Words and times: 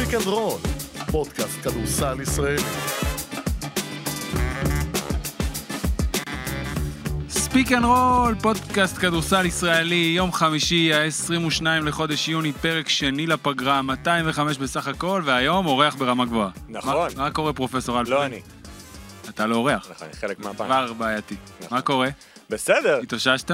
Speak 0.00 0.14
and 0.14 0.26
Roll, 0.26 0.58
פודקאסט 1.10 1.60
כדורסל 1.62 2.20
ישראלי. 2.20 2.62
Speak 7.28 7.72
and 7.72 7.84
Roll, 7.84 8.34
פודקאסט 8.42 8.98
כדורסל 8.98 9.46
ישראלי, 9.46 10.12
יום 10.16 10.32
חמישי, 10.32 10.94
ה-22 10.94 11.62
לחודש 11.64 12.28
יוני, 12.28 12.52
פרק 12.52 12.88
שני 12.88 13.26
לפגרה, 13.26 13.82
205 13.82 14.58
בסך 14.58 14.88
הכל, 14.88 15.22
והיום 15.24 15.66
אורח 15.66 15.94
ברמה 15.94 16.24
גבוהה. 16.24 16.50
נכון. 16.68 17.08
מה, 17.16 17.24
מה 17.24 17.30
קורה, 17.30 17.52
פרופסור 17.52 18.00
אלפרד? 18.00 18.12
לא 18.12 18.26
אני. 18.26 18.40
אתה 19.28 19.46
לא 19.46 19.56
אורח. 19.56 19.86
נכון, 19.90 20.06
אני 20.06 20.16
חלק 20.16 20.38
מהפעם. 20.38 20.66
כבר 20.66 20.92
בעייתי. 20.92 21.36
נכון. 21.60 21.76
מה 21.78 21.82
קורה? 21.82 22.08
בסדר. 22.50 22.98
התאוששת? 23.02 23.50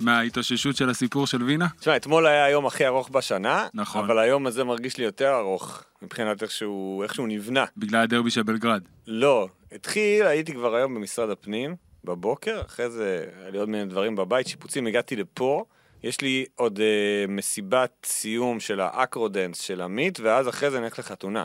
מההתאוששות 0.00 0.76
של 0.76 0.90
הסיפור 0.90 1.26
של 1.26 1.42
וינה? 1.42 1.66
תשמע, 1.80 1.96
אתמול 1.96 2.26
היה 2.26 2.44
היום 2.44 2.66
הכי 2.66 2.86
ארוך 2.86 3.08
בשנה, 3.08 3.66
נכון. 3.74 4.04
אבל 4.04 4.18
היום 4.18 4.46
הזה 4.46 4.64
מרגיש 4.64 4.96
לי 4.98 5.04
יותר 5.04 5.34
ארוך, 5.38 5.82
מבחינת 6.02 6.42
איך 6.42 6.50
שהוא, 6.50 7.02
איך 7.04 7.14
שהוא 7.14 7.28
נבנה. 7.28 7.64
בגלל 7.76 8.02
הדרבי 8.02 8.30
של 8.30 8.42
בלגרד. 8.42 8.82
לא, 9.06 9.48
התחיל, 9.72 10.26
הייתי 10.26 10.52
כבר 10.52 10.74
היום 10.74 10.94
במשרד 10.94 11.30
הפנים, 11.30 11.76
בבוקר, 12.04 12.60
אחרי 12.66 12.90
זה 12.90 13.24
היה 13.40 13.50
לי 13.50 13.58
עוד 13.58 13.68
מיני 13.68 13.84
דברים 13.84 14.16
בבית, 14.16 14.46
שיפוצים, 14.48 14.86
הגעתי 14.86 15.16
לפה, 15.16 15.64
יש 16.02 16.20
לי 16.20 16.44
עוד 16.54 16.80
אה, 16.80 16.86
מסיבת 17.28 17.90
סיום 18.04 18.60
של 18.60 18.80
האקרודאנס 18.80 19.60
של 19.60 19.80
עמית, 19.80 20.20
ואז 20.20 20.48
אחרי 20.48 20.70
זה 20.70 20.80
נלך 20.80 20.98
לחתונה. 20.98 21.44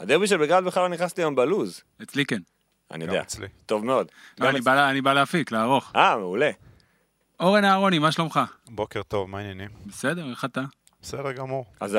הדרבי 0.00 0.26
של 0.26 0.36
בלגרד 0.36 0.64
בכלל 0.64 0.82
לא 0.82 0.88
נכנס 0.88 1.16
לי 1.18 1.22
היום 1.24 1.34
בלוז, 1.34 1.80
אצלי 2.02 2.24
כן. 2.24 2.40
אני 2.90 3.04
יודע, 3.04 3.20
אצלי. 3.22 3.46
טוב 3.66 3.84
מאוד. 3.84 4.06
לא, 4.40 4.48
אני 4.48 4.58
אצ- 4.58 4.64
בא 4.64 4.90
אני 4.90 5.00
בא 5.00 5.12
להפיק, 5.12 5.52
לערוך. 5.52 5.92
אה, 5.96 6.16
מעולה. 6.18 6.50
אורן 7.40 7.64
אהרוני, 7.64 7.98
מה 7.98 8.12
שלומך? 8.12 8.40
בוקר 8.68 9.02
טוב, 9.02 9.30
מה 9.30 9.38
העניינים? 9.38 9.68
בסדר, 9.86 10.30
איך 10.30 10.44
אתה? 10.44 10.62
בסדר 11.02 11.32
גמור. 11.32 11.64
אז 11.80 11.98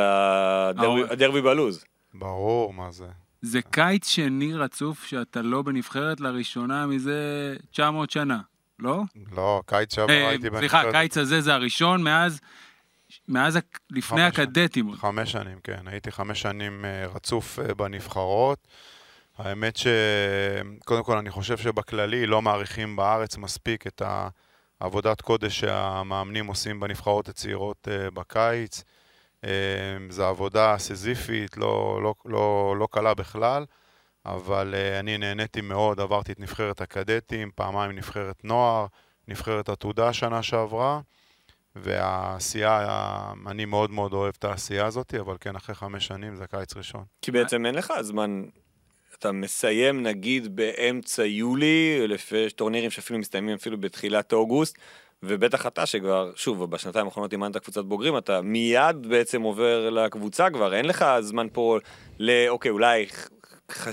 הדרבי, 1.11 1.41
בלוז. 1.41 1.83
ברור, 2.13 2.73
מה 2.73 2.91
זה? 2.91 3.05
זה 3.41 3.61
קיץ 3.61 4.07
שני 4.07 4.53
רצוף 4.53 5.03
שאתה 5.05 5.41
לא 5.41 5.61
בנבחרת 5.61 6.19
לראשונה 6.19 6.85
מזה 6.87 7.15
900 7.71 8.11
שנה, 8.11 8.39
לא? 8.79 9.01
לא, 9.31 9.61
קיץ 9.65 9.95
שעבר 9.95 10.13
אה, 10.13 10.29
הייתי 10.29 10.41
סליחה, 10.47 10.59
בנבחרת- 10.59 10.95
הקיץ 10.95 11.17
הזה 11.17 11.41
זה 11.41 11.53
הראשון 11.53 12.03
מאז, 12.03 12.39
מאז 13.27 13.59
לפני 13.91 14.01
חמש 14.01 14.35
שנים. 14.35 14.47
הקדטים. 14.47 14.95
חמש 14.95 15.31
שנים, 15.31 15.57
כן. 15.63 15.87
הייתי 15.87 16.11
חמש 16.11 16.41
שנים 16.41 16.85
אה, 16.85 17.05
רצוף 17.15 17.59
אה, 17.59 17.73
בנבחרות. 17.73 18.67
האמת 19.37 19.77
ש... 19.77 19.87
קודם 20.85 21.03
כל, 21.03 21.17
אני 21.17 21.29
חושב 21.29 21.57
שבכללי 21.57 22.25
לא 22.27 22.41
מעריכים 22.41 22.95
בארץ 22.95 23.37
מספיק 23.37 23.87
את 23.87 24.01
העבודת 24.83 25.21
קודש 25.21 25.59
שהמאמנים 25.59 26.47
עושים 26.47 26.79
בנבחרות 26.79 27.29
הצעירות 27.29 27.87
אה, 27.91 28.11
בקיץ. 28.11 28.83
אה, 29.43 29.49
זו 30.09 30.25
עבודה 30.25 30.75
סיזיפית, 30.77 31.57
לא, 31.57 31.99
לא, 32.03 32.13
לא, 32.25 32.75
לא 32.79 32.87
קלה 32.91 33.13
בכלל, 33.13 33.65
אבל 34.25 34.75
אה, 34.77 34.99
אני 34.99 35.17
נהניתי 35.17 35.61
מאוד, 35.61 35.99
עברתי 35.99 36.31
את 36.31 36.39
נבחרת 36.39 36.81
הקדטים, 36.81 37.51
פעמיים 37.55 37.91
נבחרת 37.91 38.45
נוער, 38.45 38.85
נבחרת 39.27 39.69
עתודה 39.69 40.13
שנה 40.13 40.43
שעברה. 40.43 41.01
והעשייה, 41.75 42.85
אני 43.47 43.65
מאוד 43.65 43.91
מאוד 43.91 44.13
אוהב 44.13 44.33
את 44.39 44.43
העשייה 44.43 44.85
הזאת, 44.85 45.13
אבל 45.13 45.35
כן, 45.39 45.55
אחרי 45.55 45.75
חמש 45.75 46.07
שנים 46.07 46.35
זה 46.35 46.47
קיץ 46.47 46.77
ראשון. 46.77 47.03
כי 47.21 47.31
בעצם 47.31 47.65
אין 47.65 47.75
לך 47.75 47.93
זמן, 48.01 48.43
אתה 49.23 49.31
מסיים 49.31 50.03
נגיד 50.03 50.55
באמצע 50.55 51.25
יולי, 51.25 52.07
לפי 52.07 52.49
טורנירים 52.49 52.91
שאפילו 52.91 53.19
מסתיימים 53.19 53.55
אפילו 53.55 53.77
בתחילת 53.77 54.33
אוגוסט, 54.33 54.77
ובטח 55.23 55.67
אתה 55.67 55.85
שכבר, 55.85 56.31
שוב, 56.35 56.63
בשנתיים 56.65 57.05
האחרונות 57.05 57.31
אימנת 57.31 57.57
קבוצת 57.57 57.85
בוגרים, 57.85 58.17
אתה 58.17 58.41
מיד 58.41 59.07
בעצם 59.09 59.41
עובר 59.41 59.89
לקבוצה 59.89 60.49
כבר, 60.49 60.73
אין 60.73 60.85
לך 60.85 61.05
זמן 61.19 61.47
פה 61.53 61.77
ל... 62.19 62.47
אוקיי, 62.47 62.71
אולי 62.71 63.05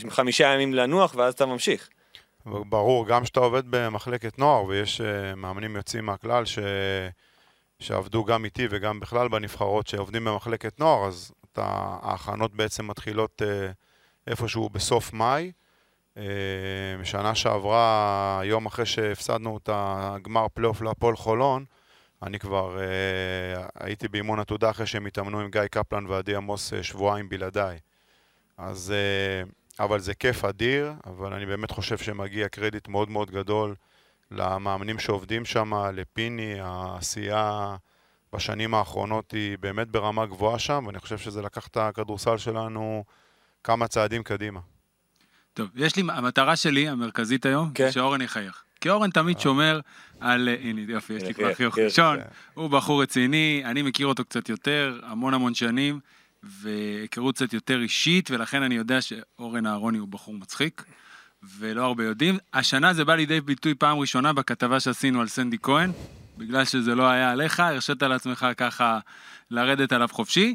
חמישה 0.08 0.46
ימים 0.46 0.74
לנוח 0.74 1.14
ואז 1.14 1.34
אתה 1.34 1.46
ממשיך. 1.46 1.88
ברור, 2.46 3.06
גם 3.06 3.22
כשאתה 3.22 3.40
עובד 3.40 3.62
במחלקת 3.70 4.38
נוער, 4.38 4.64
ויש 4.64 5.00
uh, 5.00 5.34
מאמנים 5.36 5.76
יוצאים 5.76 6.06
מהכלל 6.06 6.44
ש... 6.44 6.58
שעבדו 7.78 8.24
גם 8.24 8.44
איתי 8.44 8.66
וגם 8.70 9.00
בכלל 9.00 9.28
בנבחרות 9.28 9.86
שעובדים 9.86 10.24
במחלקת 10.24 10.80
נוער, 10.80 11.08
אז 11.08 11.32
אתה, 11.52 11.64
ההכנות 12.02 12.54
בעצם 12.54 12.86
מתחילות 12.86 13.42
uh, 13.42 13.72
איפשהו 14.30 14.68
בסוף 14.68 15.12
מאי. 15.12 15.52
Uh, 16.14 16.20
שנה 17.04 17.34
שעברה, 17.34 18.40
יום 18.44 18.66
אחרי 18.66 18.86
שהפסדנו 18.86 19.56
את 19.56 19.68
הגמר 19.72 20.46
פלייאוף 20.54 20.82
להפועל 20.82 21.16
חולון, 21.16 21.64
אני 22.22 22.38
כבר 22.38 22.78
uh, 22.78 23.70
הייתי 23.80 24.08
באימון 24.08 24.40
עתודה 24.40 24.70
אחרי 24.70 24.86
שהם 24.86 25.06
התאמנו 25.06 25.40
עם 25.40 25.50
גיא 25.50 25.66
קפלן 25.70 26.06
ועדי 26.06 26.36
עמוס 26.36 26.72
uh, 26.72 26.82
שבועיים 26.82 27.28
בלעדיי. 27.28 27.78
אז, 28.58 28.94
אבל 29.80 30.00
זה 30.00 30.14
כיף 30.14 30.44
אדיר, 30.44 30.92
אבל 31.06 31.32
אני 31.32 31.46
באמת 31.46 31.70
חושב 31.70 31.98
שמגיע 31.98 32.48
קרדיט 32.48 32.88
מאוד 32.88 33.10
מאוד 33.10 33.30
גדול 33.30 33.74
למאמנים 34.30 34.98
שעובדים 34.98 35.44
שם, 35.44 35.74
לפיני, 35.94 36.60
העשייה 36.60 37.76
בשנים 38.32 38.74
האחרונות 38.74 39.30
היא 39.30 39.58
באמת 39.58 39.88
ברמה 39.88 40.26
גבוהה 40.26 40.58
שם, 40.58 40.84
ואני 40.86 40.98
חושב 40.98 41.18
שזה 41.18 41.42
לקח 41.42 41.66
את 41.66 41.76
הכדורסל 41.76 42.36
שלנו 42.38 43.04
כמה 43.64 43.88
צעדים 43.88 44.22
קדימה. 44.22 44.60
טוב, 45.54 45.68
יש 45.74 45.96
לי, 45.96 46.02
המטרה 46.08 46.56
שלי, 46.56 46.88
המרכזית 46.88 47.46
היום, 47.46 47.70
כן. 47.74 47.92
שאורן 47.92 48.20
יחייך. 48.20 48.64
כי 48.80 48.90
אורן 48.90 49.10
תמיד 49.10 49.40
שומר 49.40 49.80
על, 50.20 50.48
אה, 50.48 50.56
הנה 50.60 50.80
יופי, 50.88 51.12
יש 51.12 51.22
לי 51.22 51.28
הנה, 51.28 51.34
כבר 51.34 51.54
חיוך 51.54 51.78
ראשון, 51.78 52.16
כן. 52.16 52.26
הוא 52.54 52.70
בחור 52.70 53.02
רציני, 53.02 53.62
אני 53.64 53.82
מכיר 53.82 54.06
אותו 54.06 54.24
קצת 54.24 54.48
יותר, 54.48 55.00
המון 55.02 55.34
המון 55.34 55.54
שנים, 55.54 56.00
והיכרות 56.42 57.34
קצת 57.34 57.52
יותר 57.52 57.80
אישית, 57.80 58.30
ולכן 58.30 58.62
אני 58.62 58.74
יודע 58.74 59.00
שאורן 59.00 59.66
אהרוני 59.66 59.98
הוא 59.98 60.08
בחור 60.08 60.34
מצחיק, 60.34 60.84
ולא 61.58 61.84
הרבה 61.84 62.04
יודעים. 62.04 62.38
השנה 62.54 62.94
זה 62.94 63.04
בא 63.04 63.14
לידי 63.14 63.40
ביטוי 63.40 63.74
פעם 63.74 63.98
ראשונה 63.98 64.32
בכתבה 64.32 64.80
שעשינו 64.80 65.20
על 65.20 65.28
סנדי 65.28 65.56
כהן, 65.62 65.92
בגלל 66.38 66.64
שזה 66.64 66.94
לא 66.94 67.08
היה 67.08 67.30
עליך, 67.30 67.60
הרשית 67.60 68.02
לעצמך 68.02 68.46
ככה 68.56 68.98
לרדת 69.50 69.92
עליו 69.92 70.08
חופשי. 70.12 70.54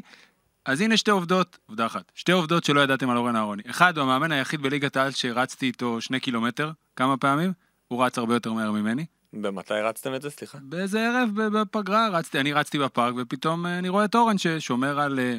אז 0.66 0.80
הנה 0.80 0.96
שתי 0.96 1.10
עובדות, 1.10 1.58
עובדה 1.66 1.86
אחת, 1.86 2.12
שתי 2.14 2.32
עובדות 2.32 2.64
שלא 2.64 2.80
ידעתם 2.80 3.10
על 3.10 3.16
אורן 3.16 3.36
אהרוני. 3.36 3.62
אחד, 3.70 3.98
הוא 3.98 4.02
המאמן 4.02 4.32
היחיד 4.32 4.62
בליגת 4.62 4.96
העל 4.96 5.10
שרצתי 5.10 5.66
איתו 5.66 6.00
שני 6.00 6.20
קילומטר 6.20 6.70
כמה 6.96 7.16
פעמים, 7.16 7.52
הוא 7.88 8.04
רץ 8.04 8.18
הרבה 8.18 8.34
יותר 8.34 8.52
מהר 8.52 8.70
ממני. 8.72 9.06
במתי 9.32 9.74
רצתם 9.74 10.14
את 10.14 10.22
זה? 10.22 10.30
סליחה. 10.30 10.58
באיזה 10.62 11.08
ערב 11.08 11.30
בפגרה 11.34 12.08
רצתי, 12.08 12.40
אני 12.40 12.52
רצתי 12.52 12.78
בפארק 12.78 13.14
ופתאום 13.18 13.66
אה, 13.66 13.78
אני 13.78 13.88
רואה 13.88 14.04
את 14.04 14.14
אורן 14.14 14.38
ששומר 14.38 15.00
על 15.00 15.18
אה, 15.18 15.34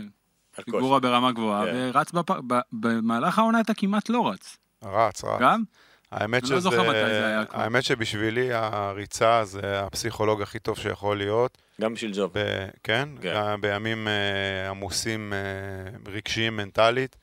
על 0.57 0.63
פיגורה 0.63 0.99
ברמה 0.99 1.31
גבוהה 1.31 1.65
כן. 1.65 1.71
ורץ 1.75 2.11
בפארק, 2.11 2.43
ב- 2.47 2.59
במהלך 2.73 3.39
העונה 3.39 3.61
אתה 3.61 3.73
כמעט 3.73 4.09
לא 4.09 4.29
רץ. 4.29 4.57
רץ, 4.83 5.23
רץ. 5.23 5.41
גם? 5.41 5.63
האמת 6.11 6.43
אני 6.43 6.51
לא 6.51 6.57
שזה, 6.59 6.69
זוכר 6.69 6.81
מתי 6.81 6.91
זה 6.91 7.25
היה 7.27 7.45
כבר. 7.45 7.61
האמת 7.61 7.83
שבשבילי 7.83 8.53
הריצה 8.53 9.45
זה 9.45 9.83
הפסיכולוג 9.83 10.41
הכי 10.41 10.59
טוב 10.59 10.77
שיכול 10.77 11.17
להיות. 11.17 11.57
גם 11.81 11.93
בשביל 11.93 12.11
ג'וב. 12.15 12.31
ב, 12.33 12.67
כן, 12.83 13.09
כן. 13.21 13.33
גם 13.35 13.61
בימים 13.61 14.07
אה, 14.07 14.69
עמוסים 14.69 15.33
אה, 15.33 16.11
רגשיים 16.11 16.57
מנטלית. 16.57 17.15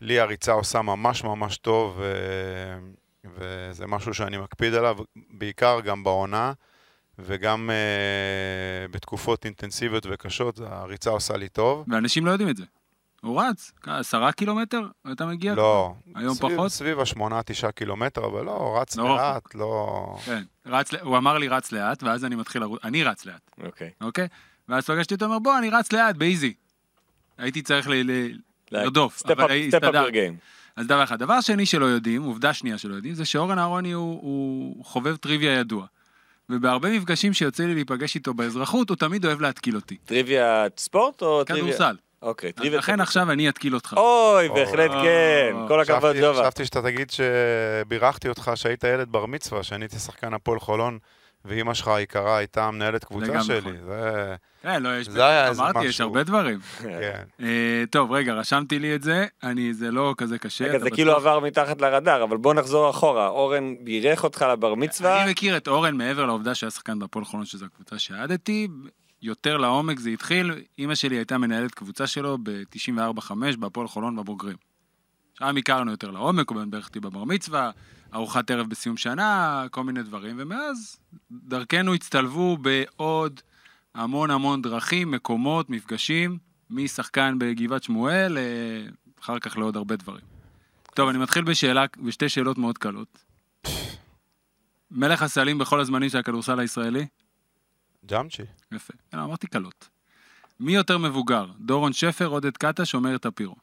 לי 0.00 0.20
הריצה 0.20 0.52
עושה 0.52 0.82
ממש 0.82 1.24
ממש 1.24 1.56
טוב, 1.56 2.00
אה, 2.02 2.08
וזה 3.24 3.86
משהו 3.86 4.14
שאני 4.14 4.38
מקפיד 4.38 4.74
עליו, 4.74 4.96
בעיקר 5.30 5.80
גם 5.80 6.04
בעונה, 6.04 6.52
וגם 7.18 7.70
אה, 7.70 8.88
בתקופות 8.90 9.44
אינטנסיביות 9.44 10.06
וקשות, 10.10 10.60
הריצה 10.66 11.10
עושה 11.10 11.36
לי 11.36 11.48
טוב. 11.48 11.84
ואנשים 11.88 12.26
לא 12.26 12.30
יודעים 12.30 12.50
את 12.50 12.56
זה. 12.56 12.64
הוא 13.20 13.42
רץ, 13.42 13.72
כ- 13.82 13.88
עשרה 13.88 14.32
קילומטר, 14.32 14.80
אתה 15.12 15.26
מגיע? 15.26 15.54
לא, 15.54 15.94
היום 16.14 16.34
סביב, 16.34 16.52
פחות? 16.56 16.72
סביב 16.72 17.00
השמונה, 17.00 17.42
תשעה 17.42 17.72
קילומטר, 17.72 18.24
אבל 18.26 18.44
לא, 18.44 18.78
רץ 18.80 18.96
לא 18.96 19.16
לאט, 19.16 19.54
לא... 19.54 19.96
כן, 20.24 20.42
רץ, 20.66 20.94
הוא 20.94 21.16
אמר 21.16 21.38
לי 21.38 21.48
רץ 21.48 21.72
לאט, 21.72 22.02
ואז 22.02 22.24
אני 22.24 22.34
מתחיל 22.36 22.62
לרוץ, 22.62 22.80
אני 22.84 23.04
רץ 23.04 23.26
לאט, 23.26 23.50
אוקיי. 23.64 23.90
אוקיי? 24.00 24.28
ואז 24.68 24.84
פגשתי 24.86 25.14
אותו, 25.14 25.24
אומר 25.24 25.38
בוא, 25.38 25.58
אני 25.58 25.70
רץ 25.70 25.92
לאט, 25.92 26.16
באיזי. 26.16 26.54
הייתי 27.38 27.62
צריך 27.62 27.88
ל- 27.88 27.92
ל- 28.10 28.32
לרדוף, 28.72 29.18
סטפ 29.18 29.30
אבל. 29.84 30.10
גיים. 30.10 30.36
אז 30.76 30.86
דבר 30.86 31.04
אחד. 31.04 31.18
דבר 31.18 31.40
שני 31.40 31.66
שלא 31.66 31.84
יודעים, 31.86 32.22
עובדה 32.22 32.52
שנייה 32.54 32.78
שלא 32.78 32.94
יודעים, 32.94 33.14
זה 33.14 33.24
שאורן 33.24 33.58
אהרוני 33.58 33.92
הוא, 33.92 34.20
הוא 34.22 34.84
חובב 34.84 35.16
טריוויה 35.16 35.52
ידוע. 35.52 35.86
ובהרבה 36.48 36.88
מפגשים 36.98 37.32
שיוצא 37.32 37.64
לי 37.64 37.74
להיפגש 37.74 38.14
איתו 38.14 38.34
באזרחות, 38.34 38.88
הוא 38.88 38.96
תמיד 38.96 39.26
אוהב 39.26 39.40
להתקיל 39.40 39.76
אותי. 39.76 39.96
טריוויה 39.96 40.66
ספורט 40.76 41.22
או 41.22 41.44
טריוויה? 41.44 41.74
כדורסל. 41.74 41.96
אוקיי, 42.22 42.52
טריוויה. 42.52 42.78
לכן 42.78 43.00
עכשיו 43.00 43.30
אני 43.30 43.48
אתקיל 43.48 43.74
אותך. 43.74 43.94
אוי, 43.96 44.48
בהחלט. 44.48 44.90
כן. 44.90 45.54
כל 45.68 45.80
הכבוד, 45.80 46.16
ג'ובה. 46.20 46.42
חשבתי 46.42 46.64
שאתה 46.64 46.82
תגיד 46.82 47.10
שבירכתי 47.10 48.28
אותך 48.28 48.50
שהיית 48.54 48.84
ילד 48.84 49.08
בר 49.12 49.26
מצווה, 49.26 49.62
שאני 49.62 49.84
הייתי 49.84 49.98
שחקן 49.98 50.34
הפועל 50.34 50.60
חולון, 50.60 50.98
ואימא 51.44 51.74
שלך 51.74 51.88
היקרה 51.88 52.36
הייתה 52.36 52.70
מנהלת 52.70 53.00
זה 53.00 53.06
קבוצה 53.06 53.42
שלי. 53.42 53.58
נכון. 53.58 53.76
זה... 53.86 54.34
כן, 54.62 54.82
לא, 54.82 54.98
יש... 54.98 55.08
זה 55.08 55.26
היה 55.26 55.48
איזה 55.48 55.62
אמרתי, 55.62 55.78
יש 55.84 55.94
משהו. 55.94 56.06
הרבה 56.06 56.22
דברים. 56.22 56.58
כן. 56.82 57.22
אה, 57.40 57.84
טוב, 57.90 58.12
רגע, 58.12 58.34
רשמתי 58.34 58.78
לי 58.78 58.94
את 58.94 59.02
זה, 59.02 59.26
אני, 59.42 59.74
זה 59.74 59.90
לא 59.90 60.14
כזה 60.18 60.38
קשה. 60.38 60.64
רגע, 60.64 60.78
זה 60.78 60.90
כאילו 60.90 61.12
עבר 61.16 61.40
מתחת 61.40 61.80
לרדאר, 61.80 62.22
אבל 62.22 62.36
בוא 62.36 62.54
נחזור 62.54 62.90
אחורה. 62.90 63.28
אורן 63.28 63.74
בירך 63.80 64.24
אותך 64.24 64.44
לבר 64.52 64.74
מצווה. 64.74 65.22
אני 65.22 65.30
מכיר 65.30 65.56
את 65.56 65.68
אורן 65.68 65.96
מעבר 65.96 66.26
לעובדה 66.26 66.54
שהיה 66.54 66.70
שחקן 66.70 66.98
בהפועל 66.98 67.24
חולון, 67.24 67.46
שזו 67.46 67.66
הקבוצה 67.66 67.98
שאהדתי. 67.98 68.68
יותר 69.22 69.56
לעומק 69.56 69.98
זה 69.98 70.10
התחיל, 70.10 70.52
אימא 70.78 70.94
שלי 70.94 71.16
הייתה 71.16 71.38
מנהלת 71.38 71.74
קבוצה 71.74 72.06
שלו 72.06 72.38
ב-94-5 72.42 73.32
בהפועל 73.58 73.88
חולון 73.88 74.16
בבוגרים. 74.16 74.56
שם 75.38 75.56
הכרנו 75.56 75.90
יותר 75.90 76.10
לעומק, 76.10 76.50
הוא 76.50 76.64
בירך 76.64 76.86
אותי 76.86 77.00
בבר 77.00 77.24
מצווה, 77.24 77.70
ארוחת 78.14 78.50
ערב 78.50 78.68
בסיום 78.68 78.96
שנה, 78.96 79.64
כל 79.70 79.84
מיני 79.84 80.02
דברים, 80.02 80.36
ומאז 80.38 80.98
דרכנו 81.30 81.94
הצטלבו 81.94 82.56
בעוד 82.56 83.40
המון 83.94 84.30
המון 84.30 84.62
דרכים, 84.62 85.10
מקומות, 85.10 85.70
מפגשים, 85.70 86.38
משחקן 86.70 87.38
בגבעת 87.38 87.82
שמואל, 87.82 88.38
אה, 88.38 88.42
אחר 89.20 89.38
כך 89.38 89.56
לעוד 89.56 89.76
הרבה 89.76 89.96
דברים. 89.96 90.24
טוב, 90.94 91.08
אני 91.08 91.18
מתחיל 91.18 91.44
בשאלה, 91.44 91.84
בשתי 91.98 92.28
שאלות 92.28 92.58
מאוד 92.58 92.78
קלות. 92.78 93.24
מלך 94.90 95.22
הסלים 95.22 95.58
בכל 95.58 95.80
הזמנים 95.80 96.08
של 96.08 96.18
הכדורסל 96.18 96.60
הישראלי? 96.60 97.06
ג'אמצ'י. 98.06 98.42
יפה. 98.72 98.92
לא, 99.12 99.24
אמרתי 99.24 99.46
קלות. 99.46 99.88
מי 100.60 100.72
יותר 100.74 100.98
מבוגר, 100.98 101.46
דורון 101.60 101.92
שפר, 101.92 102.26
עודד 102.26 102.56
קטש 102.56 102.94
או 102.94 103.00
מאיר 103.00 103.18
טפירו? 103.18 103.56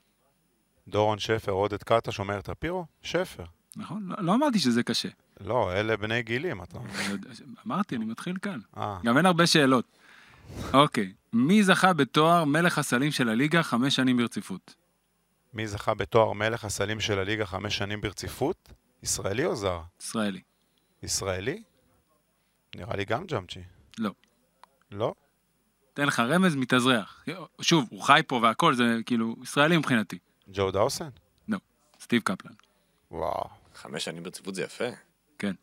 דורון 0.88 1.20
שפר, 1.20 1.52
עודד 1.52 1.84
קאטה, 1.84 2.12
שומר 2.12 2.42
טפירו? 2.42 2.86
שפר. 3.02 3.44
נכון? 3.76 4.04
לא, 4.10 4.16
לא 4.20 4.34
אמרתי 4.36 4.60
שזה 4.60 4.84
קשה. 4.84 5.10
לא, 5.40 5.74
אלה 5.74 5.98
בני 5.98 6.22
גילים, 6.24 6.64
אתה... 6.64 6.80
יודע- 7.10 7.30
אמרתי, 7.68 7.96
אני 7.96 8.06
מתחיל 8.06 8.38
כאן. 8.42 8.60
אה, 8.78 9.00
גם 9.04 9.18
אין 9.18 9.26
הרבה 9.26 9.48
שאלות. 9.48 9.86
אוקיי, 10.74 11.14
מי 11.34 11.64
זכה 11.64 11.94
בתואר 11.94 12.46
מלך 12.46 12.78
הסלים 12.78 13.12
של 13.12 13.30
הליגה 13.30 13.64
חמש 13.64 13.96
שנים 13.96 14.18
ברציפות? 14.18 14.76
מי 15.54 15.68
זכה 15.68 15.94
בתואר 15.94 16.34
מלך 16.34 16.66
הסלים 16.66 17.00
של 17.00 17.20
הליגה 17.20 17.46
חמש 17.46 17.78
שנים 17.78 18.02
ברציפות? 18.02 18.70
ישראלי 19.04 19.46
או 19.46 19.56
זר? 19.56 19.82
ישראלי. 20.02 20.42
ישראלי? 21.04 21.64
נראה 22.76 22.96
לי 22.96 23.06
גם 23.06 23.26
ג'אמצ'י. 23.26 23.60
לא. 23.98 24.12
לא? 24.92 25.16
תן 25.94 26.06
לך 26.06 26.20
רמז, 26.20 26.56
מתאזרח. 26.56 27.26
שוב, 27.62 27.88
הוא 27.90 28.02
חי 28.02 28.22
פה 28.28 28.40
והכל, 28.44 28.74
זה 28.74 28.98
כאילו 29.06 29.36
ישראלי 29.44 29.78
מבחינתי. 29.78 30.18
ג'ו 30.48 30.72
דאוסן? 30.72 31.10
סטיב 32.00 32.22
קפלן. 32.22 32.52
וואו, 33.12 33.50
חמש 33.76 34.06
שנים 34.06 34.24
ברציפות 34.24 34.56
זה 34.56 34.64
יפה. 34.64 34.86
כן. 35.40 35.54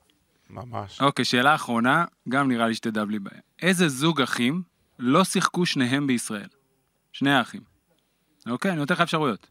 ממש. 0.51 1.01
אוקיי, 1.01 1.25
שאלה 1.25 1.55
אחרונה, 1.55 2.05
גם 2.29 2.49
נראה 2.49 2.69
לי 2.69 2.75
שתדע 2.75 3.05
בלי 3.05 3.19
בעיה. 3.19 3.41
איזה 3.63 3.89
זוג 3.89 4.21
אחים 4.21 4.63
לא 4.99 5.25
שיחקו 5.25 5.67
שניהם 5.67 6.07
בישראל? 6.07 6.49
שני 7.13 7.33
האחים. 7.33 7.63
אוקיי, 8.51 8.71
אני 8.71 8.79
נותן 8.79 8.95
לך 8.95 9.01
אפשרויות. 9.01 9.51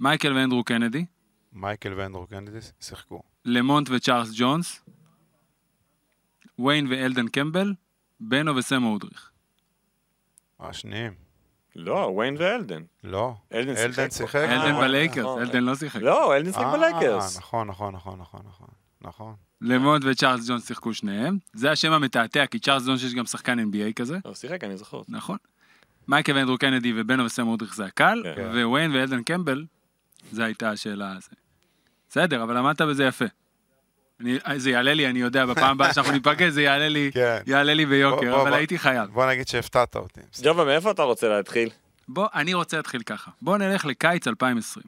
מייקל 0.00 0.32
ואנדרו 0.32 0.64
קנדיס, 0.64 1.06
מייקל 1.52 1.94
ואנדרו 1.96 2.26
קנדיס 2.26 2.72
שיחקו. 2.80 3.22
למונט 3.44 3.88
וצ'ארלס 3.90 4.30
ג'ונס, 4.34 4.84
ויין 6.58 6.86
ואלדן 6.86 7.28
קמבל, 7.28 7.74
בנו 8.20 8.56
וסם 8.56 8.84
אודריך. 8.84 9.30
השניים. 10.60 11.14
לא, 11.76 12.12
ויין 12.16 12.36
ואלדן. 12.38 12.82
לא. 13.04 13.34
אלדן 13.54 13.76
שיחק 13.76 13.98
אלדן. 13.98 14.10
שיחק? 14.10 14.36
אה, 14.36 14.54
אלדן 14.54 14.70
נכון. 14.70 14.84
בלייקרס, 14.84 15.38
אלדן 15.38 15.64
לא 15.64 15.74
שיחק. 15.74 16.00
לא, 16.02 16.36
אלדן 16.36 16.52
שיחק 16.52 16.64
אה, 16.64 16.72
בלייקרס. 16.72 17.38
נכון, 17.38 17.68
נכון, 17.68 17.94
נכון, 17.94 18.18
נכון, 18.18 18.40
נכון. 18.48 18.68
נכון. 19.00 19.34
למונט 19.60 20.04
וצ'ארלס 20.06 20.48
ג'ונס 20.48 20.66
שיחקו 20.66 20.94
שניהם. 20.94 21.38
זה 21.52 21.70
השם 21.70 21.92
המתעתע, 21.92 22.46
כי 22.46 22.58
צ'ארלס 22.58 22.86
ג'ונס 22.86 23.02
יש 23.02 23.14
גם 23.14 23.26
שחקן 23.26 23.58
NBA 23.58 23.92
כזה, 23.96 24.18
לא, 24.24 24.34
שיחק, 24.34 24.64
אני 24.64 24.76
זוכר. 24.76 25.02
נכון. 25.08 25.36
מייקל 26.08 26.32
ואנדרו 26.36 26.58
קנדי 26.58 26.92
ובנו 26.96 27.24
וסם 27.24 27.48
אודריך 27.48 27.74
זה 27.74 27.84
הקל, 27.84 28.22
כן. 28.36 28.50
וויין 28.64 28.92
ואלדן 28.92 29.22
קמבל, 29.22 29.64
זו 30.32 30.42
הייתה 30.42 30.70
השאלה 30.70 31.12
הזו. 31.16 31.30
בסדר, 32.08 32.42
אבל 32.42 32.56
עמדת 32.56 32.82
בזה 32.82 33.04
יפה. 33.04 33.24
אני, 34.24 34.60
זה 34.60 34.70
יעלה 34.70 34.94
לי, 34.94 35.06
אני 35.06 35.18
יודע, 35.18 35.46
בפעם 35.46 35.70
הבאה 35.70 35.94
שאנחנו 35.94 36.12
ניפגש, 36.12 36.52
זה 36.52 36.62
יעלה 36.62 36.88
לי, 36.88 37.10
כן. 37.14 37.38
יעלה 37.46 37.74
לי 37.74 37.86
ביוקר, 37.86 38.20
בוא, 38.20 38.30
בוא, 38.30 38.42
אבל 38.42 38.50
בוא. 38.50 38.56
הייתי 38.56 38.78
חייב. 38.78 39.10
בוא 39.10 39.26
נגיד 39.26 39.48
שהפתעת 39.48 39.96
אותי. 39.96 40.20
ג'ובה, 40.42 40.64
מאיפה 40.64 40.90
אתה 40.90 41.02
רוצה 41.02 41.28
להתחיל? 41.28 41.68
בוא, 42.08 42.28
אני 42.34 42.54
רוצה 42.54 42.76
להתחיל 42.76 43.02
ככה. 43.02 43.30
בוא 43.42 43.58
נלך 43.58 43.84
לקיץ 43.84 44.28
2020. 44.28 44.84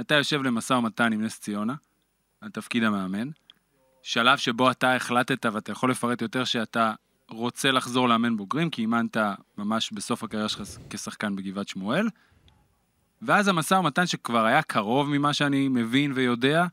אתה 0.00 0.14
יושב 0.14 0.42
למשא 0.42 0.74
ומתן 0.74 1.12
עם 1.12 1.22
נס 1.22 1.40
ציונה, 1.40 1.74
על 2.40 2.50
תפקיד 2.50 2.84
המאמן. 2.84 3.28
שלב 4.02 4.38
שבו 4.38 4.70
אתה 4.70 4.96
החלטת, 4.96 5.46
ואתה 5.46 5.72
יכול 5.72 5.90
לפרט 5.90 6.22
יותר, 6.22 6.44
שאתה 6.44 6.92
רוצה 7.30 7.70
לחזור 7.70 8.08
לאמן 8.08 8.36
בוגרים, 8.36 8.70
כי 8.70 8.82
אימנת 8.82 9.16
ממש 9.58 9.92
בסוף 9.92 10.22
הקריירה 10.22 10.48
שלך 10.48 10.62
כשחקן 10.90 11.36
בגבעת 11.36 11.68
שמואל. 11.68 12.08
ואז 13.22 13.48
המשא 13.48 13.74
ומתן 13.74 14.06
שכבר 14.06 14.44
היה 14.44 14.62
קרוב 14.62 15.08
ממה 15.08 15.32
שאני 15.32 15.68
מבין 15.68 16.12
ויודע, 16.14 16.66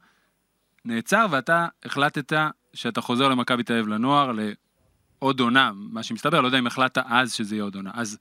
נעצר, 0.85 1.25
ואתה 1.31 1.67
החלטת 1.85 2.33
שאתה 2.73 3.01
חוזר 3.01 3.29
למכבי 3.29 3.63
תל 3.63 3.73
אביב 3.73 3.87
לנוער, 3.87 4.31
לעוד 4.31 5.39
עונה, 5.39 5.71
מה 5.75 6.03
שמסתבר, 6.03 6.41
לא 6.41 6.47
יודע 6.47 6.59
אם 6.59 6.67
החלטת 6.67 7.01
אז 7.05 7.33
שזה 7.33 7.55
יהיה 7.55 7.63
עוד 7.63 7.75
עונה. 7.75 7.91
אז 7.93 8.17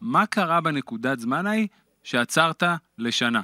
מה 0.00 0.26
קרה 0.26 0.60
בנקודת 0.60 1.20
זמן 1.20 1.46
ההיא 1.46 1.68
שעצרת 2.02 2.62
לשנה? 2.98 3.40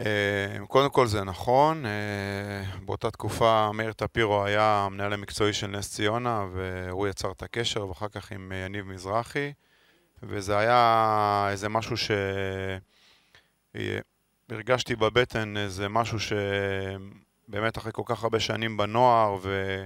אה, 0.00 0.66
קודם 0.68 0.90
כל 0.90 1.06
זה 1.06 1.24
נכון, 1.24 1.86
אה, 1.86 2.62
באותה 2.84 3.10
תקופה 3.10 3.70
מאיר 3.74 3.92
טפירו 3.92 4.44
היה 4.44 4.84
המנהל 4.86 5.12
המקצועי 5.12 5.52
של 5.52 5.66
נס 5.66 5.92
ציונה 5.92 6.44
והוא 6.54 7.08
יצר 7.08 7.32
את 7.32 7.42
הקשר 7.42 7.88
ואחר 7.88 8.08
כך 8.08 8.32
עם 8.32 8.52
אה, 8.52 8.56
יניב 8.56 8.86
מזרחי 8.86 9.52
וזה 10.22 10.58
היה 10.58 11.46
איזה 11.50 11.68
משהו 11.68 11.96
שהרגשתי 14.52 14.96
בבטן 14.96 15.56
איזה 15.56 15.88
משהו 15.88 16.18
שבאמת 16.20 17.78
אחרי 17.78 17.92
כל 17.94 18.02
כך 18.06 18.22
הרבה 18.22 18.40
שנים 18.40 18.76
בנוער 18.76 19.36
ו... 19.42 19.84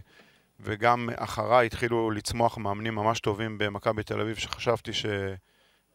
וגם 0.61 1.09
אחריי 1.17 1.67
התחילו 1.67 2.11
לצמוח 2.11 2.59
מאמנים 2.59 2.95
ממש 2.95 3.21
טובים 3.21 3.59
במכבי 3.59 4.03
תל 4.03 4.21
אביב 4.21 4.37
שחשבתי 4.37 4.93
ש... 4.93 5.07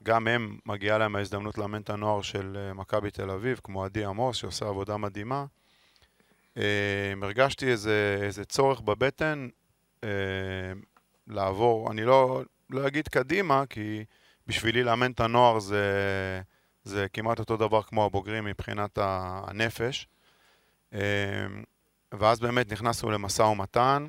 גם 0.04 0.28
הם, 0.28 0.58
מגיעה 0.66 0.98
להם 0.98 1.16
ההזדמנות 1.16 1.58
לאמן 1.58 1.82
את 1.82 1.90
הנוער 1.90 2.22
של 2.22 2.58
אה, 2.60 2.74
מכבי 2.74 3.12
תל 3.12 3.30
אביב, 3.30 3.60
כמו 3.64 3.86
עדי 3.86 4.06
עמוס, 4.06 4.38
שעושה 4.38 4.68
עבודה 4.68 4.98
מדהימה. 4.98 5.46
אה, 6.58 7.14
הרגשתי 7.22 7.68
איזה, 7.68 8.20
איזה 8.22 8.46
צורך 8.46 8.82
בבטן 8.82 9.48
אה, 10.04 10.10
לעבור, 11.28 11.92
אני 11.92 12.06
לא, 12.06 12.42
לא 12.70 12.88
אגיד 12.88 13.08
קדימה, 13.08 13.64
כי 13.70 14.04
בשבילי 14.48 14.84
לאמן 14.84 15.12
את 15.12 15.20
הנוער 15.20 15.60
זה, 15.60 15.82
זה 16.84 17.08
כמעט 17.14 17.40
אותו 17.40 17.58
דבר 17.58 17.82
כמו 17.84 18.06
הבוגרים 18.06 18.46
מבחינת 18.46 18.98
הנפש. 19.02 20.08
אה, 20.94 21.00
ואז 22.12 22.40
באמת 22.40 22.72
נכנסנו 22.72 23.12
למשא 23.12 23.42
ומתן, 23.42 24.08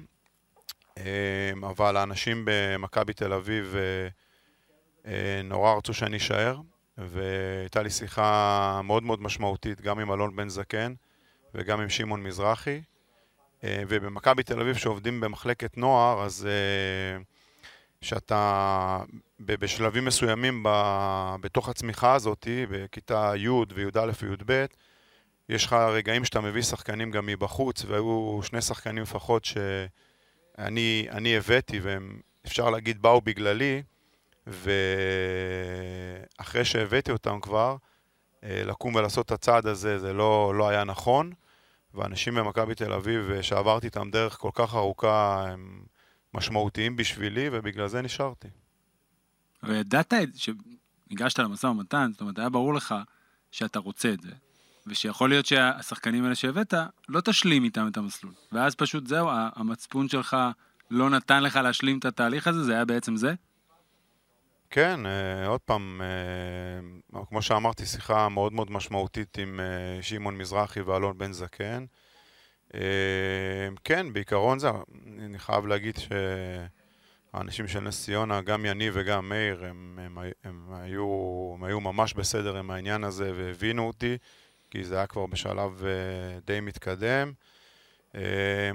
אה, 0.98 1.52
אבל 1.62 1.96
האנשים 1.96 2.42
במכבי 2.44 3.12
תל 3.12 3.32
אביב 3.32 3.74
אה, 3.76 4.08
אה, 5.12 5.42
נורא 5.44 5.74
רצו 5.74 5.94
שאני 5.94 6.16
אשאר, 6.16 6.60
והייתה 6.98 7.82
לי 7.82 7.90
שיחה 7.90 8.80
מאוד 8.84 9.02
מאוד 9.02 9.22
משמעותית 9.22 9.80
גם 9.80 9.98
עם 9.98 10.12
אלון 10.12 10.36
בן 10.36 10.48
זקן 10.48 10.94
וגם 11.54 11.80
עם 11.80 11.88
שמעון 11.88 12.22
מזרחי. 12.22 12.82
אה, 13.64 13.82
ובמכבי 13.88 14.42
תל 14.42 14.60
אביב 14.60 14.76
שעובדים 14.76 15.20
במחלקת 15.20 15.76
נוער, 15.76 16.22
אז 16.22 16.48
שאתה 18.02 19.00
בשלבים 19.40 20.04
מסוימים 20.04 20.62
ב- 20.62 21.36
בתוך 21.40 21.68
הצמיחה 21.68 22.14
הזאת, 22.14 22.48
בכיתה 22.70 23.32
י' 23.36 23.48
וי"א 23.48 24.10
וי"ב, 24.22 24.66
יש 25.48 25.66
לך 25.66 25.72
רגעים 25.72 26.24
שאתה 26.24 26.40
מביא 26.40 26.62
שחקנים 26.62 27.10
גם 27.10 27.26
מבחוץ, 27.26 27.84
והיו 27.84 28.40
שני 28.42 28.62
שחקנים 28.62 29.02
לפחות 29.02 29.44
שאני 29.44 31.06
אני 31.10 31.36
הבאתי, 31.36 31.80
והם, 31.80 32.20
אפשר 32.46 32.70
להגיד, 32.70 33.02
באו 33.02 33.20
בגללי, 33.20 33.82
ואחרי 34.46 34.64
שהבאתי 36.64 37.12
אותם 37.12 37.40
כבר, 37.40 37.76
אה, 38.44 38.62
לקום 38.64 38.94
ולעשות 38.94 39.26
את 39.26 39.30
הצעד 39.30 39.66
הזה, 39.66 39.98
זה 39.98 40.12
לא, 40.12 40.54
לא 40.54 40.68
היה 40.68 40.84
נכון. 40.84 41.32
ואנשים 41.94 42.34
במכבי 42.34 42.74
תל 42.74 42.92
אביב, 42.92 43.30
אה, 43.30 43.42
שעברתי 43.42 43.86
איתם 43.86 44.10
דרך 44.10 44.38
כל 44.38 44.50
כך 44.54 44.74
ארוכה, 44.74 45.44
הם 45.48 45.82
משמעותיים 46.34 46.96
בשבילי, 46.96 47.48
ובגלל 47.52 47.88
זה 47.88 48.02
נשארתי. 48.02 48.48
וידעת 49.62 50.12
שניגשת 50.34 51.38
למשא 51.38 51.66
ומתן, 51.66 52.10
זאת 52.12 52.20
אומרת, 52.20 52.38
היה 52.38 52.48
ברור 52.48 52.74
לך 52.74 52.94
שאתה 53.50 53.78
רוצה 53.78 54.12
את 54.12 54.20
זה, 54.20 54.30
ושיכול 54.86 55.28
להיות 55.28 55.46
שהשחקנים 55.46 56.24
האלה 56.24 56.34
שהבאת, 56.34 56.74
לא 57.08 57.20
תשלים 57.20 57.64
איתם 57.64 57.88
את 57.88 57.96
המסלול. 57.96 58.32
ואז 58.52 58.74
פשוט 58.74 59.06
זהו, 59.06 59.28
המצפון 59.32 60.08
שלך 60.08 60.36
לא 60.90 61.10
נתן 61.10 61.42
לך 61.42 61.56
להשלים 61.56 61.98
את 61.98 62.04
התהליך 62.04 62.46
הזה, 62.46 62.64
זה 62.64 62.72
היה 62.72 62.84
בעצם 62.84 63.16
זה? 63.16 63.34
כן, 64.70 65.06
אה, 65.06 65.46
עוד 65.46 65.60
פעם, 65.60 66.02
אה, 67.14 67.24
כמו 67.28 67.42
שאמרתי, 67.42 67.86
שיחה 67.86 68.28
מאוד 68.28 68.52
מאוד 68.52 68.70
משמעותית 68.70 69.38
עם 69.38 69.60
אה, 69.60 70.02
שמעון 70.02 70.38
מזרחי 70.38 70.80
ואלון 70.80 71.18
בן 71.18 71.32
זקן. 71.32 71.84
אה, 72.74 72.80
כן, 73.84 74.12
בעיקרון 74.12 74.58
זה, 74.58 74.68
אני 75.18 75.38
חייב 75.38 75.66
להגיד 75.66 75.98
שהאנשים 77.32 77.68
של 77.68 77.80
נס 77.80 78.04
ציונה, 78.04 78.40
גם 78.40 78.64
יניב 78.64 78.92
וגם 78.96 79.28
מאיר, 79.28 79.64
הם, 79.64 79.98
הם, 80.02 80.18
הם, 80.44 80.74
היו, 80.74 81.06
הם 81.54 81.64
היו 81.64 81.80
ממש 81.80 82.14
בסדר 82.14 82.56
עם 82.56 82.70
העניין 82.70 83.04
הזה 83.04 83.32
והבינו 83.34 83.86
אותי, 83.86 84.18
כי 84.70 84.84
זה 84.84 84.96
היה 84.96 85.06
כבר 85.06 85.26
בשלב 85.26 85.84
אה, 85.84 86.38
די 86.46 86.60
מתקדם. 86.60 87.32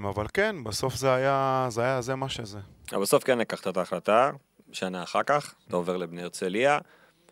אבל 0.10 0.26
כן, 0.34 0.64
בסוף 0.64 0.96
זה 0.96 1.14
היה, 1.14 1.68
זה 1.70 1.82
היה 1.82 2.02
זה 2.02 2.16
מה 2.16 2.30
שזה. 2.30 2.60
אבל 2.92 3.02
בסוף 3.02 3.24
כן 3.24 3.38
לקחת 3.38 3.68
את 3.68 3.78
ההחלטה, 3.78 4.32
שנה 4.72 5.04
אחר 5.04 5.24
כך, 5.24 5.56
אתה 5.68 5.76
עובר 5.76 5.98
לבני 5.98 6.22
הרצליה, 6.22 6.80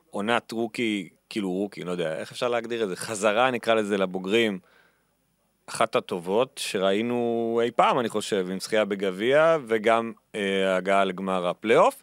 עונת 0.09 0.51
רוקי, 0.51 1.09
כאילו 1.29 1.51
רוקי, 1.51 1.83
לא 1.83 1.91
יודע, 1.91 2.15
איך 2.15 2.31
אפשר 2.31 2.47
להגדיר 2.47 2.83
את 2.83 2.89
זה? 2.89 2.95
חזרה, 2.95 3.51
נקרא 3.51 3.73
לזה, 3.73 3.97
לבוגרים. 3.97 4.59
אחת 5.67 5.95
הטובות 5.95 6.61
שראינו 6.63 7.59
אי 7.63 7.71
פעם, 7.71 7.99
אני 7.99 8.09
חושב, 8.09 8.47
עם 8.51 8.59
זכייה 8.59 8.85
בגביע 8.85 9.57
וגם 9.67 10.13
אה, 10.35 10.75
הגעה 10.75 11.05
לגמר 11.05 11.47
הפלייאוף. 11.47 12.01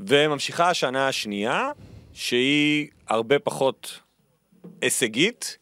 וממשיכה 0.00 0.70
השנה 0.70 1.08
השנייה, 1.08 1.70
שהיא 2.12 2.88
הרבה 3.08 3.38
פחות 3.38 4.00
הישגית. 4.80 5.58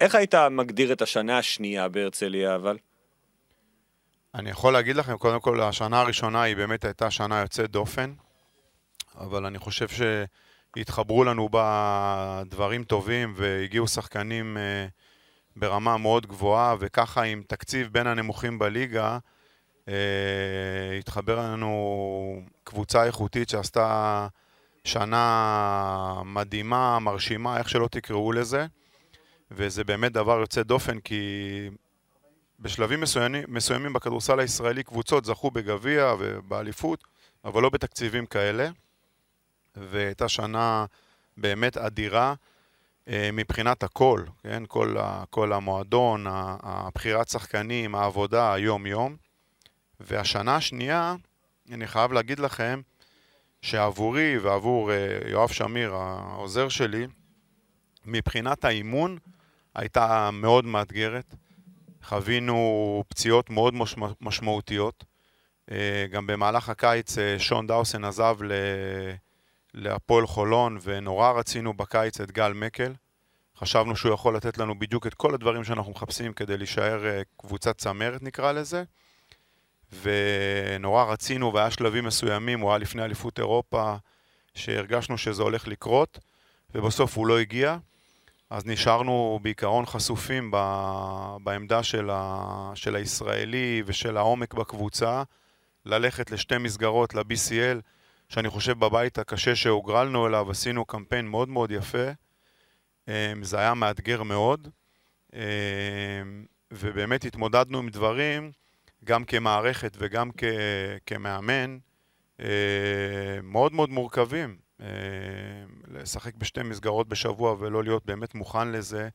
איך 0.00 0.14
היית 0.14 0.34
מגדיר 0.34 0.92
את 0.92 1.02
השנה 1.02 1.38
השנייה 1.38 1.88
בהרצליה, 1.88 2.54
אבל? 2.54 2.78
אני 4.34 4.50
יכול 4.50 4.72
להגיד 4.72 4.96
לכם, 4.96 5.16
קודם 5.16 5.40
כל, 5.40 5.60
השנה 5.60 6.00
הראשונה 6.00 6.42
היא 6.42 6.56
באמת 6.56 6.84
הייתה 6.84 7.10
שנה 7.10 7.40
יוצאת 7.40 7.70
דופן, 7.70 8.12
אבל 9.18 9.46
אני 9.46 9.58
חושב 9.58 9.86
שהתחברו 9.88 11.24
לנו 11.24 11.48
בה 11.48 12.42
דברים 12.46 12.84
טובים 12.84 13.34
והגיעו 13.36 13.88
שחקנים 13.88 14.56
אה, 14.56 14.86
ברמה 15.56 15.96
מאוד 15.96 16.26
גבוהה, 16.26 16.76
וככה 16.78 17.22
עם 17.22 17.42
תקציב 17.48 17.88
בין 17.92 18.06
הנמוכים 18.06 18.58
בליגה, 18.58 19.18
אה, 19.88 20.98
התחבר 20.98 21.38
לנו 21.38 22.42
קבוצה 22.64 23.04
איכותית 23.04 23.48
שעשתה 23.48 24.28
שנה 24.84 26.22
מדהימה, 26.24 26.98
מרשימה, 26.98 27.58
איך 27.58 27.68
שלא 27.68 27.88
תקראו 27.90 28.32
לזה, 28.32 28.66
וזה 29.50 29.84
באמת 29.84 30.12
דבר 30.12 30.40
יוצא 30.40 30.62
דופן, 30.62 31.00
כי 31.00 31.20
בשלבים 32.60 33.00
מסוימים, 33.00 33.44
מסוימים 33.48 33.92
בכדורסל 33.92 34.40
הישראלי 34.40 34.82
קבוצות 34.82 35.24
זכו 35.24 35.50
בגביע 35.50 36.14
ובאליפות, 36.18 37.04
אבל 37.44 37.62
לא 37.62 37.68
בתקציבים 37.68 38.26
כאלה. 38.26 38.68
והייתה 39.76 40.28
שנה 40.28 40.86
באמת 41.36 41.76
אדירה 41.76 42.34
מבחינת 43.32 43.82
הכל, 43.82 44.22
כן? 44.42 44.62
כל, 44.68 44.96
כל 45.30 45.52
המועדון, 45.52 46.24
הבחירת 46.28 47.28
שחקנים, 47.28 47.94
העבודה, 47.94 48.54
היום-יום. 48.54 49.16
והשנה 50.00 50.56
השנייה, 50.56 51.14
אני 51.72 51.86
חייב 51.86 52.12
להגיד 52.12 52.38
לכם, 52.38 52.80
שעבורי 53.62 54.38
ועבור 54.38 54.92
אה, 54.92 55.18
יואב 55.26 55.48
שמיר, 55.48 55.94
העוזר 55.94 56.68
שלי, 56.68 57.06
מבחינת 58.06 58.64
האימון 58.64 59.18
הייתה 59.74 60.30
מאוד 60.32 60.64
מאתגרת. 60.64 61.34
חווינו 62.02 63.04
פציעות 63.08 63.50
מאוד 63.50 63.74
משמעותיות. 64.20 65.04
אה, 65.70 66.06
גם 66.10 66.26
במהלך 66.26 66.68
הקיץ 66.68 67.18
אה, 67.18 67.38
שון 67.38 67.66
דאוסן 67.66 68.04
עזב 68.04 68.36
להפועל 69.74 70.26
חולון 70.26 70.78
ונורא 70.82 71.30
רצינו 71.30 71.74
בקיץ 71.74 72.20
את 72.20 72.30
גל 72.30 72.52
מקל. 72.52 72.92
חשבנו 73.56 73.96
שהוא 73.96 74.14
יכול 74.14 74.36
לתת 74.36 74.58
לנו 74.58 74.78
בדיוק 74.78 75.06
את 75.06 75.14
כל 75.14 75.34
הדברים 75.34 75.64
שאנחנו 75.64 75.92
מחפשים 75.92 76.32
כדי 76.32 76.56
להישאר 76.56 77.06
אה, 77.06 77.22
קבוצת 77.36 77.78
צמרת 77.78 78.22
נקרא 78.22 78.52
לזה. 78.52 78.84
ונורא 80.02 81.04
רצינו 81.04 81.54
והיה 81.54 81.70
שלבים 81.70 82.04
מסוימים, 82.04 82.60
הוא 82.60 82.70
היה 82.70 82.78
לפני 82.78 83.04
אליפות 83.04 83.38
אירופה, 83.38 83.96
שהרגשנו 84.54 85.18
שזה 85.18 85.42
הולך 85.42 85.68
לקרות, 85.68 86.18
ובסוף 86.74 87.16
הוא 87.16 87.26
לא 87.26 87.38
הגיע. 87.38 87.76
אז 88.50 88.66
נשארנו 88.66 89.38
בעיקרון 89.42 89.86
חשופים 89.86 90.50
ב, 90.52 90.56
בעמדה 91.44 91.82
של, 91.82 92.10
ה, 92.12 92.72
של 92.74 92.96
הישראלי 92.96 93.82
ושל 93.86 94.16
העומק 94.16 94.54
בקבוצה, 94.54 95.22
ללכת 95.86 96.30
לשתי 96.30 96.58
מסגרות, 96.58 97.14
ל-BCL, 97.14 97.80
שאני 98.34 98.50
חושב 98.50 98.78
בבית 98.78 99.18
הקשה 99.18 99.56
שהוגרלנו 99.56 100.26
אליו, 100.26 100.50
עשינו 100.50 100.84
קמפיין 100.84 101.26
מאוד 101.28 101.48
מאוד 101.48 101.70
יפה. 101.70 102.06
אמ, 103.08 103.12
זה 103.42 103.58
היה 103.58 103.74
מאתגר 103.74 104.22
מאוד, 104.22 104.68
אמ, 105.34 105.40
ובאמת 106.70 107.24
התמודדנו 107.24 107.78
עם 107.78 107.88
דברים, 107.88 108.52
גם 109.04 109.24
כמערכת 109.24 109.96
וגם 109.98 110.30
כ, 110.36 110.44
כמאמן, 111.06 111.78
אמ, 112.40 112.46
מאוד 113.42 113.72
מאוד 113.72 113.90
מורכבים. 113.90 114.56
לשחק 115.88 116.34
בשתי 116.34 116.62
מסגרות 116.62 117.08
בשבוע 117.08 117.56
ולא 117.58 117.84
להיות 117.84 118.06
באמת 118.06 118.34
מוכן 118.34 118.68
לזה, 118.68 119.08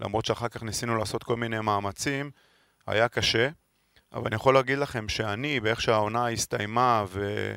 למרות 0.00 0.24
שאחר 0.24 0.48
כך 0.48 0.62
ניסינו 0.62 0.96
לעשות 0.96 1.22
כל 1.22 1.36
מיני 1.36 1.60
מאמצים, 1.60 2.30
היה 2.86 3.08
קשה. 3.08 3.48
אבל 4.12 4.26
אני 4.26 4.34
יכול 4.34 4.54
להגיד 4.54 4.78
לכם 4.78 5.08
שאני, 5.08 5.60
באיך 5.60 5.80
שהעונה 5.80 6.28
הסתיימה 6.28 7.04
ו... 7.08 7.54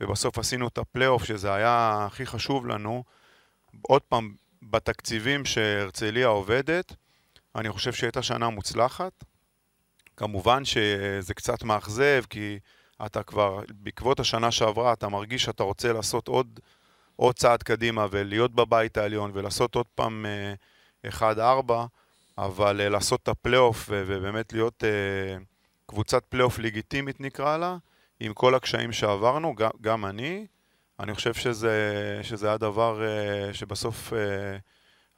ובסוף 0.00 0.38
עשינו 0.38 0.68
את 0.68 0.78
הפלייאוף, 0.78 1.24
שזה 1.24 1.54
היה 1.54 2.04
הכי 2.06 2.26
חשוב 2.26 2.66
לנו, 2.66 3.04
עוד 3.82 4.02
פעם, 4.02 4.34
בתקציבים 4.62 5.44
שהרצליה 5.44 6.26
עובדת, 6.26 6.94
אני 7.56 7.70
חושב 7.70 7.92
שהייתה 7.92 8.22
שנה 8.22 8.48
מוצלחת. 8.48 9.24
כמובן 10.16 10.64
שזה 10.64 11.34
קצת 11.34 11.62
מאכזב, 11.62 12.22
כי 12.30 12.58
אתה 13.06 13.22
כבר, 13.22 13.60
בעקבות 13.70 14.20
השנה 14.20 14.50
שעברה, 14.50 14.92
אתה 14.92 15.08
מרגיש 15.08 15.44
שאתה 15.44 15.62
רוצה 15.62 15.92
לעשות 15.92 16.28
עוד 16.28 16.60
עוד 17.20 17.34
צעד 17.34 17.62
קדימה 17.62 18.06
ולהיות 18.10 18.54
בבית 18.54 18.96
העליון 18.96 19.30
ולעשות 19.34 19.74
עוד 19.74 19.86
פעם 19.94 20.26
1-4, 21.06 21.22
אה, 21.22 21.86
אבל 22.38 22.80
אה, 22.80 22.88
לעשות 22.88 23.20
את 23.22 23.28
הפלייאוף 23.28 23.86
ובאמת 23.88 24.52
להיות 24.52 24.84
אה, 24.84 25.38
קבוצת 25.86 26.24
פלייאוף 26.28 26.58
לגיטימית 26.58 27.20
נקרא 27.20 27.56
לה, 27.56 27.76
עם 28.20 28.34
כל 28.34 28.54
הקשיים 28.54 28.92
שעברנו, 28.92 29.54
גם, 29.54 29.70
גם 29.80 30.06
אני, 30.06 30.46
אני 31.00 31.14
חושב 31.14 31.34
שזה, 31.34 32.20
שזה 32.22 32.48
היה 32.48 32.56
דבר 32.56 33.02
שבסוף 33.52 34.12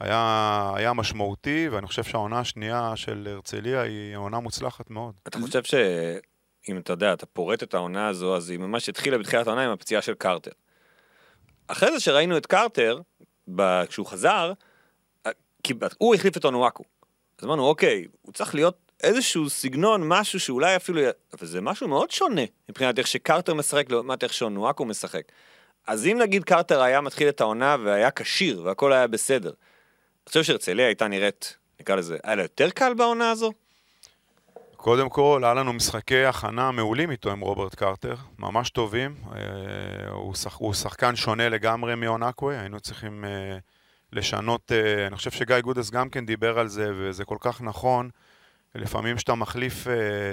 היה, 0.01 0.73
היה 0.77 0.93
משמעותי, 0.93 1.69
ואני 1.69 1.87
חושב 1.87 2.03
שהעונה 2.05 2.39
השנייה 2.39 2.93
של 2.97 3.29
הרצליה 3.31 3.81
היא 3.83 4.17
עונה 4.17 4.41
מוצלחת 4.41 4.91
מאוד. 4.91 5.15
אתה 5.27 5.39
חושב 5.39 5.63
שאם 5.63 6.79
אתה 6.79 6.93
יודע, 6.93 7.13
אתה 7.13 7.27
פורט 7.27 7.63
את 7.63 7.75
העונה 7.75 8.09
הזו, 8.09 8.37
אז 8.37 8.51
היא 8.51 8.59
ממש 8.59 8.89
התחילה 8.89 9.19
בתחילת 9.19 9.47
העונה 9.47 9.65
עם 9.65 9.71
הפציעה 9.71 10.03
של 10.03 10.15
קרטר. 10.15 10.51
אחרי 11.67 11.93
זה 11.93 12.01
שראינו 12.01 12.37
את 12.37 12.47
קרטר, 12.47 13.01
כשהוא 13.89 14.07
חזר, 14.07 14.53
הוא 15.99 16.15
החליף 16.15 16.37
את 16.37 16.45
אונואקו. 16.45 16.85
אז 17.39 17.45
אמרנו, 17.45 17.67
אוקיי, 17.67 18.07
הוא 18.23 18.33
צריך 18.33 18.55
להיות 18.55 18.82
איזשהו 19.03 19.51
סגנון, 19.51 20.09
משהו 20.09 20.41
שאולי 20.41 20.77
אפילו... 20.77 21.01
אבל 21.39 21.47
זה 21.47 21.61
משהו 21.61 21.89
מאוד 21.89 22.11
שונה 22.11 22.43
מבחינת 22.69 22.99
איך 22.99 23.07
שקרטר 23.07 23.55
משחק 23.55 23.91
לעומת 23.91 24.25
איך 24.25 24.35
שאונואקו 24.35 24.85
משחק. 24.85 25.23
אז 25.87 26.07
אם 26.07 26.19
נגיד 26.19 26.45
קרטר 26.45 26.83
היה 26.83 27.01
מתחיל 27.01 27.29
את 27.29 27.41
העונה 27.41 27.77
והיה 27.85 28.11
כשיר 28.11 28.63
והכל 28.65 28.93
היה 28.93 29.07
בסדר, 29.07 29.49
אני 29.51 30.29
חושב 30.29 30.43
שהרצליה 30.43 30.87
הייתה 30.87 31.09
נראית, 31.09 31.57
נקרא 31.81 31.97
לזה, 31.97 32.17
היה 32.25 32.35
לה 32.35 32.43
יותר 32.43 32.71
קל 32.71 32.95
בעונה 32.95 33.31
הזו? 33.31 33.53
קודם 34.77 35.09
כל, 35.09 35.41
היה 35.45 35.55
לנו 35.55 35.73
משחקי 35.73 36.25
הכנה 36.25 36.71
מעולים 36.71 37.11
איתו 37.11 37.31
עם 37.31 37.41
רוברט 37.41 37.75
קרטר, 37.75 38.15
ממש 38.39 38.71
טובים. 38.71 39.15
אה, 39.35 40.11
הוא, 40.11 40.35
שח, 40.35 40.57
הוא 40.57 40.75
שחקן 40.75 41.17
שונה 41.17 41.49
לגמרי 41.49 41.95
מאונקווי, 41.95 42.57
היינו 42.57 42.81
צריכים 42.81 43.25
אה, 43.25 43.59
לשנות, 44.13 44.73
אה, 44.73 45.07
אני 45.07 45.17
חושב 45.17 45.31
שגיא 45.31 45.61
גודס 45.61 45.91
גם 45.91 46.11
כן 46.11 46.27
דיבר 46.27 46.59
על 46.59 46.69
זה, 46.69 46.93
וזה 46.97 47.25
כל 47.25 47.37
כך 47.41 47.63
נכון. 47.63 48.11
לפעמים 48.75 49.17
כשאתה 49.17 49.35
מחליף 49.35 49.87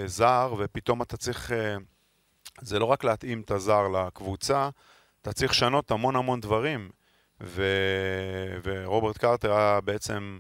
זר, 0.05 0.53
ופתאום 0.57 1.01
אתה 1.01 1.17
צריך, 1.17 1.51
זה 2.61 2.79
לא 2.79 2.85
רק 2.85 3.03
להתאים 3.03 3.41
את 3.41 3.51
הזר 3.51 3.87
לקבוצה, 3.87 4.69
אתה 5.21 5.33
צריך 5.33 5.51
לשנות 5.51 5.91
המון 5.91 6.15
המון 6.15 6.39
דברים. 6.39 6.89
ו... 7.43 7.63
ורוברט 8.63 9.17
קרטר 9.17 9.53
היה 9.53 9.81
בעצם... 9.81 10.39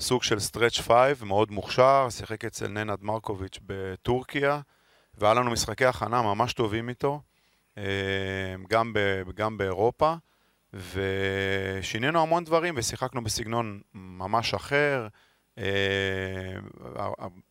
סוג 0.00 0.22
של 0.22 0.38
stretch 0.38 0.80
five, 0.80 1.24
מאוד 1.24 1.50
מוכשר, 1.50 2.06
שיחק 2.10 2.44
אצל 2.44 2.68
ננד 2.68 3.02
מרקוביץ' 3.02 3.58
בטורקיה, 3.66 4.60
והיה 5.14 5.34
לנו 5.34 5.50
משחקי 5.50 5.84
הכנה 5.84 6.22
ממש 6.22 6.52
טובים 6.52 6.88
איתו, 6.88 7.20
אה, 7.78 7.84
גם, 8.68 8.92
ב, 8.92 8.98
גם 9.34 9.58
באירופה, 9.58 10.14
ושינינו 10.72 12.22
המון 12.22 12.44
דברים 12.44 12.74
ושיחקנו 12.76 13.24
בסגנון 13.24 13.80
ממש 13.94 14.54
אחר, 14.54 15.02
אה, 15.02 15.08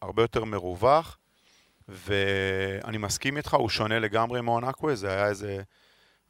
הרבה 0.02 0.22
יותר 0.22 0.44
מרווח, 0.46 1.18
ואני 1.88 2.98
מסכים 2.98 3.38
איתך, 3.38 3.54
הוא 3.54 3.70
שונה 3.70 4.00
לגמרי 4.00 4.42
מאונקווה, 4.42 4.96
זה 4.96 5.10
היה 5.10 5.28
איזה, 5.28 5.62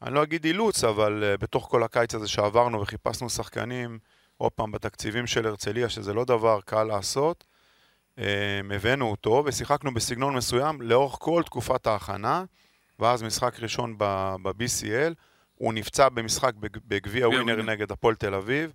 אני 0.02 0.14
לא 0.14 0.22
אגיד 0.22 0.44
אילוץ, 0.44 0.84
אבל 0.84 1.24
אה, 1.24 1.36
בתוך 1.36 1.66
כל 1.70 1.82
הקיץ 1.82 2.14
הזה 2.14 2.28
שעברנו 2.28 2.80
וחיפשנו 2.80 3.30
שחקנים, 3.30 3.98
עוד 4.36 4.52
פעם, 4.52 4.72
בתקציבים 4.72 5.26
של 5.26 5.46
הרצליה, 5.46 5.88
שזה 5.88 6.14
לא 6.14 6.24
דבר 6.24 6.60
קל 6.64 6.84
לעשות, 6.84 7.44
אה, 8.18 8.60
הבאנו 8.74 9.10
אותו 9.10 9.42
ושיחקנו 9.46 9.94
בסגנון 9.94 10.36
מסוים 10.36 10.82
לאורך 10.82 11.16
כל 11.18 11.42
תקופת 11.42 11.86
ההכנה, 11.86 12.44
ואז 12.98 13.22
משחק 13.22 13.60
ראשון 13.60 13.98
ב-BCL, 13.98 15.14
הוא 15.54 15.74
נפצע 15.74 16.08
במשחק 16.08 16.52
בגביע 16.60 17.28
ווינר. 17.28 17.62
נגד 17.62 17.92
הפועל 17.92 18.14
תל 18.14 18.34
אביב, 18.34 18.72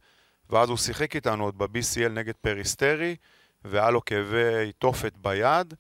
ואז 0.50 0.70
הוא 0.70 0.78
שיחק 0.78 1.16
איתנו 1.16 1.44
עוד 1.44 1.58
ב-BCL 1.58 2.10
נגד 2.10 2.34
פריסטרי, 2.42 3.16
והיה 3.66 3.90
לו 3.90 4.06
כאבי 4.06 4.72
תופת 4.80 5.18
ביד, 5.18 5.74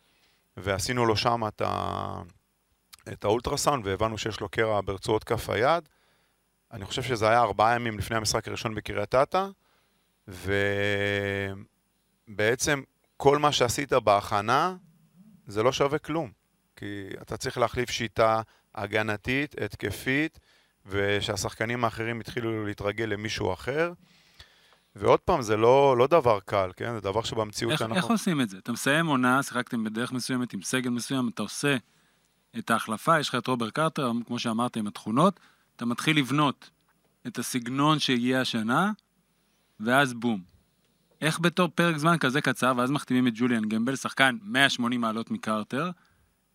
ועשינו 0.57 1.05
לו 1.05 1.15
שם 1.15 1.47
את, 1.47 1.61
ה... 1.61 2.21
את 3.13 3.23
האולטרסאונד, 3.23 3.87
והבנו 3.87 4.17
שיש 4.17 4.39
לו 4.39 4.49
קרע 4.49 4.81
ברצועות 4.85 5.23
כף 5.23 5.49
היד. 5.49 5.89
אני 6.71 6.85
חושב 6.85 7.03
שזה 7.03 7.29
היה 7.29 7.41
ארבעה 7.41 7.75
ימים 7.75 7.97
לפני 7.97 8.17
המשחק 8.17 8.47
הראשון 8.47 8.75
בקריית 8.75 9.15
אתא, 9.15 9.47
ובעצם 12.27 12.81
כל 13.17 13.37
מה 13.37 13.51
שעשית 13.51 13.93
בהכנה, 13.93 14.75
זה 15.47 15.63
לא 15.63 15.71
שווה 15.71 15.99
כלום. 15.99 16.31
כי 16.75 17.09
אתה 17.21 17.37
צריך 17.37 17.57
להחליף 17.57 17.89
שיטה 17.89 18.41
הגנתית, 18.75 19.55
התקפית, 19.61 20.39
ושהשחקנים 20.85 21.83
האחרים 21.85 22.19
התחילו 22.19 22.65
להתרגל 22.65 23.05
למישהו 23.05 23.53
אחר. 23.53 23.93
ועוד 24.95 25.19
פעם, 25.19 25.41
זה 25.41 25.57
לא, 25.57 25.95
לא 25.97 26.07
דבר 26.07 26.39
קל, 26.39 26.71
כן? 26.75 26.93
זה 26.93 27.01
דבר 27.01 27.23
שבמציאות 27.23 27.71
איך, 27.71 27.81
אנחנו... 27.81 27.95
איך 27.95 28.05
עושים 28.05 28.41
את 28.41 28.49
זה? 28.49 28.57
אתה 28.57 28.71
מסיים 28.71 29.07
עונה, 29.07 29.43
שיחקתם 29.43 29.83
בדרך 29.83 30.11
מסוימת 30.11 30.53
עם 30.53 30.61
סגל 30.61 30.89
מסוים, 30.89 31.29
אתה 31.29 31.41
עושה 31.41 31.77
את 32.57 32.69
ההחלפה, 32.69 33.19
יש 33.19 33.29
לך 33.29 33.35
את 33.35 33.47
רוברט 33.47 33.73
קרטר, 33.73 34.11
כמו 34.27 34.39
שאמרת, 34.39 34.77
עם 34.77 34.87
התכונות, 34.87 35.39
אתה 35.75 35.85
מתחיל 35.85 36.17
לבנות 36.17 36.69
את 37.27 37.39
הסגנון 37.39 37.99
שהגיע 37.99 38.41
השנה, 38.41 38.91
ואז 39.79 40.13
בום. 40.13 40.41
איך 41.21 41.39
בתור 41.39 41.67
פרק 41.75 41.97
זמן 41.97 42.17
כזה 42.17 42.41
קצר, 42.41 42.73
ואז 42.77 42.91
מחתימים 42.91 43.27
את 43.27 43.33
ג'וליאן 43.35 43.69
גמבל, 43.69 43.95
שחקן 43.95 44.37
180 44.41 45.01
מעלות 45.01 45.31
מקרטר, 45.31 45.91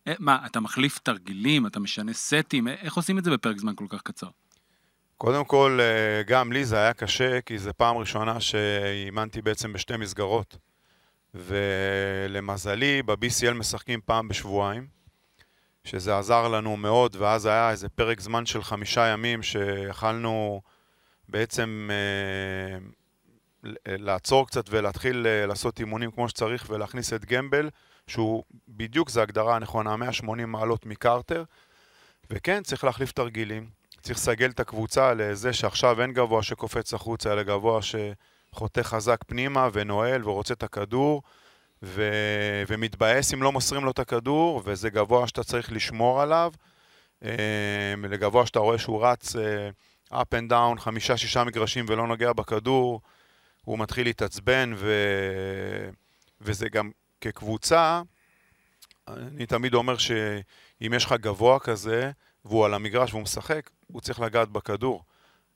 אה, 0.07 0.13
מה, 0.19 0.45
אתה 0.45 0.59
מחליף 0.59 0.97
תרגילים, 0.97 1.67
אתה 1.67 1.79
משנה 1.79 2.13
סטים, 2.13 2.67
אה, 2.67 2.73
איך 2.73 2.93
עושים 2.93 3.17
את 3.17 3.23
זה 3.23 3.31
בפרק 3.31 3.57
זמן 3.57 3.75
כל 3.75 3.85
כך 3.89 4.01
קצר? 4.01 4.29
קודם 5.21 5.45
כל, 5.45 5.79
אה, 5.81 6.23
גם 6.23 6.51
לי 6.51 6.65
זה 6.65 6.77
היה 6.77 6.93
קשה, 6.93 7.41
כי 7.41 7.57
זו 7.57 7.71
פעם 7.77 7.97
ראשונה 7.97 8.39
שאימנתי 8.39 9.41
בעצם 9.41 9.73
בשתי 9.73 9.97
מסגרות. 9.97 10.57
ולמזלי, 11.33 13.03
ב-BCL 13.03 13.53
משחקים 13.53 13.99
פעם 14.05 14.27
בשבועיים, 14.27 14.87
שזה 15.83 16.17
עזר 16.17 16.47
לנו 16.47 16.77
מאוד, 16.77 17.15
ואז 17.15 17.45
היה 17.45 17.71
איזה 17.71 17.89
פרק 17.89 18.19
זמן 18.19 18.45
של 18.45 18.63
חמישה 18.63 19.07
ימים 19.07 19.43
שיכלנו 19.43 20.61
בעצם 21.29 21.89
אה, 21.91 22.77
לעצור 23.97 24.47
קצת 24.47 24.65
ולהתחיל 24.69 25.27
אה, 25.27 25.45
לעשות 25.45 25.79
אימונים 25.79 26.11
כמו 26.11 26.29
שצריך 26.29 26.65
ולהכניס 26.69 27.13
את 27.13 27.25
גמבל, 27.25 27.69
שהוא 28.07 28.43
בדיוק, 28.67 29.09
זו 29.09 29.21
הגדרה 29.21 29.55
הנכונה, 29.55 29.95
180 29.95 30.51
מעלות 30.51 30.85
מקרטר. 30.85 31.43
וכן, 32.29 32.63
צריך 32.63 32.83
להחליף 32.83 33.11
תרגילים. 33.11 33.78
צריך 34.01 34.17
לסגל 34.17 34.49
את 34.49 34.59
הקבוצה 34.59 35.13
לזה 35.13 35.53
שעכשיו 35.53 36.01
אין 36.01 36.13
גבוה 36.13 36.43
שקופץ 36.43 36.93
החוצה, 36.93 37.33
אלא 37.33 37.43
גבוה 37.43 37.79
שחותך 37.81 38.81
חזק 38.81 39.23
פנימה 39.27 39.69
ונועל 39.73 40.29
ורוצה 40.29 40.53
את 40.53 40.63
הכדור 40.63 41.21
ו... 41.83 42.11
ומתבאס 42.67 43.33
אם 43.33 43.43
לא 43.43 43.51
מוסרים 43.51 43.85
לו 43.85 43.91
את 43.91 43.99
הכדור, 43.99 44.61
וזה 44.65 44.89
גבוה 44.89 45.27
שאתה 45.27 45.43
צריך 45.43 45.71
לשמור 45.71 46.21
עליו. 46.21 46.51
אה, 47.23 47.93
לגבוה 48.09 48.45
שאתה 48.45 48.59
רואה 48.59 48.77
שהוא 48.77 49.05
רץ 49.05 49.35
אה, 49.35 49.69
up 50.11 50.35
and 50.35 50.51
down 50.51 50.79
חמישה-שישה 50.79 51.43
מגרשים 51.43 51.85
ולא 51.87 52.07
נוגע 52.07 52.33
בכדור, 52.33 53.01
הוא 53.65 53.79
מתחיל 53.79 54.07
להתעצבן, 54.07 54.73
ו... 54.75 54.93
וזה 56.41 56.69
גם 56.69 56.91
כקבוצה, 57.21 58.01
אני 59.07 59.45
תמיד 59.45 59.73
אומר 59.73 59.97
שאם 59.97 60.93
יש 60.95 61.05
לך 61.05 61.13
גבוה 61.13 61.59
כזה, 61.59 62.11
והוא 62.49 62.65
על 62.65 62.73
המגרש 62.73 63.11
והוא 63.11 63.23
משחק, 63.23 63.69
הוא 63.87 64.01
צריך 64.01 64.19
לגעת 64.19 64.49
בכדור. 64.49 65.03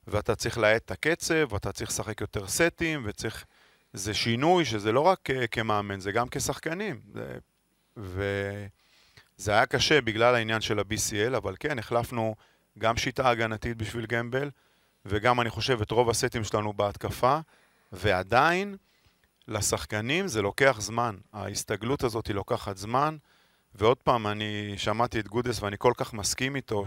ואתה 0.06 0.34
צריך 0.34 0.58
להאט 0.58 0.84
את 0.84 0.90
הקצב, 0.90 1.52
ואתה 1.52 1.72
צריך 1.72 1.90
לשחק 1.90 2.20
יותר 2.20 2.46
סטים, 2.46 3.02
וצריך... 3.06 3.44
זה 3.92 4.14
שינוי 4.14 4.64
שזה 4.64 4.92
לא 4.92 5.00
רק 5.00 5.28
כמאמן, 5.50 6.00
זה 6.00 6.12
גם 6.12 6.28
כשחקנים. 6.30 7.00
זה... 7.12 7.38
וזה 7.96 9.52
היה 9.52 9.66
קשה 9.66 10.00
בגלל 10.00 10.34
העניין 10.34 10.60
של 10.60 10.78
ה-BCL, 10.78 11.36
אבל 11.36 11.54
כן, 11.60 11.78
החלפנו 11.78 12.34
גם 12.78 12.96
שיטה 12.96 13.30
הגנתית 13.30 13.76
בשביל 13.76 14.06
גמבל, 14.06 14.50
וגם, 15.06 15.40
אני 15.40 15.50
חושב, 15.50 15.80
את 15.80 15.90
רוב 15.90 16.10
הסטים 16.10 16.44
שלנו 16.44 16.72
בהתקפה, 16.72 17.38
ועדיין, 17.92 18.76
לשחקנים 19.48 20.28
זה 20.28 20.42
לוקח 20.42 20.76
זמן. 20.80 21.16
ההסתגלות 21.32 22.04
הזאת 22.04 22.26
היא 22.26 22.34
לוקחת 22.34 22.76
זמן. 22.76 23.16
ועוד 23.74 23.96
פעם, 23.96 24.26
אני 24.26 24.74
שמעתי 24.76 25.20
את 25.20 25.28
גודס 25.28 25.62
ואני 25.62 25.76
כל 25.78 25.92
כך 25.96 26.14
מסכים 26.14 26.56
איתו 26.56 26.84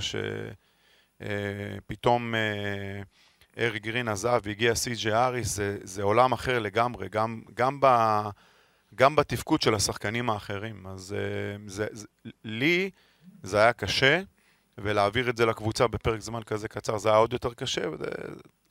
שפתאום 1.22 2.36
אה, 2.36 2.40
אה, 2.40 3.66
ארי 3.66 3.80
גרין 3.80 4.08
עזב 4.08 4.40
והגיע 4.44 4.76
סי.ג'י 4.76 5.14
אריס, 5.14 5.56
זה, 5.56 5.78
זה 5.84 6.04
עולם 6.04 6.32
אחר 6.32 6.60
לגמרי, 6.60 7.10
גם, 7.10 7.42
גם, 7.54 7.78
ב, 7.82 7.88
גם 8.96 9.16
בתפקוד 9.16 9.62
של 9.62 9.76
השחקנים 9.76 10.30
האחרים. 10.30 10.88
אז 10.88 11.14
אה, 11.14 11.20
זה, 11.68 11.88
זה, 11.92 12.08
לי 12.44 12.90
זה 13.44 13.60
היה 13.60 13.74
קשה, 13.74 14.22
ולהעביר 14.78 15.30
את 15.30 15.38
זה 15.38 15.46
לקבוצה 15.46 15.88
בפרק 15.88 16.20
זמן 16.20 16.44
כזה 16.44 16.68
קצר 16.68 16.98
זה 16.98 17.10
היה 17.10 17.18
עוד 17.18 17.34
יותר 17.34 17.54
קשה, 17.54 17.90
וזה 17.90 18.06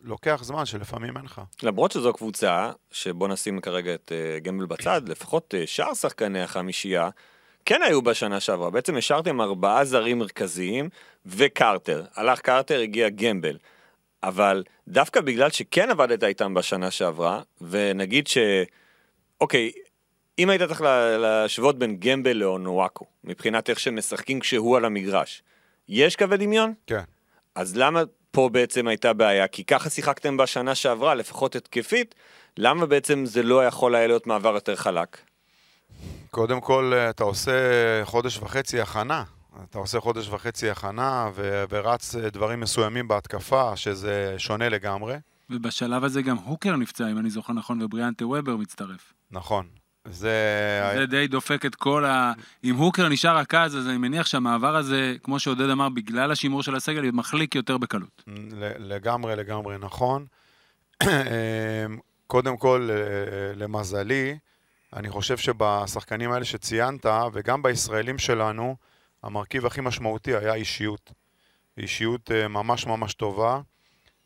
לוקח 0.00 0.40
זמן 0.42 0.66
שלפעמים 0.66 1.16
אין 1.16 1.24
לך. 1.24 1.40
למרות 1.62 1.92
שזו 1.92 2.12
קבוצה, 2.12 2.72
שבוא 2.90 3.28
נשים 3.28 3.60
כרגע 3.60 3.94
את 3.94 4.12
גמבל 4.42 4.66
בצד, 4.66 5.08
לפחות 5.08 5.54
שאר 5.66 5.94
שחקני 5.94 6.42
החמישייה, 6.42 7.10
כן 7.66 7.82
היו 7.82 8.02
בשנה 8.02 8.40
שעברה, 8.40 8.70
בעצם 8.70 8.96
השארתם 8.96 9.40
ארבעה 9.40 9.84
זרים 9.84 10.18
מרכזיים 10.18 10.88
וקרטר. 11.26 12.04
הלך 12.14 12.40
קרטר, 12.40 12.80
הגיע 12.80 13.08
גמבל. 13.08 13.58
אבל 14.22 14.64
דווקא 14.88 15.20
בגלל 15.20 15.50
שכן 15.50 15.90
עבדת 15.90 16.24
איתם 16.24 16.54
בשנה 16.54 16.90
שעברה, 16.90 17.42
ונגיד 17.60 18.26
ש... 18.26 18.38
אוקיי, 19.40 19.72
אם 20.38 20.50
היית 20.50 20.62
צריך 20.62 20.80
להשוות 21.18 21.78
בין 21.78 21.96
גמבל 21.96 22.36
לאונואקו, 22.36 23.04
מבחינת 23.24 23.70
איך 23.70 23.80
שהם 23.80 23.96
משחקים 23.96 24.40
כשהוא 24.40 24.76
על 24.76 24.84
המגרש, 24.84 25.42
יש 25.88 26.16
קווי 26.16 26.36
דמיון? 26.36 26.74
כן. 26.86 27.02
אז 27.54 27.76
למה 27.76 28.02
פה 28.30 28.48
בעצם 28.52 28.88
הייתה 28.88 29.12
בעיה? 29.12 29.48
כי 29.48 29.64
ככה 29.64 29.90
שיחקתם 29.90 30.36
בשנה 30.36 30.74
שעברה, 30.74 31.14
לפחות 31.14 31.56
התקפית, 31.56 32.14
למה 32.56 32.86
בעצם 32.86 33.26
זה 33.26 33.42
לא 33.42 33.66
יכול 33.66 33.94
היה 33.94 34.06
להיות 34.06 34.26
מעבר 34.26 34.54
יותר 34.54 34.76
חלק? 34.76 35.18
קודם 36.30 36.60
כל, 36.60 36.92
אתה 37.10 37.24
עושה 37.24 37.52
חודש 38.04 38.38
וחצי 38.38 38.80
הכנה. 38.80 39.24
אתה 39.70 39.78
עושה 39.78 40.00
חודש 40.00 40.28
וחצי 40.28 40.70
הכנה 40.70 41.30
ו- 41.34 41.64
ורץ 41.70 42.14
דברים 42.14 42.60
מסוימים 42.60 43.08
בהתקפה, 43.08 43.76
שזה 43.76 44.34
שונה 44.38 44.68
לגמרי. 44.68 45.16
ובשלב 45.50 46.04
הזה 46.04 46.22
גם 46.22 46.36
הוקר 46.36 46.76
נפצע, 46.76 47.10
אם 47.10 47.18
אני 47.18 47.30
זוכר 47.30 47.52
נכון, 47.52 47.82
ובריאנטה 47.82 48.26
וובר 48.26 48.56
מצטרף. 48.56 49.12
נכון. 49.30 49.66
זה... 50.04 50.30
זה 50.96 51.06
די 51.06 51.26
דופק 51.26 51.66
את 51.66 51.74
כל 51.74 52.04
ה... 52.04 52.32
אם 52.64 52.74
הוקר 52.74 53.08
נשאר 53.08 53.36
רכז, 53.36 53.76
אז 53.76 53.88
אני 53.88 53.98
מניח 53.98 54.26
שהמעבר 54.26 54.76
הזה, 54.76 55.14
כמו 55.22 55.38
שעודד 55.38 55.70
אמר, 55.70 55.88
בגלל 55.88 56.32
השימור 56.32 56.62
של 56.62 56.74
הסגל, 56.74 57.10
מחליק 57.10 57.54
יותר 57.54 57.78
בקלות. 57.78 58.22
לגמרי, 58.78 59.36
לגמרי 59.36 59.76
נכון. 59.78 60.26
קודם 62.26 62.56
כל, 62.56 62.88
למזלי, 63.56 64.38
אני 64.96 65.10
חושב 65.10 65.36
שבשחקנים 65.36 66.32
האלה 66.32 66.44
שציינת, 66.44 67.06
וגם 67.32 67.62
בישראלים 67.62 68.18
שלנו, 68.18 68.76
המרכיב 69.22 69.66
הכי 69.66 69.80
משמעותי 69.80 70.36
היה 70.36 70.54
אישיות. 70.54 71.12
אישיות 71.78 72.30
אה, 72.30 72.48
ממש 72.48 72.86
ממש 72.86 73.14
טובה, 73.14 73.60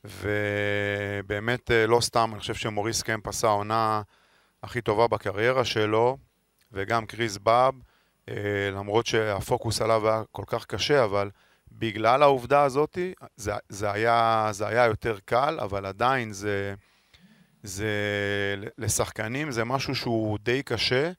ובאמת 0.04 1.70
אה, 1.70 1.86
לא 1.86 2.00
סתם, 2.00 2.30
אני 2.32 2.40
חושב 2.40 2.54
שמוריס 2.54 3.02
קמפ 3.02 3.26
עשה 3.26 3.48
העונה 3.48 4.02
הכי 4.62 4.80
טובה 4.80 5.08
בקריירה 5.08 5.64
שלו, 5.64 6.16
וגם 6.72 7.06
קריס 7.06 7.38
באב, 7.38 7.74
אה, 8.28 8.34
למרות 8.72 9.06
שהפוקוס 9.06 9.82
עליו 9.82 10.08
היה 10.08 10.22
כל 10.32 10.44
כך 10.46 10.66
קשה, 10.66 11.04
אבל 11.04 11.30
בגלל 11.72 12.22
העובדה 12.22 12.62
הזאת, 12.62 12.98
זה, 13.36 13.52
זה, 13.68 13.92
היה, 13.92 14.48
זה 14.50 14.66
היה 14.66 14.84
יותר 14.84 15.18
קל, 15.24 15.58
אבל 15.60 15.86
עדיין 15.86 16.32
זה... 16.32 16.74
זה 17.62 17.86
לשחקנים 18.78 19.50
זה 19.50 19.64
משהו 19.64 19.94
שהוא 19.94 20.38
די 20.42 20.62
קשה, 20.62 21.10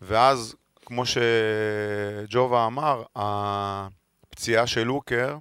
ואז 0.00 0.56
כמו 0.86 1.04
שג'ובה 1.06 2.66
אמר, 2.66 3.02
הפציעה 3.16 4.66
של 4.66 4.82
לוקר 4.82 5.38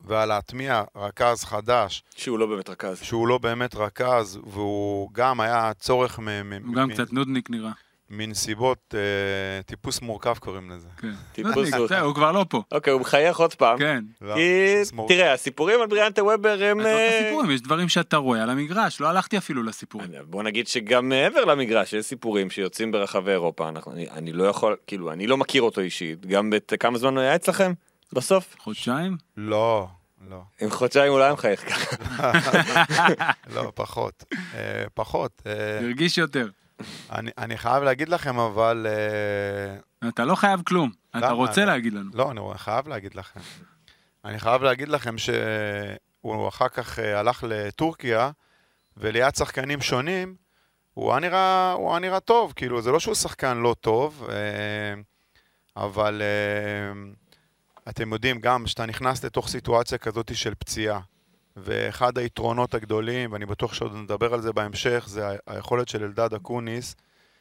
ועל 0.00 0.28
להטמיע 0.28 0.82
רכז 0.96 1.44
חדש. 1.44 2.02
שהוא 2.16 2.38
לא 2.38 2.46
באמת 2.46 2.68
רכז. 2.68 2.98
שהוא 3.02 3.28
לא 3.28 3.38
באמת 3.38 3.74
רכז, 3.74 4.38
והוא 4.44 5.10
גם 5.12 5.40
היה 5.40 5.72
צורך 5.78 6.18
מ... 6.18 6.28
הוא 6.66 6.74
גם 6.74 6.90
קצת 6.92 7.12
נודניק 7.12 7.50
נראה. 7.50 7.72
מנסיבות, 8.10 8.94
אה, 8.94 9.62
טיפוס 9.62 10.02
מורכב 10.02 10.34
קוראים 10.38 10.70
לזה. 10.70 10.88
כן. 10.96 11.12
טיפוס 11.32 11.74
מורכב. 11.74 12.02
הוא 12.02 12.14
כבר 12.14 12.32
לא 12.32 12.46
פה. 12.48 12.62
אוקיי, 12.72 12.92
הוא 12.92 13.00
מחייך 13.00 13.40
עוד 13.40 13.54
פעם. 13.54 13.78
כן. 13.78 14.04
לא, 14.20 14.34
כי, 14.34 14.74
תראה, 15.08 15.32
הסיפורים 15.32 15.80
על 15.80 15.86
בריאנטה 15.86 16.24
וובר 16.24 16.62
הם... 16.62 16.80
עזוב 16.80 16.92
את 16.92 17.12
הסיפורים, 17.20 17.50
יש 17.50 17.60
דברים 17.60 17.88
שאתה 17.88 18.16
רואה 18.16 18.42
על 18.42 18.50
המגרש, 18.50 19.00
לא 19.00 19.08
הלכתי 19.08 19.38
אפילו 19.38 19.62
לסיפורים. 19.62 20.10
בוא 20.24 20.42
נגיד 20.42 20.66
שגם 20.68 21.08
מעבר 21.08 21.44
למגרש, 21.44 21.92
יש 21.92 22.04
סיפורים 22.04 22.50
שיוצאים 22.50 22.92
ברחבי 22.92 23.30
אירופה, 23.30 23.68
אני 24.12 24.32
לא 24.32 24.44
יכול, 24.44 24.76
כאילו, 24.86 25.12
אני 25.12 25.26
לא 25.26 25.36
מכיר 25.36 25.62
אותו 25.62 25.80
אישית, 25.80 26.26
גם 26.26 26.52
כמה 26.80 26.98
זמן 26.98 27.14
הוא 27.14 27.20
היה 27.20 27.34
אצלכם? 27.34 27.72
בסוף? 28.12 28.56
חודשיים? 28.58 29.16
לא. 29.36 29.88
לא. 30.30 30.42
עם 30.60 30.70
חודשיים 30.70 31.12
אולי 31.12 31.32
מחייך 31.32 31.68
ככה. 31.68 32.32
לא, 33.54 33.72
פחות. 33.74 34.24
אה, 34.54 34.84
פחות. 34.94 35.42
הרגיש 35.80 36.18
יותר. 36.18 36.48
אני, 37.12 37.30
אני 37.38 37.58
חייב 37.58 37.82
להגיד 37.82 38.08
לכם, 38.08 38.38
אבל... 38.38 38.86
אה, 40.02 40.08
אתה 40.08 40.24
לא 40.24 40.34
חייב 40.34 40.62
כלום, 40.66 40.90
אתה? 41.18 41.30
רוצה 41.30 41.64
להגיד 41.64 41.92
לנו. 41.92 42.10
לא, 42.14 42.30
אני 42.30 42.58
חייב 42.58 42.88
להגיד 42.88 43.14
לכם. 43.14 43.40
אני 44.24 44.38
חייב 44.38 44.62
להגיד 44.62 44.88
לכם 44.88 45.18
שהוא 45.18 46.48
אחר 46.48 46.68
כך 46.68 46.98
אה, 46.98 47.18
הלך 47.18 47.44
לטורקיה, 47.48 48.30
וליד 48.96 49.34
שחקנים 49.34 49.80
שונים, 49.80 50.34
הוא 50.94 51.10
היה 51.10 51.20
נראה, 51.20 51.72
הוא 51.72 51.90
היה 51.90 51.98
נראה 51.98 52.20
טוב, 52.20 52.52
כאילו, 52.56 52.82
זה 52.82 52.90
לא 52.90 53.00
שהוא 53.00 53.14
שחקן 53.14 53.56
לא 53.56 53.74
טוב, 53.80 54.28
אה, 54.30 55.00
אבל 55.76 56.22
אתם 57.88 58.12
יודעים, 58.12 58.40
גם 58.40 58.64
כשאתה 58.64 58.86
נכנס 58.86 59.24
לתוך 59.24 59.48
סיטואציה 59.48 59.98
כזאת 59.98 60.36
של 60.36 60.54
פציעה, 60.54 61.00
ואחד 61.62 62.18
היתרונות 62.18 62.74
הגדולים, 62.74 63.32
ואני 63.32 63.46
בטוח 63.46 63.74
שעוד 63.74 63.94
נדבר 63.94 64.34
על 64.34 64.40
זה 64.40 64.52
בהמשך, 64.52 65.04
זה 65.08 65.26
היכולת 65.46 65.88
של 65.88 66.04
אלדד 66.04 66.34
אקוניס, 66.34 66.96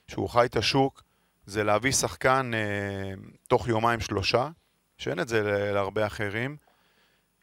שהוא 0.08 0.30
חי 0.30 0.46
את 0.46 0.56
השוק, 0.56 1.04
זה 1.46 1.64
להביא 1.64 1.92
שחקן 1.92 2.52
אה, 2.54 3.14
תוך 3.48 3.68
יומיים 3.68 4.00
שלושה, 4.00 4.50
שאין 4.98 5.20
את 5.20 5.28
זה 5.28 5.72
להרבה 5.74 6.08
אחרים, 6.08 6.58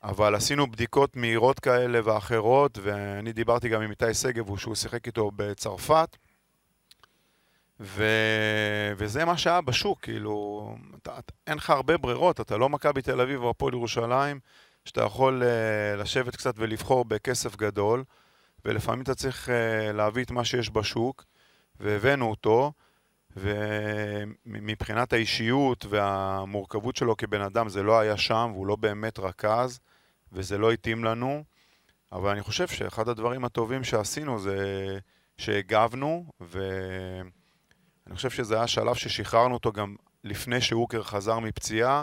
אבל 0.02 0.34
עשינו 0.34 0.70
בדיקות 0.70 1.16
מהירות 1.16 1.60
כאלה 1.60 2.00
ואחרות, 2.04 2.78
ואני 2.82 3.32
דיברתי 3.32 3.68
גם 3.68 3.82
עם 3.82 3.90
איתי 3.90 4.14
שגב, 4.14 4.56
שהוא 4.56 4.74
שיחק 4.74 5.06
איתו 5.06 5.30
בצרפת, 5.36 6.16
ו... 7.80 8.04
וזה 8.96 9.24
מה 9.24 9.38
שהיה 9.38 9.60
בשוק, 9.60 10.00
כאילו, 10.00 10.76
אתה, 11.02 11.18
אתה, 11.18 11.32
אין 11.46 11.56
לך 11.58 11.70
הרבה 11.70 11.96
ברירות, 11.96 12.40
אתה 12.40 12.56
לא 12.56 12.68
מכבי 12.68 13.02
תל 13.02 13.20
אביב 13.20 13.42
או 13.42 13.50
הפועל 13.50 13.74
ירושלים, 13.74 14.40
שאתה 14.86 15.02
יכול 15.02 15.42
uh, 15.42 16.00
לשבת 16.00 16.36
קצת 16.36 16.54
ולבחור 16.58 17.04
בכסף 17.04 17.56
גדול, 17.56 18.04
ולפעמים 18.64 19.02
אתה 19.02 19.14
צריך 19.14 19.48
uh, 19.48 19.92
להביא 19.92 20.24
את 20.24 20.30
מה 20.30 20.44
שיש 20.44 20.70
בשוק, 20.70 21.24
והבאנו 21.80 22.30
אותו, 22.30 22.72
ומבחינת 23.36 25.12
האישיות 25.12 25.86
והמורכבות 25.88 26.96
שלו 26.96 27.16
כבן 27.16 27.40
אדם 27.40 27.68
זה 27.68 27.82
לא 27.82 27.98
היה 27.98 28.16
שם, 28.16 28.50
והוא 28.54 28.66
לא 28.66 28.76
באמת 28.76 29.18
רכז, 29.18 29.80
וזה 30.32 30.58
לא 30.58 30.72
התאים 30.72 31.04
לנו, 31.04 31.44
אבל 32.12 32.30
אני 32.30 32.42
חושב 32.42 32.68
שאחד 32.68 33.08
הדברים 33.08 33.44
הטובים 33.44 33.84
שעשינו 33.84 34.38
זה 34.38 34.58
שהגבנו, 35.38 36.26
ואני 36.40 38.14
חושב 38.16 38.30
שזה 38.30 38.56
היה 38.56 38.66
שלב 38.66 38.94
ששחררנו 38.94 39.54
אותו 39.54 39.72
גם 39.72 39.96
לפני 40.24 40.60
שאוקר 40.60 41.02
חזר 41.02 41.38
מפציעה, 41.38 42.02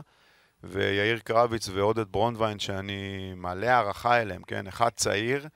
ויאיר 0.63 1.19
קרביץ 1.19 1.69
ועודד 1.69 2.12
ברונדווין, 2.12 2.60
שאני 2.60 3.34
מלא 3.36 3.65
הערכה 3.65 4.21
אליהם, 4.21 4.41
כן? 4.43 4.67
אחד 4.67 4.89
צעיר, 4.95 5.47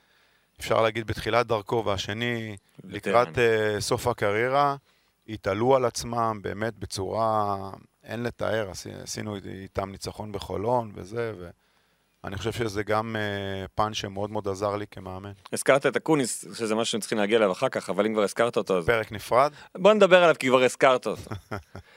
אפשר 0.59 0.81
להגיד 0.81 1.07
בתחילת 1.07 1.47
דרכו, 1.47 1.83
והשני 1.85 2.57
לקראת 2.83 3.27
uh, 3.27 3.39
סוף 3.79 4.07
הקריירה, 4.07 4.75
התעלו 5.29 5.75
על 5.75 5.85
עצמם 5.85 6.39
באמת 6.41 6.73
בצורה, 6.79 7.57
אין 8.03 8.23
לתאר, 8.23 8.69
עשי, 8.69 8.89
עשינו 9.03 9.35
איתם 9.35 9.91
ניצחון 9.91 10.31
בחולון 10.31 10.91
וזה, 10.95 11.33
ואני 12.23 12.37
חושב 12.37 12.51
שזה 12.51 12.83
גם 12.83 13.15
uh, 13.15 13.67
פן 13.75 13.93
שמאוד 13.93 14.31
מאוד 14.31 14.47
עזר 14.47 14.75
לי 14.75 14.85
כמאמן. 14.91 15.31
הזכרת 15.53 15.85
את 15.85 15.95
אקוניס, 15.95 16.45
שזה 16.53 16.75
משהו 16.75 16.99
שצריכים 16.99 17.17
להגיע 17.17 17.37
אליו 17.37 17.51
אחר 17.51 17.69
כך, 17.69 17.89
אבל 17.89 18.05
אם 18.05 18.13
כבר 18.13 18.23
הזכרת 18.23 18.57
אותו, 18.57 18.77
אז 18.77 18.85
פרק 18.85 19.11
נפרד? 19.11 19.51
בוא 19.77 19.93
נדבר 19.93 20.23
עליו 20.23 20.35
כי 20.39 20.47
כבר 20.47 20.63
הזכרת 20.63 21.07
אותו. 21.07 21.21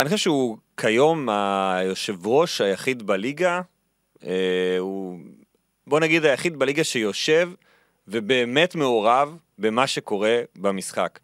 אני 0.00 0.08
חושב 0.08 0.16
שהוא 0.16 0.58
כיום 0.76 1.28
היושב 1.28 2.26
ראש 2.26 2.60
היחיד 2.60 3.02
בליגה, 3.02 3.60
אה, 4.26 4.76
הוא, 4.78 5.18
בוא 5.86 6.00
נגיד 6.00 6.24
היחיד 6.24 6.58
בליגה 6.58 6.84
שיושב 6.84 7.50
ובאמת 8.08 8.74
מעורב 8.74 9.36
במה 9.58 9.86
שקורה 9.86 10.40
במשחק. 10.56 11.18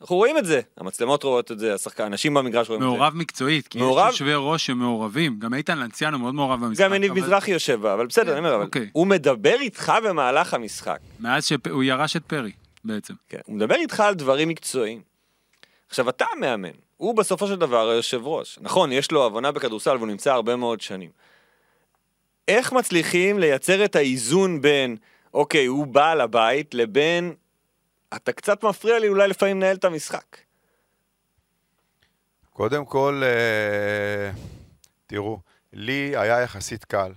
אנחנו 0.00 0.16
רואים 0.16 0.38
את 0.38 0.44
זה, 0.44 0.60
המצלמות 0.76 1.22
רואות 1.22 1.52
את 1.52 1.58
זה, 1.58 1.74
השחקן, 1.74 2.04
אנשים 2.04 2.34
במגרש 2.34 2.68
רואים 2.68 2.82
את 2.82 2.86
זה. 2.86 2.90
מעורב 2.90 3.14
מקצועית, 3.16 3.68
כי 3.68 3.78
מעורב? 3.78 4.08
יש 4.08 4.20
יושבי 4.20 4.32
ראש 4.36 4.66
שמעורבים, 4.66 5.38
גם 5.38 5.54
איתן 5.54 5.78
לנציאנו 5.78 6.18
מאוד 6.18 6.34
מעורב 6.34 6.60
במשחק. 6.64 6.84
גם 6.84 6.94
יניב 6.94 7.10
אבל 7.10 7.20
מזרחי 7.20 7.50
יושב 7.50 7.80
בה, 7.80 7.94
אבל 7.94 8.06
בסדר, 8.06 8.30
אני 8.32 8.38
אומר, 8.38 8.54
אבל 8.54 8.64
אוקיי. 8.64 8.90
הוא 8.92 9.06
מדבר 9.06 9.56
איתך 9.60 9.92
במהלך 10.04 10.54
המשחק. 10.54 10.98
מאז 11.20 11.46
שהוא 11.46 11.82
ירש 11.82 12.16
את 12.16 12.24
פרי, 12.26 12.52
בעצם. 12.84 13.14
כן, 13.28 13.38
הוא 13.44 13.56
מדבר 13.56 13.74
איתך 13.74 14.00
על 14.00 14.14
דברים 14.14 14.48
מקצועיים. 14.48 15.02
עכשיו, 15.88 16.08
אתה 16.08 16.24
המאמן, 16.36 16.68
הוא 16.96 17.16
בסופו 17.16 17.46
של 17.46 17.56
דבר 17.56 17.90
היושב 17.90 18.20
ראש. 18.26 18.58
נכון, 18.60 18.92
יש 18.92 19.12
לו 19.12 19.26
הבנה 19.26 19.52
בכדורסל 19.52 19.96
והוא 19.96 20.08
נמצא 20.08 20.32
הרבה 20.32 20.56
מאוד 20.56 20.80
שנים. 20.80 21.10
איך 22.48 22.72
מצליחים 22.72 23.38
לייצר 23.38 23.84
את 23.84 23.96
האיזון 23.96 24.60
בין, 24.60 24.96
אוקיי, 25.34 25.66
הוא 25.66 25.86
בעל 25.86 26.20
הבית, 26.20 26.74
לבין, 26.74 27.34
אתה 28.16 28.32
קצת 28.32 28.64
מפריע 28.64 28.98
לי 28.98 29.08
אולי 29.08 29.28
לפעמים 29.28 29.56
לנהל 29.56 29.76
את 29.76 29.84
המשחק. 29.84 30.36
קודם 32.50 32.84
כל, 32.84 33.22
אה, 33.24 34.30
תראו, 35.06 35.38
לי 35.72 36.16
היה 36.16 36.40
יחסית 36.40 36.84
קל, 36.84 37.12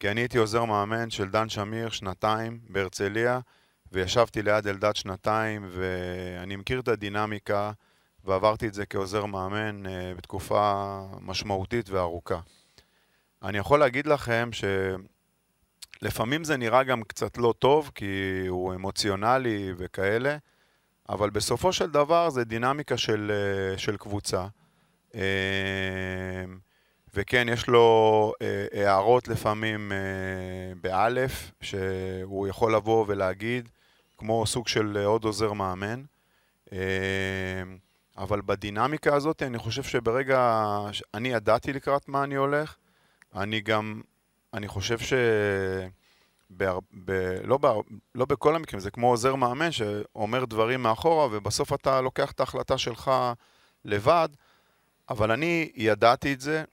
כי 0.00 0.10
אני 0.10 0.20
הייתי 0.20 0.38
עוזר 0.38 0.64
מאמן 0.64 1.10
של 1.10 1.28
דן 1.28 1.48
שמיר 1.48 1.90
שנתיים 1.90 2.58
בהרצליה, 2.68 3.40
וישבתי 3.92 4.42
ליד 4.42 4.66
אלדד 4.66 4.96
שנתיים, 4.96 5.68
ואני 5.70 6.56
מכיר 6.56 6.80
את 6.80 6.88
הדינמיקה, 6.88 7.72
ועברתי 8.24 8.68
את 8.68 8.74
זה 8.74 8.86
כעוזר 8.86 9.26
מאמן 9.26 9.86
אה, 9.86 10.12
בתקופה 10.16 11.00
משמעותית 11.20 11.90
וארוכה. 11.90 12.40
אני 13.42 13.58
יכול 13.58 13.80
להגיד 13.80 14.06
לכם 14.06 14.50
שלפעמים 16.02 16.44
זה 16.44 16.56
נראה 16.56 16.82
גם 16.82 17.02
קצת 17.02 17.38
לא 17.38 17.54
טוב, 17.58 17.90
כי 17.94 18.44
הוא 18.48 18.74
אמוציונלי 18.74 19.72
וכאלה, 19.76 20.36
אבל 21.08 21.30
בסופו 21.30 21.72
של 21.72 21.90
דבר 21.90 22.30
זה 22.30 22.44
דינמיקה 22.44 22.96
של, 22.96 23.32
אה, 23.34 23.78
של 23.78 23.96
קבוצה. 23.96 24.46
אה, 25.14 26.44
וכן, 27.14 27.46
יש 27.48 27.68
לו 27.68 28.32
אה, 28.42 28.66
הערות 28.72 29.28
לפעמים 29.28 29.92
אה, 29.92 29.98
באלף, 30.80 31.52
שהוא 31.60 32.48
יכול 32.48 32.74
לבוא 32.74 33.04
ולהגיד, 33.08 33.68
כמו 34.16 34.46
סוג 34.46 34.68
של 34.68 34.98
עוד 35.04 35.24
עוזר 35.24 35.52
מאמן. 35.52 36.02
אבל 38.20 38.40
בדינמיקה 38.40 39.14
הזאת, 39.14 39.42
אני 39.42 39.58
חושב 39.58 39.82
שברגע... 39.82 40.64
אני 41.14 41.28
ידעתי 41.28 41.72
לקראת 41.72 42.08
מה 42.08 42.24
אני 42.24 42.34
הולך, 42.34 42.76
אני 43.34 43.60
גם... 43.60 44.00
אני 44.54 44.68
חושב 44.68 44.98
ש... 44.98 45.12
בהר... 46.50 46.78
ב... 47.04 47.10
לא, 47.44 47.58
בהר... 47.58 47.80
לא 48.14 48.24
בכל 48.24 48.56
המקרים, 48.56 48.80
זה 48.80 48.90
כמו 48.90 49.10
עוזר 49.10 49.34
מאמן 49.34 49.72
שאומר 49.72 50.44
דברים 50.44 50.82
מאחורה, 50.82 51.28
ובסוף 51.32 51.72
אתה 51.72 52.00
לוקח 52.00 52.30
את 52.30 52.40
ההחלטה 52.40 52.78
שלך 52.78 53.10
לבד, 53.84 54.28
אבל 55.08 55.30
אני 55.30 55.72
ידעתי 55.74 56.32
את 56.32 56.40
זה, 56.40 56.64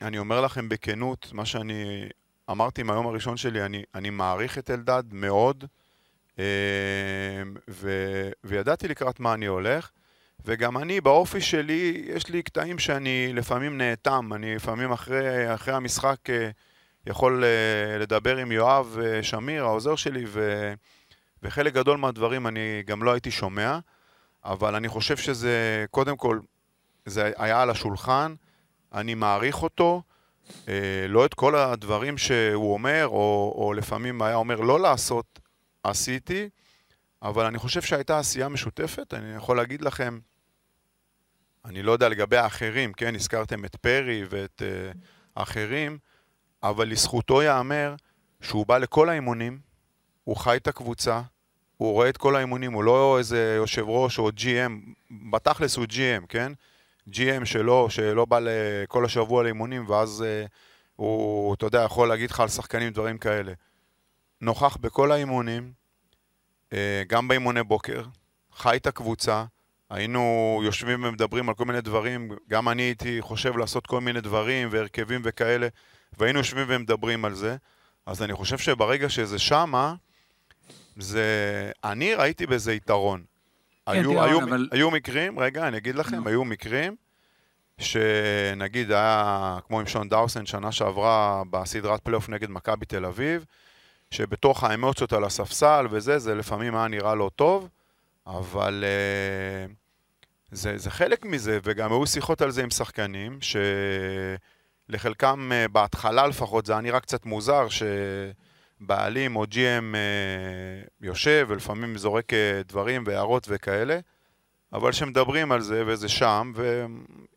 אני 0.00 0.18
אומר 0.18 0.40
לכם 0.40 0.68
בכנות, 0.68 1.28
מה 1.32 1.44
שאני 1.44 2.08
אמרתי 2.50 2.82
מהיום 2.82 3.06
הראשון 3.06 3.36
שלי, 3.36 3.64
אני, 3.64 3.82
אני 3.94 4.10
מעריך 4.10 4.58
את 4.58 4.70
אלדד 4.70 5.04
מאוד, 5.12 5.64
אה, 6.38 6.44
ו... 7.70 7.90
וידעתי 8.44 8.88
לקראת 8.88 9.20
מה 9.20 9.34
אני 9.34 9.46
הולך. 9.46 9.90
וגם 10.44 10.78
אני, 10.78 11.00
באופי 11.00 11.40
שלי, 11.40 12.04
יש 12.06 12.28
לי 12.28 12.42
קטעים 12.42 12.78
שאני 12.78 13.32
לפעמים 13.32 13.78
נאטם, 13.78 14.32
אני 14.34 14.54
לפעמים 14.54 14.92
אחרי, 14.92 15.54
אחרי 15.54 15.74
המשחק 15.74 16.30
אה, 16.30 16.50
יכול 17.06 17.44
אה, 17.44 17.98
לדבר 17.98 18.36
עם 18.36 18.52
יואב 18.52 18.98
אה, 19.02 19.22
שמיר, 19.22 19.64
העוזר 19.64 19.96
שלי, 19.96 20.24
ו, 20.26 20.72
וחלק 21.42 21.72
גדול 21.72 21.98
מהדברים 21.98 22.46
אני 22.46 22.82
גם 22.86 23.02
לא 23.02 23.12
הייתי 23.12 23.30
שומע, 23.30 23.78
אבל 24.44 24.74
אני 24.74 24.88
חושב 24.88 25.16
שזה, 25.16 25.84
קודם 25.90 26.16
כל, 26.16 26.38
זה 27.06 27.30
היה 27.36 27.62
על 27.62 27.70
השולחן, 27.70 28.34
אני 28.92 29.14
מעריך 29.14 29.62
אותו, 29.62 30.02
לא 31.08 31.24
את 31.24 31.34
כל 31.34 31.56
הדברים 31.56 32.18
שהוא 32.18 32.72
אומר, 32.72 33.06
או, 33.06 33.54
או 33.56 33.72
לפעמים 33.72 34.22
היה 34.22 34.36
אומר 34.36 34.60
לא 34.60 34.80
לעשות, 34.80 35.40
עשיתי, 35.82 36.48
אבל 37.22 37.46
אני 37.46 37.58
חושב 37.58 37.82
שהייתה 37.82 38.18
עשייה 38.18 38.48
משותפת, 38.48 39.14
אני 39.14 39.36
יכול 39.36 39.56
להגיד 39.56 39.82
לכם, 39.82 40.18
אני 41.64 41.82
לא 41.82 41.92
יודע 41.92 42.08
לגבי 42.08 42.36
האחרים, 42.36 42.92
כן, 42.92 43.14
הזכרתם 43.14 43.64
את 43.64 43.76
פרי 43.76 44.24
ואת 44.28 44.62
uh, 44.62 44.98
האחרים, 45.36 45.98
אבל 46.62 46.88
לזכותו 46.88 47.42
ייאמר 47.42 47.94
שהוא 48.40 48.66
בא 48.66 48.78
לכל 48.78 49.08
האימונים, 49.08 49.58
הוא 50.24 50.36
חי 50.36 50.56
את 50.56 50.68
הקבוצה, 50.68 51.22
הוא 51.76 51.92
רואה 51.92 52.08
את 52.08 52.16
כל 52.16 52.36
האימונים, 52.36 52.72
הוא 52.72 52.84
לא 52.84 53.18
איזה 53.18 53.54
יושב 53.56 53.84
ראש 53.88 54.18
או 54.18 54.28
GM, 54.28 54.72
בתכלס 55.30 55.76
הוא 55.76 55.86
GM, 55.90 56.26
כן? 56.28 56.52
GM 57.10 57.44
שלו, 57.44 57.90
שלא 57.90 58.24
בא 58.24 58.38
כל 58.88 59.04
השבוע 59.04 59.42
לאימונים, 59.42 59.90
ואז 59.90 60.24
uh, 60.24 60.48
הוא, 60.96 61.54
אתה 61.54 61.66
יודע, 61.66 61.82
יכול 61.82 62.08
להגיד 62.08 62.30
לך 62.30 62.40
על 62.40 62.48
שחקנים 62.48 62.92
דברים 62.92 63.18
כאלה. 63.18 63.52
נוכח 64.40 64.76
בכל 64.76 65.12
האימונים, 65.12 65.72
uh, 66.70 66.74
גם 67.06 67.28
באימוני 67.28 67.62
בוקר, 67.62 68.02
חי 68.52 68.76
את 68.76 68.86
הקבוצה, 68.86 69.44
היינו 69.92 70.60
יושבים 70.64 71.04
ומדברים 71.04 71.48
על 71.48 71.54
כל 71.54 71.64
מיני 71.64 71.80
דברים, 71.80 72.32
גם 72.48 72.68
אני 72.68 72.82
הייתי 72.82 73.20
חושב 73.20 73.56
לעשות 73.56 73.86
כל 73.86 74.00
מיני 74.00 74.20
דברים 74.20 74.68
והרכבים 74.70 75.20
וכאלה, 75.24 75.68
והיינו 76.18 76.38
יושבים 76.38 76.66
ומדברים 76.68 77.24
על 77.24 77.34
זה, 77.34 77.56
אז 78.06 78.22
אני 78.22 78.32
חושב 78.32 78.58
שברגע 78.58 79.08
שזה 79.08 79.38
שמה, 79.38 79.94
זה... 80.96 81.24
אני 81.84 82.14
ראיתי 82.14 82.46
בזה 82.46 82.72
יתרון. 82.72 83.24
היו, 83.86 84.12
תראה, 84.12 84.24
היו, 84.24 84.40
אבל- 84.40 84.68
היו 84.72 84.90
מקרים, 84.90 85.38
רגע, 85.38 85.68
אני 85.68 85.76
אגיד 85.76 85.94
לכם, 85.94 86.16
נו. 86.16 86.28
היו 86.28 86.44
מקרים 86.44 86.96
שנגיד 87.78 88.92
היה 88.92 89.58
כמו 89.66 89.80
עם 89.80 89.86
שון 89.86 90.08
דאוסן 90.08 90.46
שנה 90.46 90.72
שעברה 90.72 91.42
בסדרת 91.50 92.00
פלייאוף 92.00 92.28
נגד 92.28 92.50
מכבי 92.50 92.86
תל 92.86 93.04
אביב, 93.04 93.44
שבתוך 94.10 94.64
האמוציות 94.64 95.12
על 95.12 95.24
הספסל 95.24 95.86
וזה, 95.90 96.18
זה 96.18 96.34
לפעמים 96.34 96.76
היה 96.76 96.88
נראה 96.88 97.14
לא 97.14 97.30
טוב, 97.36 97.68
אבל 98.26 98.84
אה, 98.86 99.74
זה, 100.52 100.78
זה 100.78 100.90
חלק 100.90 101.24
מזה, 101.24 101.58
וגם 101.62 101.92
היו 101.92 102.06
שיחות 102.06 102.42
על 102.42 102.50
זה 102.50 102.62
עם 102.62 102.70
שחקנים, 102.70 103.38
שלחלקם 104.88 105.50
אה, 105.52 105.68
בהתחלה 105.68 106.26
לפחות 106.26 106.66
זה 106.66 106.72
היה 106.72 106.80
נראה 106.80 107.00
קצת 107.00 107.26
מוזר, 107.26 107.66
שבעלים 108.80 109.36
או 109.36 109.44
GM 109.44 109.94
אה, 109.94 110.82
יושב 111.00 111.46
ולפעמים 111.48 111.98
זורק 111.98 112.32
אה, 112.32 112.62
דברים 112.68 113.04
והערות 113.06 113.46
וכאלה, 113.50 113.98
אבל 114.72 114.90
כשמדברים 114.90 115.52
על 115.52 115.60
זה 115.60 115.82
וזה 115.86 116.08
שם, 116.08 116.52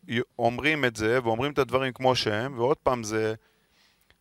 ואומרים 0.08 0.86
את 0.86 0.96
זה, 0.96 1.20
ואומרים 1.24 1.52
את 1.52 1.60
הדברים 1.60 1.94
כמו 1.94 2.16
שהם, 2.16 2.60
ועוד 2.60 2.78
פעם, 2.78 3.04
זה, 3.04 3.34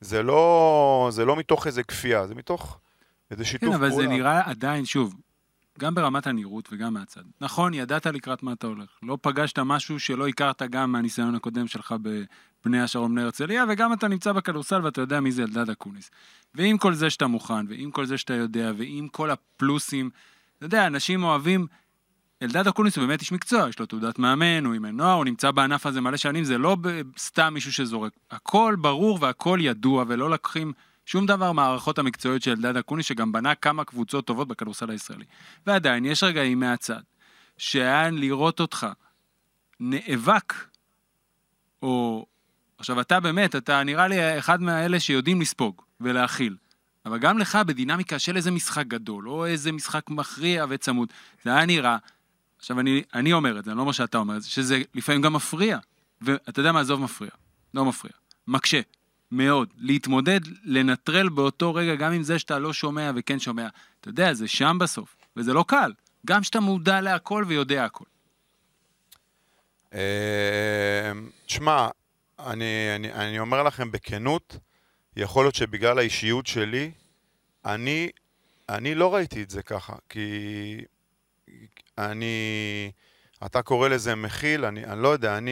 זה, 0.00 0.22
לא, 0.22 1.09
זה 1.12 1.24
לא 1.24 1.37
מתוך 1.37 1.66
איזה 1.66 1.83
כפייה, 1.83 2.26
זה 2.26 2.35
מתוך 2.35 2.78
איזה 3.30 3.44
שיתוף 3.44 3.68
כן, 3.68 3.78
פעולה. 3.78 3.94
אבל 3.94 4.02
זה 4.02 4.09
נראה 4.09 4.50
עדיין, 4.50 4.85
שוב, 4.85 5.14
גם 5.79 5.95
ברמת 5.95 6.27
הנראות 6.27 6.69
וגם 6.73 6.95
מהצד. 6.95 7.21
נכון, 7.41 7.75
ידעת 7.75 8.07
לקראת 8.07 8.43
מה 8.43 8.53
אתה 8.53 8.67
הולך. 8.67 8.89
לא 9.03 9.19
פגשת 9.23 9.59
משהו 9.59 10.01
שלא 10.01 10.29
הכרת 10.29 10.63
גם 10.63 10.93
מהניסיון 10.93 11.35
הקודם 11.35 11.67
שלך 11.67 11.95
בבני 12.03 12.81
השרון 12.81 13.13
בני 13.13 13.23
הרצליה, 13.23 13.65
וגם 13.69 13.93
אתה 13.93 14.09
נמצא 14.09 14.33
בכדורסל 14.33 14.81
ואתה 14.85 15.01
יודע 15.01 15.21
מי 15.21 15.33
זה 15.33 15.43
אלדד 15.43 15.71
אקוניס. 15.71 16.11
ועם 16.55 16.79
כל 16.79 16.95
זה 16.95 17.11
שאתה 17.11 17.27
מוכן, 17.27 17.67
ועם 17.69 17.91
כל 17.91 18.07
זה 18.07 18.19
שאתה 18.19 18.35
יודע, 18.35 18.73
ועם 18.77 19.09
כל 19.09 19.31
הפלוסים, 19.31 20.11
אתה 20.59 20.67
יודע, 20.67 20.87
אנשים 20.87 21.25
אוהבים... 21.25 21.67
אלדד 22.43 22.69
אקוניס 22.69 22.97
הוא 22.97 23.07
באמת 23.07 23.21
איש 23.21 23.33
מקצוע, 23.33 23.69
יש 23.69 23.79
לו 23.79 23.87
תעודת 23.87 24.19
מאמן, 24.19 24.65
הוא 24.65 24.75
אימן 24.75 24.97
נוער, 24.97 25.13
הוא 25.13 25.25
נמצא 25.25 25.51
בענף 25.51 25.87
הזה 25.87 26.01
מלא 26.01 26.17
שנים, 26.17 26.45
זה 26.45 26.59
לא 26.59 26.77
סתם 27.19 27.55
מישהו 27.55 27.73
שזורק. 27.73 28.13
הכל 28.31 28.77
ברור 28.81 29.19
והכל 29.21 29.59
ידוע, 29.63 30.05
ולא 30.09 30.31
לוקחים 30.31 30.73
שום 31.07 31.27
דבר 31.27 31.53
מהערכות 31.53 31.99
המקצועיות 31.99 32.43
של 32.43 32.51
אלדד 32.51 32.77
אקוניס, 32.77 33.07
שגם 33.07 33.33
בנה 33.33 33.55
כמה 33.55 33.85
קבוצות 33.85 34.27
טובות 34.27 34.49
בכדורסל 34.49 34.90
הישראלי. 34.90 35.25
ועדיין, 35.67 36.05
יש 36.05 36.23
רגעים 36.23 36.61
מהצד, 36.61 37.01
שהיה 37.59 38.11
לראות 38.11 38.61
אותך 38.61 38.87
נאבק, 39.81 40.55
או... 41.83 42.27
עכשיו, 42.79 43.01
אתה 43.01 43.21
באמת, 43.21 43.57
אתה 43.57 43.83
נראה 43.83 44.09
לי 44.09 44.38
אחד 44.38 44.62
מהאלה 44.62 45.01
שיודעים 45.01 45.40
לספוג 45.40 45.83
ולהכיל. 46.01 46.57
אבל 47.07 47.19
גם 47.19 47.38
לך, 47.38 47.59
בדינמיקה 47.67 48.19
של 48.19 48.37
איזה 48.37 48.51
משחק 48.51 48.87
גדול, 48.87 49.29
או 49.29 49.47
איזה 49.47 49.73
משחק 49.73 50.11
מכריע 50.11 50.67
וצמוד, 50.69 51.12
זה 51.45 51.57
היה 51.57 51.67
נראה, 51.67 51.97
עכשיו 52.59 52.81
אני, 52.81 53.03
אני 53.14 53.33
אומר 53.33 53.59
את 53.59 53.64
זה, 53.64 53.71
אני 53.71 53.77
לא 53.77 53.83
אומר 53.83 53.93
שאתה 53.93 54.19
אומר 54.19 54.37
את 54.37 54.43
זה, 54.43 54.51
שזה 54.51 54.83
לפעמים 54.95 55.23
גם 55.23 55.33
מפריע. 55.33 55.79
ואתה 56.21 56.61
יודע 56.61 56.73
מה, 56.73 56.81
עזוב 56.81 57.01
מפריע, 57.01 57.31
לא 57.75 57.85
מפריע, 57.85 58.12
מקשה, 58.49 58.81
מאוד. 59.35 59.68
להתמודד, 59.79 60.40
לנטרל 60.64 61.29
באותו 61.29 61.75
רגע, 61.75 61.94
גם 61.94 62.12
עם 62.12 62.23
זה 62.23 62.38
שאתה 62.38 62.59
לא 62.59 62.73
שומע 62.73 63.11
וכן 63.16 63.38
שומע. 63.38 63.68
אתה 64.01 64.09
יודע, 64.09 64.35
זה 64.35 64.49
שם 64.49 64.77
בסוף, 64.81 65.16
וזה 65.37 65.53
לא 65.53 65.64
קל. 65.68 65.92
גם 66.27 66.42
שאתה 66.42 66.61
מודע 66.61 67.01
להכל 67.01 67.44
ויודע 67.49 67.85
הכל. 67.85 68.05
אה, 69.94 71.12
שמע, 71.47 71.88
אני, 72.38 72.97
אני, 72.97 73.12
אני 73.12 73.38
אומר 73.38 73.62
לכם 73.62 73.90
בכנות, 73.90 74.57
יכול 75.16 75.44
להיות 75.44 75.55
שבגלל 75.55 75.99
האישיות 75.99 76.47
שלי, 76.47 76.90
אני, 77.64 78.09
אני 78.68 78.94
לא 78.94 79.14
ראיתי 79.14 79.42
את 79.42 79.51
זה 79.51 79.62
ככה, 79.62 79.94
כי 80.09 80.29
אני... 81.99 82.90
אתה 83.47 83.62
קורא 83.62 83.88
לזה 83.88 84.14
מכיל, 84.14 84.64
אני, 84.64 84.85
אני 84.85 85.03
לא 85.03 85.09
יודע, 85.09 85.38
אני... 85.38 85.51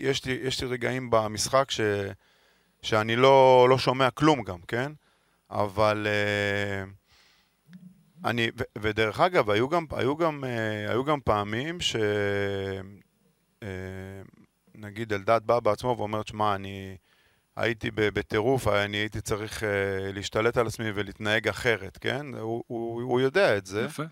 יש 0.00 0.24
לי, 0.24 0.38
יש 0.42 0.62
לי 0.62 0.68
רגעים 0.68 1.10
במשחק 1.10 1.70
ש, 1.70 1.80
שאני 2.82 3.16
לא, 3.16 3.66
לא 3.70 3.78
שומע 3.78 4.10
כלום 4.10 4.42
גם, 4.42 4.60
כן? 4.68 4.92
אבל... 5.50 6.06
אה, 6.10 6.84
אני, 8.24 8.50
ו, 8.58 8.62
ודרך 8.78 9.20
אגב, 9.20 9.50
היו 9.50 9.68
גם, 9.68 9.84
היו, 9.90 10.16
גם, 10.16 10.44
אה, 10.44 10.90
היו 10.90 11.04
גם 11.04 11.20
פעמים 11.24 11.80
ש... 11.80 11.96
אה, 13.62 13.68
נגיד 14.74 15.12
אלדד 15.12 15.40
בא 15.46 15.60
בעצמו 15.60 15.94
ואומר, 15.98 16.20
שמע, 16.26 16.54
אני 16.54 16.96
הייתי 17.56 17.90
בטירוף, 17.94 18.68
אני 18.68 18.96
הייתי 18.96 19.20
צריך 19.20 19.64
אה, 19.64 19.68
להשתלט 20.12 20.56
על 20.56 20.66
עצמי 20.66 20.90
ולהתנהג 20.94 21.48
אחרת, 21.48 21.98
כן? 21.98 22.26
הוא, 22.34 22.64
הוא, 22.66 23.02
הוא 23.02 23.20
יודע 23.20 23.56
את 23.56 23.66
זה, 23.66 23.84
יפה. 23.84 24.02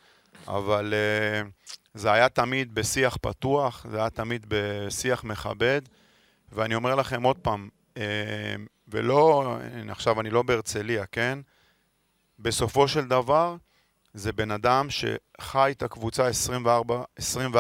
אבל 0.49 0.95
אה, 0.95 1.43
זה 1.95 2.13
היה 2.13 2.29
תמיד 2.29 2.75
בשיח 2.75 3.17
פתוח, 3.23 3.87
זה 3.91 3.99
היה 3.99 4.11
תמיד 4.11 4.47
בשיח 4.49 5.25
מכבד, 5.25 5.83
ואני 6.53 6.75
אומר 6.75 6.95
לכם 6.95 7.23
עוד 7.23 7.39
פעם, 7.39 7.69
ולא, 8.89 9.57
הנה, 9.75 9.93
עכשיו 9.93 10.21
אני 10.21 10.31
לא 10.31 10.43
בהרצליה, 10.43 11.07
כן? 11.07 11.39
בסופו 12.39 12.89
של 12.89 13.09
דבר, 13.09 13.57
זה 14.15 14.33
בן 14.33 14.51
אדם 14.51 14.87
שחי 14.91 15.71
את 15.77 15.83
הקבוצה 15.83 16.27
24, 16.27 17.03
24-7, 17.21 17.55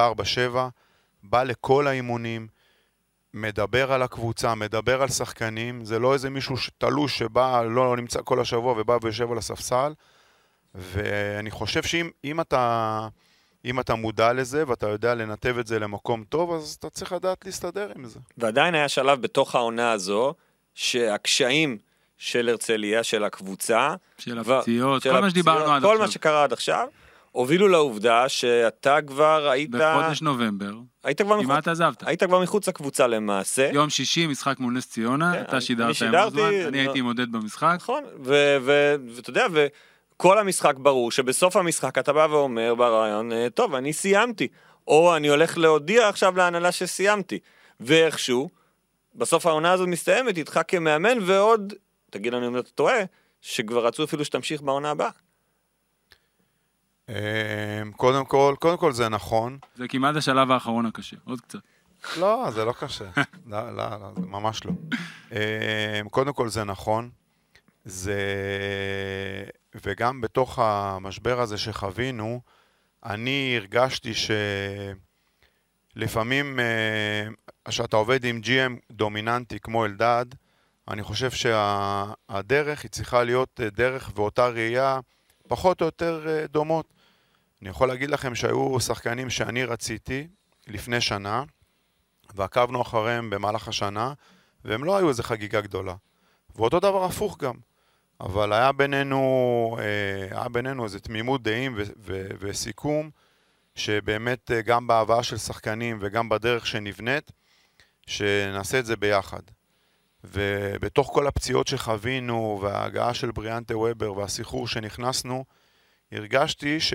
בא 1.22 1.42
לכל 1.42 1.86
האימונים, 1.86 2.48
מדבר 3.34 3.92
על 3.92 4.02
הקבוצה, 4.02 4.54
מדבר 4.54 5.02
על 5.02 5.08
שחקנים, 5.08 5.84
זה 5.84 5.98
לא 5.98 6.12
איזה 6.14 6.30
מישהו 6.30 6.56
תלוש 6.78 7.18
שבא, 7.18 7.62
לא 7.62 7.96
נמצא 7.96 8.20
כל 8.24 8.40
השבוע 8.40 8.80
ובא 8.80 8.98
ויושב 9.02 9.32
על 9.32 9.38
הספסל, 9.38 9.92
ואני 10.74 11.50
חושב 11.50 11.82
שאם 11.82 12.10
אם 12.24 12.40
אתה, 12.40 13.08
אם 13.64 13.80
אתה 13.80 13.94
מודע 13.94 14.32
לזה 14.32 14.64
ואתה 14.66 14.88
יודע 14.88 15.14
לנתב 15.14 15.58
את 15.58 15.66
זה 15.66 15.78
למקום 15.78 16.24
טוב, 16.28 16.52
אז 16.52 16.76
אתה 16.78 16.90
צריך 16.90 17.12
לדעת 17.12 17.44
להסתדר 17.46 17.92
עם 17.96 18.04
זה. 18.04 18.18
ועדיין 18.38 18.74
היה 18.74 18.88
שלב 18.88 19.22
בתוך 19.22 19.54
העונה 19.54 19.92
הזו, 19.92 20.34
שהקשיים 20.74 21.78
של 22.18 22.48
הרצליה, 22.48 23.02
של 23.02 23.24
הקבוצה, 23.24 23.94
של 24.18 24.40
ו- 24.44 24.58
הפציעות, 24.58 25.02
כל 25.02 25.20
מה 25.20 25.30
שדיברנו 25.30 25.72
עד 25.72 25.82
כל 25.82 25.88
עכשיו. 25.88 26.00
מה 26.06 26.10
שקרה 26.10 26.44
עד 26.44 26.52
עכשיו, 26.52 26.88
הובילו 27.32 27.68
לעובדה 27.68 28.28
שאתה 28.28 28.98
כבר 29.06 29.48
היית, 29.48 29.70
בחודש 29.70 30.22
נובמבר, 30.22 30.72
היית 31.04 31.22
כבר 31.22 31.36
מחוץ, 31.36 31.46
כמעט 31.46 31.68
עזבת. 31.68 32.02
היית 32.06 32.22
כבר 32.24 32.40
מחוץ 32.42 32.68
לקבוצה 32.68 33.06
למעשה. 33.06 33.70
יום 33.72 33.90
שישי, 33.90 34.26
משחק 34.26 34.60
מול 34.60 34.74
נס 34.74 34.88
ציונה, 34.88 35.32
כן, 35.34 35.42
אתה 35.42 35.60
שידרת 35.60 35.86
עם 35.88 35.94
שידרתי, 35.94 36.40
אוזמן, 36.40 36.66
אני 36.66 36.78
הייתי 36.78 36.98
עם 36.98 37.04
עודד 37.04 37.32
במשחק. 37.32 37.74
נכון, 37.76 38.04
ו- 38.24 38.56
ו- 38.60 38.94
ואתה 39.14 39.30
יודע, 39.30 39.46
וכל 40.18 40.38
המשחק 40.38 40.74
ברור 40.76 41.10
שבסוף 41.10 41.56
המשחק 41.56 41.98
אתה 41.98 42.12
בא 42.12 42.26
ואומר 42.30 42.74
ברעיון, 42.74 43.32
"אה, 43.32 43.50
טוב, 43.54 43.74
אני 43.74 43.92
סיימתי, 43.92 44.48
או 44.88 45.16
אני 45.16 45.28
הולך 45.28 45.58
להודיע 45.58 46.08
עכשיו 46.08 46.36
להנהלה 46.36 46.72
שסיימתי, 46.72 47.38
ואיכשהו, 47.80 48.50
בסוף 49.14 49.46
העונה 49.46 49.72
הזאת 49.72 49.88
מסתיימת 49.88 50.38
איתך 50.38 50.60
כמאמן, 50.68 51.18
ועוד, 51.26 51.72
תגיד 52.10 52.32
לנו 52.34 52.48
אם 52.48 52.58
אתה 52.58 52.70
טועה, 52.70 52.96
שכבר 53.40 53.86
רצו 53.86 54.04
אפילו 54.04 54.24
שתמשיך 54.24 54.62
בעונה 54.62 54.90
הבאה. 54.90 55.10
אמ, 57.08 57.14
קודם 57.96 58.24
כל, 58.24 58.54
קודם 58.58 58.76
כל 58.78 58.92
זה 58.92 59.08
נכון. 59.08 59.58
זה 59.76 59.88
כמעט 59.88 60.16
השלב 60.16 60.50
האחרון 60.50 60.86
הקשה, 60.86 61.16
עוד 61.24 61.40
קצת. 61.40 61.58
לא, 62.16 62.50
זה 62.50 62.64
לא 62.64 62.72
קשה. 62.72 63.04
לא, 63.50 63.76
לא, 63.76 63.90
לא, 63.90 64.12
זה 64.20 64.26
ממש 64.26 64.64
לא. 64.64 64.72
אמ, 65.32 66.08
קודם 66.08 66.32
כל 66.32 66.48
זה 66.48 66.64
נכון. 66.64 67.10
זה... 67.84 68.20
וגם 69.74 70.20
בתוך 70.20 70.58
המשבר 70.58 71.40
הזה 71.40 71.58
שחווינו, 71.58 72.40
אני 73.04 73.54
הרגשתי 73.56 74.12
שלפעמים, 75.94 76.60
אה, 76.60 77.28
כשאתה 77.64 77.96
עובד 77.96 78.24
עם 78.24 78.40
GM 78.44 78.92
דומיננטי 78.92 79.60
כמו 79.60 79.84
אלדד, 79.84 80.26
אני 80.88 81.02
חושב 81.02 81.30
שהדרך 81.30 82.82
היא 82.82 82.90
צריכה 82.90 83.24
להיות 83.24 83.60
אה, 83.62 83.70
דרך 83.70 84.10
ואותה 84.14 84.48
ראייה 84.48 85.00
פחות 85.48 85.80
או 85.80 85.86
יותר 85.86 86.24
אה, 86.28 86.46
דומות. 86.46 86.86
אני 87.62 87.68
יכול 87.68 87.88
להגיד 87.88 88.10
לכם 88.10 88.34
שהיו 88.34 88.80
שחקנים 88.80 89.30
שאני 89.30 89.64
רציתי 89.64 90.28
לפני 90.66 91.00
שנה, 91.00 91.44
ועקבנו 92.34 92.82
אחריהם 92.82 93.30
במהלך 93.30 93.68
השנה, 93.68 94.12
והם 94.64 94.84
לא 94.84 94.96
היו 94.96 95.08
איזה 95.08 95.22
חגיגה 95.22 95.60
גדולה. 95.60 95.94
ואותו 96.56 96.80
דבר 96.80 97.04
הפוך 97.04 97.38
גם. 97.38 97.54
אבל 98.20 98.52
היה 98.52 98.72
בינינו, 98.72 99.76
אה, 99.80 100.38
היה 100.38 100.48
בינינו 100.48 100.84
איזו 100.84 100.98
תמימות 100.98 101.42
דעים 101.42 101.74
ו- 101.76 101.82
ו- 101.98 102.28
וסיכום, 102.38 103.10
שבאמת 103.74 104.50
אה, 104.50 104.62
גם 104.62 104.86
בהבאה 104.86 105.22
של 105.22 105.36
שחקנים 105.38 105.98
וגם 106.00 106.28
בדרך 106.28 106.66
שנבנית, 106.66 107.32
שנעשה 108.06 108.78
את 108.78 108.86
זה 108.86 108.96
ביחד. 108.96 109.42
ובתוך 110.24 111.10
כל 111.12 111.26
הפציעות 111.26 111.66
שחווינו, 111.66 112.58
וההגעה 112.62 113.14
של 113.14 113.30
בריאנטה 113.30 113.76
וובר 113.76 114.12
והסחרור 114.12 114.68
שנכנסנו, 114.68 115.44
הרגשתי 116.12 116.80
ש... 116.80 116.94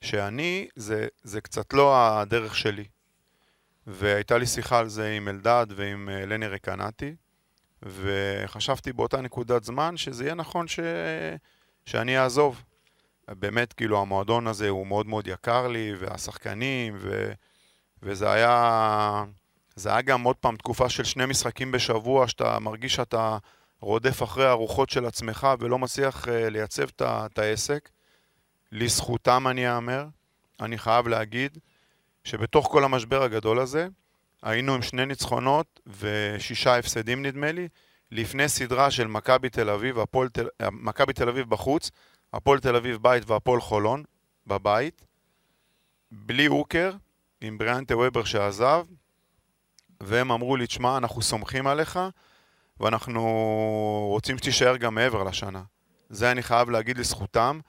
שאני, 0.00 0.68
זה, 0.76 1.08
זה 1.22 1.40
קצת 1.40 1.72
לא 1.72 1.96
הדרך 1.96 2.56
שלי. 2.56 2.84
והייתה 3.86 4.38
לי 4.38 4.46
שיחה 4.46 4.78
על 4.78 4.88
זה 4.88 5.10
עם 5.10 5.28
אלדד 5.28 5.66
ועם 5.70 6.08
אה, 6.08 6.26
לני 6.26 6.46
רקנטי, 6.46 7.14
וחשבתי 7.82 8.92
באותה 8.92 9.20
נקודת 9.20 9.64
זמן 9.64 9.96
שזה 9.96 10.24
יהיה 10.24 10.34
נכון 10.34 10.68
ש... 10.68 10.80
שאני 11.86 12.18
אעזוב. 12.18 12.62
באמת, 13.28 13.72
כאילו, 13.72 14.00
המועדון 14.00 14.46
הזה 14.46 14.68
הוא 14.68 14.86
מאוד 14.86 15.06
מאוד 15.06 15.26
יקר 15.26 15.68
לי, 15.68 15.92
והשחקנים, 15.98 16.96
ו... 16.98 17.32
וזה 18.02 18.32
היה... 18.32 19.24
זה 19.76 19.88
היה 19.90 20.02
גם 20.02 20.22
עוד 20.22 20.36
פעם 20.36 20.56
תקופה 20.56 20.88
של 20.88 21.04
שני 21.04 21.26
משחקים 21.26 21.72
בשבוע, 21.72 22.28
שאתה 22.28 22.58
מרגיש 22.58 22.94
שאתה 22.94 23.38
רודף 23.80 24.22
אחרי 24.22 24.46
הרוחות 24.46 24.90
של 24.90 25.06
עצמך 25.06 25.48
ולא 25.60 25.78
מצליח 25.78 26.24
uh, 26.24 26.30
לייצב 26.30 26.86
את 27.02 27.38
העסק. 27.38 27.90
לזכותם 28.72 29.48
אני 29.48 29.74
אאמר, 29.74 30.06
אני 30.60 30.78
חייב 30.78 31.08
להגיד, 31.08 31.58
שבתוך 32.24 32.68
כל 32.70 32.84
המשבר 32.84 33.22
הגדול 33.22 33.58
הזה, 33.58 33.88
היינו 34.42 34.74
עם 34.74 34.82
שני 34.82 35.06
ניצחונות 35.06 35.80
ושישה 35.86 36.78
הפסדים 36.78 37.26
נדמה 37.26 37.52
לי, 37.52 37.68
לפני 38.12 38.48
סדרה 38.48 38.90
של 38.90 39.06
מכבי 39.06 39.48
תל 39.50 39.70
אביב, 39.70 39.96
תל... 40.32 40.46
מכבי 40.72 41.12
תל 41.12 41.28
אביב 41.28 41.50
בחוץ, 41.50 41.90
הפועל 42.32 42.58
תל 42.58 42.76
אביב 42.76 42.96
בית 42.96 43.30
והפועל 43.30 43.60
חולון 43.60 44.02
בבית, 44.46 45.04
בלי 46.12 46.48
אוקר, 46.48 46.92
עם 47.40 47.58
בריאנטה 47.58 47.96
וובר 47.96 48.24
שעזב, 48.24 48.84
והם 50.00 50.32
אמרו 50.32 50.56
לי, 50.56 50.66
תשמע, 50.66 50.96
אנחנו 50.96 51.22
סומכים 51.22 51.66
עליך, 51.66 51.98
ואנחנו 52.80 53.22
רוצים 54.10 54.38
שתישאר 54.38 54.76
גם 54.76 54.94
מעבר 54.94 55.22
לשנה. 55.22 55.62
זה 56.08 56.30
אני 56.30 56.42
חייב 56.42 56.70
להגיד 56.70 56.98
לזכותם, 56.98 57.60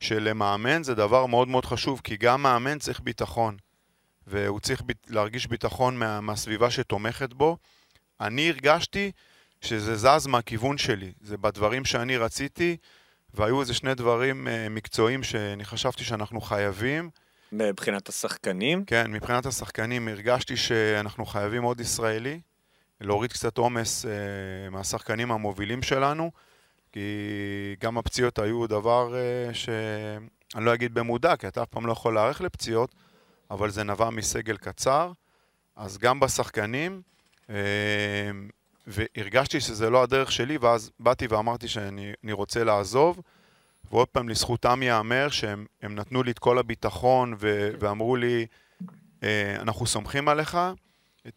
שלמאמן 0.00 0.82
זה 0.82 0.94
דבר 0.94 1.26
מאוד 1.26 1.48
מאוד 1.48 1.64
חשוב, 1.64 2.00
כי 2.04 2.16
גם 2.16 2.42
מאמן 2.42 2.78
צריך 2.78 3.00
ביטחון, 3.00 3.56
והוא 4.28 4.60
צריך 4.60 4.82
ב... 4.86 4.92
להרגיש 5.08 5.46
ביטחון 5.46 5.96
מה... 5.96 6.20
מהסביבה 6.20 6.70
שתומכת 6.70 7.32
בו. 7.32 7.56
אני 8.20 8.48
הרגשתי 8.50 9.12
שזה 9.60 9.96
זז 9.96 10.26
מהכיוון 10.26 10.78
שלי, 10.78 11.12
זה 11.20 11.36
בדברים 11.36 11.84
שאני 11.84 12.16
רציתי, 12.16 12.76
והיו 13.34 13.60
איזה 13.60 13.74
שני 13.74 13.94
דברים 13.94 14.46
uh, 14.46 14.50
מקצועיים 14.70 15.22
שאני 15.22 15.64
חשבתי 15.64 16.04
שאנחנו 16.04 16.40
חייבים. 16.40 17.10
מבחינת 17.52 18.08
השחקנים? 18.08 18.84
כן, 18.84 19.12
מבחינת 19.12 19.46
השחקנים 19.46 20.08
הרגשתי 20.08 20.56
שאנחנו 20.56 21.26
חייבים 21.26 21.62
עוד 21.62 21.80
ישראלי, 21.80 22.40
להוריד 23.00 23.32
קצת 23.32 23.58
עומס 23.58 24.04
uh, 24.04 24.08
מהשחקנים 24.70 25.32
המובילים 25.32 25.82
שלנו, 25.82 26.30
כי 26.92 27.00
גם 27.80 27.98
הפציעות 27.98 28.38
היו 28.38 28.66
דבר 28.66 29.14
uh, 29.14 29.54
שאני 29.54 30.64
לא 30.64 30.74
אגיד 30.74 30.94
במודע, 30.94 31.36
כי 31.36 31.48
אתה 31.48 31.62
אף 31.62 31.68
פעם 31.68 31.86
לא 31.86 31.92
יכול 31.92 32.14
להיערך 32.14 32.40
לפציעות, 32.40 32.94
אבל 33.50 33.70
זה 33.70 33.84
נבע 33.84 34.10
מסגל 34.10 34.56
קצר. 34.56 35.12
אז 35.76 35.98
גם 35.98 36.20
בשחקנים, 36.20 37.02
uh, 37.46 37.50
והרגשתי 38.86 39.60
שזה 39.60 39.90
לא 39.90 40.02
הדרך 40.02 40.32
שלי, 40.32 40.58
ואז 40.58 40.90
באתי 41.00 41.26
ואמרתי 41.26 41.68
שאני 41.68 42.32
רוצה 42.32 42.64
לעזוב. 42.64 43.20
ועוד 43.90 44.08
פעם, 44.08 44.28
לזכותם 44.28 44.82
ייאמר 44.82 45.28
שהם 45.28 45.66
נתנו 45.82 46.22
לי 46.22 46.30
את 46.30 46.38
כל 46.38 46.58
הביטחון 46.58 47.34
ו- 47.38 47.70
ואמרו 47.80 48.16
לי, 48.16 48.46
אה, 49.22 49.56
אנחנו 49.60 49.86
סומכים 49.86 50.28
עליך, 50.28 50.58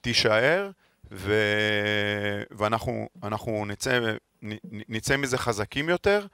תישאר, 0.02 0.70
ו- 1.12 2.44
ואנחנו 2.52 3.66
נצא, 3.66 4.00
נצא 4.90 5.18
מזה 5.18 5.38
חזקים 5.38 5.90
יותר, 5.90 6.26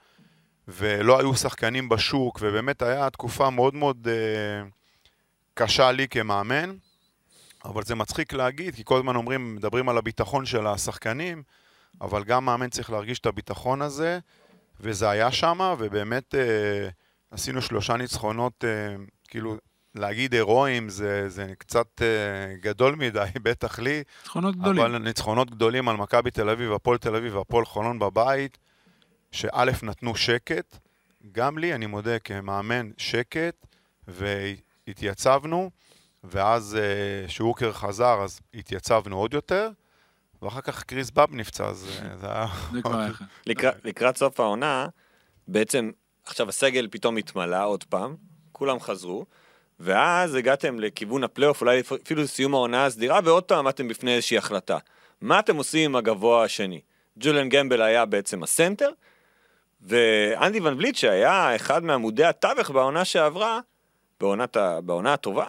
ולא 0.68 1.18
היו 1.18 1.34
שחקנים 1.34 1.88
בשוק, 1.88 2.38
ובאמת 2.42 2.82
היה 2.82 3.10
תקופה 3.10 3.50
מאוד 3.50 3.74
מאוד 3.74 4.08
אה, 4.08 4.68
קשה 5.58 5.92
לי 5.92 6.08
כמאמן, 6.08 6.76
אבל 7.64 7.82
זה 7.82 7.94
מצחיק 7.94 8.32
להגיד, 8.32 8.74
כי 8.74 8.82
כל 8.84 8.96
הזמן 8.96 9.16
אומרים, 9.16 9.54
מדברים 9.54 9.88
על 9.88 9.98
הביטחון 9.98 10.46
של 10.46 10.66
השחקנים, 10.66 11.42
אבל 12.00 12.24
גם 12.24 12.44
מאמן 12.44 12.70
צריך 12.70 12.90
להרגיש 12.90 13.18
את 13.18 13.26
הביטחון 13.26 13.82
הזה. 13.82 14.18
וזה 14.80 15.10
היה 15.10 15.32
שמה, 15.32 15.74
ובאמת 15.78 16.34
אה, 16.34 16.88
עשינו 17.30 17.62
שלושה 17.62 17.96
ניצחונות, 17.96 18.64
אה, 18.64 18.96
כאילו, 19.28 19.56
להגיד 19.94 20.32
הירואיים 20.32 20.88
זה, 20.88 21.28
זה 21.28 21.52
קצת 21.58 22.02
אה, 22.02 22.54
גדול 22.60 22.94
מדי, 22.94 23.28
בטח 23.42 23.78
לי. 23.78 24.02
ניצחונות 24.22 24.56
גדולים. 24.56 24.84
אבל 24.84 24.98
ניצחונות 24.98 25.50
גדולים 25.50 25.88
על 25.88 25.96
מכבי 25.96 26.30
תל 26.30 26.48
אביב, 26.48 26.72
הפועל 26.72 26.98
תל 26.98 27.16
אביב 27.16 27.36
והפועל 27.36 27.64
חולון 27.64 27.98
בבית, 27.98 28.58
שא' 29.32 29.64
נתנו 29.82 30.16
שקט, 30.16 30.78
גם 31.32 31.58
לי, 31.58 31.74
אני 31.74 31.86
מודה, 31.86 32.18
כמאמן, 32.18 32.90
שקט, 32.96 33.66
והתייצבנו, 34.88 35.70
ואז 36.24 36.78
אה, 36.80 37.28
שאוקר 37.28 37.72
חזר, 37.72 38.20
אז 38.24 38.40
התייצבנו 38.54 39.16
עוד 39.16 39.34
יותר. 39.34 39.70
ואחר 40.42 40.60
כך 40.60 40.82
קריס 40.82 41.10
באב 41.10 41.34
נפצע, 41.34 41.66
אז 41.66 42.00
אה, 42.02 42.16
זה 42.16 42.26
היה... 42.26 42.46
לקראת 43.84 44.16
סוף 44.16 44.40
העונה, 44.40 44.86
בעצם 45.48 45.90
עכשיו 46.24 46.48
הסגל 46.48 46.88
פתאום 46.90 47.16
התמלא 47.16 47.66
עוד 47.66 47.84
פעם, 47.84 48.16
כולם 48.52 48.80
חזרו, 48.80 49.26
ואז 49.80 50.34
הגעתם 50.34 50.80
לכיוון 50.80 51.24
הפלייאוף, 51.24 51.60
אולי 51.60 51.80
אפילו 51.80 52.22
לסיום 52.22 52.54
העונה 52.54 52.86
הסדירה, 52.86 53.20
ועוד 53.24 53.44
פעם 53.44 53.58
עמדתם 53.58 53.88
בפני 53.88 54.14
איזושהי 54.14 54.38
החלטה. 54.38 54.78
מה 55.20 55.38
אתם 55.38 55.56
עושים 55.56 55.90
עם 55.90 55.96
הגבוה 55.96 56.44
השני? 56.44 56.80
ג'וליאן 57.18 57.48
גמבל 57.48 57.82
היה 57.82 58.04
בעצם 58.04 58.42
הסנטר, 58.42 58.90
ואנדי 59.80 60.60
ון 60.60 60.76
וליט, 60.76 60.96
שהיה 60.96 61.56
אחד 61.56 61.84
מעמודי 61.84 62.24
התווך 62.24 62.70
בעונה 62.70 63.04
שעברה, 63.04 63.60
בעונת, 64.20 64.56
בעונה 64.84 65.12
הטובה, 65.12 65.46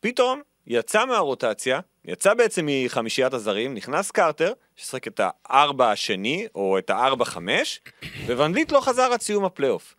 פתאום 0.00 0.40
יצא 0.66 1.04
מהרוטציה, 1.06 1.80
יצא 2.04 2.34
בעצם 2.34 2.68
מחמישיית 2.70 3.32
הזרים, 3.32 3.74
נכנס 3.74 4.10
קרטר, 4.10 4.52
ששחק 4.76 5.06
את 5.06 5.20
הארבע 5.24 5.90
השני, 5.90 6.46
או 6.54 6.78
את 6.78 6.90
הארבע-חמש, 6.90 7.80
וון 8.26 8.46
וליט 8.46 8.72
לא 8.72 8.80
חזר 8.80 9.12
עד 9.12 9.20
סיום 9.20 9.44
הפלייאוף. 9.44 9.94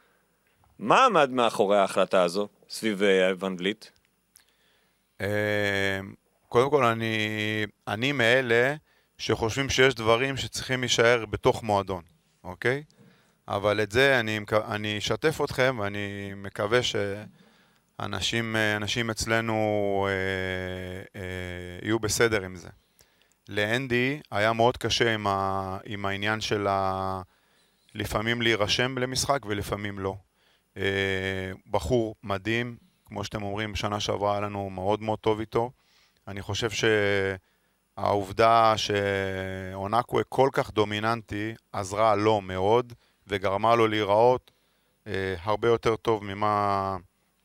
מה 0.80 1.06
עמד 1.06 1.30
מאחורי 1.30 1.78
ההחלטה 1.78 2.24
הזו, 2.24 2.48
סביב 2.70 3.04
אה, 3.04 3.32
ון 3.40 3.53
וליט? 3.53 3.86
אמ, 5.22 5.28
קודם 6.50 6.70
כל, 6.70 6.84
אני, 6.84 7.18
אני 7.88 8.12
מאלה 8.12 8.76
שחושבים 9.18 9.70
שיש 9.70 9.96
דברים 9.96 10.38
שצריכים 10.38 10.80
להישאר 10.80 11.26
בתוך 11.26 11.64
מועדון, 11.64 12.02
אוקיי? 12.44 12.84
אבל 13.48 13.82
את 13.82 13.92
זה 13.92 14.20
אני 14.50 14.98
אשתף 14.98 15.42
אתכם, 15.44 15.78
ואני 15.80 16.34
מקווה 16.36 16.84
ש... 16.84 16.96
אנשים, 18.00 18.56
אה, 18.56 18.76
אנשים 18.76 19.10
אצלנו 19.10 20.08
אה, 20.10 21.22
אה, 21.22 21.86
יהיו 21.86 22.00
בסדר 22.00 22.44
עם 22.44 22.56
זה. 22.56 22.70
לאנדי 23.50 24.20
היה 24.32 24.54
מאוד 24.54 24.78
קשה 24.78 25.14
עם, 25.14 25.28
ה, 25.28 25.78
עם 25.86 26.06
העניין 26.06 26.42
של 26.42 26.68
ה, 26.68 27.22
לפעמים 27.96 28.42
להירשם 28.42 28.98
למשחק 28.98 29.40
ולפעמים 29.46 30.00
לא. 30.00 30.16
אה, 30.78 31.52
בחור 31.72 32.16
מדהים, 32.24 32.78
כמו 33.06 33.24
שאתם 33.24 33.44
אומרים, 33.44 33.76
שנה 33.76 34.00
שעברה 34.00 34.32
היה 34.32 34.42
לנו 34.42 34.70
מאוד 34.70 35.02
מאוד 35.02 35.20
טוב 35.20 35.40
איתו. 35.40 35.72
אני 36.28 36.42
חושב 36.42 36.70
שהעובדה 37.98 38.74
שאונקווה 38.78 40.24
כל 40.24 40.50
כך 40.54 40.72
דומיננטי 40.74 41.54
עזרה 41.72 42.16
לו 42.16 42.42
מאוד 42.42 42.94
וגרמה 43.28 43.76
לו 43.76 43.88
להיראות 43.88 44.52
אה, 45.08 45.36
הרבה 45.44 45.68
יותר 45.68 45.96
טוב 45.96 46.24
ממה... 46.24 46.98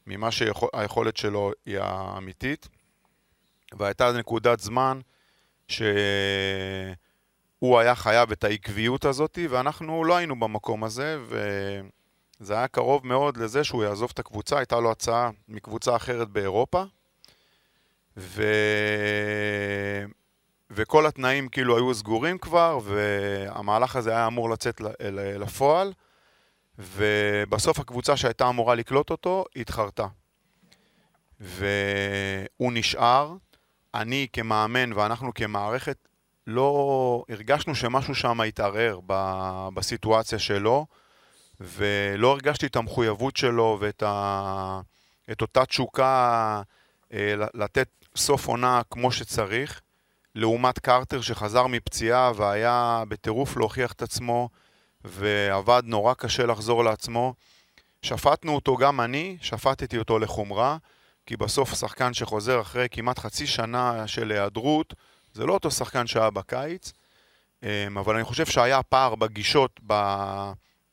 ממה 0.09 0.31
שהיכולת 0.31 1.17
שלו 1.17 1.53
היא 1.67 1.79
האמיתית. 1.81 2.69
והייתה 3.79 4.13
נקודת 4.13 4.61
זמן 4.61 5.01
שהוא 5.69 5.89
היה 7.79 7.95
חייב 7.95 8.33
את 8.33 8.45
העקביות 8.45 9.05
הזאת, 9.05 9.39
ואנחנו 9.51 10.05
לא 10.05 10.17
היינו 10.17 10.41
במקום 10.41 10.85
הזה, 10.85 11.19
וזה 12.41 12.55
היה 12.55 12.69
קרוב 12.69 13.07
מאוד 13.07 13.37
לזה 13.37 13.65
שהוא 13.65 13.85
יעזוב 13.85 14.11
את 14.15 14.19
הקבוצה, 14.19 14.59
הייתה 14.59 14.81
לו 14.81 14.91
הצעה 14.91 15.31
מקבוצה 15.49 15.97
אחרת 15.97 16.29
באירופה, 16.29 16.83
ו... 18.17 18.43
וכל 20.71 21.07
התנאים 21.07 21.49
כאילו 21.49 21.77
היו 21.77 21.95
סגורים 21.95 22.39
כבר, 22.39 22.79
והמהלך 22.85 23.97
הזה 23.97 24.11
היה 24.11 24.27
אמור 24.27 24.51
לצאת 24.51 24.81
לפועל. 25.11 25.93
ובסוף 26.79 27.81
הקבוצה 27.81 28.17
שהייתה 28.17 28.49
אמורה 28.49 28.75
לקלוט 28.75 29.11
אותו, 29.11 29.45
התחרתה. 29.57 30.07
והוא 31.41 32.73
נשאר, 32.73 33.35
אני 33.95 34.27
כמאמן 34.33 34.93
ואנחנו 34.93 35.35
כמערכת 35.35 36.09
לא 36.47 37.25
הרגשנו 37.29 37.75
שמשהו 37.75 38.15
שם 38.15 38.41
התערער 38.41 39.01
ב... 39.07 39.13
בסיטואציה 39.75 40.39
שלו, 40.39 40.87
ולא 41.61 42.33
הרגשתי 42.33 42.67
את 42.67 42.77
המחויבות 42.77 43.37
שלו 43.37 43.77
ואת 43.81 44.03
ה... 44.03 44.81
את 45.33 45.41
אותה 45.41 45.67
תשוקה 45.67 46.63
אה, 47.13 47.35
לתת 47.55 47.89
סוף 48.17 48.49
עונה 48.49 48.81
כמו 48.91 49.13
שצריך, 49.13 49.81
לעומת 50.35 50.79
קרטר 50.79 51.21
שחזר 51.21 51.67
מפציעה 51.67 52.33
והיה 52.37 53.03
בטירוף 53.09 53.57
להוכיח 53.57 53.93
את 53.93 54.03
עצמו. 54.03 54.49
ועבד 55.09 55.83
נורא 55.85 56.15
קשה 56.15 56.47
לחזור 56.47 56.85
לעצמו. 56.85 57.35
שפטנו 58.03 58.55
אותו 58.55 58.77
גם 58.77 59.01
אני, 59.01 59.37
שפטתי 59.41 59.99
אותו 59.99 60.19
לחומרה, 60.19 60.77
כי 61.27 61.37
בסוף 61.37 61.75
שחקן 61.75 62.15
שחוזר 62.15 62.61
אחרי 62.61 62.87
כמעט 62.91 63.19
חצי 63.19 63.47
שנה 63.47 64.07
של 64.07 64.31
היעדרות, 64.31 64.95
זה 65.33 65.47
לא 65.47 65.53
אותו 65.53 65.71
שחקן 65.71 66.07
שהיה 66.07 66.31
בקיץ, 66.31 66.93
אמ, 67.63 67.99
אבל 67.99 68.15
אני 68.15 68.25
חושב 68.25 68.47
שהיה 68.47 68.83
פער 68.83 69.15
בגישות 69.15 69.81
ב... 69.87 69.95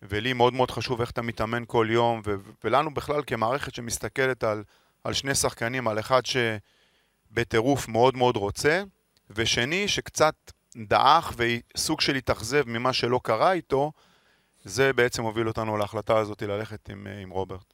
ולי 0.02 0.34
מאוד 0.34 0.54
מאוד 0.54 0.72
חשוב 0.72 1.02
איך 1.02 1.12
אתה 1.12 1.22
מתאמן 1.22 1.64
כל 1.68 1.88
יום, 1.90 2.22
ו- 2.26 2.36
ולנו 2.64 2.94
בכלל 2.94 3.22
כמערכת 3.28 3.76
שמסתכלת 3.76 4.44
על, 4.44 4.64
על 5.04 5.14
שני 5.14 5.36
שחקנים, 5.36 5.88
על 5.88 6.00
אחד 6.00 6.22
שבטירוף 6.26 7.88
מאוד 7.88 8.18
מאוד 8.18 8.38
רוצה, 8.38 8.84
ושני 9.30 9.88
שקצת 9.88 10.36
דעך 10.76 11.34
וסוג 11.38 12.02
של 12.02 12.16
התאכזב 12.16 12.64
ממה 12.68 12.94
שלא 12.94 13.20
קרה 13.24 13.52
איתו, 13.52 13.92
זה 14.66 14.94
בעצם 14.94 15.24
הוביל 15.24 15.48
אותנו 15.48 15.78
להחלטה 15.78 16.18
הזאת 16.18 16.42
ללכת 16.42 16.90
עם, 16.90 17.08
עם 17.22 17.30
רוברט. 17.30 17.74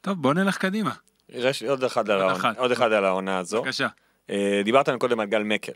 טוב, 0.00 0.22
בוא 0.22 0.34
נלך 0.34 0.58
קדימה. 0.58 0.90
יש 1.28 1.62
עוד 1.62 1.84
אחד 1.84 2.10
על 2.10 2.16
עוד 2.16 2.22
העונה- 2.30 2.36
אחד. 2.40 2.54
עוד 2.58 2.72
אחד 2.72 2.92
על 2.92 3.04
העונה 3.04 3.38
הזו. 3.38 3.62
בבקשה. 3.62 3.88
אה, 4.30 4.60
דיברת 4.64 4.88
קודם 4.98 5.20
על 5.20 5.26
גל 5.26 5.42
מקל. 5.42 5.72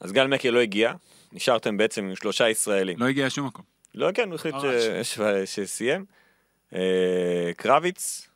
אז 0.00 0.12
גל 0.12 0.26
מקל 0.26 0.50
לא 0.50 0.58
הגיע, 0.60 0.92
נשארתם 1.32 1.76
בעצם 1.76 2.04
עם 2.04 2.16
שלושה 2.16 2.48
ישראלים. 2.48 2.98
לא 2.98 3.06
הגיע 3.06 3.26
לשום 3.26 3.46
מקום. 3.46 3.64
לא, 3.94 4.08
כן, 4.14 4.28
הוא 4.28 4.34
החליט. 4.34 4.54
ש- 5.02 5.14
ש- 5.14 5.20
שסיים. 5.60 6.04
אה, 6.74 7.50
קרביץ, 7.56 8.28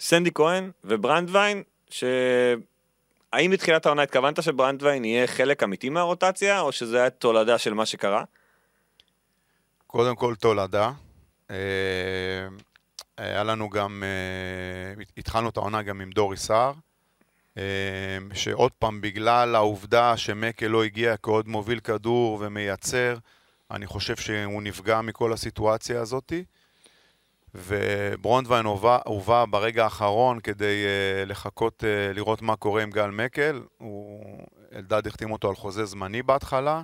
סנדי 0.00 0.30
כהן 0.34 0.70
וברנדווין, 0.84 1.62
ש... 1.90 2.04
האם 3.32 3.50
בתחילת 3.50 3.86
העונה 3.86 4.02
התכוונת 4.02 4.42
שברנדווין 4.42 5.04
יהיה 5.04 5.26
חלק 5.26 5.62
אמיתי 5.62 5.88
מהרוטציה, 5.88 6.60
או 6.60 6.72
שזה 6.72 7.00
היה 7.00 7.10
תולדה 7.10 7.58
של 7.58 7.74
מה 7.74 7.86
שקרה? 7.86 8.24
קודם 9.94 10.16
כל 10.16 10.34
תולדה. 10.34 10.92
אה, 11.50 11.56
היה 13.18 13.44
לנו 13.44 13.70
גם, 13.70 14.02
אה, 14.06 15.02
התחלנו 15.16 15.48
את 15.48 15.56
העונה 15.56 15.82
גם 15.82 16.00
עם 16.00 16.10
דורי 16.10 16.36
סער, 16.36 16.72
אה, 17.58 17.62
שעוד 18.32 18.72
פעם, 18.72 19.00
בגלל 19.00 19.54
העובדה 19.54 20.16
שמקל 20.16 20.66
לא 20.66 20.84
הגיע 20.84 21.16
כעוד 21.16 21.48
מוביל 21.48 21.80
כדור 21.80 22.38
ומייצר, 22.40 23.16
אני 23.70 23.86
חושב 23.86 24.16
שהוא 24.16 24.62
נפגע 24.62 25.00
מכל 25.00 25.32
הסיטואציה 25.32 26.00
הזאתי. 26.00 26.44
וברונדווין 27.54 28.66
הובא, 29.04 29.44
ברגע 29.50 29.84
האחרון 29.84 30.40
כדי 30.40 30.84
לחכות 31.26 31.84
לראות 32.14 32.42
מה 32.42 32.56
קורה 32.56 32.82
עם 32.82 32.90
גל 32.90 33.10
מקל. 33.10 33.62
הוא, 33.78 34.38
אלדד 34.74 35.06
החתים 35.06 35.30
אותו 35.30 35.48
על 35.48 35.54
חוזה 35.54 35.84
זמני 35.84 36.22
בהתחלה. 36.22 36.82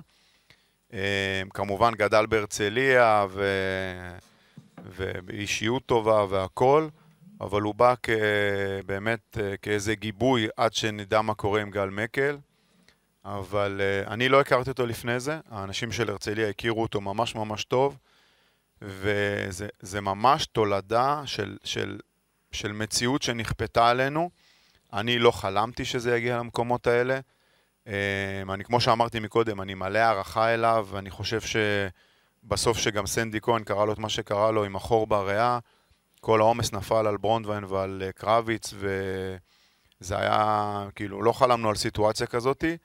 Uh, 0.91 0.93
כמובן 1.53 1.93
גדל 1.95 2.25
בהרצליה 2.25 3.25
ו... 3.29 3.45
ובאישיות 4.85 5.85
טובה 5.85 6.25
והכל, 6.29 6.87
אבל 7.41 7.61
הוא 7.61 7.75
בא 7.75 7.93
כ... 8.03 8.09
באמת 8.85 9.37
uh, 9.37 9.57
כאיזה 9.61 9.95
גיבוי 9.95 10.47
עד 10.57 10.73
שנדע 10.73 11.21
מה 11.21 11.33
קורה 11.33 11.61
עם 11.61 11.71
גל 11.71 11.89
מקל. 11.89 12.37
אבל 13.25 13.81
uh, 13.81 14.09
אני 14.09 14.29
לא 14.29 14.41
הכרתי 14.41 14.69
אותו 14.69 14.85
לפני 14.85 15.19
זה, 15.19 15.39
האנשים 15.49 15.91
של 15.91 16.09
הרצליה 16.09 16.49
הכירו 16.49 16.81
אותו 16.81 17.01
ממש 17.01 17.35
ממש 17.35 17.63
טוב. 17.63 17.97
וזה 18.81 19.67
זה 19.79 20.01
ממש 20.01 20.45
תולדה 20.45 21.21
של, 21.25 21.57
של, 21.63 21.99
של 22.51 22.71
מציאות 22.71 23.21
שנכפתה 23.21 23.89
עלינו. 23.89 24.29
אני 24.93 25.19
לא 25.19 25.31
חלמתי 25.31 25.85
שזה 25.85 26.17
יגיע 26.17 26.37
למקומות 26.37 26.87
האלה. 26.87 27.19
אה, 27.91 28.53
אני, 28.53 28.63
כמו 28.63 28.81
שאמרתי 28.81 29.19
מקודם, 29.19 29.61
אני 29.61 29.73
מלא 29.73 29.99
הערכה 29.99 30.53
אליו, 30.53 30.87
ואני 30.91 31.09
חושב 31.09 31.39
שבסוף 31.41 32.77
שגם 32.77 33.07
סנדי 33.07 33.41
כהן 33.41 33.63
קרא 33.63 33.85
לו 33.85 33.93
את 33.93 33.99
מה 33.99 34.09
שקרה 34.09 34.51
לו 34.51 34.63
עם 34.63 34.75
החור 34.75 35.07
בריאה, 35.07 35.59
כל 36.21 36.41
העומס 36.41 36.73
נפל 36.73 37.07
על 37.07 37.17
ברונדווין 37.17 37.63
ועל 37.63 38.03
אה, 38.05 38.11
קרביץ, 38.11 38.73
וזה 38.73 40.17
היה, 40.17 40.87
כאילו, 40.95 41.21
לא 41.23 41.31
חלמנו 41.31 41.69
על 41.69 41.75
סיטואציה 41.75 42.27
כזאתי, 42.27 42.77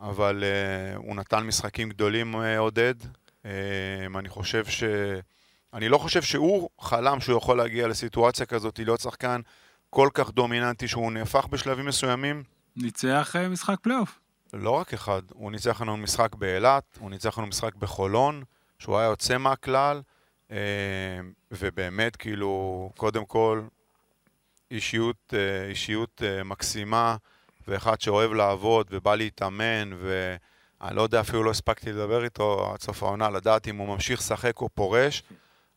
אבל 0.00 0.44
uh, 0.44 0.96
הוא 0.96 1.16
נתן 1.16 1.40
משחקים 1.40 1.88
גדולים, 1.88 2.34
uh, 2.34 2.38
עודד. 2.58 2.94
Um, 3.42 4.18
אני 4.18 4.28
חושב 4.28 4.64
ש... 4.64 4.84
אני 5.74 5.88
לא 5.88 5.98
חושב 5.98 6.22
שהוא 6.22 6.68
חלם 6.80 7.20
שהוא 7.20 7.38
יכול 7.38 7.56
להגיע 7.56 7.88
לסיטואציה 7.88 8.46
כזאת, 8.46 8.78
להיות 8.78 9.00
שחקן 9.00 9.40
כל 9.90 10.08
כך 10.14 10.30
דומיננטי 10.30 10.88
שהוא 10.88 11.12
נהפך 11.12 11.46
בשלבים 11.46 11.86
מסוימים. 11.86 12.42
ניצח 12.76 13.36
אה, 13.36 13.48
משחק 13.48 13.76
פלייאוף. 13.82 14.20
לא 14.52 14.70
רק 14.70 14.94
אחד, 14.94 15.22
הוא 15.32 15.52
ניצח 15.52 15.80
לנו 15.80 15.96
משחק 15.96 16.34
באילת, 16.34 16.98
הוא 17.00 17.10
ניצח 17.10 17.38
לנו 17.38 17.46
משחק 17.46 17.74
בחולון, 17.74 18.42
שהוא 18.78 18.98
היה 18.98 19.06
יוצא 19.06 19.38
מהכלל, 19.38 20.02
um, 20.48 20.52
ובאמת, 21.50 22.16
כאילו, 22.16 22.90
קודם 22.96 23.24
כל, 23.24 23.62
אישיות, 24.70 25.16
uh, 25.32 25.70
אישיות 25.70 26.22
uh, 26.22 26.44
מקסימה, 26.44 27.16
ואחד 27.68 28.00
שאוהב 28.00 28.32
לעבוד 28.32 28.86
ובא 28.90 29.14
להתאמן, 29.14 29.90
ואני 30.00 30.96
לא 30.96 31.02
יודע, 31.02 31.20
אפילו 31.20 31.44
לא 31.44 31.50
הספקתי 31.50 31.92
לדבר 31.92 32.24
איתו 32.24 32.70
עד 32.72 32.80
סוף 32.80 33.02
העונה, 33.02 33.30
לדעת 33.30 33.68
אם 33.68 33.76
הוא 33.76 33.88
ממשיך 33.88 34.20
לשחק 34.20 34.60
או 34.60 34.68
פורש, 34.68 35.22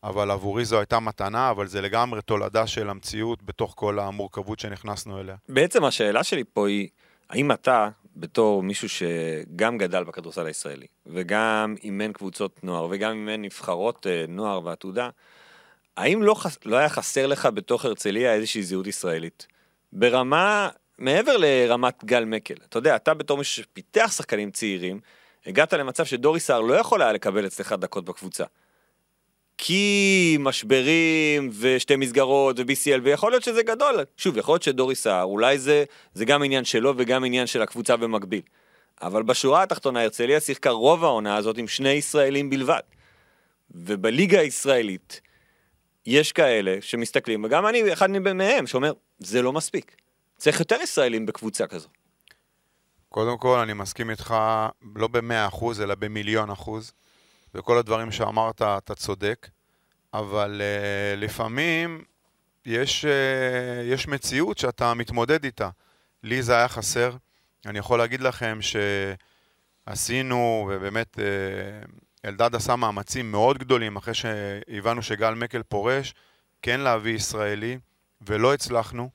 אבל 0.03 0.31
עבורי 0.31 0.65
זו 0.65 0.77
הייתה 0.77 0.99
מתנה, 0.99 1.49
אבל 1.49 1.67
זה 1.67 1.81
לגמרי 1.81 2.21
תולדה 2.21 2.67
של 2.67 2.89
המציאות 2.89 3.43
בתוך 3.43 3.73
כל 3.77 3.99
המורכבות 3.99 4.59
שנכנסנו 4.59 5.19
אליה. 5.19 5.35
בעצם 5.49 5.83
השאלה 5.83 6.23
שלי 6.23 6.43
פה 6.53 6.67
היא, 6.67 6.89
האם 7.29 7.51
אתה, 7.51 7.89
בתור 8.15 8.63
מישהו 8.63 8.89
שגם 8.89 9.77
גדל 9.77 10.03
בכדורסל 10.03 10.45
הישראלי, 10.45 10.87
וגם 11.05 11.75
אימן 11.83 12.13
קבוצות 12.13 12.63
נוער, 12.63 12.87
וגם 12.91 13.11
אימן 13.11 13.41
נבחרות 13.41 14.07
אה, 14.07 14.25
נוער 14.27 14.65
ועתודה, 14.65 15.09
האם 15.97 16.23
לא, 16.23 16.33
חס... 16.33 16.57
לא 16.65 16.77
היה 16.77 16.89
חסר 16.89 17.27
לך 17.27 17.45
בתוך 17.53 17.85
הרצליה 17.85 18.33
איזושהי 18.33 18.63
זהות 18.63 18.87
ישראלית? 18.87 19.47
ברמה, 19.93 20.69
מעבר 20.97 21.37
לרמת 21.37 22.03
גל 22.05 22.25
מקל. 22.25 22.55
אתה 22.69 22.77
יודע, 22.77 22.95
אתה 22.95 23.13
בתור 23.13 23.37
מישהו 23.37 23.63
שפיתח 23.63 24.11
שחקנים 24.15 24.51
צעירים, 24.51 24.99
הגעת 25.45 25.73
למצב 25.73 26.05
שדורי 26.05 26.39
סער 26.39 26.61
לא 26.61 26.73
יכול 26.73 27.01
היה 27.01 27.11
לקבל 27.11 27.47
אצלך 27.47 27.73
דקות 27.73 28.05
בקבוצה. 28.05 28.43
כי 29.57 30.37
משברים 30.39 31.49
ושתי 31.59 31.95
מסגרות 31.95 32.59
ו-BCL, 32.59 32.99
ויכול 33.03 33.31
להיות 33.31 33.43
שזה 33.43 33.63
גדול. 33.63 33.95
שוב, 34.17 34.37
יכול 34.37 34.53
להיות 34.53 34.63
שדורי 34.63 34.95
סער, 34.95 35.23
אולי 35.23 35.59
זה, 35.59 35.83
זה 36.13 36.25
גם 36.25 36.43
עניין 36.43 36.65
שלו 36.65 36.93
וגם 36.97 37.23
עניין 37.23 37.47
של 37.47 37.61
הקבוצה 37.61 37.97
במקביל. 37.97 38.41
אבל 39.01 39.23
בשורה 39.23 39.63
התחתונה, 39.63 40.01
הרצליה 40.01 40.39
שיחקה 40.39 40.69
רוב 40.69 41.03
העונה 41.03 41.35
הזאת 41.35 41.57
עם 41.57 41.67
שני 41.67 41.89
ישראלים 41.89 42.49
בלבד. 42.49 42.79
ובליגה 43.71 44.39
הישראלית, 44.39 45.21
יש 46.05 46.31
כאלה 46.31 46.77
שמסתכלים, 46.81 47.43
וגם 47.43 47.67
אני 47.67 47.93
אחד 47.93 48.09
מהם, 48.11 48.67
שאומר, 48.67 48.93
זה 49.19 49.41
לא 49.41 49.53
מספיק. 49.53 49.95
צריך 50.37 50.59
יותר 50.59 50.77
ישראלים 50.81 51.25
בקבוצה 51.25 51.67
כזו. 51.67 51.87
קודם 53.09 53.37
כל, 53.37 53.59
אני 53.59 53.73
מסכים 53.73 54.09
איתך 54.09 54.35
לא 54.95 55.07
במאה 55.07 55.47
אחוז, 55.47 55.81
אלא 55.81 55.95
במיליון 55.95 56.49
אחוז. 56.49 56.93
וכל 57.55 57.77
הדברים 57.77 58.11
שאמרת, 58.11 58.61
אתה 58.61 58.95
צודק. 58.95 59.49
אבל 60.13 60.61
uh, 60.61 61.19
לפעמים 61.19 62.03
יש, 62.65 63.05
uh, 63.05 63.07
יש 63.83 64.07
מציאות 64.07 64.57
שאתה 64.57 64.93
מתמודד 64.93 65.43
איתה. 65.43 65.69
לי 66.23 66.43
זה 66.43 66.55
היה 66.55 66.67
חסר. 66.67 67.15
אני 67.65 67.79
יכול 67.79 67.99
להגיד 67.99 68.21
לכם 68.21 68.59
שעשינו, 69.87 70.69
ובאמת 70.71 71.17
uh, 71.17 71.21
אלדד 72.25 72.55
עשה 72.55 72.75
מאמצים 72.75 73.31
מאוד 73.31 73.57
גדולים 73.57 73.95
אחרי 73.95 74.13
שהבנו 74.13 75.01
שגל 75.01 75.33
מקל 75.33 75.63
פורש, 75.63 76.13
כן 76.61 76.79
להביא 76.79 77.15
ישראלי, 77.15 77.77
ולא 78.21 78.53
הצלחנו. 78.53 79.09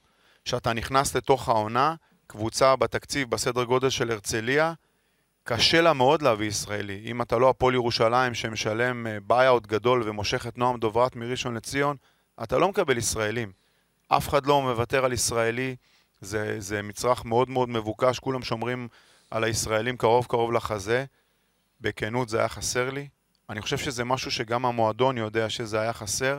כשאתה 0.44 0.72
נכנס 0.72 1.16
לתוך 1.16 1.48
העונה, 1.48 1.94
קבוצה 2.26 2.76
בתקציב 2.76 3.30
בסדר 3.30 3.64
גודל 3.64 3.90
של 3.90 4.10
הרצליה, 4.10 4.72
קשה 5.48 5.80
לה 5.80 5.92
מאוד 5.92 6.22
להביא 6.22 6.46
ישראלי. 6.46 7.02
אם 7.04 7.22
אתה 7.22 7.38
לא 7.38 7.50
הפועל 7.50 7.74
ירושלים 7.74 8.34
שמשלם 8.34 9.06
buy-out 9.22 9.66
גדול 9.66 10.02
ומושך 10.04 10.46
את 10.46 10.58
נועם 10.58 10.78
דוברת 10.78 11.16
מראשון 11.16 11.54
לציון, 11.54 11.96
אתה 12.42 12.58
לא 12.58 12.68
מקבל 12.68 12.98
ישראלים. 12.98 13.52
אף 14.08 14.28
אחד 14.28 14.46
לא 14.46 14.62
מוותר 14.62 15.04
על 15.04 15.12
ישראלי, 15.12 15.76
זה, 16.20 16.60
זה 16.60 16.82
מצרך 16.82 17.24
מאוד 17.24 17.50
מאוד 17.50 17.68
מבוקש, 17.68 18.18
כולם 18.18 18.42
שומרים 18.42 18.88
על 19.30 19.44
הישראלים 19.44 19.96
קרוב 19.96 20.26
קרוב 20.26 20.52
לחזה. 20.52 21.04
בכנות 21.80 22.28
זה 22.28 22.38
היה 22.38 22.48
חסר 22.48 22.90
לי. 22.90 23.08
אני 23.50 23.60
חושב 23.62 23.78
שזה 23.78 24.04
משהו 24.04 24.30
שגם 24.30 24.66
המועדון 24.66 25.18
יודע 25.18 25.50
שזה 25.50 25.80
היה 25.80 25.92
חסר, 25.92 26.38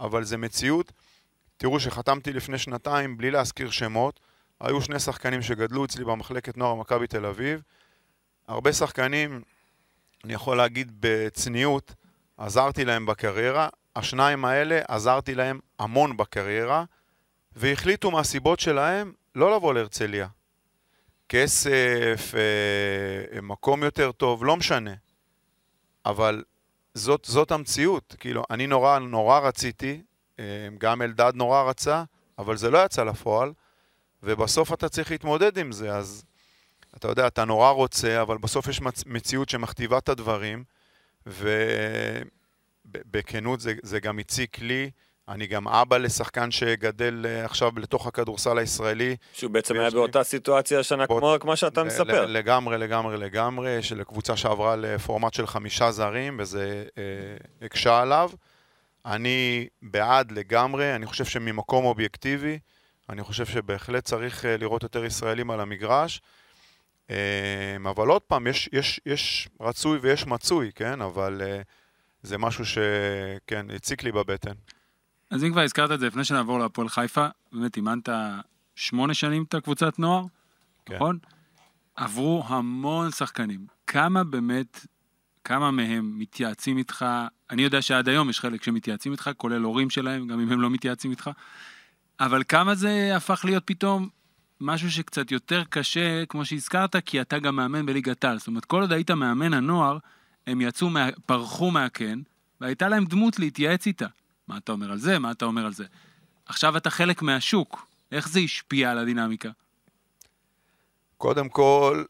אבל 0.00 0.24
זה 0.24 0.36
מציאות. 0.36 0.92
תראו 1.56 1.80
שחתמתי 1.80 2.32
לפני 2.32 2.58
שנתיים, 2.58 3.16
בלי 3.16 3.30
להזכיר 3.30 3.70
שמות, 3.70 4.20
היו 4.60 4.80
שני 4.80 4.98
שחקנים 4.98 5.42
שגדלו 5.42 5.84
אצלי 5.84 6.04
במחלקת 6.04 6.56
נוער 6.56 6.74
מכבי 6.74 7.06
תל 7.06 7.26
אביב. 7.26 7.60
הרבה 8.48 8.72
שחקנים, 8.72 9.42
אני 10.24 10.32
יכול 10.32 10.56
להגיד 10.56 10.92
בצניעות, 11.00 11.94
עזרתי 12.38 12.84
להם 12.84 13.06
בקריירה. 13.06 13.68
השניים 13.96 14.44
האלה, 14.44 14.80
עזרתי 14.88 15.34
להם 15.34 15.60
המון 15.78 16.16
בקריירה, 16.16 16.84
והחליטו 17.56 18.10
מהסיבות 18.10 18.60
שלהם 18.60 19.12
לא 19.34 19.56
לבוא 19.56 19.74
להרצליה. 19.74 20.28
כסף, 21.28 22.32
אה, 22.34 23.40
מקום 23.40 23.82
יותר 23.82 24.12
טוב, 24.12 24.44
לא 24.44 24.56
משנה. 24.56 24.94
אבל 26.06 26.44
זאת, 26.94 27.24
זאת 27.24 27.50
המציאות. 27.50 28.16
כאילו, 28.18 28.42
אני 28.50 28.66
נורא 28.66 28.98
נורא 28.98 29.38
רציתי, 29.38 30.02
אה, 30.38 30.44
גם 30.78 31.02
אלדד 31.02 31.32
נורא 31.34 31.62
רצה, 31.62 32.04
אבל 32.38 32.56
זה 32.56 32.70
לא 32.70 32.84
יצא 32.84 33.04
לפועל, 33.04 33.52
ובסוף 34.22 34.72
אתה 34.72 34.88
צריך 34.88 35.10
להתמודד 35.10 35.58
עם 35.58 35.72
זה, 35.72 35.96
אז 35.96 36.24
אתה 36.96 37.08
יודע, 37.08 37.26
אתה 37.26 37.44
נורא 37.44 37.70
רוצה, 37.70 38.22
אבל 38.22 38.38
בסוף 38.38 38.68
יש 38.68 38.80
מצ... 38.80 39.04
מציאות 39.06 39.48
שמכתיבה 39.48 39.98
את 39.98 40.08
הדברים, 40.08 40.64
ב- 41.28 42.22
בכנות 42.86 43.60
זה, 43.60 43.74
זה 43.82 44.00
גם 44.00 44.18
הציק 44.18 44.58
לי. 44.60 44.90
אני 45.28 45.46
גם 45.46 45.68
אבא 45.68 45.96
לשחקן 45.96 46.50
שגדל 46.50 47.26
אה, 47.28 47.44
עכשיו 47.44 47.72
לתוך 47.76 48.06
הכדורסל 48.06 48.58
הישראלי. 48.58 49.16
שהוא 49.32 49.50
בעצם 49.50 49.74
היה 49.74 49.88
לי- 49.88 49.94
באותה 49.94 50.24
סיטואציה 50.24 50.80
השנה, 50.80 51.06
בוא- 51.06 51.18
כמו 51.20 51.36
כמו 51.40 51.56
שאתה 51.56 51.84
מספר. 51.84 52.26
לגמרי, 52.26 52.78
לגמרי, 52.78 53.16
לגמרי, 53.16 53.82
של 53.82 54.02
קבוצה 54.04 54.36
שעברה 54.36 54.76
לפורמט 54.76 55.34
של 55.34 55.46
חמישה 55.46 55.90
זרים, 55.90 56.36
וזה 56.40 56.84
אה, 56.98 57.02
הקשה 57.66 58.00
עליו. 58.00 58.30
אני 59.06 59.66
בעד 59.82 60.32
לגמרי, 60.32 60.94
אני 60.94 61.06
חושב 61.06 61.24
שממקום 61.24 61.84
אובייקטיבי, 61.84 62.58
אני 63.08 63.22
חושב 63.22 63.46
שבהחלט 63.46 64.04
צריך 64.04 64.44
אה, 64.44 64.56
לראות 64.56 64.82
יותר 64.82 65.04
ישראלים 65.04 65.50
על 65.50 65.60
המגרש. 65.60 66.20
אה, 67.10 67.76
אבל 67.90 68.08
עוד 68.08 68.22
פעם, 68.22 68.46
יש, 68.46 68.68
יש, 68.72 69.00
יש 69.06 69.48
רצוי 69.60 69.98
ויש 69.98 70.26
מצוי, 70.26 70.70
כן? 70.74 71.00
אבל 71.00 71.42
אה, 71.44 71.60
זה 72.22 72.38
משהו 72.38 72.64
שכן, 72.66 73.66
הציק 73.74 74.02
לי 74.02 74.12
בבטן. 74.12 74.54
אז 75.30 75.44
אם 75.44 75.52
כבר 75.52 75.60
הזכרת 75.60 75.90
את 75.90 76.00
זה, 76.00 76.06
לפני 76.06 76.24
שנעבור 76.24 76.58
להפועל 76.58 76.88
חיפה, 76.88 77.26
באמת 77.52 77.76
אימנת 77.76 78.08
שמונה 78.74 79.14
שנים 79.14 79.44
את 79.48 79.54
הקבוצת 79.54 79.98
נוער, 79.98 80.24
כן. 80.86 80.94
נכון? 80.94 81.18
עברו 81.96 82.44
המון 82.46 83.10
שחקנים. 83.10 83.66
כמה 83.86 84.24
באמת, 84.24 84.86
כמה 85.44 85.70
מהם 85.70 86.18
מתייעצים 86.18 86.78
איתך? 86.78 87.06
אני 87.50 87.62
יודע 87.62 87.82
שעד 87.82 88.08
היום 88.08 88.30
יש 88.30 88.40
חלק 88.40 88.62
שמתייעצים 88.62 89.12
איתך, 89.12 89.30
כולל 89.36 89.62
הורים 89.62 89.90
שלהם, 89.90 90.26
גם 90.26 90.40
אם 90.40 90.52
הם 90.52 90.60
לא 90.60 90.70
מתייעצים 90.70 91.10
איתך. 91.10 91.30
אבל 92.20 92.42
כמה 92.48 92.74
זה 92.74 93.16
הפך 93.16 93.44
להיות 93.44 93.62
פתאום 93.66 94.08
משהו 94.60 94.90
שקצת 94.90 95.30
יותר 95.30 95.62
קשה, 95.70 96.26
כמו 96.26 96.44
שהזכרת, 96.44 96.96
כי 96.96 97.20
אתה 97.20 97.38
גם 97.38 97.56
מאמן 97.56 97.86
בליגת 97.86 98.24
העל. 98.24 98.38
זאת 98.38 98.46
אומרת, 98.46 98.64
כל 98.64 98.80
עוד 98.80 98.92
היית 98.92 99.10
מאמן 99.10 99.54
הנוער, 99.54 99.98
הם 100.46 100.60
יצאו, 100.60 100.90
מה, 100.90 101.08
פרחו 101.26 101.70
מהקן, 101.70 102.20
והייתה 102.60 102.88
להם 102.88 103.04
דמות 103.04 103.38
להתייעץ 103.38 103.86
איתה. 103.86 104.06
מה 104.48 104.56
אתה 104.56 104.72
אומר 104.72 104.92
על 104.92 104.98
זה? 104.98 105.18
מה 105.18 105.30
אתה 105.30 105.44
אומר 105.44 105.66
על 105.66 105.72
זה? 105.72 105.84
עכשיו 106.46 106.76
אתה 106.76 106.90
חלק 106.90 107.22
מהשוק. 107.22 107.86
איך 108.12 108.28
זה 108.28 108.40
השפיע 108.40 108.90
על 108.90 108.98
הדינמיקה? 108.98 109.48
קודם 111.16 111.48
כל, 111.48 112.04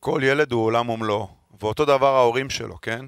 כל 0.00 0.20
ילד 0.24 0.52
הוא 0.52 0.64
עולם 0.64 0.88
ומלואו, 0.88 1.28
ואותו 1.60 1.84
דבר 1.84 2.14
ההורים 2.16 2.50
שלו, 2.50 2.80
כן? 2.80 3.06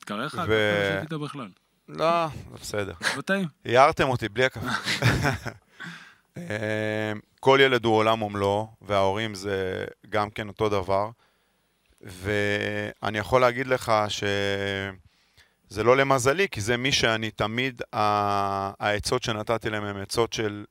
תקרא 0.00 0.24
לך? 0.24 0.42
ו-. 0.48 1.02
לא 1.10 1.18
בכלל. 1.18 1.48
לא, 1.88 2.26
זה 2.26 2.58
בסדר. 2.60 2.92
לא 3.16 3.22
טעים. 3.22 3.48
הערתם 3.64 4.08
אותי 4.08 4.28
בלי 4.28 4.44
הקפה. 4.44 4.66
אה, 6.38 7.12
כל 7.40 7.58
ילד 7.62 7.84
הוא 7.84 7.96
עולם 7.96 8.22
ומלואו, 8.22 8.68
וההורים 8.82 9.34
זה 9.34 9.84
גם 10.08 10.30
כן 10.30 10.48
אותו 10.48 10.68
דבר. 10.68 11.10
ואני 12.00 13.18
יכול 13.18 13.40
להגיד 13.40 13.66
לך 13.66 13.92
שזה 14.08 15.82
לא 15.84 15.96
למזלי, 15.96 16.48
כי 16.48 16.60
זה 16.60 16.76
מי 16.76 16.92
שאני 16.92 17.30
תמיד, 17.30 17.82
העצות 17.92 19.22
שנתתי 19.22 19.70
להם 19.70 19.84
הן 19.84 19.96
עצות 19.96 20.32
של, 20.32 20.64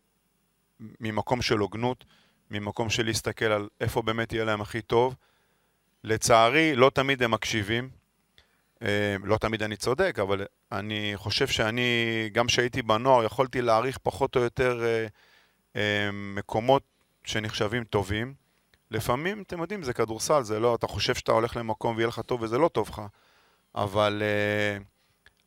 ממקום 0.79 1.41
של 1.41 1.57
הוגנות, 1.57 2.05
ממקום 2.51 2.89
של 2.89 3.05
להסתכל 3.05 3.45
על 3.45 3.67
איפה 3.81 4.01
באמת 4.01 4.33
יהיה 4.33 4.45
להם 4.45 4.61
הכי 4.61 4.81
טוב. 4.81 5.15
לצערי, 6.03 6.75
לא 6.75 6.91
תמיד 6.93 7.23
הם 7.23 7.31
מקשיבים. 7.31 7.89
אה, 8.81 9.15
לא 9.23 9.37
תמיד 9.37 9.63
אני 9.63 9.75
צודק, 9.75 10.19
אבל 10.21 10.45
אני 10.71 11.13
חושב 11.15 11.47
שאני, 11.47 12.29
גם 12.31 12.47
כשהייתי 12.47 12.81
בנוער, 12.81 13.23
יכולתי 13.23 13.61
להעריך 13.61 13.97
פחות 13.97 14.35
או 14.35 14.41
יותר 14.41 14.83
אה, 14.83 15.07
מקומות 16.13 16.83
שנחשבים 17.23 17.83
טובים. 17.83 18.33
לפעמים, 18.91 19.41
אתם 19.41 19.61
יודעים, 19.61 19.83
זה 19.83 19.93
כדורסל, 19.93 20.43
זה 20.43 20.59
לא, 20.59 20.75
אתה 20.75 20.87
חושב 20.87 21.15
שאתה 21.15 21.31
הולך 21.31 21.57
למקום 21.57 21.95
ויהיה 21.95 22.07
לך 22.07 22.19
טוב 22.19 22.41
וזה 22.41 22.57
לא 22.57 22.67
טוב 22.67 22.89
לך. 22.89 23.01
אבל 23.75 24.23
אה, 24.25 24.77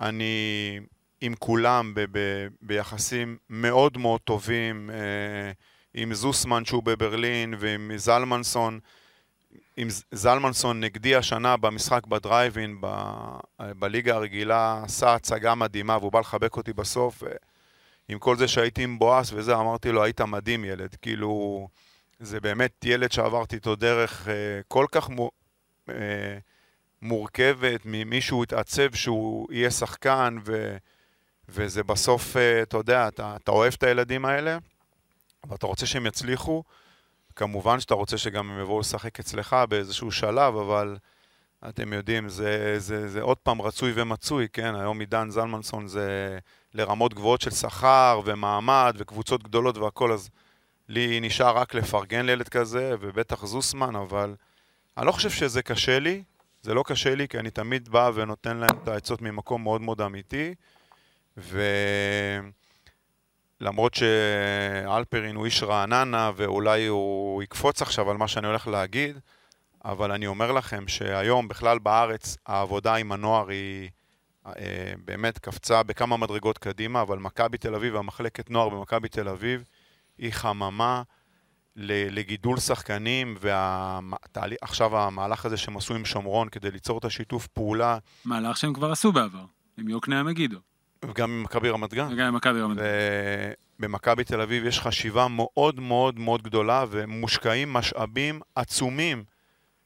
אני 0.09 0.81
עם 1.20 1.35
כולם 1.39 1.93
ב- 1.95 2.05
ב- 2.18 2.47
ביחסים 2.62 3.37
מאוד 3.51 3.99
מאוד 3.99 4.20
טובים, 4.20 4.91
אה, 4.91 5.53
עם 5.95 6.14
זוסמן 6.14 6.64
שהוא 6.64 6.83
בברלין 6.83 7.55
ועם 7.59 7.91
זלמנסון. 7.97 8.81
עם 9.77 9.89
זלמנסון 10.12 10.81
נגדי 10.81 11.16
השנה 11.16 11.57
במשחק 11.57 12.07
בדרייבין, 12.07 12.77
ב- 12.81 13.39
בליגה 13.79 14.14
הרגילה, 14.14 14.81
עשה 14.85 15.14
הצגה 15.14 15.55
מדהימה 15.55 15.97
והוא 15.99 16.12
בא 16.12 16.20
לחבק 16.20 16.57
אותי 16.57 16.72
בסוף. 16.72 17.22
ו- 17.22 17.27
עם 18.09 18.18
כל 18.18 18.36
זה 18.36 18.48
שהייתי 18.48 18.84
עם 18.84 18.98
בואס 18.98 19.32
וזה, 19.32 19.54
אמרתי 19.54 19.92
לו, 19.92 20.04
היית 20.04 20.20
מדהים 20.20 20.64
ילד. 20.64 20.96
כאילו, 21.02 21.68
זה 22.18 22.40
באמת 22.40 22.84
ילד 22.84 23.12
שעברתי 23.12 23.57
איתו 23.57 23.76
דרך 23.76 24.28
אה, 24.28 24.61
כל 24.68 24.86
כך 24.92 25.09
מו, 25.09 25.30
אה, 25.88 26.38
מורכבת, 27.02 27.80
ממישהו 27.84 28.42
התעצב 28.42 28.94
שהוא 28.94 29.48
יהיה 29.52 29.70
שחקן, 29.70 30.36
ו, 30.44 30.76
וזה 31.48 31.82
בסוף, 31.82 32.36
אה, 32.36 32.62
אתה 32.62 32.76
יודע, 32.76 33.09
אתה, 33.09 33.36
אתה 33.36 33.50
אוהב 33.50 33.74
את 33.78 33.82
הילדים 33.82 34.24
האלה, 34.24 34.59
ואתה 35.48 35.66
רוצה 35.66 35.86
שהם 35.86 36.07
יצליחו. 36.07 36.62
כמובן 37.36 37.80
שאתה 37.80 37.94
רוצה 37.94 38.18
שגם 38.18 38.50
הם 38.50 38.61
יבואו 38.61 38.80
לשחק 38.80 39.20
אצלך 39.20 39.57
באיזשהו 39.68 40.12
שלב, 40.12 40.57
אבל 40.57 40.96
אתם 41.68 41.92
יודעים, 41.92 42.28
זה, 42.28 42.74
זה, 42.78 43.09
זה 43.09 43.22
עוד 43.22 43.36
פעם 43.36 43.62
רצוי 43.62 43.92
ומצוי, 43.94 44.48
כן? 44.52 44.74
היום 44.74 45.00
עידן 45.00 45.30
זלמנסון 45.30 45.86
זה 45.86 46.38
לרמות 46.77 47.14
גבוהות 47.14 47.41
של 47.41 47.51
שכר 47.51 48.20
ומעמד 48.24 48.95
וקבוצות 48.99 49.43
גדולות 49.43 49.79
והכל, 49.79 50.12
אז 50.12 50.31
לי 50.89 51.20
נשאר 51.20 51.57
רק 51.57 51.74
לפרגן 51.74 52.27
לילד 52.27 52.49
כזה, 52.49 52.95
ובטח 53.01 53.47
זוסמן, 53.47 53.97
אבל 53.97 54.35
אני 54.97 55.07
לא 55.07 55.12
חושב 55.12 55.31
שזה 55.31 55.62
קשה 55.62 55.99
לי, 55.99 56.22
זה 56.62 56.74
לא 56.74 56.83
קשה 56.87 57.14
לי, 57.14 57.29
כי 57.29 57.39
אני 57.39 57.51
תמיד 57.51 57.89
בא 57.89 58.11
ונותן 58.14 58.57
להם 58.57 58.79
את 58.83 58.89
העצות 58.89 59.22
ממקום 59.22 59.62
מאוד 59.62 59.81
מאוד 59.81 60.01
אמיתי, 60.01 60.55
ולמרות 63.61 63.95
שאלפרין 63.95 65.37
הוא 65.37 65.45
איש 65.45 65.62
רעננה, 65.62 66.31
ואולי 66.37 66.87
הוא 66.87 67.43
יקפוץ 67.43 67.83
עכשיו 67.83 68.11
על 68.11 68.16
מה 68.16 68.29
שאני 68.29 68.47
הולך 68.47 68.68
להגיד, 68.68 69.18
אבל 69.85 70.12
אני 70.12 70.27
אומר 70.27 70.53
לכם 70.53 70.89
שהיום 70.89 71.49
בכלל 71.49 71.79
בארץ 71.79 72.37
העבודה 72.47 72.95
עם 72.95 73.12
הנוער 73.12 73.49
היא 73.49 73.91
באמת 75.05 75.38
קפצה 75.38 75.82
בכמה 75.82 76.16
מדרגות 76.16 76.59
קדימה, 76.59 77.03
אבל 77.03 77.18
מכבי 77.18 77.59
תל 77.59 77.74
אביב, 77.74 77.97
המחלקת 77.97 78.51
נוער 78.51 78.68
במכבי 78.68 79.09
תל 79.09 79.28
אביב, 79.28 79.64
היא 80.18 80.32
חממה 80.32 81.03
לגידול 81.76 82.59
שחקנים, 82.61 83.36
ועכשיו 83.40 84.99
המהלך 84.99 85.47
הזה 85.47 85.57
שהם 85.57 85.76
עשו 85.76 85.94
עם 85.94 86.05
שומרון 86.05 86.49
כדי 86.49 86.70
ליצור 86.70 86.99
את 86.99 87.05
השיתוף 87.05 87.47
פעולה, 87.47 87.99
מהלך 88.24 88.57
שהם 88.57 88.72
כבר 88.72 88.92
עשו 88.92 89.12
בעבר, 89.12 89.44
עם 89.78 89.88
יוקנעם 89.88 90.26
מגידו, 90.26 90.59
וגם 91.05 91.30
עם 91.30 91.42
מכבי 91.42 91.70
רמת 91.70 91.94
גן. 91.94 92.09
וגם 92.12 92.26
עם 92.26 92.34
מכבי 92.34 92.61
רמת 92.61 92.76
גן. 92.76 92.84
ובמכבי 93.78 94.24
תל 94.24 94.40
אביב 94.40 94.64
יש 94.64 94.80
חשיבה 94.80 95.28
מאוד 95.28 95.80
מאוד 95.80 96.18
מאוד 96.18 96.42
גדולה, 96.42 96.84
ומושקעים 96.90 97.72
משאבים 97.72 98.40
עצומים 98.55 99.24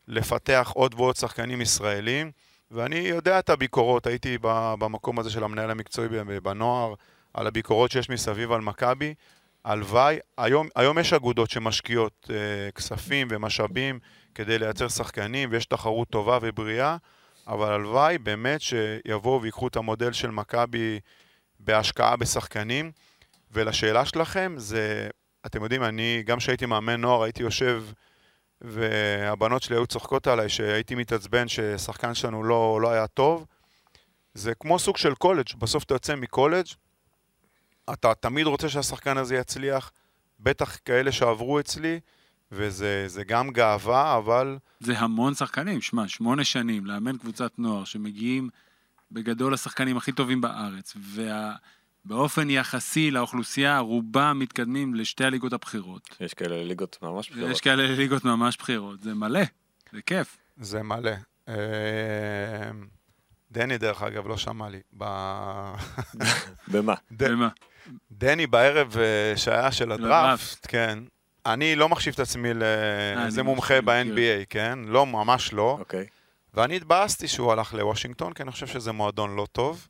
לפתח 0.08 0.72
עוד 0.74 0.94
ועוד 0.94 1.16
שחקנים 1.16 1.60
ישראלים. 1.60 2.30
ואני 2.70 2.98
יודע 2.98 3.38
את 3.38 3.50
הביקורות, 3.50 4.06
הייתי 4.06 4.38
במקום 4.78 5.18
הזה 5.18 5.30
של 5.30 5.44
המנהל 5.44 5.70
המקצועי 5.70 6.08
בנוער, 6.42 6.94
על 7.34 7.46
הביקורות 7.46 7.90
שיש 7.90 8.10
מסביב 8.10 8.52
על 8.52 8.60
מכבי. 8.60 9.14
הלוואי, 9.64 10.18
היום, 10.38 10.68
היום 10.76 10.98
יש 10.98 11.12
אגודות 11.12 11.50
שמשקיעות 11.50 12.30
אה, 12.30 12.70
כספים 12.70 13.28
ומשאבים 13.30 13.98
כדי 14.34 14.58
לייצר 14.58 14.88
שחקנים, 14.88 15.48
ויש 15.52 15.66
תחרות 15.66 16.08
טובה 16.08 16.38
ובריאה, 16.42 16.96
אבל 17.46 17.72
הלוואי 17.72 18.18
באמת 18.18 18.60
שיבואו 18.60 19.42
ויקחו 19.42 19.68
את 19.68 19.76
המודל 19.76 20.12
של 20.12 20.30
מכבי 20.30 21.00
בהשקעה 21.60 22.16
בשחקנים. 22.16 22.92
ולשאלה 23.52 24.04
שלכם, 24.04 24.54
זה, 24.56 25.08
אתם 25.46 25.62
יודעים, 25.62 25.84
אני, 25.84 26.22
גם 26.26 26.38
כשהייתי 26.38 26.66
מאמן 26.66 27.00
נוער, 27.00 27.22
הייתי 27.22 27.42
יושב, 27.42 27.82
והבנות 28.60 29.62
שלי 29.62 29.76
היו 29.76 29.86
צוחקות 29.86 30.26
עליי 30.26 30.48
שהייתי 30.48 30.94
מתעצבן 30.94 31.48
ששחקן 31.48 32.14
שלנו 32.14 32.44
לא, 32.44 32.80
לא 32.80 32.90
היה 32.90 33.06
טוב. 33.06 33.46
זה 34.34 34.54
כמו 34.54 34.78
סוג 34.78 34.96
של 34.96 35.14
קולג', 35.14 35.46
בסוף 35.58 35.84
אתה 35.84 35.94
יוצא 35.94 36.16
מקולג', 36.16 36.66
אתה 37.92 38.14
תמיד 38.14 38.46
רוצה 38.46 38.68
שהשחקן 38.68 39.16
הזה 39.16 39.36
יצליח, 39.36 39.92
בטח 40.40 40.78
כאלה 40.84 41.12
שעברו 41.12 41.60
אצלי, 41.60 42.00
וזה 42.52 43.04
זה 43.08 43.24
גם 43.24 43.50
גאווה, 43.50 44.16
אבל 44.16 44.58
זה 44.80 44.98
המון 44.98 45.34
שחקנים, 45.34 45.80
שמע, 45.80 46.08
שמונה 46.08 46.44
שנים, 46.44 46.86
לאמן 46.86 47.18
קבוצת 47.18 47.58
נוער 47.58 47.84
שמגיעים 47.84 48.48
בגדול 49.12 49.52
לשחקנים 49.52 49.96
הכי 49.96 50.12
טובים 50.12 50.40
בארץ, 50.40 50.94
ובאופן 52.04 52.50
יחסי 52.50 53.10
לאוכלוסייה, 53.10 53.78
רובם 53.78 54.38
מתקדמים 54.38 54.94
לשתי 54.94 55.24
הליגות 55.24 55.52
הבכירות. 55.52 56.16
יש 56.20 56.34
כאלה 56.34 56.64
ליגות 56.64 56.98
ממש 57.02 57.30
בכירות. 57.30 57.50
יש 57.50 57.60
כאלה 57.60 57.86
ליגות 57.86 58.24
ממש 58.24 58.56
בכירות, 58.56 59.00
זה 59.02 59.14
מלא, 59.14 59.40
זה 59.92 60.02
כיף. 60.06 60.36
זה 60.56 60.82
מלא. 60.82 61.12
אה, 61.48 61.54
דני, 63.50 63.78
דרך 63.78 64.02
אגב, 64.02 64.28
לא 64.28 64.36
שמע 64.36 64.68
לי. 64.68 64.80
במה? 66.72 66.94
ד... 67.12 67.22
ומה? 67.22 67.48
דני 68.12 68.46
בערב 68.46 68.96
אה, 68.98 69.36
שהיה 69.36 69.72
של 69.72 69.92
הדראפט. 69.92 70.66
כן. 70.68 70.98
אני 71.46 71.76
לא 71.76 71.88
מחשיב 71.88 72.14
את 72.14 72.20
עצמי 72.20 72.54
לאיזה 72.54 73.40
אני 73.40 73.48
מומחה 73.48 73.80
מכיר. 73.80 74.14
ב-NBA, 74.14 74.46
כן? 74.50 74.78
לא, 74.86 75.06
ממש 75.06 75.52
לא. 75.52 75.76
אוקיי. 75.80 76.06
ואני 76.54 76.76
התבאסתי 76.76 77.28
שהוא 77.28 77.52
הלך 77.52 77.74
לוושינגטון, 77.74 78.32
כי 78.32 78.42
אני 78.42 78.50
חושב 78.50 78.66
שזה 78.66 78.92
מועדון 78.92 79.36
לא 79.36 79.46
טוב, 79.52 79.88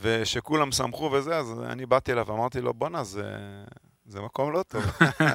ושכולם 0.00 0.72
שמחו 0.72 1.10
וזה, 1.12 1.36
אז 1.36 1.54
אני 1.66 1.86
באתי 1.86 2.12
אליו 2.12 2.24
ואמרתי 2.26 2.60
לו, 2.60 2.74
בואנה, 2.74 3.04
זה, 3.04 3.22
זה 4.06 4.20
מקום 4.20 4.52
לא 4.52 4.62
טוב. 4.68 4.82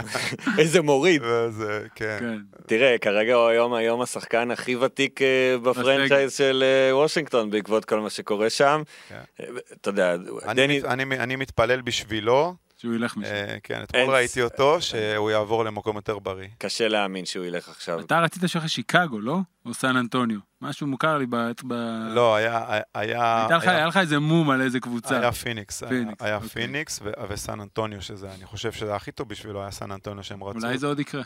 איזה 0.60 0.82
מוריד. 0.82 1.22
וזה, 1.26 1.84
כן. 1.96 2.18
כן. 2.20 2.38
תראה, 2.68 2.98
כרגע 2.98 3.34
הוא 3.36 3.48
היום, 3.48 3.74
היום 3.74 4.02
השחקן 4.02 4.52
הכי 4.52 4.76
ותיק 4.76 5.22
אה, 5.22 5.58
ב 5.64 5.71
franchise 5.71 6.34
של 6.34 6.64
אה, 6.64 6.96
וושינגטון 6.98 7.50
בעקבות 7.50 7.86
כל 7.86 8.00
מה 8.00 8.10
שקורה 8.10 8.50
שם. 8.50 8.84
כן. 9.10 9.22
אה, 9.40 9.46
אתה 9.82 9.90
יודע, 9.90 10.14
אני, 10.46 10.54
דני, 10.68 10.80
מת- 10.80 10.86
אני, 10.86 11.04
אני 11.04 11.36
מתפלל 11.36 11.82
בשבילו, 11.82 12.54
שהוא 12.78 12.94
ילך 12.96 13.18
משם. 13.18 13.30
אה, 13.32 13.58
כן, 13.64 13.84
אתמול 13.84 14.16
ראיתי 14.16 14.42
אותו, 14.42 14.82
שהוא 14.82 15.32
יעבור 15.32 15.66
למקום 15.66 15.96
יותר 15.96 16.20
בריא. 16.20 16.48
קשה 16.58 16.88
להאמין 16.88 17.26
שהוא 17.26 17.46
ילך 17.46 17.70
עכשיו. 17.70 18.00
אתה 18.00 18.20
רצית 18.20 18.44
שילך 18.48 18.64
לשיקגו, 18.66 19.20
לא? 19.20 19.40
או 19.66 19.74
סן 19.74 19.98
אנטוניו. 19.98 20.40
משהו 20.62 20.88
מוכר 20.88 21.18
לי 21.18 21.26
ב... 21.30 21.36
ב... 21.68 21.74
לא, 22.10 22.36
היה, 22.36 22.66
היה, 22.94 23.48
לך- 23.88 23.98
איזה 23.98 24.20
מום 24.20 24.50
על 24.50 24.62
איזה 24.62 24.80
קבוצה. 24.80 25.20
היה 25.20 25.32
פיניקס, 25.32 25.84
היה- 25.84 25.90
פיניקס, 25.90 26.22
היה 26.24 26.36
אוקיי. 26.36 26.50
פיניקס 26.50 27.00
וסן 27.30 27.62
אנטוניו, 27.62 28.02
שזה, 28.02 28.32
אני 28.38 28.46
חושב 28.46 28.72
שזה 28.72 28.96
הכי 28.96 29.12
טוב 29.12 29.30
בשבילו, 29.30 29.62
היה 29.62 29.72
סן 29.72 29.92
אנטוניו 29.92 30.24
שהם 30.24 30.44
רצו. 30.44 30.60
אולי 30.60 30.78
זה 30.78 30.88
עוד 30.88 31.00
יקרה. 31.00 31.24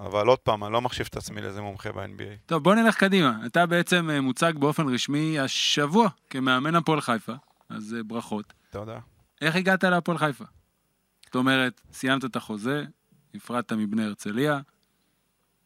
אבל 0.00 0.26
עוד 0.26 0.38
פעם, 0.38 0.64
אני 0.64 0.72
לא 0.72 0.80
מחשיב 0.80 1.06
את 1.10 1.16
עצמי 1.16 1.40
לאיזה 1.40 1.60
מומחה 1.62 1.92
ב-NBA. 1.92 2.36
טוב, 2.46 2.62
בוא 2.64 2.74
נלך 2.74 2.96
קדימה. 2.96 3.32
אתה 3.46 3.66
בעצם 3.66 4.10
אה, 4.10 4.20
מוצג 4.20 4.52
באופן 4.58 4.88
רשמי 4.94 5.38
השבוע 5.40 6.08
כמאמן 6.30 6.74
הפועל 6.76 7.00
חיפה, 7.00 7.32
אז 7.70 7.94
אה, 7.98 8.02
ברכות. 8.02 8.52
יודע? 8.74 8.98
איך 9.40 9.56
הגעת 9.56 9.84
להפועל 9.84 10.18
חיפה? 10.18 10.44
זאת 11.32 11.36
אומרת, 11.36 11.80
סיימת 11.92 12.24
את 12.24 12.36
החוזה, 12.36 12.84
נפרדת 13.34 13.72
מבני 13.72 14.04
הרצליה, 14.04 14.60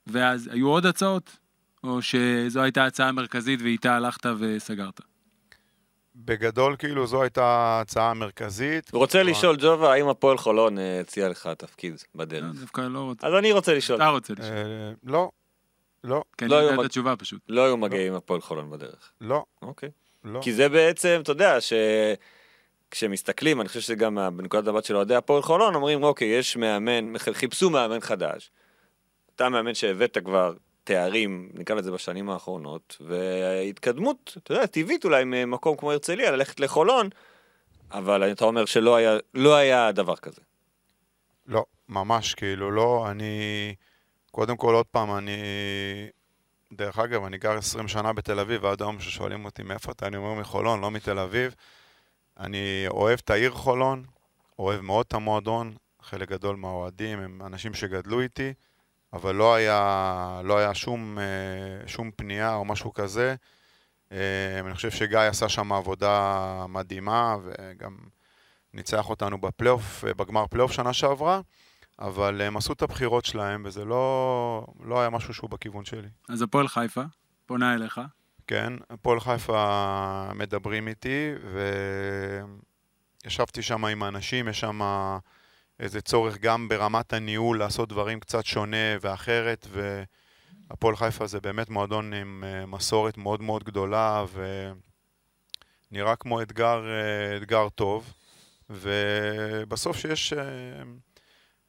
ואז 0.06 0.48
היו 0.52 0.68
עוד 0.68 0.86
הצעות? 0.86 1.36
או 1.84 2.02
שזו 2.02 2.62
הייתה 2.62 2.84
ההצעה 2.84 3.08
המרכזית 3.08 3.60
ואיתה 3.62 3.96
הלכת 3.96 4.26
וסגרת? 4.38 5.00
בגדול, 6.16 6.76
כאילו, 6.78 7.06
זו 7.06 7.22
הייתה 7.22 7.44
ההצעה 7.44 8.10
המרכזית. 8.10 8.90
רוצה 8.92 9.22
לשאול 9.22 9.56
ג'ובה, 9.60 9.92
האם 9.92 10.08
הפועל 10.08 10.38
חולון 10.38 10.78
אה, 10.78 11.00
הציע 11.00 11.28
לך 11.28 11.46
תפקיד 11.58 11.92
לא, 11.92 12.24
בדרך? 12.24 12.54
דווקא 12.60 12.80
לא 12.80 12.98
רוצה. 12.98 13.26
אז 13.26 13.34
אני 13.34 13.52
רוצה 13.52 13.74
לשאול. 13.74 13.96
אתה 13.96 14.08
רוצה 14.08 14.32
לשאול. 14.32 14.56
אה, 14.56 14.92
לא, 15.04 15.30
לא, 16.04 16.22
כי 16.38 16.44
אני 16.44 16.50
לא 16.50 16.56
יודע 16.56 16.80
את 16.80 16.86
התשובה 16.86 17.16
פשוט. 17.16 17.40
לא 17.48 17.64
היו 17.64 17.76
מגעים 17.76 18.12
עם 18.12 18.18
הפועל 18.18 18.40
חולון 18.40 18.70
בדרך. 18.70 19.12
לא, 19.20 19.44
אוקיי. 19.62 19.90
לא. 20.24 20.40
כי 20.42 20.52
זה 20.52 20.68
בעצם, 20.68 21.18
אתה 21.22 21.32
יודע, 21.32 21.60
ש... 21.60 21.72
כשמסתכלים, 22.90 23.60
אני 23.60 23.68
חושב 23.68 23.80
שזה 23.80 23.94
גם 23.94 24.14
מה- 24.14 24.30
בנקודת 24.30 24.68
המבט 24.68 24.84
של 24.84 24.96
אוהדי 24.96 25.14
הפועל 25.14 25.42
חולון, 25.42 25.74
אומרים, 25.74 26.02
אוקיי, 26.02 26.28
יש 26.28 26.56
מאמן, 26.56 27.18
חיפשו 27.18 27.70
מאמן 27.70 28.00
חדש. 28.00 28.50
אתה 29.36 29.48
מאמן 29.48 29.74
שהבאת 29.74 30.18
כבר 30.24 30.54
תארים, 30.84 31.48
נקרא 31.54 31.76
לזה 31.76 31.92
בשנים 31.92 32.30
האחרונות, 32.30 32.96
וההתקדמות, 33.00 34.36
אתה 34.42 34.52
יודע, 34.52 34.66
טבעית 34.66 35.04
אולי 35.04 35.24
ממקום 35.24 35.76
כמו 35.76 35.92
הרצליה, 35.92 36.30
ללכת 36.30 36.60
לחולון, 36.60 37.08
אבל 37.90 38.32
אתה 38.32 38.44
אומר 38.44 38.64
שלא 38.64 38.96
היה, 38.96 39.16
לא 39.34 39.54
היה 39.54 39.92
דבר 39.92 40.16
כזה. 40.16 40.40
לא, 41.46 41.64
ממש 41.88 42.34
כאילו 42.34 42.70
לא. 42.70 43.06
אני, 43.10 43.74
קודם 44.30 44.56
כל, 44.56 44.74
עוד 44.74 44.86
פעם, 44.86 45.16
אני... 45.16 45.36
דרך 46.72 46.98
אגב, 46.98 47.24
אני 47.24 47.38
גר 47.38 47.58
20 47.58 47.88
שנה 47.88 48.12
בתל 48.12 48.40
אביב, 48.40 48.64
ועד 48.64 48.82
היום 48.82 49.00
ששואלים 49.00 49.44
אותי 49.44 49.62
מאיפה 49.62 49.92
אתה, 49.92 50.06
אני 50.06 50.16
אומר 50.16 50.34
מחולון, 50.34 50.80
לא 50.80 50.90
מתל 50.90 51.18
אביב. 51.18 51.54
אני 52.40 52.84
אוהב 52.88 53.18
את 53.24 53.30
העיר 53.30 53.50
חולון, 53.50 54.04
אוהב 54.58 54.80
מאוד 54.80 55.06
את 55.08 55.14
המועדון, 55.14 55.74
חלק 56.02 56.30
גדול 56.30 56.56
מהאוהדים 56.56 57.18
הם 57.18 57.42
אנשים 57.46 57.74
שגדלו 57.74 58.20
איתי, 58.20 58.52
אבל 59.12 59.34
לא 59.34 59.54
היה, 59.54 60.40
לא 60.44 60.58
היה 60.58 60.74
שום, 60.74 61.18
אה, 61.18 61.88
שום 61.88 62.10
פנייה 62.16 62.54
או 62.54 62.64
משהו 62.64 62.92
כזה. 62.92 63.34
אה, 64.12 64.60
אני 64.60 64.74
חושב 64.74 64.90
שגיא 64.90 65.18
עשה 65.18 65.48
שם 65.48 65.72
עבודה 65.72 66.66
מדהימה, 66.68 67.36
וגם 67.44 67.96
ניצח 68.74 69.10
אותנו 69.10 69.38
בפלייאוף, 69.40 70.04
אה, 70.04 70.14
בגמר 70.14 70.46
פלייאוף 70.46 70.72
שנה 70.72 70.92
שעברה, 70.92 71.40
אבל 71.98 72.40
הם 72.40 72.56
עשו 72.56 72.72
את 72.72 72.82
הבחירות 72.82 73.24
שלהם, 73.24 73.62
וזה 73.66 73.84
לא, 73.84 74.66
לא 74.84 75.00
היה 75.00 75.10
משהו 75.10 75.34
שהוא 75.34 75.50
בכיוון 75.50 75.84
שלי. 75.84 76.08
אז 76.28 76.42
הפועל 76.42 76.68
חיפה, 76.68 77.02
פונה 77.46 77.74
אליך. 77.74 78.00
כן, 78.46 78.72
הפועל 78.90 79.20
חיפה 79.20 80.32
מדברים 80.34 80.88
איתי, 80.88 81.32
וישבתי 83.24 83.62
שם 83.62 83.84
עם 83.84 84.02
האנשים, 84.02 84.48
יש 84.48 84.60
שם 84.60 84.80
איזה 85.80 86.00
צורך 86.00 86.38
גם 86.38 86.68
ברמת 86.68 87.12
הניהול 87.12 87.58
לעשות 87.58 87.88
דברים 87.88 88.20
קצת 88.20 88.44
שונה 88.44 88.96
ואחרת, 89.00 89.66
והפועל 90.70 90.96
חיפה 90.96 91.26
זה 91.26 91.40
באמת 91.40 91.70
מועדון 91.70 92.12
עם 92.12 92.44
אה, 92.46 92.66
מסורת 92.66 93.18
מאוד 93.18 93.42
מאוד 93.42 93.64
גדולה, 93.64 94.24
ונראה 95.92 96.16
כמו 96.16 96.42
אתגר, 96.42 96.84
אה, 96.88 97.36
אתגר 97.36 97.68
טוב, 97.68 98.12
ובסוף 98.70 99.96
שיש... 99.96 100.32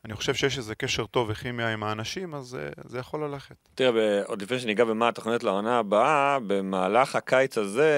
אני 0.08 0.16
חושב 0.16 0.34
שיש 0.34 0.58
איזה 0.58 0.76
קשר 0.76 1.05
טוב 1.05 1.30
וכימיה 1.30 1.74
עם 1.74 1.84
האנשים, 1.84 2.36
אז 2.36 2.55
אה, 2.55 2.70
זה 2.86 2.99
יכול 2.99 3.24
ללכת. 3.24 3.55
תראה, 3.76 4.22
עוד 4.26 4.41
לפני 4.41 4.60
שניגע 4.60 4.84
במה 4.86 5.08
התוכניות 5.08 5.43
לעונה 5.43 5.80
הבאה, 5.80 6.38
במהלך 6.47 7.16
הקיץ 7.16 7.58
הזה, 7.58 7.91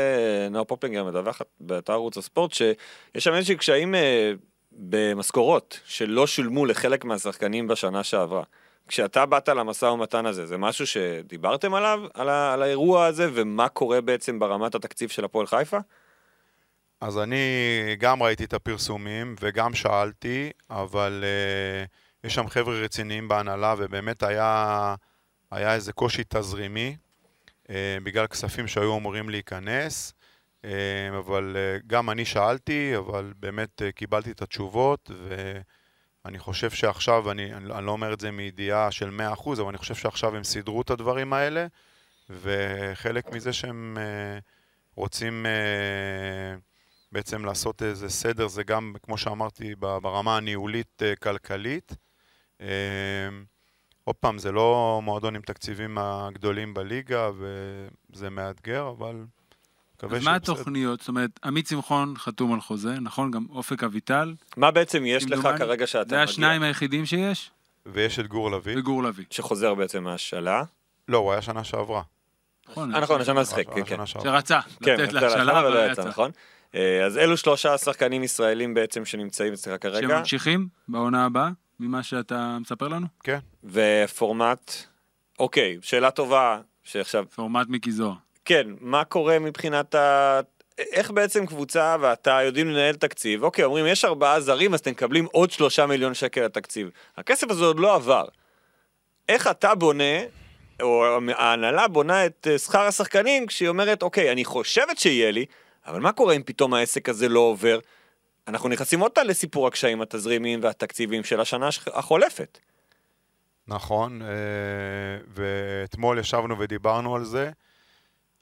נאור 0.52 0.66
פופלינגר 0.66 1.04
מדווחת 1.04 1.46
באתר 1.60 1.94
ערוץ 1.94 2.18
הספורט, 2.18 2.54
שיש 2.54 2.78
שם 3.18 3.34
איזשהם 3.34 3.58
קשיים 3.58 3.96
אה, 3.96 4.32
במשכורות, 4.72 5.80
שלא 5.86 6.28
שולמו 6.28 6.66
לחלק 6.66 7.06
מהשחקנים 7.06 7.68
בשנה 7.68 8.04
שעברה. 8.04 8.44
כשאתה 8.88 9.26
באת 9.26 9.50
למשא 9.50 9.86
ומתן 9.86 10.26
הזה, 10.26 10.46
זה 10.46 10.58
משהו 10.58 10.88
שדיברתם 10.88 11.74
עליו, 11.74 12.00
על, 12.14 12.30
ה- 12.30 12.54
על 12.54 12.62
האירוע 12.62 13.06
הזה, 13.06 13.30
ומה 13.34 13.70
קורה 13.70 14.02
בעצם 14.02 14.40
ברמת 14.40 14.76
התקציב 14.76 15.10
של 15.10 15.26
הפועל 15.26 15.48
חיפה? 15.48 15.78
אז 17.02 17.18
אני 17.18 17.46
גם 18.00 18.24
ראיתי 18.24 18.44
את 18.44 18.54
הפרסומים 18.54 19.36
וגם 19.40 19.74
שאלתי, 19.74 20.52
אבל 20.70 21.24
uh, 21.24 22.28
יש 22.28 22.36
שם 22.36 22.48
חבר'ה 22.50 22.76
רציניים 22.76 23.28
בהנהלה 23.28 23.76
ובאמת 23.78 24.24
היה, 24.24 24.96
היה 25.52 25.74
איזה 25.74 25.94
קושי 25.94 26.24
תזרימי 26.30 26.96
uh, 27.64 27.70
בגלל 28.04 28.28
כספים 28.28 28.68
שהיו 28.68 28.98
אמורים 28.98 29.30
להיכנס, 29.30 30.14
uh, 30.62 30.66
אבל 31.18 31.56
uh, 31.56 31.84
גם 31.88 32.10
אני 32.10 32.26
שאלתי, 32.26 32.98
אבל 32.98 33.34
באמת 33.40 33.82
uh, 33.82 33.92
קיבלתי 33.92 34.32
את 34.32 34.42
התשובות 34.42 35.12
ואני 36.26 36.40
חושב 36.40 36.70
שעכשיו, 36.70 37.32
אני, 37.32 37.54
אני, 37.54 37.86
לא 37.86 37.92
אומר 37.92 38.14
את 38.14 38.20
זה 38.20 38.32
מידיעה 38.32 38.92
של 38.92 39.20
100%, 39.36 39.50
אבל 39.54 39.70
אני 39.70 39.78
חושב 39.78 39.96
שעכשיו 39.96 40.36
הם 40.36 40.44
סידרו 40.44 40.82
את 40.82 40.90
הדברים 40.90 41.34
האלה 41.34 41.68
וחלק 42.30 43.32
מזה 43.32 43.54
שהם 43.54 43.98
uh, 43.98 44.44
רוצים... 44.96 45.46
בעצם 47.12 47.46
לעשות 47.46 47.84
איזה 47.84 48.10
סדר, 48.10 48.48
זה 48.48 48.64
גם, 48.64 48.94
כמו 49.04 49.18
שאמרתי, 49.18 49.76
ברמה 49.76 50.38
הניהולית-כלכלית. 50.38 51.96
אה, 52.62 52.68
עוד 54.04 54.16
פעם, 54.16 54.38
זה 54.38 54.52
לא 54.52 55.00
מועדון 55.04 55.36
עם 55.36 55.42
תקציבים 55.42 55.98
הגדולים 55.98 56.74
בליגה, 56.74 57.30
וזה 58.12 58.30
מאתגר, 58.30 58.90
אבל 58.98 59.26
מקווה 59.96 60.18
אז 60.18 60.24
מה. 60.24 60.36
התוכניות? 60.36 61.00
זאת 61.00 61.10
אומרת, 61.10 61.40
עמית 61.44 61.68
שמחון 61.68 62.14
חתום 62.18 62.54
על 62.54 62.62
חוזה, 62.62 63.00
נכון? 63.00 63.32
גם 63.32 63.46
אופק 63.50 63.84
אביטל. 63.84 64.36
מה 64.58 64.72
בעצם 64.72 65.06
יש 65.06 65.26
לך 65.32 65.48
כרגע 65.58 65.88
שאתה 65.88 66.10
זה 66.10 66.16
מגיע, 66.16 66.24
השניים 66.24 66.64
היחידים 66.64 67.06
שיש, 67.06 67.52
ויש 67.86 68.20
את 68.20 68.28
גור 68.28 68.52
לביא. 68.52 68.78
וגור 68.78 69.04
לביא. 69.04 69.26
שחוזר 69.30 69.74
בעצם 69.74 70.04
מהשאלה? 70.04 70.64
לא, 71.08 71.18
הוא 71.18 71.32
היה 71.32 71.42
שנה 71.42 71.64
שעברה. 71.64 72.02
נכון, 72.70 72.96
אה, 72.96 73.00
נכון, 73.00 73.22
השנה 73.22 73.42
לשחק, 73.42 73.66
הוא 73.66 73.74
כן, 73.74 73.80
היה 73.80 73.86
כן. 73.86 73.96
שנה 73.96 74.06
שעברה. 74.06 74.32
שרצה 74.32 74.60
כן, 74.84 74.94
לתת 74.94 75.02
רצה 75.02 75.14
להשאלה, 75.14 75.44
להתחלה 75.44 75.60
אבל 75.60 75.68
ולא 75.68 75.86
לא 75.88 75.92
יצא, 75.92 76.02
יצא. 76.02 76.10
נכון? 76.10 76.32
אה, 76.36 76.59
אז 77.06 77.18
אלו 77.18 77.38
שלושה 77.38 77.78
שחקנים 77.78 78.24
ישראלים 78.24 78.74
בעצם 78.74 79.06
שנמצאים 79.06 79.54
אצלך 79.54 79.82
כרגע, 79.82 80.08
שממשיכים 80.08 80.68
בעונה 80.88 81.26
הבאה, 81.26 81.50
ממה 81.80 82.04
שאתה 82.04 82.58
מספר 82.62 82.88
לנו? 82.88 83.08
כן. 83.24 83.40
ופורמט, 83.64 84.74
אוקיי, 85.40 85.78
שאלה 85.82 86.12
טובה, 86.12 86.60
שעכשיו, 86.84 87.26
פורמט 87.36 87.68
מיקי 87.70 87.92
זוהר. 87.92 88.14
כן, 88.46 88.68
מה 88.82 89.04
קורה 89.04 89.40
מבחינת 89.40 89.96
ה... 89.96 90.40
איך 90.80 91.12
בעצם 91.12 91.46
קבוצה 91.46 91.96
ואתה 92.00 92.40
יודעים 92.46 92.70
לנהל 92.70 92.96
תקציב, 92.96 93.44
אוקיי, 93.44 93.64
אומרים 93.64 93.88
יש 93.88 94.06
ארבעה 94.06 94.42
זרים 94.42 94.74
אז 94.74 94.80
אתם 94.80 94.92
מקבלים 94.92 95.26
עוד 95.32 95.52
שלושה 95.52 95.86
מיליון 95.86 96.14
שקל 96.14 96.46
לתקציב. 96.46 96.90
הכסף 97.18 97.52
הזה 97.52 97.66
עוד 97.66 97.80
לא 97.80 97.96
עבר. 97.96 98.26
איך 99.30 99.48
אתה 99.48 99.76
בונה, 99.76 100.20
או 100.82 101.06
ההנהלה 101.36 101.88
בונה 101.88 102.26
את 102.26 102.48
אה, 102.52 102.58
שכר 102.58 102.82
השחקנים 102.82 103.48
כשהיא 103.48 103.70
אומרת, 103.70 104.04
אוקיי, 104.04 104.32
אני 104.32 104.46
חושבת 104.46 104.98
שיהיה 104.98 105.32
לי, 105.32 105.46
אבל 105.90 106.00
מה 106.00 106.12
קורה 106.12 106.36
אם 106.36 106.44
פתאום 106.44 106.74
העסק 106.74 107.10
הזה 107.10 107.30
לא 107.30 107.40
עובר? 107.40 107.80
אנחנו 108.48 108.70
נכנסים 108.70 109.00
עוד 109.00 109.12
פעם 109.12 109.28
לסיפור 109.28 109.68
הקשיים 109.68 110.02
התזרימיים 110.02 110.60
והתקציביים 110.64 111.24
של 111.24 111.40
השנה 111.42 111.68
הש- 111.68 111.88
החולפת. 111.94 112.60
נכון, 113.68 114.22
אה, 114.22 114.28
ואתמול 115.28 116.20
ישבנו 116.20 116.60
ודיברנו 116.60 117.16
על 117.16 117.24
זה. 117.26 117.52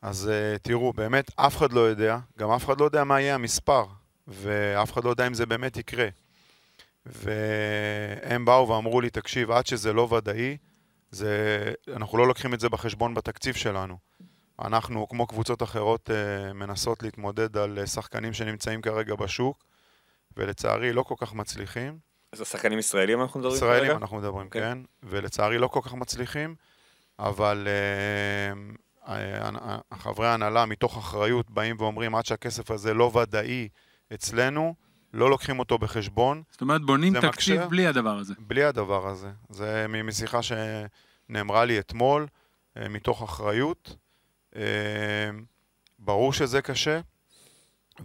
אז 0.02 0.30
אה, 0.30 0.58
תראו, 0.58 0.93
באמת 0.93 1.32
אף 1.36 1.58
אחד 1.58 1.74
לא 1.74 1.80
יודע, 1.80 2.18
גם 2.39 2.52
אף 2.52 2.66
אחד 2.66 2.80
לא 2.80 2.86
יודע 2.86 3.04
מה 3.04 3.22
יהיה 3.22 3.36
המספר, 3.36 3.86
ואף 4.28 4.93
אחד 4.93 5.04
לא 5.04 5.10
יודע 5.10 5.28
אם 5.28 5.34
זה 5.34 5.45
באמת 5.45 5.78
יקרה. 5.78 6.08
והם 7.06 8.45
באו 8.45 8.68
ואמרו 8.70 9.02
לי, 9.02 9.10
תקשיב, 9.10 9.52
עד 9.52 9.68
שזה 9.68 9.93
לא 9.93 10.02
ודאי, 10.14 10.58
זה... 11.12 11.74
אנחנו 11.95 12.18
לא 12.18 12.28
לוקחים 12.28 12.54
את 12.54 12.60
זה 12.60 12.70
בחשבון 12.70 13.14
בתקציב 13.14 13.56
שלנו. 13.56 14.07
אנחנו, 14.66 15.08
כמו 15.08 15.28
קבוצות 15.28 15.64
אחרות, 15.64 16.10
אה, 16.10 16.53
מנסות 16.53 17.03
להתמודד 17.03 17.58
על 17.58 17.80
אה, 17.80 17.88
שחקנים 17.88 18.34
שנמצאים 18.34 18.82
כרגע 18.82 19.16
בשוק, 19.16 19.64
ולצערי 20.38 20.93
לא 20.93 21.03
כל 21.03 21.16
כך 21.18 21.34
מצליחים. 21.34 21.97
אז 22.32 22.41
השחקנים 22.41 22.80
ישראלים 22.80 23.22
אנחנו 23.22 23.39
מדברים 23.39 23.58
ישראלים 23.58 23.84
כרגע? 23.84 23.97
אנחנו 23.97 24.18
מדברים, 24.18 24.49
כן. 24.49 24.60
כן, 24.60 24.78
ולצערי 25.03 25.58
לא 25.58 25.68
כל 25.68 25.80
כך 25.84 25.93
מצליחים, 25.93 26.55
אבל 27.20 27.68
אה, 29.08 29.74
חברי 29.93 30.28
ההנהלה 30.28 30.66
מתוך 30.66 30.97
אחריות 30.97 31.51
באים 31.51 31.76
ואומרים 31.80 32.16
עד 32.16 32.26
שהכסף 32.26 32.72
הזה 32.72 32.93
לא 32.93 33.12
ודאי 33.16 33.68
אצלנו, 34.14 34.76
לא 35.14 35.30
לוקחים 35.30 35.60
אותו 35.60 35.78
בחשבון, 35.78 36.43
זאת 36.51 36.62
אומרת, 36.62 36.82
בונים 36.82 37.14
תקציב 37.14 37.28
מקשה? 37.30 37.68
בלי 37.68 37.88
הדבר 37.88 38.18
הזה. 38.18 38.34
בלי 38.39 38.64
הדבר 38.64 39.08
הזה. 39.08 39.32
זה 39.49 39.86
משיחה 40.03 40.39
שנאמרה 40.41 41.66
לי 41.66 41.80
אתמול, 41.80 42.28
מתוך 42.76 43.24
אחריות. 43.24 43.95
אה, 44.56 44.62
ברור 46.00 46.34
שזה 46.34 46.62
קשה, 46.62 47.00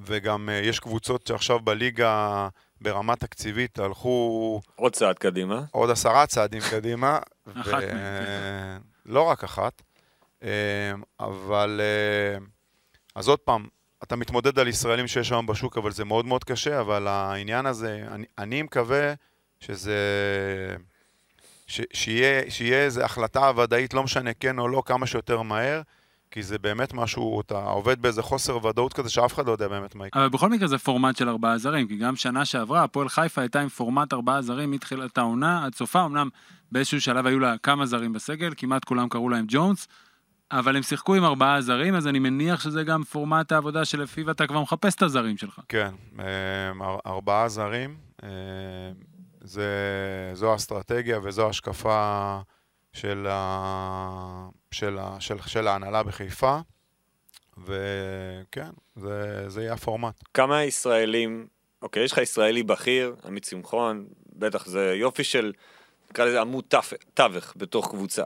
וגם 0.04 0.48
אה, 0.48 0.54
יש 0.54 0.80
קבוצות 0.80 1.26
שעכשיו 1.26 1.60
בליגה 1.60 2.48
ברמה 2.80 3.16
תקציבית 3.16 3.78
הלכו 3.78 4.60
עוד 4.76 4.92
צעד 4.92 5.18
קדימה. 5.18 5.64
עוד 5.70 5.90
עשרה 5.90 6.26
צעדים 6.26 6.62
קדימה. 6.70 7.18
אחת 7.60 7.72
מהן, 7.72 8.24
כן. 8.24 8.78
לא 9.06 9.22
רק 9.22 9.44
אחת, 9.44 9.82
אה, 10.42 10.92
אבל... 11.20 11.80
אה, 11.80 12.38
אז 13.14 13.28
עוד 13.28 13.38
פעם, 13.38 13.66
אתה 14.02 14.16
מתמודד 14.16 14.58
על 14.58 14.68
ישראלים 14.68 15.06
שיש 15.06 15.32
היום 15.32 15.46
בשוק, 15.46 15.78
אבל 15.78 15.92
זה 15.92 16.04
מאוד 16.04 16.26
מאוד 16.26 16.44
קשה, 16.44 16.80
אבל 16.80 17.06
העניין 17.06 17.66
הזה, 17.66 18.04
אני, 18.10 18.26
אני 18.38 18.62
מקווה 18.62 19.14
שזה... 19.60 19.96
ש, 21.66 21.80
שיהיה, 21.92 22.50
שיהיה 22.50 22.84
איזו 22.84 23.02
החלטה 23.02 23.50
ודאית, 23.56 23.94
לא 23.94 24.02
משנה 24.02 24.34
כן 24.34 24.58
או 24.58 24.68
לא, 24.68 24.82
כמה 24.86 25.06
שיותר 25.06 25.42
מהר, 25.42 25.80
כי 26.32 26.42
זה 26.42 26.58
באמת 26.58 26.94
משהו, 26.94 27.40
אתה 27.40 27.54
עובד 27.54 28.02
באיזה 28.02 28.22
חוסר 28.22 28.66
ודאות 28.66 28.92
כזה 28.92 29.10
שאף 29.10 29.34
אחד 29.34 29.46
לא 29.46 29.52
יודע 29.52 29.68
באמת 29.68 29.94
מה 29.94 30.06
יקרה. 30.06 30.22
אבל 30.22 30.30
בכל 30.30 30.50
מקרה 30.50 30.68
זה 30.68 30.78
פורמט 30.78 31.16
של 31.16 31.28
ארבעה 31.28 31.58
זרים, 31.58 31.88
כי 31.88 31.96
גם 31.96 32.16
שנה 32.16 32.44
שעברה, 32.44 32.84
הפועל 32.84 33.08
חיפה 33.08 33.40
הייתה 33.40 33.60
עם 33.60 33.68
פורמט 33.68 34.12
ארבעה 34.12 34.42
זרים 34.42 34.70
מתחילת 34.70 35.18
העונה 35.18 35.64
עד 35.64 35.74
סופה, 35.74 36.04
אמנם 36.04 36.28
באיזשהו 36.72 37.00
שלב 37.00 37.26
היו 37.26 37.38
לה 37.38 37.54
כמה 37.62 37.86
זרים 37.86 38.12
בסגל, 38.12 38.52
כמעט 38.56 38.84
כולם 38.84 39.08
קראו 39.08 39.28
להם 39.28 39.44
ג'ונס, 39.48 39.88
אבל 40.52 40.76
הם 40.76 40.82
שיחקו 40.82 41.14
עם 41.14 41.24
ארבעה 41.24 41.60
זרים, 41.60 41.94
אז 41.94 42.06
אני 42.06 42.18
מניח 42.18 42.60
שזה 42.60 42.84
גם 42.84 43.04
פורמט 43.04 43.52
העבודה 43.52 43.84
שלפיו 43.84 44.30
אתה 44.30 44.46
כבר 44.46 44.62
מחפש 44.62 44.94
את 44.94 45.02
הזרים 45.02 45.36
שלך. 45.36 45.60
כן, 45.68 45.94
אר- 46.80 46.98
ארבעה 47.06 47.48
זרים, 47.48 47.96
אה, 48.22 48.28
זה, 49.40 49.66
זו 50.34 50.52
האסטרטגיה 50.52 51.20
וזו 51.22 51.46
ההשקפה 51.46 52.38
של, 52.92 53.26
ה, 53.30 54.48
של, 54.70 54.98
ה, 54.98 55.16
של, 55.20 55.36
של 55.46 55.68
ההנהלה 55.68 56.02
בחיפה, 56.02 56.58
וכן, 57.58 58.70
זה, 58.96 59.44
זה 59.48 59.62
יהיה 59.62 59.72
הפורמט. 59.72 60.14
כמה 60.34 60.64
ישראלים, 60.64 61.46
אוקיי, 61.82 62.04
יש 62.04 62.12
לך 62.12 62.18
ישראלי 62.18 62.62
בכיר, 62.62 63.14
עמית 63.24 63.44
שמחון, 63.44 64.06
בטח 64.36 64.66
זה 64.66 64.94
יופי 64.94 65.24
של, 65.24 65.52
נקרא 66.10 66.24
לזה 66.24 66.40
עמוד 66.40 66.64
תווך 67.14 67.52
בתוך 67.56 67.90
קבוצה. 67.90 68.24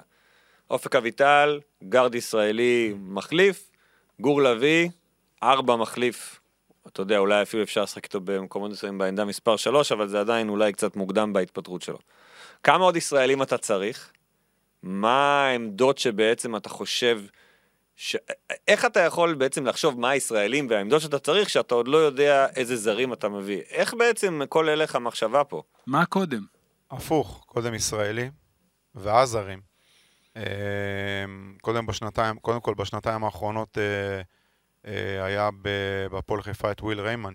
אופק 0.71 0.97
אביטל, 0.97 1.61
גארד 1.89 2.14
ישראלי 2.14 2.95
מחליף, 3.01 3.71
גור 4.21 4.43
לביא, 4.43 4.89
ארבע 5.43 5.77
מחליף. 5.77 6.41
אתה 6.87 7.03
יודע, 7.03 7.19
אולי 7.19 7.43
אפילו 7.43 7.62
אפשר 7.62 7.83
לשחק 7.83 8.05
איתו 8.05 8.21
במקומות 8.21 8.71
מסוימים 8.71 8.99
בעמדה 8.99 9.25
מספר 9.25 9.57
3, 9.57 9.93
אבל 9.93 10.09
זה 10.09 10.21
עדיין 10.21 10.49
אולי 10.49 10.73
קצת 10.73 10.97
מוקדם 10.97 11.33
בהתפטרות 11.33 11.83
שלו. 11.83 11.99
כמה 12.62 12.85
עוד 12.85 12.97
ישראלים 12.97 13.43
אתה 13.43 13.59
צריך? 13.59 14.12
מה 14.87 15.47
העמדות 15.47 15.99
שבעצם 15.99 16.57
אתה 16.57 16.68
חושב 16.68 17.20
ש... 17.97 18.16
איך 18.68 18.84
אתה 18.84 19.01
יכול 19.01 19.34
בעצם 19.34 19.66
לחשוב 19.66 20.01
מה 20.01 20.11
הישראלים 20.11 20.66
והעמדות 20.70 21.01
שאתה 21.01 21.18
צריך, 21.18 21.51
שאתה 21.51 21.74
עוד 21.74 21.89
לא 21.89 21.97
יודע 21.97 22.47
איזה 22.57 22.76
זרים 22.76 23.12
אתה 23.12 23.28
מביא? 23.28 23.61
איך 23.70 23.95
בעצם 23.95 24.41
כל 24.49 24.68
הלך 24.68 24.97
המחשבה 24.97 25.45
פה? 25.45 25.62
מה 25.87 26.07
קודם? 26.07 26.45
הפוך, 26.91 27.45
קודם 27.47 27.74
ישראלי, 27.74 28.30
ואז 28.95 29.28
זרים. 29.28 29.61
אה, 30.37 30.43
קודם 31.61 31.87
בשנתיים, 31.87 32.39
קודם 32.39 32.61
כל 32.61 32.74
בשנתיים 32.74 33.24
האחרונות 33.24 33.78
אה, 33.78 34.20
אה, 34.87 35.24
היה 35.24 35.51
ב- 35.62 36.07
בהפועל 36.11 36.43
חיפה 36.43 36.70
את 36.70 36.80
וויל 36.80 37.01
ריימן, 37.01 37.32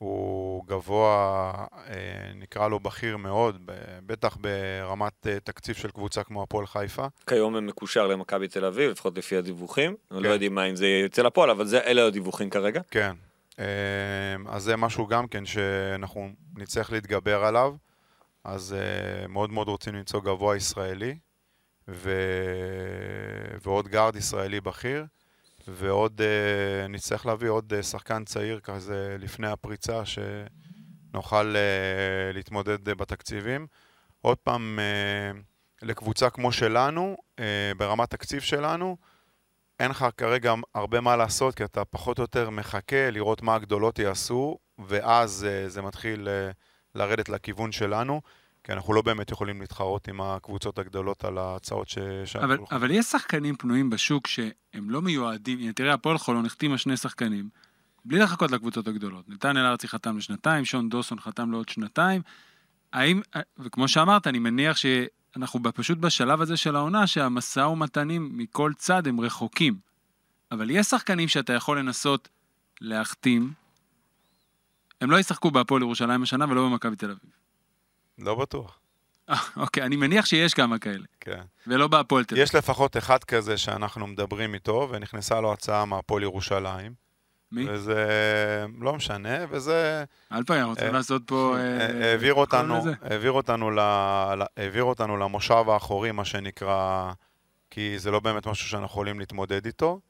שהוא 0.00 0.64
גבוה, 0.66 1.52
אה, 1.88 1.94
נקרא 2.34 2.68
לו 2.68 2.80
בכיר 2.80 3.16
מאוד, 3.16 3.70
בטח 4.06 4.36
ברמת 4.40 5.26
אה, 5.26 5.40
תקציב 5.40 5.76
של 5.76 5.90
קבוצה 5.90 6.22
כמו 6.22 6.42
הפועל 6.42 6.66
חיפה. 6.66 7.06
כיום 7.26 7.56
הם 7.56 7.66
מקושר 7.66 8.06
למכבי 8.06 8.48
תל 8.48 8.64
אביב, 8.64 8.90
לפחות 8.90 9.18
לפי 9.18 9.36
הדיווחים. 9.36 9.96
כן. 10.10 10.16
לא 10.16 10.22
כן. 10.22 10.28
יודעים 10.28 10.54
מה 10.54 10.64
אם 10.64 10.76
זה 10.76 10.86
יוצא 10.86 11.22
לפועל, 11.22 11.50
אבל 11.50 11.66
זה, 11.66 11.80
אלה 11.80 12.06
הדיווחים 12.06 12.50
כרגע. 12.50 12.80
כן. 12.90 13.12
אה, 13.58 13.64
אז 14.48 14.62
זה 14.62 14.76
משהו 14.76 15.06
גם 15.06 15.28
כן 15.28 15.46
שאנחנו 15.46 16.30
נצטרך 16.56 16.92
להתגבר 16.92 17.44
עליו. 17.44 17.74
אז 18.44 18.76
אה, 18.78 19.28
מאוד 19.28 19.50
מאוד 19.50 19.68
רוצים 19.68 19.94
למצוא 19.94 20.20
גבוה 20.20 20.56
ישראלי, 20.56 21.18
ו... 21.88 22.12
ועוד 23.62 23.88
גארד 23.88 24.16
ישראלי 24.16 24.60
בכיר, 24.60 25.04
ועוד, 25.68 26.20
אה, 26.20 26.88
נצטרך 26.88 27.26
להביא 27.26 27.48
עוד 27.48 27.72
אה, 27.72 27.82
שחקן 27.82 28.24
צעיר 28.24 28.60
כזה 28.60 29.16
לפני 29.18 29.46
הפריצה, 29.46 30.02
שנוכל 30.04 31.56
אה, 31.56 32.32
להתמודד 32.32 32.88
אה, 32.88 32.94
בתקציבים. 32.94 33.66
עוד 34.20 34.38
פעם, 34.38 34.78
אה, 34.78 35.40
לקבוצה 35.82 36.30
כמו 36.30 36.52
שלנו, 36.52 37.16
אה, 37.38 37.72
ברמת 37.76 38.10
תקציב 38.10 38.40
שלנו, 38.40 38.96
אין 39.80 39.90
לך 39.90 40.06
כרגע 40.16 40.54
הרבה 40.74 41.00
מה 41.00 41.16
לעשות, 41.16 41.54
כי 41.54 41.64
אתה 41.64 41.84
פחות 41.84 42.18
או 42.18 42.22
יותר 42.22 42.50
מחכה 42.50 43.10
לראות 43.10 43.42
מה 43.42 43.54
הגדולות 43.54 43.98
יעשו, 43.98 44.58
ואז 44.78 45.46
אה, 45.48 45.68
זה 45.68 45.82
מתחיל 45.82 46.28
אה, 46.28 46.50
לרדת 46.94 47.28
לכיוון 47.28 47.72
שלנו, 47.72 48.20
כי 48.64 48.72
אנחנו 48.72 48.94
לא 48.94 49.02
באמת 49.02 49.30
יכולים 49.30 49.60
להתחרות 49.60 50.08
עם 50.08 50.20
הקבוצות 50.20 50.78
הגדולות 50.78 51.24
על 51.24 51.38
ההצעות 51.38 51.88
ש... 51.88 51.98
אבל. 52.42 52.58
אבל 52.70 52.90
יש 52.90 53.06
שחקנים 53.06 53.56
פנויים 53.56 53.90
בשוק 53.90 54.26
שהם 54.26 54.90
לא 54.90 55.02
מיועדים, 55.02 55.58
הנה 55.58 55.72
תראה, 55.72 55.94
הפועל 55.94 56.18
חולון 56.18 56.46
החתימה 56.46 56.78
שני 56.78 56.96
שחקנים, 56.96 57.48
בלי 58.04 58.18
לחכות 58.18 58.50
לקבוצות 58.50 58.88
הגדולות. 58.88 59.28
נתנאל 59.28 59.66
ארצי 59.66 59.88
חתם 59.88 60.16
לשנתיים, 60.16 60.64
שון 60.64 60.88
דוסון 60.88 61.20
חתם 61.20 61.50
לעוד 61.50 61.68
שנתיים. 61.68 62.22
האם, 62.92 63.20
וכמו 63.58 63.88
שאמרת, 63.88 64.26
אני 64.26 64.38
מניח 64.38 64.76
שאנחנו 64.76 65.60
פשוט 65.74 65.98
בשלב 65.98 66.40
הזה 66.40 66.56
של 66.56 66.76
העונה, 66.76 67.06
שהמשא 67.06 67.60
ומתנים 67.60 68.30
מכל 68.32 68.72
צד 68.76 69.06
הם 69.06 69.20
רחוקים. 69.20 69.74
אבל 70.52 70.70
יש 70.70 70.86
שחקנים 70.86 71.28
שאתה 71.28 71.52
יכול 71.52 71.78
לנסות 71.78 72.28
להחתים, 72.80 73.52
הם 75.00 75.10
לא 75.10 75.18
ישחקו 75.18 75.50
בהפועל 75.50 75.82
ירושלים 75.82 76.22
השנה 76.22 76.44
ולא 76.48 76.68
במכבי 76.68 76.96
תל 76.96 77.10
אביב. 77.10 77.39
לא 78.20 78.34
בטוח, 78.34 78.80
אה, 79.30 79.36
אוקיי, 79.56 79.82
אני 79.82 79.96
מניח 79.96 80.26
שיש 80.26 80.54
כמה 80.54 80.78
כאלה, 80.78 81.04
כן. 81.20 81.40
ולא 81.66 81.88
בהפועל 81.88 82.24
תל 82.24 82.34
אביב. 82.34 82.44
יש 82.44 82.54
לפחות 82.54 82.96
אחד 82.96 83.24
כזה 83.24 83.58
שאנחנו 83.58 84.06
מדברים 84.06 84.54
איתו, 84.54 84.88
ונכנסה 84.90 85.40
לו 85.40 85.52
הצעה 85.52 85.84
מהפועל 85.84 86.22
ירושלים. 86.22 87.10
מי? 87.52 87.66
וזה 87.68 88.06
לא 88.80 88.92
משנה, 88.92 89.36
וזה 89.50 90.04
אלפאי, 90.32 90.62
רוצים 90.62 90.86
אה, 90.86 90.92
לעשות 90.92 91.22
פה... 91.26 91.56
אה, 91.58 92.10
העביר 92.10 92.34
אותנו? 92.34 92.84
העביר 93.02 93.32
אותנו, 93.32 93.70
ל- 93.70 94.42
העביר 94.56 94.84
אותנו 94.84 95.16
למושב 95.16 95.64
האחורי, 95.68 96.12
מה 96.12 96.24
שנקרא, 96.24 97.12
כי 97.70 97.98
זה 97.98 98.10
לא 98.10 98.20
באמת 98.20 98.46
משהו 98.46 98.68
שאנחנו 98.68 98.86
יכולים 98.86 99.20
להתמודד 99.20 99.66
איתו. 99.66 100.00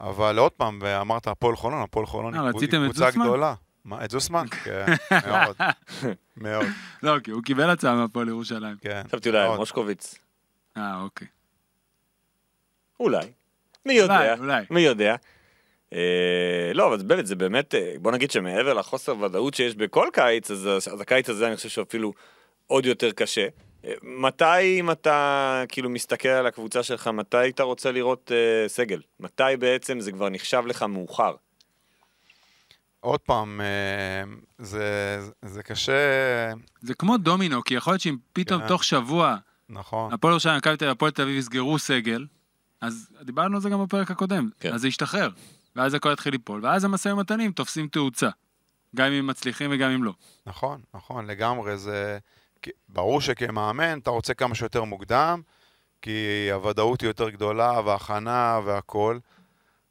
אבל 0.00 0.38
עוד 0.38 0.52
פעם, 0.52 0.78
ואמרת 0.82 1.26
הפועל 1.26 1.56
חולון, 1.56 1.82
הפועל 1.82 2.06
חולון 2.06 2.34
היא 2.34 2.68
קבוצה? 2.68 3.10
גדולה. 3.10 3.54
מה, 3.84 4.04
את 4.04 4.10
זוסמן? 4.10 4.46
כן, 4.64 4.86
מאוד, 5.26 5.56
מאוד, 6.36 6.66
לא, 7.02 7.18
כי 7.24 7.30
הוא 7.30 7.42
קיבל 7.42 7.70
הצעה 7.70 7.94
מהפועל 7.94 8.28
ירושלים. 8.28 8.76
כן. 8.80 9.02
חשבתי 9.08 9.28
אולי 9.28 9.38
על. 9.38 9.56
מושקוביץ. 9.56 10.14
אה, 10.76 11.02
אוקיי. 11.02 11.28
אולי. 13.00 13.26
מי 13.86 13.94
יודע? 13.94 14.16
אולי, 14.16 14.40
אולי. 14.40 14.64
מי 14.70 14.80
יודע? 14.80 15.16
אה, 15.92 16.70
לא, 16.74 16.86
אבל 16.86 17.02
באמת, 17.02 17.26
זה 17.26 17.36
באמת, 17.36 17.74
אה, 17.74 17.94
בוא 18.00 18.12
נגיד 18.12 18.30
שמעבר 18.30 18.74
לחוסר 18.74 19.18
ודאות 19.20 19.54
שיש 19.54 19.74
בכל 19.74 20.08
קיץ, 20.12 20.50
אז, 20.50 20.68
אז 20.92 21.00
הקיץ 21.00 21.28
הזה 21.28 21.46
אני 21.46 21.56
חושב 21.56 21.68
שאפילו 21.68 22.12
עוד 22.66 22.86
יותר 22.86 23.10
קשה. 23.12 23.46
אה, 23.84 23.92
מתי, 24.02 24.80
אם 24.80 24.90
אתה 24.90 25.62
כאילו 25.68 25.90
מסתכל 25.90 26.28
על 26.28 26.46
הקבוצה 26.46 26.82
שלך, 26.82 27.08
מתי 27.08 27.48
אתה 27.48 27.62
רוצה 27.62 27.92
לראות 27.92 28.32
אה, 28.34 28.68
סגל? 28.68 29.00
מתי 29.20 29.42
בעצם 29.58 30.00
זה 30.00 30.12
כבר 30.12 30.28
נחשב 30.28 30.62
לך 30.66 30.82
מאוחר? 30.82 31.34
עוד 33.04 33.20
פעם, 33.20 33.60
אה, 33.60 34.34
זה, 34.58 35.18
זה 35.42 35.62
קשה, 35.62 35.92
זה 36.80 36.94
כמו 36.94 37.16
דומינו, 37.16 37.64
כי 37.64 37.74
יכול 37.74 37.92
להיות 37.92 38.00
שאם 38.00 38.16
פתאום 38.32 38.60
כן. 38.60 38.68
תוך 38.68 38.84
שבוע 38.84 39.36
נכון, 39.68 40.12
הפועל 40.12 40.32
ירושלים, 40.32 40.56
מכבי 40.56 40.76
תל 40.76 40.84
אביב, 40.84 40.96
הפועל 40.96 41.10
תל 41.10 41.22
אביב 41.22 41.36
יסגרו 41.36 41.78
סגל, 41.78 42.26
אז 42.80 43.08
דיברנו 43.22 43.56
על 43.56 43.62
זה 43.62 43.70
גם 43.70 43.84
בפרק 43.84 44.10
הקודם, 44.10 44.50
כן. 44.60 44.72
אז 44.74 44.80
זה 44.80 44.88
ישתחרר, 44.88 45.28
ואז 45.76 45.94
הכל 45.94 46.10
יתחיל 46.12 46.32
ליפול, 46.32 46.60
ואז 46.64 46.84
המשאים 46.84 47.14
ומתנים 47.16 47.52
תופסים 47.52 47.88
תאוצה, 47.88 48.28
גם 48.96 49.12
אם 49.12 49.26
מצליחים 49.26 49.70
וגם 49.72 49.90
אם 49.90 50.04
לא. 50.04 50.12
נכון, 50.46 50.80
נכון, 50.94 51.26
לגמרי, 51.26 51.78
זה... 51.78 52.18
כי- 52.62 52.70
ברור 52.88 53.20
שכמאמן 53.20 53.98
אתה 53.98 54.10
רוצה 54.10 54.34
כמה 54.34 54.54
שיותר 54.54 54.84
מוקדם, 54.84 55.40
כי 56.02 56.48
הוודאות 56.52 57.00
היא 57.00 57.08
יותר 57.10 57.30
גדולה, 57.30 57.80
וההכנה 57.84 58.60
והכל. 58.64 59.18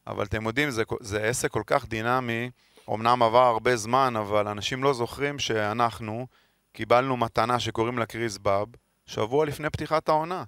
אבל 0.07 0.25
אתם 0.25 0.45
יודעים, 0.45 0.69
זה, 0.69 0.83
זה 0.99 1.23
עסק 1.23 1.51
כל 1.51 1.63
כך 1.67 1.85
דינמי, 1.87 2.49
אמנם 2.89 3.23
עבר 3.23 3.45
הרבה 3.45 3.75
זמן, 3.75 4.13
אבל 4.15 4.47
אנשים 4.47 4.83
לא 4.83 4.93
זוכרים 4.93 5.39
שאנחנו 5.39 6.27
קיבלנו 6.73 7.17
מתנה 7.17 7.59
שקוראים 7.59 7.97
לה 7.97 8.05
קריס 8.05 8.37
באב, 8.37 8.67
שבוע 9.05 9.45
לפני 9.45 9.69
פתיחת 9.69 10.09
העונה. 10.09 10.43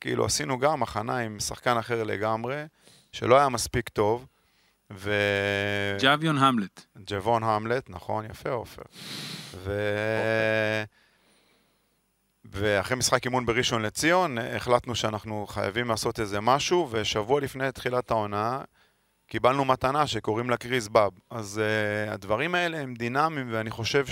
כאילו 0.00 0.24
עשינו 0.24 0.58
גם 0.58 0.82
הכנה 0.82 1.18
עם 1.18 1.40
שחקן 1.40 1.76
אחר 1.76 2.04
לגמרי, 2.04 2.64
שלא 3.12 3.36
היה 3.38 3.48
מספיק 3.48 3.88
טוב, 3.88 4.26
ו... 4.92 5.12
ג'אביון 6.00 6.38
המלט. 6.38 6.86
ג'וון 7.06 7.42
המלט, 7.42 7.90
נכון, 7.90 8.24
יפה 8.24 8.50
עופר. 8.50 8.82
ו... 9.54 9.80
ואחרי 12.44 12.96
משחק 12.96 13.24
אימון 13.24 13.46
בראשון 13.46 13.82
לציון, 13.82 14.38
החלטנו 14.38 14.94
שאנחנו 14.94 15.46
חייבים 15.48 15.88
לעשות 15.88 16.20
איזה 16.20 16.40
משהו, 16.40 16.88
ושבוע 16.90 17.40
לפני 17.40 17.72
תחילת 17.72 18.10
העונה, 18.10 18.60
קיבלנו 19.26 19.64
מתנה 19.64 20.06
שקוראים 20.06 20.50
לה 20.50 20.56
קריס 20.56 20.88
באב. 20.88 21.12
אז 21.30 21.60
uh, 21.60 22.12
הדברים 22.12 22.54
האלה 22.54 22.78
הם 22.78 22.94
דינמיים, 22.94 23.48
ואני 23.52 23.70
חושב 23.70 24.04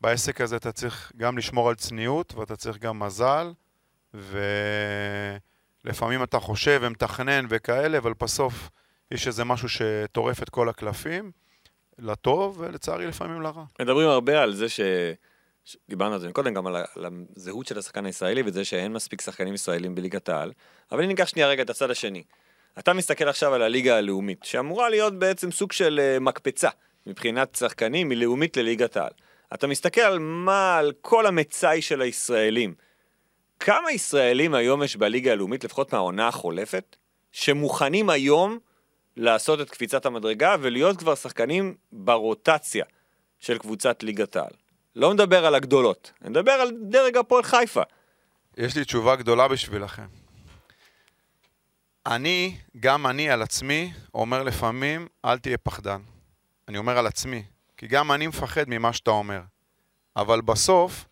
שבעסק 0.00 0.40
הזה 0.40 0.56
אתה 0.56 0.72
צריך 0.72 1.12
גם 1.16 1.38
לשמור 1.38 1.68
על 1.68 1.74
צניעות, 1.74 2.34
ואתה 2.34 2.56
צריך 2.56 2.78
גם 2.78 2.98
מזל, 2.98 3.52
ולפעמים 5.84 6.22
אתה 6.22 6.40
חושב 6.40 6.80
ומתכנן 6.82 7.46
וכאלה, 7.48 7.98
אבל 7.98 8.12
בסוף 8.20 8.70
יש 9.10 9.26
איזה 9.26 9.44
משהו 9.44 9.68
שטורף 9.68 10.42
את 10.42 10.50
כל 10.50 10.68
הקלפים, 10.68 11.30
לטוב, 11.98 12.60
ולצערי 12.60 13.06
לפעמים 13.06 13.42
לרע. 13.42 13.64
מדברים 13.80 14.08
הרבה 14.08 14.42
על 14.42 14.54
זה 14.54 14.68
ש... 14.68 14.80
דיברנו 15.88 16.14
על 16.14 16.20
זה 16.20 16.32
קודם 16.32 16.54
גם 16.54 16.66
על, 16.66 16.76
על 16.76 17.06
הזהות 17.36 17.66
של 17.66 17.78
השחקן 17.78 18.06
הישראלי 18.06 18.42
וזה 18.46 18.64
שאין 18.64 18.92
מספיק 18.92 19.20
שחקנים 19.20 19.54
ישראלים 19.54 19.94
בליגת 19.94 20.28
העל. 20.28 20.52
אבל 20.92 20.98
אני 20.98 21.08
ניקח 21.08 21.26
שנייה 21.26 21.48
רגע 21.48 21.62
את 21.62 21.70
הצד 21.70 21.90
השני. 21.90 22.22
אתה 22.78 22.92
מסתכל 22.92 23.28
עכשיו 23.28 23.54
על 23.54 23.62
הליגה 23.62 23.96
הלאומית, 23.96 24.44
שאמורה 24.44 24.88
להיות 24.88 25.18
בעצם 25.18 25.50
סוג 25.50 25.72
של 25.72 26.00
uh, 26.16 26.20
מקפצה 26.20 26.68
מבחינת 27.06 27.54
שחקנים 27.54 28.08
מלאומית 28.08 28.56
לליגת 28.56 28.96
העל. 28.96 29.12
אתה 29.54 29.66
מסתכל 29.66 30.00
על 30.00 30.18
מה, 30.18 30.76
על 30.76 30.92
כל 31.00 31.26
המצאי 31.26 31.82
של 31.82 32.02
הישראלים. 32.02 32.74
כמה 33.60 33.92
ישראלים 33.92 34.54
היום 34.54 34.82
יש 34.82 34.96
בליגה 34.96 35.32
הלאומית, 35.32 35.64
לפחות 35.64 35.92
מהעונה 35.92 36.28
החולפת, 36.28 36.96
שמוכנים 37.32 38.10
היום 38.10 38.58
לעשות 39.16 39.60
את 39.60 39.70
קפיצת 39.70 40.06
המדרגה 40.06 40.56
ולהיות 40.60 40.96
כבר 40.96 41.14
שחקנים 41.14 41.74
ברוטציה 41.92 42.84
של 43.40 43.58
קבוצת 43.58 44.02
ליגת 44.02 44.36
העל? 44.36 44.52
לא 44.96 45.14
מדבר 45.14 45.46
על 45.46 45.54
הגדולות, 45.54 46.12
אני 46.22 46.30
מדבר 46.30 46.52
על 46.52 46.70
דרג 46.82 47.16
הפועל 47.16 47.42
חיפה. 47.42 47.82
יש 48.56 48.76
לי 48.76 48.84
תשובה 48.84 49.16
גדולה 49.16 49.48
בשבילכם. 49.48 50.06
אני, 52.06 52.56
גם 52.80 53.06
אני 53.06 53.30
על 53.30 53.42
עצמי, 53.42 53.92
אומר 54.14 54.42
לפעמים, 54.42 55.06
אל 55.24 55.38
תהיה 55.38 55.58
פחדן. 55.58 56.00
אני 56.68 56.78
אומר 56.78 56.98
על 56.98 57.06
עצמי, 57.06 57.42
כי 57.76 57.86
גם 57.86 58.12
אני 58.12 58.26
מפחד 58.26 58.64
ממה 58.68 58.92
שאתה 58.92 59.10
אומר. 59.10 59.40
אבל 60.16 60.40
בסוף, 60.40 61.04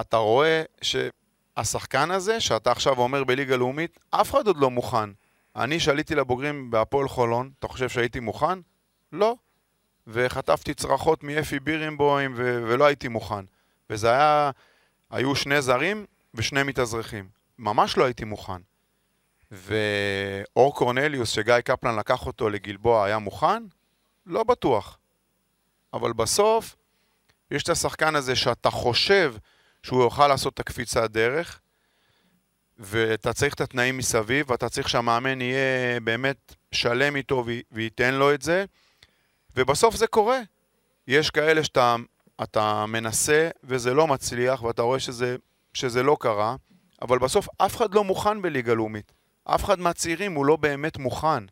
אתה 0.00 0.16
רואה 0.16 0.62
שהשחקן 0.82 2.10
הזה, 2.10 2.40
שאתה 2.40 2.72
עכשיו 2.72 2.98
אומר 2.98 3.24
בליגה 3.24 3.56
לאומית, 3.56 3.98
אף 4.10 4.30
אחד 4.30 4.46
עוד 4.46 4.56
לא 4.56 4.70
מוכן. 4.70 5.10
אני, 5.56 5.80
שעליתי 5.80 6.14
לבוגרים 6.14 6.70
בהפועל 6.70 7.08
חולון, 7.08 7.50
אתה 7.58 7.68
חושב 7.68 7.88
שהייתי 7.88 8.20
מוכן? 8.20 8.58
לא. 9.12 9.36
וחטפתי 10.06 10.74
צרחות 10.74 11.22
מאפי 11.22 11.60
בירנבוים 11.60 12.34
ו- 12.36 12.62
ולא 12.66 12.84
הייתי 12.84 13.08
מוכן. 13.08 13.44
וזה 13.90 14.10
היה, 14.10 14.50
היו 15.10 15.36
שני 15.36 15.62
זרים 15.62 16.06
ושני 16.34 16.62
מתאזרחים. 16.62 17.28
ממש 17.58 17.96
לא 17.96 18.04
הייתי 18.04 18.24
מוכן. 18.24 18.62
ואור 19.54 20.74
קורנליוס, 20.74 21.30
שגיא 21.30 21.60
קפלן 21.60 21.96
לקח 21.96 22.26
אותו 22.26 22.48
לגלבוע, 22.48 23.04
היה 23.04 23.18
מוכן? 23.18 23.62
לא 24.26 24.44
בטוח. 24.44 24.98
אבל 25.92 26.12
בסוף, 26.12 26.76
יש 27.50 27.62
את 27.62 27.68
השחקן 27.68 28.16
הזה 28.16 28.36
שאתה 28.36 28.70
חושב 28.70 29.34
שהוא 29.82 30.02
יוכל 30.02 30.28
לעשות 30.28 30.54
את 30.54 30.60
הקפיצת 30.60 31.10
דרך, 31.10 31.60
ואתה 32.78 33.32
צריך 33.32 33.54
את 33.54 33.60
התנאים 33.60 33.96
מסביב, 33.96 34.50
ואתה 34.50 34.68
צריך 34.68 34.88
שהמאמן 34.88 35.40
יהיה 35.40 36.00
באמת 36.00 36.54
שלם 36.72 37.16
איתו 37.16 37.44
וייתן 37.72 38.14
לו 38.14 38.34
את 38.34 38.42
זה, 38.42 38.64
ובסוף 39.56 39.96
זה 39.96 40.06
קורה. 40.06 40.40
יש 41.08 41.30
כאלה 41.30 41.64
שאתה 41.64 41.96
אתה 42.42 42.86
מנסה 42.86 43.48
וזה 43.64 43.94
לא 43.94 44.06
מצליח, 44.06 44.62
ואתה 44.62 44.82
רואה 44.82 45.00
שזה, 45.00 45.36
שזה 45.74 46.02
לא 46.02 46.16
קרה, 46.20 46.56
אבל 47.02 47.18
בסוף 47.18 47.48
אף 47.58 47.76
אחד 47.76 47.94
לא 47.94 48.04
מוכן 48.04 48.42
בליגה 48.42 48.74
לאומית. 48.74 49.12
אף 49.44 49.64
אחד 49.64 49.80
מהצעירים 49.80 50.32
הוא 50.32 50.46
לא 50.46 50.56
באמת 50.56 50.98
מוכן. 50.98 51.44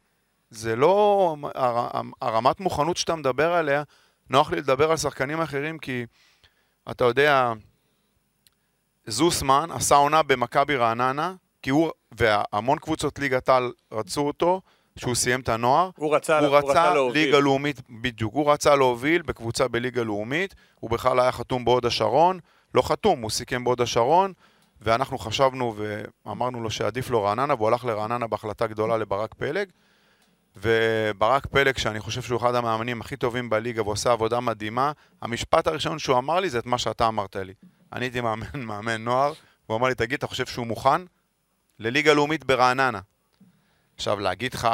זה 0.51 0.77
לא... 0.77 1.37
הר, 1.55 1.89
הרמת 2.21 2.61
מוכנות 2.61 2.97
שאתה 2.97 3.17
מדבר 3.17 3.53
עליה, 3.53 3.83
נוח 4.31 4.51
לי 4.51 4.57
לדבר 4.57 4.91
על 4.91 4.97
שחקנים 4.97 5.41
אחרים 5.41 5.79
כי 5.79 6.07
אתה 6.91 7.05
יודע, 7.05 7.53
זוסמן 9.07 9.69
עשה 9.73 9.95
עונה 9.95 10.23
במכבי 10.23 10.77
רעננה, 10.77 11.35
כי 11.63 11.71
הוא, 11.71 11.91
והמון 12.13 12.79
קבוצות 12.79 13.19
ליגת 13.19 13.49
העל 13.49 13.73
רצו 13.93 14.21
אותו, 14.21 14.61
שהוא 14.99 15.15
סיים 15.15 15.41
את 15.41 15.49
הנוער. 15.49 15.91
הוא 15.97 16.17
רצה, 16.17 16.39
הוא 16.39 16.47
הוא 16.49 16.57
רצה 16.57 16.95
להוביל. 16.95 17.25
ליגה 17.25 17.39
לאומית, 17.39 17.81
בדיוק, 17.91 18.35
הוא 18.35 18.53
רצה 18.53 18.77
להוביל 18.77 19.23
בקבוצה 19.23 19.69
בליגה 19.69 20.03
לאומית, 20.03 20.55
הוא 20.81 20.91
בכלל 20.91 21.21
היה 21.21 21.33
חתום 21.33 21.65
בהוד 21.65 21.87
השרון, 21.87 22.39
לא 22.75 22.83
חתום, 22.83 23.23
הוא 23.23 23.31
סיכם 23.31 23.65
בהוד 23.65 23.81
השרון, 23.81 24.33
ואנחנו 24.83 25.19
חשבנו 25.19 25.75
ואמרנו 26.27 26.63
לו 26.63 26.71
שעדיף 26.71 27.11
לו 27.11 27.23
רעננה, 27.23 27.55
והוא 27.55 27.69
הלך 27.69 27.85
לרעננה 27.85 28.27
בהחלטה 28.27 28.67
גדולה 28.67 28.97
לברק 28.97 29.35
פלג. 29.35 29.69
וברק 30.57 31.47
פלג, 31.47 31.79
שאני 31.79 32.01
חושב 32.01 32.23
שהוא 32.23 32.41
אחד 32.41 32.55
המאמנים 32.55 33.01
הכי 33.01 33.17
טובים 33.17 33.51
בליגה 33.51 33.83
ועושה 33.83 34.13
עבודה 34.13 34.41
מדהימה, 34.41 34.93
המשפט 35.23 35.67
הראשון 35.67 35.99
שהוא 35.99 36.19
אמר 36.19 36.41
לי 36.41 36.51
זה 36.51 36.59
את 36.59 36.67
מה 36.67 36.79
שאתה 36.79 37.09
אמרת 37.09 37.37
לי. 37.37 37.55
אני 37.93 38.05
הייתי 38.05 38.21
מאמן, 38.21 38.47
מאמן 38.69 39.05
נוער, 39.05 39.33
הוא 39.67 39.77
אמר 39.77 39.89
לי, 39.89 39.95
תגיד, 39.95 40.19
אתה 40.19 40.27
חושב 40.27 40.47
שהוא 40.47 40.67
מוכן? 40.67 41.03
לליגה 41.79 42.15
לאומית 42.15 42.45
ברעננה. 42.45 43.01
עכשיו, 43.97 44.21
להגיד 44.21 44.55
לך 44.55 44.69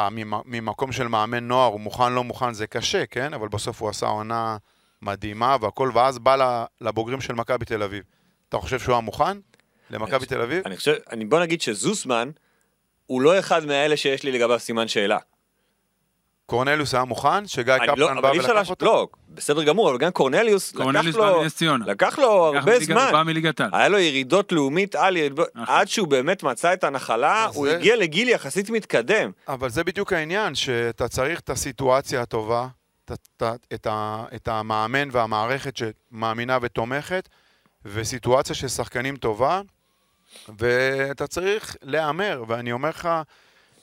ממקום 0.44 0.92
של 0.92 1.08
מאמן 1.08 1.48
נוער, 1.48 1.72
הוא 1.72 1.80
מוכן, 1.80 2.12
לא 2.12 2.24
מוכן, 2.24 2.52
זה 2.52 2.66
קשה, 2.66 3.06
כן? 3.06 3.34
אבל 3.34 3.48
בסוף 3.48 3.82
הוא 3.82 3.88
עשה 3.88 4.06
עונה 4.06 4.56
מדהימה 5.02 5.56
והכל, 5.60 5.90
ואז 5.94 6.18
בא 6.18 6.64
לבוגרים 6.80 7.20
של 7.20 7.34
מכבי 7.34 7.64
תל 7.64 7.82
אביב. 7.82 8.04
אתה 8.48 8.58
חושב 8.58 8.78
שהוא 8.78 8.92
היה 8.92 9.00
מוכן 9.00 9.38
למכבי 9.90 10.26
תל 10.26 10.40
אביב? 10.40 10.62
אני 10.66 10.76
חושב, 10.76 10.94
אני, 11.12 11.24
בוא 11.24 11.40
נגיד 11.40 11.60
שזוסמן 11.60 12.30
הוא 13.06 13.22
לא 13.22 13.38
אחד 13.38 13.66
מאלה 13.66 13.96
שיש 13.96 14.22
לי 14.22 14.32
לגביו 14.32 14.58
סימן 14.58 14.88
שאלה. 14.88 15.18
קורנליוס 16.46 16.94
היה 16.94 17.04
מוכן? 17.04 17.46
שגיא 17.46 17.74
אני 17.74 17.86
קפלן 17.86 18.14
לא, 18.16 18.20
בא 18.20 18.28
ולקח 18.28 18.48
לש... 18.48 18.70
אותו? 18.70 18.86
לא, 18.86 19.08
בסדר 19.28 19.62
גמור, 19.62 19.90
אבל 19.90 19.98
גם 19.98 20.10
קורנליוס, 20.10 20.72
קורנליוס 20.72 21.16
לקח 21.16 21.24
לו. 21.60 21.84
לקח 21.86 22.18
לו 22.18 22.52
לקח 22.54 22.58
הרבה 22.66 22.80
זמן. 22.80 22.96
הוא 22.96 23.12
בא 23.12 23.22
מליגת 23.22 23.60
העל. 23.60 23.70
היה 23.72 23.88
לו 23.88 23.98
ירידות 23.98 24.52
לאומית 24.52 24.94
על 24.94 25.16
נכון. 25.54 25.74
עד 25.74 25.88
שהוא 25.88 26.08
באמת 26.08 26.42
מצא 26.42 26.72
את 26.72 26.84
הנחלה, 26.84 27.44
הוא 27.54 27.68
זה- 27.68 27.76
הגיע 27.76 27.96
לגיל 27.96 28.28
יחסית 28.28 28.70
מתקדם. 28.70 29.30
אבל 29.48 29.70
זה 29.70 29.84
בדיוק 29.84 30.12
העניין, 30.12 30.54
שאתה 30.54 31.08
צריך 31.08 31.40
את 31.40 31.50
הסיטואציה 31.50 32.22
הטובה, 32.22 32.68
את, 33.04 33.12
את, 33.12 33.42
את, 33.74 33.86
ה- 33.86 34.24
את 34.34 34.48
המאמן 34.48 35.08
והמערכת 35.12 35.74
שמאמינה 35.76 36.58
ותומכת, 36.62 37.28
וסיטואציה 37.84 38.54
של 38.54 38.68
שחקנים 38.68 39.16
טובה, 39.16 39.60
ואתה 40.58 41.26
צריך 41.26 41.76
להמר, 41.82 42.44
ואני 42.48 42.72
אומר 42.72 42.88
לך 42.88 43.08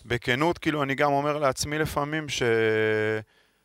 בכנות, 0.05 0.57
כאילו 0.57 0.83
אני 0.83 0.95
גם 0.95 1.11
אומר 1.11 1.37
לעצמי 1.37 1.79
לפעמים 1.79 2.29
ש... 2.29 2.43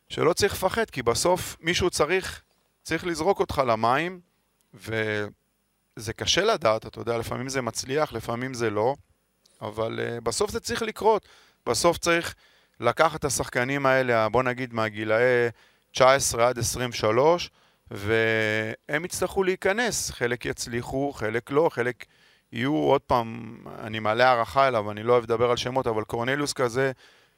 שלא 0.08 0.32
צריך 0.32 0.52
לפחד, 0.52 0.90
כי 0.90 1.02
בסוף 1.02 1.56
מישהו 1.60 1.90
צריך, 1.90 2.42
צריך 2.82 3.06
לזרוק 3.06 3.40
אותך 3.40 3.62
למים, 3.66 4.20
וזה 4.74 6.12
קשה 6.16 6.44
לדעת, 6.44 6.86
אתה 6.86 7.00
יודע, 7.00 7.18
לפעמים 7.18 7.48
זה 7.48 7.62
מצליח, 7.62 8.12
לפעמים 8.12 8.54
זה 8.54 8.70
לא, 8.70 8.94
אבל 9.62 10.00
uh, 10.00 10.20
בסוף 10.20 10.50
זה 10.50 10.60
צריך 10.60 10.82
לקרות. 10.82 11.28
בסוף 11.66 11.98
צריך 11.98 12.34
לקחת 12.80 13.20
את 13.20 13.24
השחקנים 13.24 13.86
האלה, 13.86 14.28
בוא 14.28 14.42
נגיד 14.42 14.74
מהגילאי 14.74 15.48
19 15.92 16.48
עד 16.48 16.58
23, 16.58 17.50
והם 17.90 19.04
יצטרכו 19.04 19.42
להיכנס. 19.42 20.10
חלק 20.10 20.46
יצליחו, 20.46 21.12
חלק 21.12 21.50
לא, 21.50 21.70
חלק 21.72 22.04
יהיו, 22.52 22.74
עוד 22.74 23.00
פעם, 23.00 23.56
אני 23.78 23.98
מלא 23.98 24.22
הערכה 24.22 24.68
אליו, 24.68 24.90
אני 24.90 25.02
לא 25.02 25.12
אוהב 25.12 25.24
לדבר 25.24 25.50
על 25.50 25.56
שמות, 25.56 25.86
אבל 25.86 26.04
קורנליוס 26.04 26.52
כזה 26.52 26.92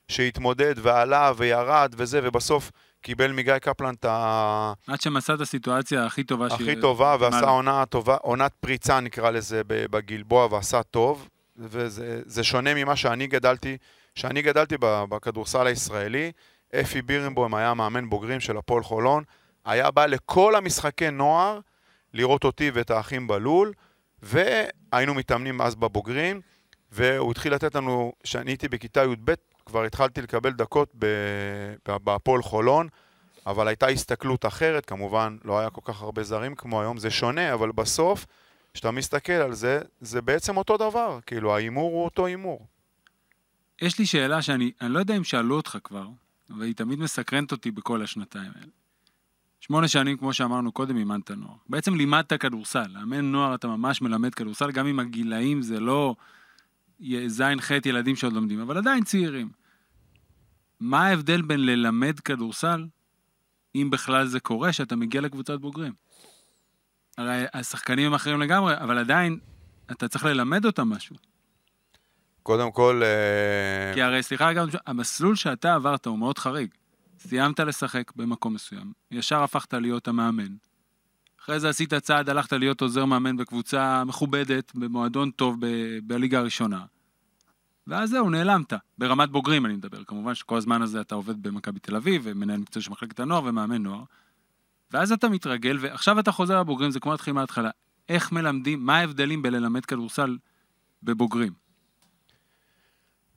שהתמודד 0.09 0.75
ועלה 0.79 1.33
וירד 1.37 1.95
וזה, 1.97 2.21
ובסוף 2.23 2.71
קיבל 3.03 3.33
מגיא 3.33 3.59
קפלן 3.59 3.95
את 3.95 4.05
ה... 4.05 4.73
עד 4.87 5.01
שמצא 5.01 5.35
את 5.35 5.41
הסיטואציה 5.41 6.07
הכי 6.07 6.25
טובה 6.25 6.51
ש- 6.51 6.53
הכי 6.53 6.81
טובה, 6.81 7.17
ועשה 7.21 7.49
עונה 7.49 7.87
טובה, 7.87 8.17
עונת 8.17 8.53
פריצה 8.61 9.01
נקרא 9.01 9.31
לזה 9.31 9.63
בגלבוע, 9.67 10.49
ועשה 10.51 10.83
טוב, 10.83 11.29
וזה 11.57 12.23
זה 12.27 12.45
שונה 12.45 12.75
ממה 12.75 12.97
שאני 12.97 13.27
גדלתי, 13.27 13.77
שאני 14.15 14.43
גדלתי 14.43 14.77
בכדורסל 14.81 15.67
הישראלי. 15.67 16.33
אפי 16.81 17.03
בירנבוים 17.03 17.55
היה 17.55 17.75
מאמן 17.75 18.11
בוגרים 18.11 18.41
של 18.41 18.57
הפועל 18.57 18.83
חולון, 18.83 19.25
היה 19.65 19.91
בא 19.91 20.07
לכל 20.07 20.55
המשחקי 20.55 21.11
נוער 21.11 21.59
לראות 22.15 22.45
אותי 22.45 22.71
ואת 22.75 22.91
האחים 22.91 23.27
בלול, 23.27 23.73
והיינו 24.23 25.15
מתאמנים 25.15 25.63
אז 25.63 25.75
בבוגרים, 25.75 26.41
והוא 26.93 27.31
התחיל 27.31 27.55
לתת 27.55 27.75
לנו, 27.75 28.13
כשאני 28.23 28.51
הייתי 28.51 28.69
בכיתה 28.69 29.05
י"ב, 29.05 29.33
כבר 29.67 29.85
התחלתי 29.85 30.23
לקבל 30.23 30.53
דקות 30.53 30.95
בהפועל 31.87 32.43
חולון, 32.43 32.89
אבל 33.47 33.69
הייתה 33.69 33.87
הסתכלות 33.87 34.47
אחרת, 34.47 34.87
כמובן 34.87 35.37
לא 35.45 35.59
היה 35.59 35.71
כל 35.71 35.81
כך 35.85 36.03
הרבה 36.03 36.23
זרים 36.23 36.55
כמו 36.55 36.81
היום, 36.81 36.99
זה 36.99 37.11
שונה, 37.11 37.55
אבל 37.55 37.73
בסוף, 37.73 38.27
כשאתה 38.75 38.91
מסתכל 38.91 39.33
על 39.33 39.53
זה, 39.53 39.81
זה 40.01 40.23
בעצם 40.23 40.57
אותו 40.57 40.77
דבר, 40.77 41.19
כאילו 41.27 41.55
ההימור 41.55 41.93
הוא 41.93 42.05
אותו 42.05 42.27
הימור. 42.27 42.67
יש 43.83 43.99
לי 43.99 44.07
שאלה 44.07 44.43
שאני 44.43 44.73
אני 44.81 44.93
לא 44.93 44.99
יודע 44.99 45.17
אם 45.17 45.25
שאלו 45.25 45.57
אותך 45.57 45.79
כבר, 45.85 46.07
אבל 46.51 46.63
היא 46.63 46.75
תמיד 46.75 46.99
מסקרנת 46.99 47.53
אותי 47.53 47.71
בכל 47.71 48.03
השנתיים 48.03 48.53
האלה. 48.55 48.82
שמונה 49.63 49.89
שנים, 49.89 50.17
כמו 50.17 50.33
שאמרנו 50.33 50.73
קודם, 50.73 50.97
אימנת 50.97 51.31
נוער. 51.31 51.55
בעצם 51.69 51.95
לימדת 51.95 52.33
כדורסל. 52.33 52.87
לאמן 52.95 53.33
נוער 53.33 53.55
אתה 53.55 53.69
ממש 53.69 54.03
מלמד 54.03 54.35
כדורסל, 54.35 54.71
גם 54.71 54.87
אם 54.87 55.01
הגילאים 55.01 55.63
זה 55.63 55.81
לא 55.81 56.15
זין 57.27 57.61
ח' 57.61 57.71
ילדים 57.87 58.17
שעוד 58.17 58.33
לומדים, 58.33 58.61
אבל 58.61 58.79
עדיין 58.79 59.05
צעירים. 59.05 59.49
מה 60.81 61.07
ההבדל 61.07 61.43
בין 61.43 61.67
ללמד 61.67 62.21
כדורסל, 62.21 62.87
אם 63.75 63.89
בכלל 63.91 64.27
זה 64.27 64.41
קורה, 64.41 64.73
שאתה 64.73 64.97
מגיע 64.97 65.21
לקבוצת 65.21 65.61
בוגרים? 65.61 65.93
הרי 67.19 67.45
השחקנים 67.55 68.07
הם 68.07 68.15
אחרים 68.15 68.41
לגמרי, 68.41 68.75
אבל 68.77 68.99
עדיין 68.99 69.39
אתה 69.91 70.09
צריך 70.09 70.25
ללמד 70.25 70.65
אותם 70.65 70.89
משהו. 70.89 71.17
קודם 72.43 72.73
כל, 72.73 73.03
אה, 73.05 73.95
כי 73.95 74.03
הרי, 74.03 74.23
סליחה, 74.23 74.53
גם 74.53 74.67
המסלול 74.87 75.37
שאתה 75.37 75.75
עברת 75.75 76.07
הוא 76.07 76.19
מאוד 76.19 76.39
חריג. 76.39 76.69
סיימת 77.29 77.61
לשחק 77.61 78.13
במקום 78.17 78.55
מסוים, 78.55 78.93
ישר 79.11 79.43
הפכת 79.43 79.75
להיות 79.75 80.09
המאמן. 80.09 80.55
אחרי 81.41 81.61
זה 81.61 81.69
עשית 81.69 81.95
צעד, 81.95 82.29
הלכת 82.29 82.53
להיות 82.53 82.81
עוזר 82.81 83.05
מאמן 83.05 83.37
בקבוצה 83.37 84.05
מכובדת, 84.05 84.73
במועדון 84.75 85.31
טוב 85.31 85.57
ב- 85.61 85.99
בליגה 86.03 86.39
הראשונה. 86.39 86.85
ואז 87.87 88.11
זהו, 88.11 88.31
נעלמת. 88.31 88.73
ברמת 88.99 89.31
בוגרים 89.31 89.67
אני 89.67 89.75
מדבר. 89.75 90.05
כמובן 90.05 90.35
שכל 90.35 90.57
הזמן 90.57 90.83
הזה 90.83 91.01
אתה 91.01 91.15
עובד 91.15 91.43
במכבי 91.43 91.81
תל 91.81 91.97
אביב, 91.97 92.23
ומנהל 92.25 92.61
מקצוע 92.61 92.83
של 92.83 92.91
מחלקת 92.91 93.21
הנוער 93.21 93.45
ומאמן 93.45 93.83
נוער. 93.83 94.03
ואז 94.91 95.13
אתה 95.13 95.29
מתרגל, 95.29 95.77
ועכשיו 95.81 96.19
אתה 96.19 96.33
חוזר 96.33 96.61
לבוגרים, 96.61 96.91
זה 96.91 97.01
כמו 97.01 97.11
להתחיל 97.11 97.33
מההתחלה. 97.33 97.71
איך 98.09 98.33
מלמדים, 98.33 98.87
מה 98.87 98.97
ההבדלים 98.99 99.43
בללמד 99.43 99.85
כדורסל 99.85 100.39
בבוגרים? 101.03 101.53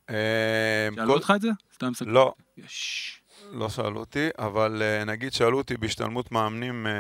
אה, 0.10 0.90
שאלו 0.96 1.14
אותך 1.14 1.34
את 1.36 1.42
זה? 1.42 1.50
סתם 1.74 1.94
סתם. 1.94 2.10
לא, 2.10 2.34
יש. 2.58 3.22
לא 3.52 3.70
שאלו 3.70 4.00
אותי, 4.00 4.30
אבל 4.40 4.82
אה, 4.82 5.06
נגיד 5.06 5.34
שאלו 5.34 5.58
אותי 5.58 5.78
בהשתלמות 5.78 6.32
מאמנים, 6.32 6.88
אה, 6.88 6.92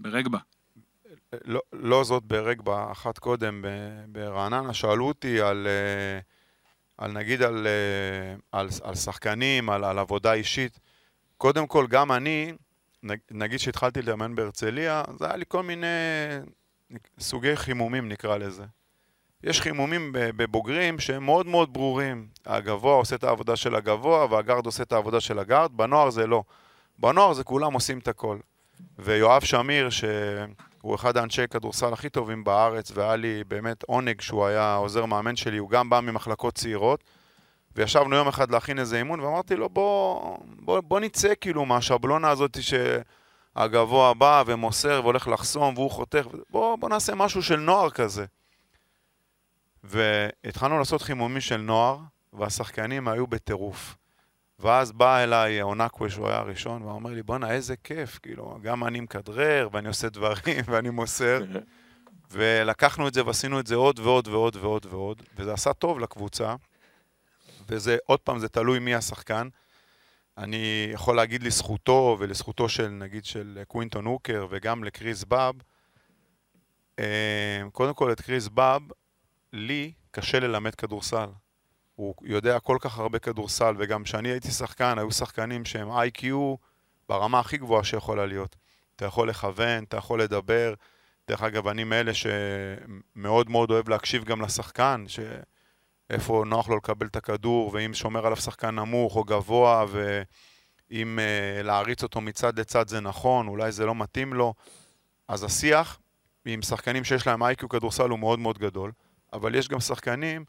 ברגבה. 0.00 0.38
לא, 1.44 1.60
לא 1.72 2.04
זאת 2.04 2.22
ברגבה, 2.22 2.92
אחת 2.92 3.18
קודם 3.18 3.64
ברעננה, 4.08 4.74
שאלו 4.74 5.08
אותי 5.08 5.40
על, 5.40 5.66
אה, 5.66 6.20
על 6.98 7.12
נגיד 7.12 7.42
על, 7.42 7.66
אה, 7.66 8.36
על, 8.60 8.68
על 8.82 8.94
שחקנים, 8.94 9.70
על, 9.70 9.84
על 9.84 9.98
עבודה 9.98 10.32
אישית. 10.32 10.78
קודם 11.36 11.66
כל, 11.66 11.86
גם 11.86 12.12
אני, 12.12 12.52
נג- 13.02 13.18
נגיד 13.30 13.58
שהתחלתי 13.58 14.02
לאמן 14.02 14.34
בהרצליה, 14.34 15.02
זה 15.18 15.26
היה 15.26 15.36
לי 15.36 15.44
כל 15.48 15.62
מיני 15.62 15.86
סוגי 17.18 17.56
חימומים 17.56 18.08
נקרא 18.08 18.36
לזה. 18.36 18.64
יש 19.44 19.60
חימומים 19.60 20.12
בבוגרים 20.12 20.98
שהם 20.98 21.24
מאוד 21.24 21.46
מאוד 21.46 21.72
ברורים. 21.72 22.26
הגבוה 22.46 22.94
עושה 22.94 23.16
את 23.16 23.24
העבודה 23.24 23.56
של 23.56 23.74
הגבוה 23.74 24.26
והגארד 24.30 24.66
עושה 24.66 24.82
את 24.82 24.92
העבודה 24.92 25.20
של 25.20 25.38
הגארד, 25.38 25.72
בנוער 25.76 26.10
זה 26.10 26.26
לא. 26.26 26.42
בנוער 26.98 27.32
זה 27.32 27.44
כולם 27.44 27.72
עושים 27.72 27.98
את 27.98 28.08
הכל. 28.08 28.38
ויואב 28.98 29.44
שמיר, 29.44 29.90
שהוא 29.90 30.94
אחד 30.94 31.16
האנשי 31.16 31.48
כדורסל 31.50 31.92
הכי 31.92 32.08
טובים 32.08 32.44
בארץ, 32.44 32.92
והיה 32.94 33.16
לי 33.16 33.44
באמת 33.48 33.82
עונג 33.82 34.20
שהוא 34.20 34.46
היה 34.46 34.74
עוזר 34.74 35.04
מאמן 35.04 35.36
שלי, 35.36 35.58
הוא 35.58 35.70
גם 35.70 35.90
בא 35.90 36.00
ממחלקות 36.00 36.54
צעירות. 36.54 37.04
וישבנו 37.76 38.16
יום 38.16 38.28
אחד 38.28 38.50
להכין 38.50 38.78
איזה 38.78 38.98
אימון, 38.98 39.20
ואמרתי 39.20 39.56
לו, 39.56 39.68
בוא, 39.68 40.36
בוא, 40.44 40.80
בוא 40.80 41.00
נצא 41.00 41.32
כאילו 41.40 41.64
מהשבלונה 41.64 42.30
הזאת 42.30 42.58
שהגבוה 42.60 44.14
בא 44.14 44.42
ומוסר 44.46 45.00
והולך 45.02 45.28
לחסום 45.28 45.74
והוא 45.74 45.90
חותך, 45.90 46.26
בוא, 46.50 46.76
בוא 46.76 46.88
נעשה 46.88 47.14
משהו 47.14 47.42
של 47.42 47.56
נוער 47.56 47.90
כזה. 47.90 48.24
והתחלנו 49.84 50.78
לעשות 50.78 51.02
חימומים 51.02 51.40
של 51.40 51.56
נוער, 51.56 51.98
והשחקנים 52.32 53.08
היו 53.08 53.26
בטירוף. 53.26 53.96
ואז 54.58 54.92
בא 54.92 55.18
אליי 55.18 55.62
אונקווה, 55.62 56.10
שהוא 56.10 56.28
היה 56.28 56.38
הראשון, 56.38 56.82
ואומר 56.82 57.10
לי, 57.10 57.22
בואנה, 57.22 57.50
איזה 57.50 57.76
כיף, 57.76 58.18
כאילו, 58.22 58.58
גם 58.62 58.84
אני 58.84 59.00
מכדרר, 59.00 59.68
ואני 59.72 59.88
עושה 59.88 60.08
דברים, 60.08 60.64
ואני 60.70 60.90
מוסר. 60.90 61.44
ולקחנו 62.30 63.08
את 63.08 63.14
זה 63.14 63.26
ועשינו 63.26 63.60
את 63.60 63.66
זה 63.66 63.74
עוד 63.74 63.98
ועוד 63.98 64.28
ועוד 64.28 64.56
ועוד 64.56 64.86
ועוד, 64.86 65.22
וזה 65.36 65.52
עשה 65.52 65.72
טוב 65.72 65.98
לקבוצה. 65.98 66.54
וזה, 67.68 67.96
עוד 68.06 68.20
פעם, 68.20 68.38
זה 68.38 68.48
תלוי 68.48 68.78
מי 68.78 68.94
השחקן. 68.94 69.48
אני 70.38 70.90
יכול 70.92 71.16
להגיד 71.16 71.42
לזכותו 71.42 72.16
ולזכותו 72.18 72.68
של, 72.68 72.88
נגיד, 72.88 73.24
של 73.24 73.62
קווינטון 73.68 74.04
הוקר 74.04 74.46
וגם 74.50 74.84
לקריס 74.84 75.24
באב. 75.24 75.54
אה, 76.98 77.62
קודם 77.72 77.94
כל, 77.94 78.12
את 78.12 78.20
קריס 78.20 78.48
באב, 78.48 78.82
לי 79.52 79.92
קשה 80.10 80.40
ללמד 80.40 80.74
כדורסל. 80.74 81.28
הוא 81.94 82.14
יודע 82.22 82.58
כל 82.58 82.76
כך 82.80 82.98
הרבה 82.98 83.18
כדורסל, 83.18 83.74
וגם 83.78 84.04
כשאני 84.04 84.28
הייתי 84.28 84.50
שחקן, 84.50 84.98
היו 84.98 85.12
שחקנים 85.12 85.64
שהם 85.64 85.90
איי-קיו 85.90 86.54
ברמה 87.08 87.40
הכי 87.40 87.56
גבוהה 87.56 87.84
שיכולה 87.84 88.26
להיות. 88.26 88.56
אתה 88.96 89.04
יכול 89.04 89.28
לכוון, 89.28 89.84
אתה 89.84 89.96
יכול 89.96 90.22
לדבר. 90.22 90.74
דרך 91.28 91.42
אגב, 91.42 91.68
אני 91.68 91.84
מאלה 91.84 92.12
שמאוד 92.14 93.50
מאוד 93.50 93.70
אוהב 93.70 93.88
להקשיב 93.88 94.24
גם 94.24 94.42
לשחקן, 94.42 95.04
שאיפה 95.08 96.44
נוח 96.46 96.68
לו 96.68 96.76
לקבל 96.76 97.06
את 97.06 97.16
הכדור, 97.16 97.70
ואם 97.74 97.94
שומר 97.94 98.26
עליו 98.26 98.36
שחקן 98.36 98.74
נמוך 98.74 99.16
או 99.16 99.24
גבוה, 99.24 99.84
ואם 99.88 101.18
uh, 101.18 101.62
להריץ 101.62 102.02
אותו 102.02 102.20
מצד 102.20 102.58
לצד 102.58 102.88
זה 102.88 103.00
נכון, 103.00 103.48
אולי 103.48 103.72
זה 103.72 103.86
לא 103.86 103.94
מתאים 103.94 104.32
לו. 104.32 104.54
אז 105.28 105.44
השיח 105.44 106.00
עם 106.44 106.62
שחקנים 106.62 107.04
שיש 107.04 107.26
להם 107.26 107.42
איי-קיו 107.42 107.68
כדורסל 107.68 108.08
הוא 108.08 108.18
מאוד 108.18 108.38
מאוד 108.38 108.58
גדול, 108.58 108.92
אבל 109.32 109.54
יש 109.54 109.68
גם 109.68 109.80
שחקנים 109.80 110.44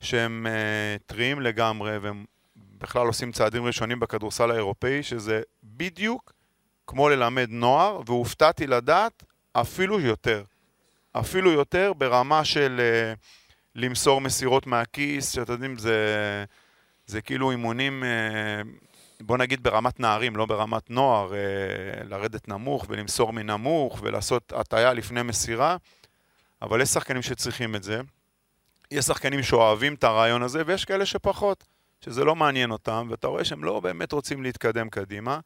שהם 0.00 0.46
uh, 0.46 1.02
טריים 1.06 1.40
לגמרי, 1.40 1.98
והם 1.98 2.24
בכלל 2.56 3.06
עושים 3.06 3.32
צעדים 3.32 3.64
ראשונים 3.64 4.00
בכדורסל 4.00 4.50
האירופאי, 4.50 5.02
שזה 5.02 5.42
בדיוק 5.64 6.32
כמו 6.86 7.08
ללמד 7.08 7.46
נוער, 7.50 8.00
והופתעתי 8.06 8.66
לדעת 8.66 9.24
אפילו 9.52 10.00
יותר. 10.00 10.44
אפילו 11.12 11.50
יותר 11.50 11.92
ברמה 11.98 12.44
של 12.44 12.80
uh, 12.80 13.18
למסור 13.74 14.20
מסירות 14.20 14.66
מהכיס, 14.66 15.30
שאתם 15.30 15.52
יודעים, 15.52 15.78
זה, 15.78 15.96
זה 17.06 17.20
כאילו 17.20 17.50
אימונים, 17.50 18.02
uh, 18.02 18.66
בוא 19.20 19.38
נגיד 19.38 19.62
ברמת 19.62 20.00
נערים, 20.00 20.36
לא 20.36 20.46
ברמת 20.46 20.90
נוער, 20.90 21.32
לרדת 22.04 22.48
נמוך 22.48 22.86
ולמסור 22.88 23.32
מנמוך 23.32 23.98
ולעשות 24.02 24.52
הטיה 24.56 24.92
לפני 24.92 25.22
מסירה, 25.22 25.76
אבל 26.62 26.80
יש 26.80 26.88
שחקנים 26.88 27.22
שצריכים 27.22 27.76
את 27.76 27.82
זה. 27.82 28.00
יש 28.90 29.04
שחקנים 29.04 29.42
שאוהבים 29.42 29.94
את 29.94 30.04
הרעיון 30.04 30.42
הזה, 30.42 30.62
ויש 30.66 30.84
כאלה 30.84 31.06
שפחות, 31.06 31.64
שזה 32.04 32.24
לא 32.24 32.36
מעניין 32.36 32.70
אותם, 32.70 33.06
ואתה 33.10 33.26
רואה 33.26 33.44
שהם 33.44 33.64
לא 33.64 33.80
באמת 33.80 34.12
רוצים 34.12 34.42
להתקדם 34.42 34.88
קדימה, 34.88 35.40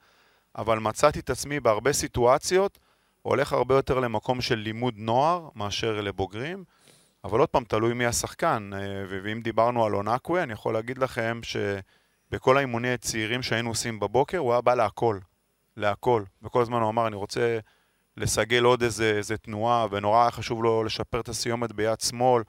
אבל 0.57 0.79
מצאתי 0.79 1.21
את 1.21 1.31
עצמי 1.31 1.61
בהרבה 1.61 1.93
סיטואציות, 1.93 2.79
הולך 3.23 3.53
הרבה 3.53 3.75
יותר 3.75 4.01
למקום 4.01 4.41
של 4.41 4.55
לימוד 4.55 4.95
נוער 4.97 5.49
מאשר 5.55 6.01
לבוגרים, 6.01 6.65
אבל 7.25 7.41
עוד 7.41 7.49
פעם, 7.49 7.65
תלוי 7.65 7.95
מי 7.95 8.07
השחקן. 8.07 8.71
ואם 9.09 9.41
דיברנו 9.41 9.85
על 9.85 9.95
אונקווה, 9.95 10.43
אני 10.43 10.53
יכול 10.53 10.75
להגיד 10.75 10.99
לכם 10.99 11.41
שבכל 11.43 12.57
האימוני 12.57 12.93
הצעירים 12.93 13.43
שהיינו 13.43 13.69
עושים 13.71 14.01
בבוקר, 14.01 14.39
הוא 14.39 14.53
היה 14.53 14.61
בא 14.61 14.75
להכל. 14.75 15.19
להכל. 15.77 16.23
וכל 16.43 16.63
הזמן 16.63 16.81
הוא 16.81 16.91
אמר, 16.91 17.07
אני 17.07 17.17
רוצה 17.17 17.59
לסגל 18.17 18.65
עוד 18.65 18.83
איזה, 18.83 19.13
איזה 19.17 19.37
תנועה, 19.37 19.87
ונורא 19.91 20.21
היה 20.23 20.31
חשוב 20.31 20.63
לו 20.63 20.85
לשפר 20.85 21.21
את 21.21 21.29
הסיומת 21.29 21.73
ביד 21.73 22.01
שמאל. 22.01 22.43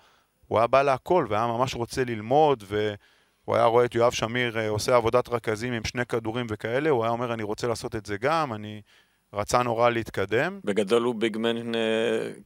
הוא 0.47 0.57
היה 0.57 0.68
בא 0.68 0.82
להכל, 0.82 1.26
והיה 1.30 1.47
ממש 1.47 1.76
רוצה 1.76 2.03
ללמוד, 2.03 2.63
והוא 2.68 3.55
היה 3.55 3.66
רואה 3.66 3.86
את 3.86 3.95
יואב 3.95 4.11
שמיר 4.11 4.70
עושה 4.70 4.95
עבודת 4.95 5.30
רכזים 5.30 5.74
עם 5.74 5.84
שני 5.84 6.05
כדורים 6.05 6.47
וכאלה, 6.49 6.89
הוא 6.89 7.03
היה 7.03 7.11
אומר, 7.11 7.34
אני 7.34 7.43
רוצה 7.43 7.68
לעשות 7.68 7.95
את 7.95 8.05
זה 8.05 8.18
גם, 8.18 8.53
אני... 8.53 8.82
רצה 9.36 9.63
נורא 9.63 9.89
להתקדם. 9.89 10.59
בגדול 10.63 11.03
הוא 11.03 11.16
ביגמן, 11.16 11.72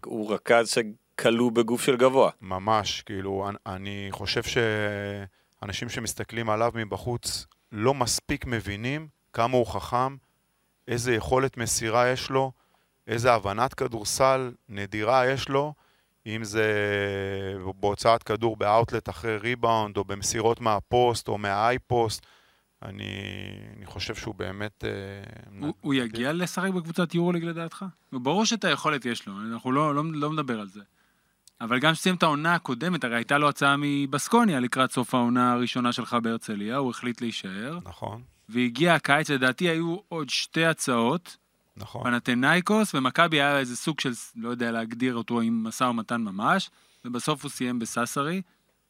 הוא 0.05 0.33
רכז 0.33 0.69
שכלוא 0.69 1.51
בגוף 1.51 1.83
של 1.83 1.97
גבוה. 1.97 2.31
ממש, 2.41 3.01
כאילו, 3.01 3.49
אני 3.65 4.07
חושב 4.11 4.41
שאנשים 4.43 5.89
שמסתכלים 5.89 6.49
עליו 6.49 6.71
מבחוץ 6.75 7.45
לא 7.71 7.93
מספיק 7.93 8.45
מבינים 8.45 9.07
כמה 9.33 9.57
הוא 9.57 9.65
חכם, 9.65 10.15
איזה 10.87 11.15
יכולת 11.15 11.57
מסירה 11.57 12.09
יש 12.09 12.29
לו, 12.29 12.51
איזה 13.09 13.33
הבנת 13.33 13.73
כדורסל 13.73 14.51
נדירה 14.69 15.27
יש 15.27 15.49
לו, 15.49 15.73
אם 16.25 16.43
זה 16.43 16.73
בהוצאת 17.79 18.23
כדור 18.23 18.57
באאוטלט 18.57 19.09
אחרי 19.09 19.37
ריבאונד, 19.37 19.97
או 19.97 20.03
במסירות 20.03 20.61
מהפוסט, 20.61 21.27
או 21.27 21.37
מהאייפוסט. 21.37 22.25
אני, 22.81 23.05
אני 23.77 23.85
חושב 23.85 24.15
שהוא 24.15 24.35
באמת... 24.35 24.83
הוא, 25.59 25.73
הוא 25.81 25.93
יגיע 25.93 26.33
לשחק 26.33 26.69
בקבוצת 26.71 27.15
יורוליג 27.15 27.43
לדעתך? 27.43 27.85
ברור 28.11 28.45
שאת 28.45 28.63
היכולת 28.63 29.05
יש 29.05 29.27
לו, 29.27 29.33
אנחנו 29.53 29.71
לא, 29.71 29.95
לא, 29.95 30.03
לא 30.13 30.29
מדבר 30.29 30.59
על 30.59 30.67
זה. 30.67 30.81
אבל 31.61 31.79
גם 31.79 31.93
כשסיים 31.93 32.15
את 32.15 32.23
העונה 32.23 32.55
הקודמת, 32.55 33.03
הרי 33.03 33.15
הייתה 33.15 33.37
לו 33.37 33.49
הצעה 33.49 33.75
מבסקוניה 33.77 34.59
לקראת 34.59 34.91
סוף 34.91 35.15
העונה 35.15 35.51
הראשונה 35.51 35.91
שלך 35.91 36.13
בהרצליה, 36.13 36.77
הוא 36.77 36.91
החליט 36.91 37.21
להישאר, 37.21 37.79
נכון, 37.83 38.21
והגיע 38.49 38.93
הקיץ, 38.93 39.29
לדעתי 39.29 39.69
היו 39.69 39.97
עוד 40.07 40.29
שתי 40.29 40.65
הצעות, 40.65 41.37
נכון. 41.79 42.03
פנתנייקוס, 42.03 42.95
ומכבי 42.95 43.41
היה 43.41 43.59
איזה 43.59 43.75
סוג 43.75 43.99
של, 43.99 44.11
לא 44.35 44.49
יודע 44.49 44.71
להגדיר 44.71 45.15
אותו 45.15 45.41
עם 45.41 45.63
משא 45.63 45.83
ומתן 45.83 46.21
ממש, 46.21 46.69
ובסוף 47.05 47.43
הוא 47.43 47.51
סיים 47.51 47.79
בססרי, 47.79 48.41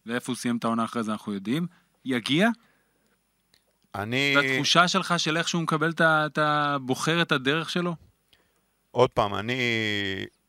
ואיפה 0.06 0.32
הוא 0.32 0.38
סיים 0.38 0.58
את 0.58 0.64
העונה 0.64 0.84
אחרי 0.84 1.04
זה 1.04 1.12
אנחנו 1.12 1.34
יודעים. 1.34 1.68
יגיע? 2.06 2.50
אני... 3.96 4.34
זו 4.34 4.40
התחושה 4.40 4.88
שלך 4.88 5.14
של 5.18 5.38
איך 5.38 5.48
שהוא 5.48 5.62
מקבל 5.62 5.90
את 5.90 6.02
ה... 6.02 6.26
אתה 6.26 6.78
בוחר 6.82 7.22
את 7.22 7.32
הדרך 7.32 7.70
שלו? 7.70 7.96
עוד 8.92 9.10
פעם, 9.10 9.36
אני 9.36 9.60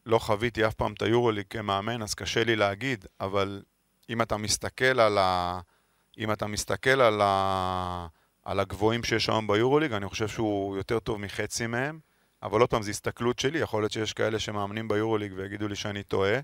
לא 0.07 0.19
חוויתי 0.19 0.67
אף 0.67 0.75
פעם 0.75 0.93
את 0.93 1.03
היורוליג 1.03 1.45
כמאמן, 1.51 2.03
אז 2.03 2.15
קשה 2.15 2.45
לי 2.45 2.57
להגיד, 2.57 3.05
אבל 3.21 3.63
אם 4.11 4.23
אתה 4.23 4.37
מסתכל 4.37 5.01
על 5.01 5.19
ה... 5.19 5.61
אם 6.19 6.33
אתה 6.33 6.47
מסתכל 6.47 7.01
על, 7.01 7.21
ה... 7.25 8.07
על 8.45 8.61
הגבוהים 8.61 9.05
שיש 9.05 9.29
היום 9.29 9.47
ביורוליג, 9.47 9.93
אני 9.93 10.09
חושב 10.09 10.29
שהוא 10.29 10.77
יותר 10.77 10.99
טוב 10.99 11.21
מחצי 11.21 11.67
מהם, 11.67 11.99
אבל 12.43 12.61
עוד 12.61 12.71
פעם, 12.71 12.83
זו 12.83 12.91
הסתכלות 12.91 13.39
שלי, 13.39 13.59
יכול 13.59 13.83
להיות 13.83 13.93
שיש 13.93 14.13
כאלה 14.13 14.39
שמאמנים 14.39 14.89
ביורוליג 14.89 15.33
ויגידו 15.37 15.69
לי 15.69 15.77
שאני 15.77 16.03
טועה, 16.03 16.39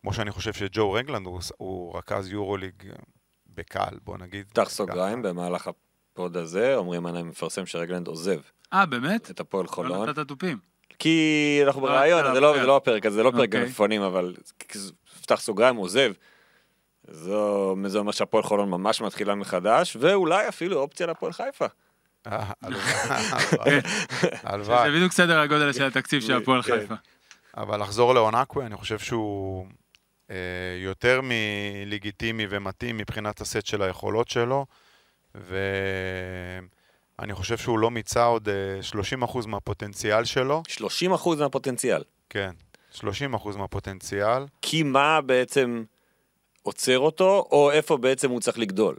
כמו 0.00 0.12
שאני 0.12 0.30
חושב 0.30 0.52
שג'ו 0.52 0.92
רגלנד 0.92 1.26
הוא, 1.26 1.40
הוא 1.56 1.98
רכז 1.98 2.32
יורוליג 2.32 2.74
בקהל, 3.46 3.98
בוא 4.04 4.18
נגיד. 4.18 4.46
פתח 4.48 4.68
סוגריים 4.68 5.22
במהלך 5.22 5.68
הפוד 5.68 6.36
הזה, 6.36 6.76
אומרים 6.76 7.06
אני 7.06 7.22
מפרסם 7.22 7.66
שרגלנד 7.66 8.06
עוזב 8.06 8.40
אה, 8.72 8.86
באמת? 8.86 9.30
את 9.30 9.40
הפועל 9.40 9.64
לא 9.64 9.70
חולון. 9.70 10.08
נתת 10.08 10.28
תופים. 10.28 10.58
כי 10.98 11.60
אנחנו 11.66 11.80
לא, 11.80 11.86
ברעיון, 11.86 12.20
אתה 12.20 12.34
זה 12.34 12.40
לא. 12.40 12.58
זה 12.60 12.66
לא 12.66 12.76
הפרק 12.76 13.06
הזה, 13.06 13.16
זה 13.16 13.22
לא 13.22 13.30
פרק 13.30 13.48
אוקיי. 13.48 13.60
מלפפונים, 13.60 14.02
אבל 14.02 14.34
פתח 15.22 15.40
סוגריים, 15.40 15.76
עוזב. 15.76 16.12
זה 17.04 17.98
אומר 17.98 18.12
שהפועל 18.12 18.42
חולון 18.42 18.70
ממש 18.70 19.00
מתחילה 19.00 19.34
מחדש, 19.34 19.96
ואולי 20.00 20.48
אפילו 20.48 20.80
אופציה 20.80 21.06
להפועל 21.06 21.32
חיפה. 21.32 21.66
אה, 22.26 22.52
הלוואי. 24.42 24.90
זה 24.90 24.96
בדיוק 24.96 25.12
סדר 25.12 25.38
הגודל 25.38 25.72
של 25.72 25.84
התקציב 25.84 26.22
של 26.22 26.36
הפועל 26.36 26.62
כן. 26.62 26.80
חיפה. 26.80 26.94
אבל 27.56 27.80
לחזור 27.80 28.14
לאונקווה, 28.14 28.66
אני 28.66 28.76
חושב 28.76 28.98
שהוא 28.98 29.66
אה, 30.30 30.36
יותר 30.78 31.20
מלגיטימי 31.22 32.46
ומתאים 32.50 32.96
מבחינת 32.96 33.40
הסט 33.40 33.66
של 33.66 33.82
היכולות 33.82 34.28
שלו, 34.28 34.66
ואני 35.34 35.54
חושב 37.34 37.56
שהוא 37.56 37.78
לא 37.78 37.90
מיצה 37.90 38.24
עוד 38.24 38.48
אה, 38.48 39.22
30% 39.22 39.46
מהפוטנציאל 39.46 40.24
שלו, 40.24 40.62
30% 40.68 40.78
מהפוטנציאל. 41.38 42.02
כן, 42.30 42.50
30% 42.94 43.04
מהפוטנציאל. 43.56 44.46
כי 44.62 44.82
מה 44.82 45.20
בעצם 45.20 45.84
עוצר 46.62 46.98
אותו, 46.98 47.48
או 47.52 47.70
איפה 47.70 47.96
בעצם 47.96 48.30
הוא 48.30 48.40
צריך 48.40 48.58
לגדול? 48.58 48.96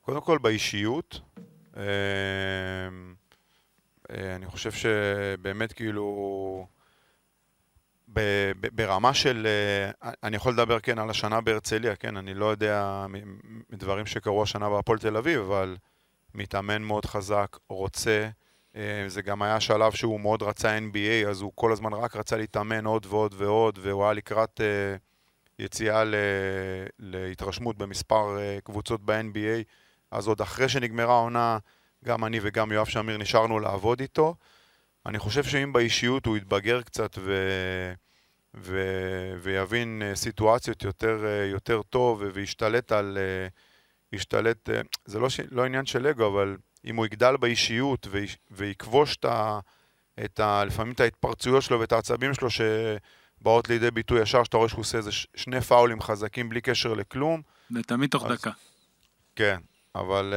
קודם 0.00 0.20
כל 0.20 0.38
באישיות, 0.38 1.20
אה, 1.36 1.38
אה, 1.38 1.49
אני 4.10 4.46
חושב 4.46 4.70
שבאמת 4.72 5.72
כאילו, 5.72 6.66
ברמה 8.74 9.14
של, 9.14 9.46
אה, 9.46 10.10
אני 10.22 10.36
יכול 10.36 10.52
לדבר 10.52 10.80
כן 10.80 10.98
על 10.98 11.10
השנה 11.10 11.40
בהרצליה, 11.40 11.96
כן, 11.96 12.16
אני 12.16 12.34
לא 12.34 12.46
יודע 12.46 13.06
מדברים 13.70 14.06
שקרו 14.06 14.42
השנה 14.42 14.70
בהפועל 14.70 14.98
תל 14.98 15.16
אביב, 15.16 15.40
אבל 15.40 15.76
מתאמן 16.34 16.82
מאוד 16.82 17.06
חזק, 17.06 17.56
רוצה, 17.68 18.28
אה, 18.76 19.04
זה 19.08 19.22
גם 19.22 19.42
היה 19.42 19.60
שלב 19.60 19.92
שהוא 19.92 20.20
מאוד 20.20 20.42
רצה 20.42 20.78
NBA, 20.78 21.28
אז 21.28 21.40
הוא 21.40 21.52
כל 21.54 21.72
הזמן 21.72 21.92
רק 21.92 22.16
רצה 22.16 22.36
להתאמן 22.36 22.86
עוד 22.86 23.06
ועוד 23.06 23.34
ועוד, 23.38 23.78
והוא 23.82 24.04
היה 24.04 24.12
לקראת 24.12 24.60
אה, 24.60 24.96
יציאה 25.58 26.02
להתרשמות 26.98 27.78
במספר 27.78 28.38
אה, 28.38 28.58
קבוצות 28.64 29.00
ב-NBA, 29.04 29.64
אז 30.10 30.28
עוד 30.28 30.40
אחרי 30.40 30.68
שנגמרה 30.68 31.14
העונה, 31.14 31.58
גם 32.04 32.24
אני 32.24 32.38
וגם 32.42 32.72
יואב 32.72 32.86
שמיר 32.86 33.16
נשארנו 33.16 33.60
לעבוד 33.60 34.00
איתו. 34.00 34.34
אני 35.06 35.18
חושב 35.18 35.44
שאם 35.44 35.72
באישיות 35.72 36.26
הוא 36.26 36.36
יתבגר 36.36 36.82
קצת 36.82 37.18
ו... 37.18 37.32
ו... 38.54 38.82
ויבין 39.42 40.02
אה, 40.04 40.16
סיטואציות 40.16 40.82
יותר, 40.82 41.24
אה, 41.26 41.44
יותר 41.44 41.82
טוב 41.82 42.20
ו- 42.20 42.28
וישתלט 42.32 42.92
על... 42.92 43.18
אה, 43.20 43.48
ישתלט, 44.12 44.68
זה 45.04 45.18
לא, 45.18 45.28
ש... 45.30 45.40
לא 45.50 45.64
עניין 45.64 45.86
של 45.86 46.06
אגו, 46.06 46.26
אבל 46.28 46.56
אם 46.84 46.96
הוא 46.96 47.06
יגדל 47.06 47.36
באישיות 47.36 48.06
ויש... 48.10 48.38
ויכבוש 48.50 49.16
את, 49.16 49.24
ה... 49.24 49.58
את 50.24 50.40
ה... 50.40 50.64
לפעמים 50.64 50.92
את 50.92 51.00
ההתפרצויות 51.00 51.62
שלו 51.62 51.80
ואת 51.80 51.92
העצבים 51.92 52.34
שלו 52.34 52.48
שבאות 52.50 53.68
לידי 53.68 53.90
ביטוי 53.90 54.22
ישר, 54.22 54.44
שאתה 54.44 54.56
רואה 54.56 54.68
שהוא 54.68 54.80
עושה 54.80 54.98
איזה 54.98 55.10
שני 55.12 55.60
פאולים 55.60 56.00
חזקים 56.00 56.48
בלי 56.48 56.60
קשר 56.60 56.94
לכלום, 56.94 57.42
ותמיד 57.74 58.10
תוך 58.10 58.26
אז- 58.26 58.32
דקה. 58.32 58.50
כן, 59.36 59.58
אבל 59.94 60.34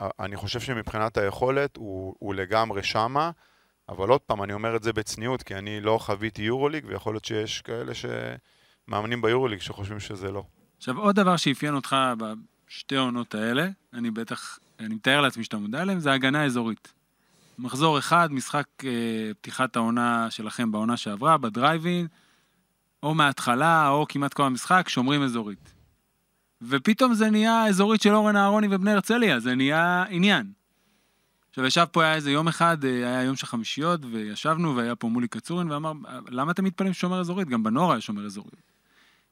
uh, 0.00 0.04
אני 0.20 0.36
חושב 0.36 0.60
שמבחינת 0.60 1.16
היכולת 1.16 1.76
הוא, 1.76 2.14
הוא 2.18 2.34
לגמרי 2.34 2.82
שמה, 2.82 3.30
אבל 3.88 4.08
עוד 4.08 4.20
פעם, 4.20 4.42
אני 4.42 4.52
אומר 4.52 4.76
את 4.76 4.82
זה 4.82 4.92
בצניעות, 4.92 5.42
כי 5.42 5.54
אני 5.54 5.80
לא 5.80 5.98
חוויתי 5.98 6.42
יורוליג, 6.42 6.84
ויכול 6.88 7.14
להיות 7.14 7.24
שיש 7.24 7.62
כאלה 7.62 7.92
שמאמנים 7.94 9.22
ביורוליג 9.22 9.60
שחושבים 9.60 10.00
שזה 10.00 10.30
לא. 10.30 10.44
עכשיו, 10.78 10.98
עוד 10.98 11.16
דבר 11.16 11.36
שאפיין 11.36 11.74
אותך 11.74 11.96
בשתי 12.18 12.96
העונות 12.96 13.34
האלה, 13.34 13.68
אני 13.92 14.10
בטח, 14.10 14.58
אני 14.80 14.94
מתאר 14.94 15.20
לעצמי 15.20 15.44
שאתה 15.44 15.56
מודע 15.56 15.82
אליהם, 15.82 16.00
זה 16.00 16.12
הגנה 16.12 16.44
אזורית. 16.44 16.92
מחזור 17.58 17.98
אחד, 17.98 18.32
משחק 18.32 18.66
אה, 18.84 18.90
פתיחת 19.40 19.76
העונה 19.76 20.30
שלכם 20.30 20.72
בעונה 20.72 20.96
שעברה, 20.96 21.38
בדרייבין, 21.38 22.06
או 23.02 23.14
מההתחלה, 23.14 23.88
או 23.88 24.06
כמעט 24.08 24.34
כל 24.34 24.42
המשחק, 24.42 24.88
שומרים 24.88 25.22
אזורית. 25.22 25.74
ופתאום 26.68 27.14
זה 27.14 27.30
נהיה 27.30 27.66
אזורית 27.66 28.02
של 28.02 28.14
אורן 28.14 28.36
אהרוני 28.36 28.66
ובני 28.70 28.90
הרצליה, 28.90 29.40
זה 29.40 29.54
נהיה 29.54 30.04
עניין. 30.08 30.52
עכשיו, 31.50 31.66
ישב 31.66 31.86
פה, 31.92 32.02
היה 32.04 32.14
איזה 32.14 32.30
יום 32.30 32.48
אחד, 32.48 32.84
אה, 32.84 32.90
היה 32.90 33.22
יום 33.22 33.36
של 33.36 33.46
חמישיות, 33.46 34.00
וישבנו, 34.12 34.76
והיה 34.76 34.94
פה 34.94 35.08
מולי 35.08 35.28
קצורין, 35.28 35.70
ואמר, 35.70 35.92
למה 36.28 36.52
אתם 36.52 36.64
מתפלאים 36.64 36.92
שומר 36.92 37.20
אזורית? 37.20 37.48
גם 37.48 37.62
בנוער 37.62 37.92
היה 37.92 38.00
שומר 38.00 38.26
אזורית. 38.26 38.72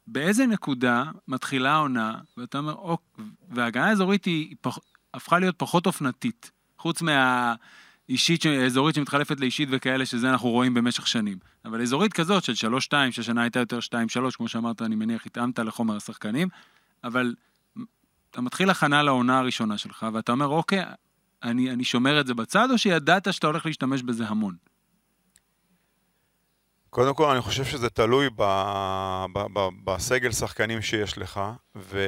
באיזה 0.07 0.47
נקודה 0.47 1.05
מתחילה 1.29 1.73
העונה, 1.73 2.15
ואתה 2.37 2.59
אומר, 2.59 2.73
אוק, 2.73 3.21
וההגנה 3.51 3.89
האזורית 3.89 4.25
היא, 4.25 4.49
היא 4.49 4.57
פח, 4.61 4.79
הפכה 5.15 5.39
להיות 5.39 5.55
פחות 5.59 5.87
אופנתית, 5.87 6.51
חוץ 6.79 7.03
מהאישית, 7.03 8.43
ש- 8.43 8.47
אזורית 8.47 8.95
שמתחלפת 8.95 9.41
לאישית 9.41 9.69
וכאלה, 9.73 10.07
שזה 10.07 10.31
אנחנו 10.31 10.49
רואים 10.49 10.75
במשך 10.75 11.07
שנים. 11.07 11.39
אבל 11.65 11.83
אזורית 11.83 12.13
כזאת 12.13 12.45
של 12.45 12.55
3-2, 12.55 12.93
שהשנה 13.11 13.43
הייתה 13.43 13.59
יותר 13.59 13.79
2-3, 13.81 14.37
כמו 14.37 14.49
שאמרת, 14.49 14.83
אני 14.83 14.97
מניח, 14.97 15.27
התאמת 15.27 15.59
לחומר 15.59 15.97
השחקנים, 15.97 16.49
אבל 17.05 17.35
אתה 18.31 18.41
מתחיל 18.41 18.71
הכנה 18.71 19.03
לעונה 19.03 19.39
הראשונה 19.39 19.79
שלך, 19.79 20.07
ואתה 20.13 20.33
אומר, 20.33 20.47
אוקיי, 20.47 20.85
אני, 21.43 21.71
אני 21.71 21.85
שומר 21.85 22.21
את 22.21 22.27
זה 22.27 22.35
בצד, 22.35 22.69
או 22.71 22.79
שידעת 22.79 23.33
שאתה 23.33 23.47
הולך 23.47 23.67
להשתמש 23.67 24.03
בזה 24.03 24.27
המון? 24.27 24.57
קודם 26.91 27.15
כל, 27.15 27.31
אני 27.31 27.41
חושב 27.41 27.65
שזה 27.65 27.91
תלוי 27.91 28.31
ב, 28.37 28.43
ב, 29.35 29.39
ב, 29.53 29.69
בסגל 29.85 30.33
שחקנים 30.33 30.83
שיש 30.83 31.19
לך, 31.19 31.41
ו... 31.77 32.07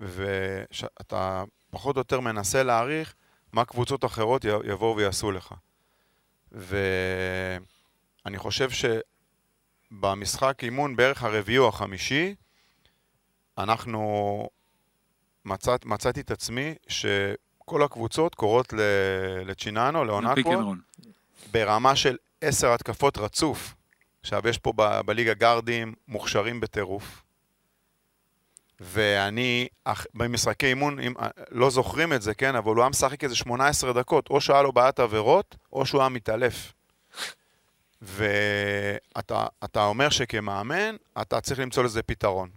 ושאתה 0.00 1.44
פחות 1.70 1.96
או 1.96 2.00
יותר 2.00 2.20
מנסה 2.20 2.62
להעריך 2.62 3.14
מה 3.52 3.64
קבוצות 3.64 4.04
אחרות 4.04 4.44
יבואו 4.44 4.96
ויעשו 4.96 5.32
לך. 5.32 5.54
ואני 6.52 7.58
חושב 8.36 8.70
שבמשחק 9.90 10.64
אימון 10.64 10.96
בערך 10.96 11.22
הרביעי 11.22 11.58
או 11.58 11.68
החמישי, 11.68 12.34
אנחנו... 13.58 14.48
מצאת, 15.44 15.84
מצאתי 15.84 16.20
את 16.20 16.30
עצמי 16.30 16.74
שכל 16.88 17.82
הקבוצות 17.82 18.34
קוראות 18.34 18.72
לצ'יננו, 19.46 20.04
לאונקו. 20.04 20.30
ברמה 21.52 21.96
של 21.96 22.16
עשר 22.40 22.72
התקפות 22.72 23.18
רצוף. 23.18 23.74
עכשיו, 24.20 24.48
יש 24.48 24.58
פה 24.58 24.72
ב- 24.76 25.00
בליגה 25.00 25.34
גארדים 25.34 25.94
מוכשרים 26.08 26.60
בטירוף. 26.60 27.22
ואני, 28.80 29.68
אח- 29.84 30.06
במשחקי 30.14 30.66
אימון, 30.66 31.00
אם, 31.00 31.14
לא 31.50 31.70
זוכרים 31.70 32.12
את 32.12 32.22
זה, 32.22 32.34
כן, 32.34 32.54
אבל 32.56 32.74
הוא 32.74 32.80
היה 32.82 32.88
משחק 32.88 33.24
איזה 33.24 33.36
18 33.36 33.92
דקות, 33.92 34.30
או 34.30 34.40
שהיה 34.40 34.62
לו 34.62 34.72
בעיית 34.72 35.00
עבירות, 35.00 35.56
או 35.72 35.86
שהוא 35.86 36.00
היה 36.00 36.08
מתעלף. 36.08 36.72
ואתה 38.02 39.46
אתה 39.64 39.84
אומר 39.84 40.08
שכמאמן, 40.08 40.96
אתה 41.20 41.40
צריך 41.40 41.60
למצוא 41.60 41.84
לזה 41.84 42.02
פתרון. 42.02 42.50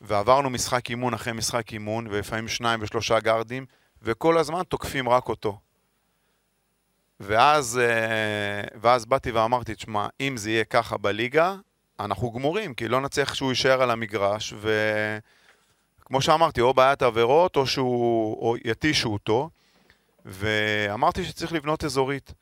ועברנו 0.00 0.50
משחק 0.50 0.90
אימון 0.90 1.14
אחרי 1.14 1.32
משחק 1.32 1.72
אימון, 1.72 2.06
ולפעמים 2.06 2.48
שניים 2.48 2.82
ושלושה 2.82 3.20
גארדים, 3.20 3.66
וכל 4.02 4.38
הזמן 4.38 4.62
תוקפים 4.62 5.08
רק 5.08 5.28
אותו. 5.28 5.58
ואז, 7.20 7.78
אה, 7.78 8.62
ואז 8.80 9.06
באתי 9.06 9.30
ואמרתי, 9.30 9.74
תשמע, 9.74 10.06
אם 10.20 10.36
זה 10.36 10.50
יהיה 10.50 10.64
ככה 10.64 10.96
בליגה, 10.96 11.56
אנחנו 12.00 12.30
גמורים, 12.30 12.74
כי 12.74 12.88
לא 12.88 13.00
נצליח 13.00 13.34
שהוא 13.34 13.50
יישאר 13.50 13.82
על 13.82 13.90
המגרש, 13.90 14.54
וכמו 16.00 16.22
שאמרתי, 16.22 16.60
או 16.60 16.74
בעיית 16.74 17.02
עבירות, 17.02 17.56
או 17.56 17.66
שהוא, 17.66 18.34
או 18.42 18.56
יתישו 18.64 19.12
אותו, 19.12 19.50
ואמרתי 20.24 21.24
שצריך 21.24 21.52
לבנות 21.52 21.84
אזורית. 21.84 22.32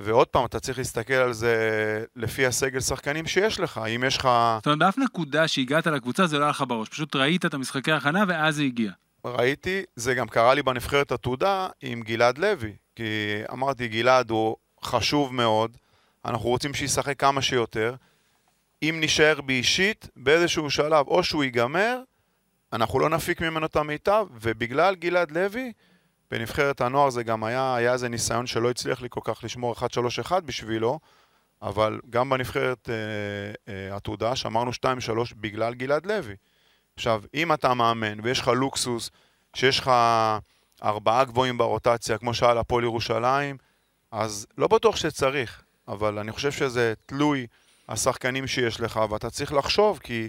ועוד 0.00 0.26
פעם, 0.26 0.44
אתה 0.44 0.60
צריך 0.60 0.78
להסתכל 0.78 1.14
על 1.14 1.32
זה 1.32 1.54
לפי 2.16 2.46
הסגל 2.46 2.80
שחקנים 2.80 3.26
שיש 3.26 3.60
לך. 3.60 3.80
אם 3.96 4.04
יש 4.06 4.16
לך... 4.16 4.28
זאת 4.56 4.66
אומרת, 4.66 4.78
באף 4.78 4.98
נקודה 4.98 5.48
שהגעת 5.48 5.86
לקבוצה 5.86 6.26
זה 6.26 6.38
לא 6.38 6.42
היה 6.42 6.50
לך 6.50 6.64
בראש, 6.68 6.88
פשוט 6.88 7.16
ראית 7.16 7.44
את 7.44 7.54
המשחקי 7.54 7.92
ההכנה 7.92 8.24
ואז 8.28 8.56
זה 8.56 8.62
הגיע. 8.62 8.92
ראיתי, 9.24 9.82
זה 9.96 10.14
גם 10.14 10.28
קרה 10.28 10.54
לי 10.54 10.62
בנבחרת 10.62 11.12
עתודה 11.12 11.68
עם 11.82 12.02
גלעד 12.02 12.38
לוי. 12.38 12.72
כי 12.96 13.04
אמרתי, 13.52 13.88
גלעד 13.88 14.30
הוא 14.30 14.56
חשוב 14.82 15.34
מאוד, 15.34 15.76
אנחנו 16.24 16.48
רוצים 16.48 16.74
שישחק 16.74 17.20
כמה 17.20 17.42
שיותר. 17.42 17.94
אם 18.82 18.96
נישאר 19.00 19.40
באישית, 19.40 20.08
באיזשהו 20.16 20.70
שלב, 20.70 21.06
או 21.06 21.22
שהוא 21.22 21.44
ייגמר, 21.44 22.00
אנחנו 22.72 22.98
לא 22.98 23.08
נפיק 23.08 23.40
ממנו 23.40 23.66
את 23.66 23.76
המיטב, 23.76 24.26
ובגלל 24.40 24.94
גלעד 24.94 25.30
לוי, 25.30 25.72
בנבחרת 26.30 26.80
הנוער 26.80 27.10
זה 27.10 27.22
גם 27.22 27.44
היה, 27.44 27.74
היה 27.74 27.92
איזה 27.92 28.08
ניסיון 28.08 28.46
שלא 28.46 28.70
הצליח 28.70 29.00
לי 29.00 29.08
כל 29.10 29.20
כך 29.24 29.44
לשמור 29.44 29.74
1-3-1 29.74 30.40
בשבילו, 30.40 30.98
אבל 31.62 32.00
גם 32.10 32.30
בנבחרת 32.30 32.88
אה, 32.90 32.94
אה, 33.72 33.96
עתודה 33.96 34.36
שמרנו 34.36 34.70
2-3 34.70 34.84
בגלל 35.36 35.74
גלעד 35.74 36.06
לוי. 36.06 36.36
עכשיו, 36.96 37.22
אם 37.34 37.52
אתה 37.52 37.74
מאמן 37.74 38.20
ויש 38.22 38.40
לך 38.40 38.48
לוקסוס, 38.48 39.10
שיש 39.54 39.78
לך 39.78 39.90
ארבעה 40.82 41.24
גבוהים 41.24 41.58
ברוטציה, 41.58 42.18
כמו 42.18 42.34
שהיה 42.34 42.54
לפועל 42.54 42.84
ירושלים, 42.84 43.56
אז 44.10 44.46
לא 44.58 44.68
בטוח 44.68 44.96
שצריך, 44.96 45.62
אבל 45.88 46.18
אני 46.18 46.32
חושב 46.32 46.52
שזה 46.52 46.94
תלוי 47.06 47.46
השחקנים 47.88 48.46
שיש 48.46 48.80
לך, 48.80 49.00
ואתה 49.10 49.30
צריך 49.30 49.52
לחשוב, 49.52 49.98
כי 49.98 50.28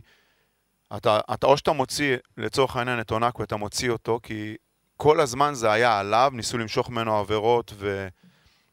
אתה, 0.97 1.19
אתה 1.33 1.47
או 1.47 1.57
שאתה 1.57 1.71
מוציא, 1.71 2.17
לצורך 2.37 2.75
העניין, 2.75 2.99
את 2.99 3.11
אונקו, 3.11 3.43
אתה 3.43 3.55
מוציא 3.55 3.89
אותו, 3.89 4.19
כי 4.23 4.55
כל 5.01 5.19
הזמן 5.19 5.53
זה 5.53 5.71
היה 5.71 5.99
עליו, 5.99 6.31
ניסו 6.33 6.57
למשוך 6.57 6.89
ממנו 6.89 7.17
עבירות 7.17 7.73
ו, 7.75 8.07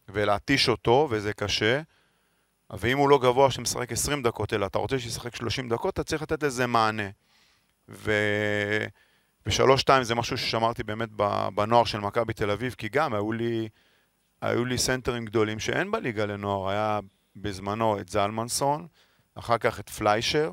ולהתיש 0.09 0.69
אותו, 0.69 1.09
וזה 1.11 1.33
קשה. 1.33 1.81
ואם 2.71 2.99
הוא 2.99 3.09
לא 3.09 3.19
גבוה 3.19 3.51
שמשחק 3.51 3.93
20 3.93 4.23
דקות, 4.23 4.53
אלא 4.53 4.67
אתה 4.67 4.79
רוצה 4.79 4.99
שישחק 4.99 5.37
30 5.37 5.69
דקות, 5.69 5.95
אתה 5.95 6.05
צריך 6.05 6.23
לתת 6.23 6.43
לזה 6.43 6.67
מענה. 6.67 7.09
ו... 7.89 8.13
ושלוש-שתיים 9.47 10.03
זה 10.03 10.15
משהו 10.15 10.39
ששמרתי 10.39 10.83
באמת 10.83 11.09
בנוער 11.55 11.85
של 11.85 12.01
מכבי 12.01 12.33
תל 12.33 12.51
אביב, 12.51 12.75
כי 12.79 12.89
גם 12.89 13.15
היו 13.15 13.33
לי, 13.33 13.69
היו 14.41 14.65
לי 14.65 14.79
סנטרים 14.79 15.25
גדולים 15.25 15.59
שאין 15.59 15.91
בליגה 15.91 16.27
לנוער. 16.27 16.69
היה 16.69 17.01
בזמנו 17.37 18.01
את 18.01 18.09
זלמנסון, 18.09 18.87
אחר 19.35 19.59
כך 19.59 19.81
את 19.81 19.91
פליישר, 19.91 20.53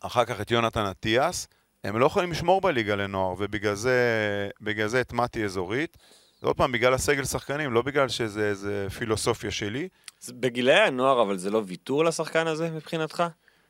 אחר 0.00 0.24
כך 0.24 0.40
את 0.40 0.50
יונתן 0.50 0.86
אטיאס. 0.86 1.48
הם 1.88 1.98
לא 1.98 2.06
יכולים 2.06 2.30
לשמור 2.30 2.60
בליגה 2.60 2.94
לנוער, 2.94 3.34
ובגלל 3.38 3.74
זה, 3.74 4.48
זה 4.86 5.00
הטמעתי 5.00 5.44
אזורית. 5.44 5.96
זה 6.40 6.46
עוד 6.46 6.56
פעם 6.56 6.72
בגלל 6.72 6.94
הסגל 6.94 7.24
שחקנים, 7.24 7.72
לא 7.72 7.82
בגלל 7.82 8.08
שזה 8.08 8.48
איזה 8.48 8.86
פילוסופיה 8.98 9.50
שלי. 9.50 9.88
בגילאי 10.28 10.80
הנוער, 10.80 11.22
אבל 11.22 11.36
זה 11.36 11.50
לא 11.50 11.62
ויתור 11.66 12.04
לשחקן 12.04 12.46
הזה 12.46 12.70
מבחינתך? 12.70 13.24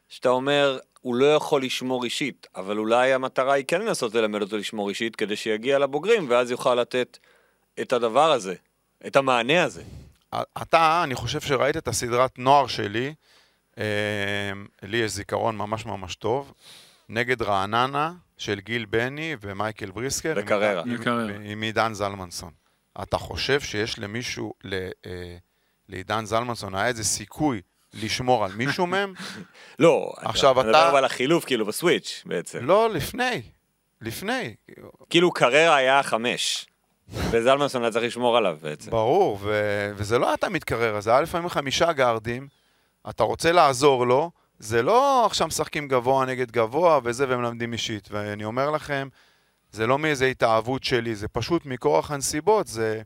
שאתה 0.09 0.29
אומר, 0.29 0.79
הוא 1.01 1.15
לא 1.15 1.35
יכול 1.35 1.63
לשמור 1.63 2.05
אישית, 2.05 2.47
אבל 2.57 2.79
אולי 2.79 3.13
המטרה 3.13 3.53
היא 3.53 3.65
כן 3.69 3.81
לנסות 3.81 4.15
ללמד 4.15 4.43
אותו 4.43 4.57
לשמור 4.57 4.89
אישית 4.89 5.17
כדי 5.17 5.37
שיגיע 5.37 5.79
לבוגרים, 5.79 6.31
ואז 6.31 6.51
יוכל 6.51 6.75
לתת 6.75 7.19
את 7.81 7.93
הדבר 7.93 8.33
הזה, 8.33 8.55
את 9.07 9.17
המענה 9.17 9.65
הזה. 9.65 9.83
אתה, 10.63 11.01
אני 11.05 11.15
חושב 11.15 11.41
שראית 11.41 11.77
את 11.77 11.89
הסדרת 11.89 12.39
נוער 12.39 12.67
שלי, 12.67 13.15
אה, 13.79 13.85
לי 14.83 14.97
יש 14.97 15.11
זיכרון 15.11 15.57
ממש 15.57 15.87
ממש 15.87 16.15
טוב, 16.15 16.53
נגד 17.09 17.43
רעננה 17.43 18.13
של 18.39 18.61
גיל 18.61 18.85
בני 18.85 19.37
ומייקל 19.41 19.91
בריסקר. 19.91 20.35
וקררה. 20.37 20.83
עם 21.45 21.63
עידן 21.63 21.95
זלמנסון. 21.95 22.53
אתה 23.03 23.19
חושב 23.19 23.61
שיש 23.61 23.99
למישהו, 23.99 24.53
אה, 24.73 25.37
לעידן 25.89 26.25
זלמנסון, 26.25 26.75
היה 26.75 26.87
איזה 26.87 27.05
סיכוי 27.05 27.61
לשמור 27.95 28.45
על 28.45 28.53
מישהו 28.53 28.87
מהם? 28.93 29.13
לא, 29.79 30.13
עכשיו 30.17 30.61
אתה... 30.61 30.71
אתה 30.71 30.85
מדבר 30.85 30.97
על 30.97 31.05
החילוף 31.05 31.45
כאילו 31.45 31.67
בסוויץ' 31.67 32.23
בעצם. 32.27 32.65
לא, 32.65 32.91
לפני. 32.91 33.43
לפני. 34.01 34.55
כאילו 35.11 35.31
קררה 35.33 35.77
היה 35.77 36.03
חמש. 36.03 36.67
וזלמנסון 37.09 37.83
היה 37.83 37.93
צריך 37.93 38.05
לשמור 38.05 38.37
עליו 38.37 38.57
בעצם. 38.63 38.91
ברור, 38.91 39.39
ו... 39.43 39.61
וזה 39.97 40.19
לא 40.19 40.27
היה 40.29 40.37
תמיד 40.37 40.65
קררה, 40.65 41.01
זה 41.01 41.11
היה 41.11 41.21
לפעמים 41.21 41.49
חמישה 41.49 41.93
גארדים, 41.93 42.49
אתה 43.11 43.23
רוצה 43.23 43.53
לעזור 43.53 44.07
לו, 44.07 44.31
זה 44.59 44.83
לא 44.83 45.27
עכשיו 45.27 45.47
משחקים 45.47 45.89
גבוה 45.89 46.27
נגד 46.27 46.51
גבוה 46.51 47.01
וזה, 47.05 47.29
והם 47.29 47.41
מלמדים 47.41 47.73
אישית. 47.73 48.09
ואני 48.11 48.45
אומר 48.45 48.71
לכם, 48.71 49.09
זה 49.73 49.87
לא 49.87 49.99
מאיזה 49.99 50.27
התאהבות 50.27 50.85
שלי, 50.85 51.15
זה 51.15 51.29
פשוט 51.29 51.67
מכורח 51.67 52.11
הנסיבות, 52.11 52.67
זה... 52.67 53.03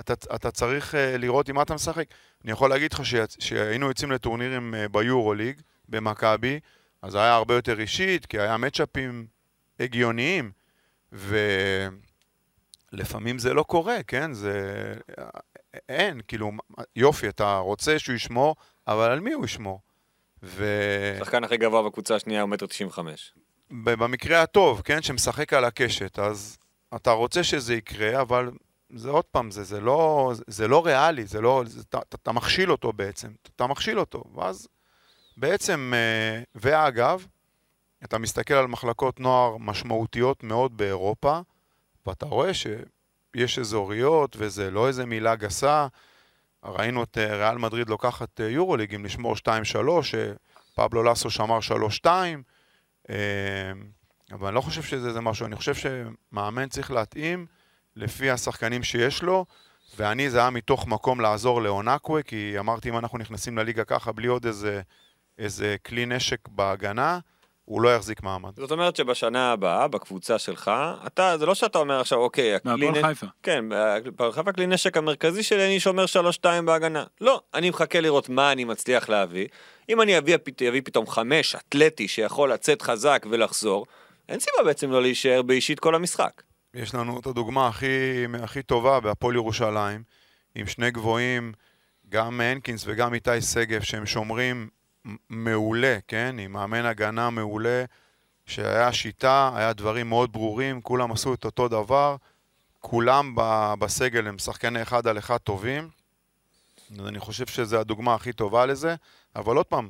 אתה, 0.00 0.12
אתה 0.34 0.50
צריך 0.50 0.94
uh, 0.94 0.96
לראות 1.18 1.48
עם 1.48 1.54
מה 1.54 1.62
אתה 1.62 1.74
משחק. 1.74 2.04
אני 2.44 2.52
יכול 2.52 2.70
להגיד 2.70 2.92
לך 2.92 3.02
שהיינו 3.38 3.86
יוצאים 3.86 4.10
לטורנירים 4.10 4.74
uh, 4.74 4.88
ביורוליג, 4.88 5.60
במכבי, 5.88 6.60
אז 7.02 7.14
היה 7.14 7.34
הרבה 7.34 7.54
יותר 7.54 7.80
אישית, 7.80 8.26
כי 8.26 8.38
היה 8.38 8.56
מצ'אפים 8.56 9.26
הגיוניים, 9.80 10.50
ולפעמים 12.92 13.38
זה 13.38 13.54
לא 13.54 13.62
קורה, 13.62 14.02
כן? 14.02 14.32
זה... 14.32 14.94
אין, 15.88 16.20
כאילו, 16.28 16.52
יופי, 16.96 17.28
אתה 17.28 17.56
רוצה 17.56 17.98
שהוא 17.98 18.16
ישמור, 18.16 18.56
אבל 18.86 19.10
על 19.10 19.20
מי 19.20 19.32
הוא 19.32 19.44
ישמור? 19.44 19.80
ו... 20.42 20.64
שחקן 21.18 21.44
הכי 21.44 21.56
גבוה 21.56 21.82
בקבוצה 21.82 22.14
השנייה 22.14 22.42
הוא 22.42 22.50
מטר 22.50 22.66
תשעים 22.66 22.88
וחמש. 22.88 23.34
במקרה 23.70 24.42
הטוב, 24.42 24.80
כן, 24.84 25.02
שמשחק 25.02 25.52
על 25.52 25.64
הקשת, 25.64 26.18
אז 26.18 26.58
אתה 26.94 27.10
רוצה 27.10 27.44
שזה 27.44 27.74
יקרה, 27.74 28.20
אבל 28.20 28.50
זה 28.94 29.10
עוד 29.10 29.24
פעם, 29.24 29.50
זה, 29.50 29.64
זה, 29.64 29.80
לא, 29.80 30.32
זה 30.46 30.68
לא 30.68 30.86
ריאלי, 30.86 31.26
זה 31.26 31.40
לא, 31.40 31.62
זה, 31.66 31.82
אתה, 31.88 31.98
אתה 32.14 32.32
מכשיל 32.32 32.72
אותו 32.72 32.92
בעצם, 32.92 33.32
אתה 33.56 33.66
מכשיל 33.66 34.00
אותו, 34.00 34.24
ואז 34.34 34.68
בעצם, 35.36 35.92
אה, 35.94 36.42
ואגב, 36.54 37.26
אתה 38.04 38.18
מסתכל 38.18 38.54
על 38.54 38.66
מחלקות 38.66 39.20
נוער 39.20 39.56
משמעותיות 39.56 40.42
מאוד 40.42 40.76
באירופה, 40.76 41.40
ואתה 42.06 42.26
רואה 42.26 42.50
שיש 42.54 43.58
אזוריות, 43.58 44.36
וזה 44.38 44.70
לא 44.70 44.88
איזה 44.88 45.06
מילה 45.06 45.36
גסה. 45.36 45.86
ראינו 46.64 47.02
את 47.02 47.18
אה, 47.18 47.36
ריאל 47.36 47.58
מדריד 47.58 47.88
לוקחת 47.88 48.40
אה, 48.40 48.48
יורוליגים 48.48 49.04
לשמור 49.04 49.34
2-3, 49.34 49.48
שפבלו 50.02 51.02
לסו 51.02 51.30
שמר 51.30 51.58
3-2, 52.04 52.06
אבל 54.32 54.46
אני 54.46 54.54
לא 54.54 54.60
חושב 54.60 54.82
שזה 54.82 55.20
משהו, 55.20 55.46
אני 55.46 55.56
חושב 55.56 55.74
שמאמן 55.74 56.68
צריך 56.68 56.90
להתאים 56.90 57.46
לפי 57.96 58.30
השחקנים 58.30 58.82
שיש 58.82 59.22
לו, 59.22 59.46
ואני 59.96 60.30
זה 60.30 60.38
היה 60.38 60.50
מתוך 60.50 60.86
מקום 60.86 61.20
לעזור 61.20 61.62
לאונקווה, 61.62 62.22
כי 62.22 62.58
אמרתי 62.58 62.88
אם 62.88 62.98
אנחנו 62.98 63.18
נכנסים 63.18 63.58
לליגה 63.58 63.84
ככה 63.84 64.12
בלי 64.12 64.26
עוד 64.26 64.46
איזה, 64.46 64.80
איזה 65.38 65.76
כלי 65.86 66.06
נשק 66.06 66.48
בהגנה, 66.48 67.18
הוא 67.68 67.82
לא 67.82 67.94
יחזיק 67.94 68.22
מעמד. 68.22 68.50
זאת 68.56 68.70
אומרת 68.70 68.96
שבשנה 68.96 69.52
הבאה, 69.52 69.88
בקבוצה 69.88 70.38
שלך, 70.38 70.70
אתה, 71.06 71.38
זה 71.38 71.46
לא 71.46 71.54
שאתה 71.54 71.78
אומר 71.78 72.00
עכשיו, 72.00 72.18
אוקיי, 72.18 72.54
הכלי 72.54 72.90
נשק... 72.90 73.04
חיפה. 73.04 73.26
כן, 73.42 73.64
בהפועל 73.68 74.32
חיפה 74.32 74.50
הכלי 74.50 74.66
נשק 74.66 74.96
המרכזי 74.96 75.42
שלי, 75.42 75.66
אני 75.66 75.80
שומר 75.80 76.04
3-2 76.42 76.46
בהגנה. 76.64 77.04
לא, 77.20 77.42
אני 77.54 77.70
מחכה 77.70 78.00
לראות 78.00 78.28
מה 78.28 78.52
אני 78.52 78.64
מצליח 78.64 79.08
להביא. 79.08 79.46
אם 79.88 80.00
אני 80.00 80.18
אביא, 80.18 80.36
אביא 80.68 80.80
פתאום 80.84 81.06
חמש 81.06 81.54
אתלטי 81.54 82.08
שיכול 82.08 82.52
לצאת 82.52 82.82
חזק 82.82 83.26
ולחזור, 83.30 83.86
אין 84.28 84.40
סיבה 84.40 84.64
בעצם 84.64 84.90
לא 84.90 85.02
להישאר 85.02 85.42
באישית 85.42 85.80
כל 85.80 85.94
המשחק. 85.94 86.42
יש 86.74 86.94
לנו 86.94 87.20
את 87.20 87.26
הדוגמה 87.26 87.68
הכי, 87.68 88.24
הכי 88.42 88.62
טובה 88.62 89.00
בהפועל 89.00 89.34
ירושלים, 89.34 90.02
עם 90.54 90.66
שני 90.66 90.90
גבוהים, 90.90 91.52
גם 92.08 92.40
הנקינס 92.40 92.84
וגם 92.86 93.14
איתי 93.14 93.40
שגב, 93.40 93.82
שהם 93.82 94.06
שומרים 94.06 94.68
מעולה, 95.30 95.98
כן? 96.08 96.36
עם 96.38 96.52
מאמן 96.52 96.84
הגנה 96.84 97.30
מעולה, 97.30 97.84
שהיה 98.46 98.92
שיטה, 98.92 99.50
היה 99.54 99.72
דברים 99.72 100.08
מאוד 100.08 100.32
ברורים, 100.32 100.80
כולם 100.80 101.12
עשו 101.12 101.34
את 101.34 101.44
אותו 101.44 101.68
דבר, 101.68 102.16
כולם 102.80 103.34
בסגל 103.78 104.26
הם 104.26 104.38
שחקני 104.38 104.82
אחד 104.82 105.06
על 105.06 105.18
אחד 105.18 105.36
טובים. 105.36 105.88
אז 107.00 107.06
אני 107.06 107.18
חושב 107.18 107.46
שזו 107.46 107.80
הדוגמה 107.80 108.14
הכי 108.14 108.32
טובה 108.32 108.66
לזה, 108.66 108.94
אבל 109.36 109.56
עוד 109.56 109.66
פעם, 109.66 109.88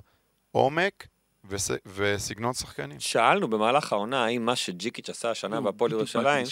עומק, 0.53 1.07
וס... 1.49 1.71
וסגנון 1.97 2.55
שחקנים. 2.55 3.01
שאלנו 3.01 3.49
במהלך 3.49 3.93
העונה 3.93 4.25
האם 4.25 4.47
מה 4.47 4.57
שג'יקיץ' 4.57 5.11
עשה 5.11 5.31
השנה 5.31 5.61
בהפועל 5.61 5.93
ירושלים, 5.93 6.47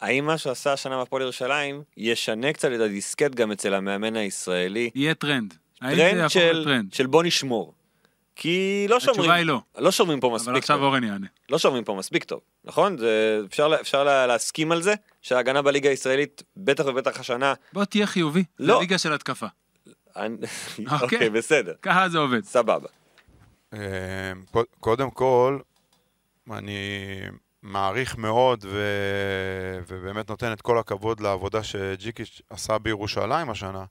האם 0.00 0.26
מה 0.26 0.38
שעשה 0.38 0.72
השנה 0.72 0.98
בהפועל 0.98 1.22
ירושלים 1.22 1.82
ישנה 1.96 2.52
קצת 2.52 2.68
את 2.74 2.80
הדיסקט 2.80 3.34
גם 3.34 3.52
אצל 3.52 3.74
המאמן 3.74 4.16
הישראלי. 4.16 4.90
יהיה 4.94 5.14
טרנד. 5.14 5.54
טרנד 5.80 6.30
של, 6.30 6.64
טרנד 6.64 6.92
של 6.92 7.06
בוא 7.06 7.22
נשמור. 7.22 7.74
כי 8.40 8.86
לא 8.88 9.00
שומרים, 9.00 9.20
התשובה 9.20 9.34
היא 9.34 9.46
לא. 9.46 9.60
לא 9.78 9.90
שומרים 9.90 10.20
פה 10.20 10.28
מספיק 10.34 10.44
טוב. 10.44 10.52
אבל 10.52 10.58
עכשיו 10.58 10.82
אורן 10.82 11.04
יענה. 11.04 11.26
לא 11.50 11.58
שומרים 11.58 11.84
פה 11.84 11.94
מספיק 11.94 12.24
טוב, 12.24 12.40
נכון? 12.64 12.98
זה, 12.98 13.40
אפשר, 13.46 13.70
אפשר 13.80 14.26
להסכים 14.26 14.72
על 14.72 14.82
זה 14.82 14.94
שההגנה 15.22 15.62
בליגה 15.62 15.90
הישראלית, 15.90 16.42
בטח 16.56 16.84
ובטח 16.86 17.20
השנה... 17.20 17.54
בוא 17.72 17.84
תהיה 17.84 18.06
חיובי, 18.06 18.44
לא. 18.58 18.74
זה 18.74 18.80
ליגה 18.80 18.98
של 18.98 19.12
התקפה. 19.12 19.46
אוקיי, 20.16 20.36
אוקיי, 21.02 21.30
בסדר. 21.30 21.74
ככה 21.82 22.08
זה 22.08 22.18
עובד. 22.18 22.44
סבבה. 22.44 22.88
אמ, 23.72 23.78
קודם 24.80 25.10
כל, 25.10 25.58
אני 26.50 27.20
מעריך 27.62 28.16
מאוד 28.16 28.64
ו... 28.68 28.82
ובאמת 29.88 30.30
נותן 30.30 30.52
את 30.52 30.62
כל 30.62 30.78
הכבוד 30.78 31.20
לעבודה 31.20 31.62
שג'יקיץ' 31.62 32.40
עשה 32.50 32.78
בירושלים 32.78 33.50
השנה, 33.50 33.84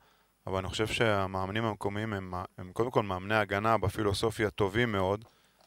אבל 0.47 0.57
אני 0.57 0.67
חושב 0.67 0.87
שהמאמנים 0.87 1.65
המקומיים 1.65 2.13
הם, 2.13 2.33
הם 2.57 2.71
קודם 2.73 2.91
כל 2.91 3.03
מאמני 3.03 3.35
הגנה 3.35 3.77
בפילוסופיה 3.77 4.49
טובים 4.49 4.91
מאוד, 4.91 5.25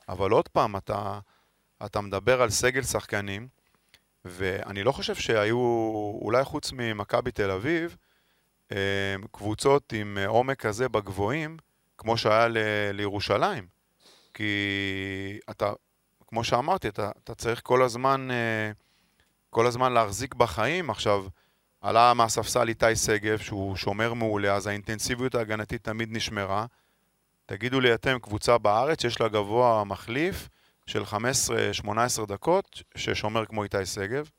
אבל 0.08 0.30
עוד 0.30 0.48
פעם, 0.48 0.76
אתה, 0.76 1.18
אתה 1.84 2.00
מדבר 2.00 2.42
על 2.42 2.50
סגל 2.50 2.82
שחקנים, 2.82 3.48
ואני 4.24 4.82
לא 4.82 4.92
חושב 4.92 5.14
שהיו, 5.14 5.58
אולי 6.22 6.44
חוץ 6.44 6.72
ממכבי 6.72 7.30
תל 7.30 7.50
אביב, 7.50 7.96
אה, 8.72 9.14
קבוצות 9.32 9.92
עם 9.92 10.18
עומק 10.26 10.60
כזה 10.60 10.88
בגבוהים, 10.88 11.56
כמו 11.98 12.16
שהיה 12.16 12.48
ל, 12.48 12.56
לירושלים. 12.92 13.66
כי 14.34 14.52
אתה, 15.50 15.72
כמו 16.26 16.44
שאמרתי, 16.44 16.88
אתה, 16.88 17.10
אתה 17.24 17.34
צריך 17.34 17.60
כל 17.64 17.82
הזמן, 17.82 18.28
אה, 18.30 18.70
כל 19.50 19.66
הזמן 19.66 19.92
להחזיק 19.92 20.34
בחיים. 20.34 20.90
עכשיו, 20.90 21.26
עלה 21.80 22.14
מהספסל 22.14 22.68
איתי 22.68 22.96
שגב, 22.96 23.38
שהוא 23.38 23.76
שומר 23.76 24.14
מעולה, 24.14 24.54
אז 24.54 24.66
האינטנסיביות 24.66 25.34
ההגנתית 25.34 25.84
תמיד 25.84 26.08
נשמרה. 26.12 26.66
תגידו 27.46 27.80
לי 27.80 27.94
אתם, 27.94 28.18
קבוצה 28.22 28.58
בארץ 28.58 29.02
שיש 29.02 29.20
לה 29.20 29.28
גבוה 29.28 29.84
מחליף 29.84 30.48
של 30.86 31.02
15-18 31.02 32.26
דקות, 32.26 32.82
ששומר 32.94 33.46
כמו 33.46 33.62
איתי 33.62 33.86
שגב? 33.86 34.30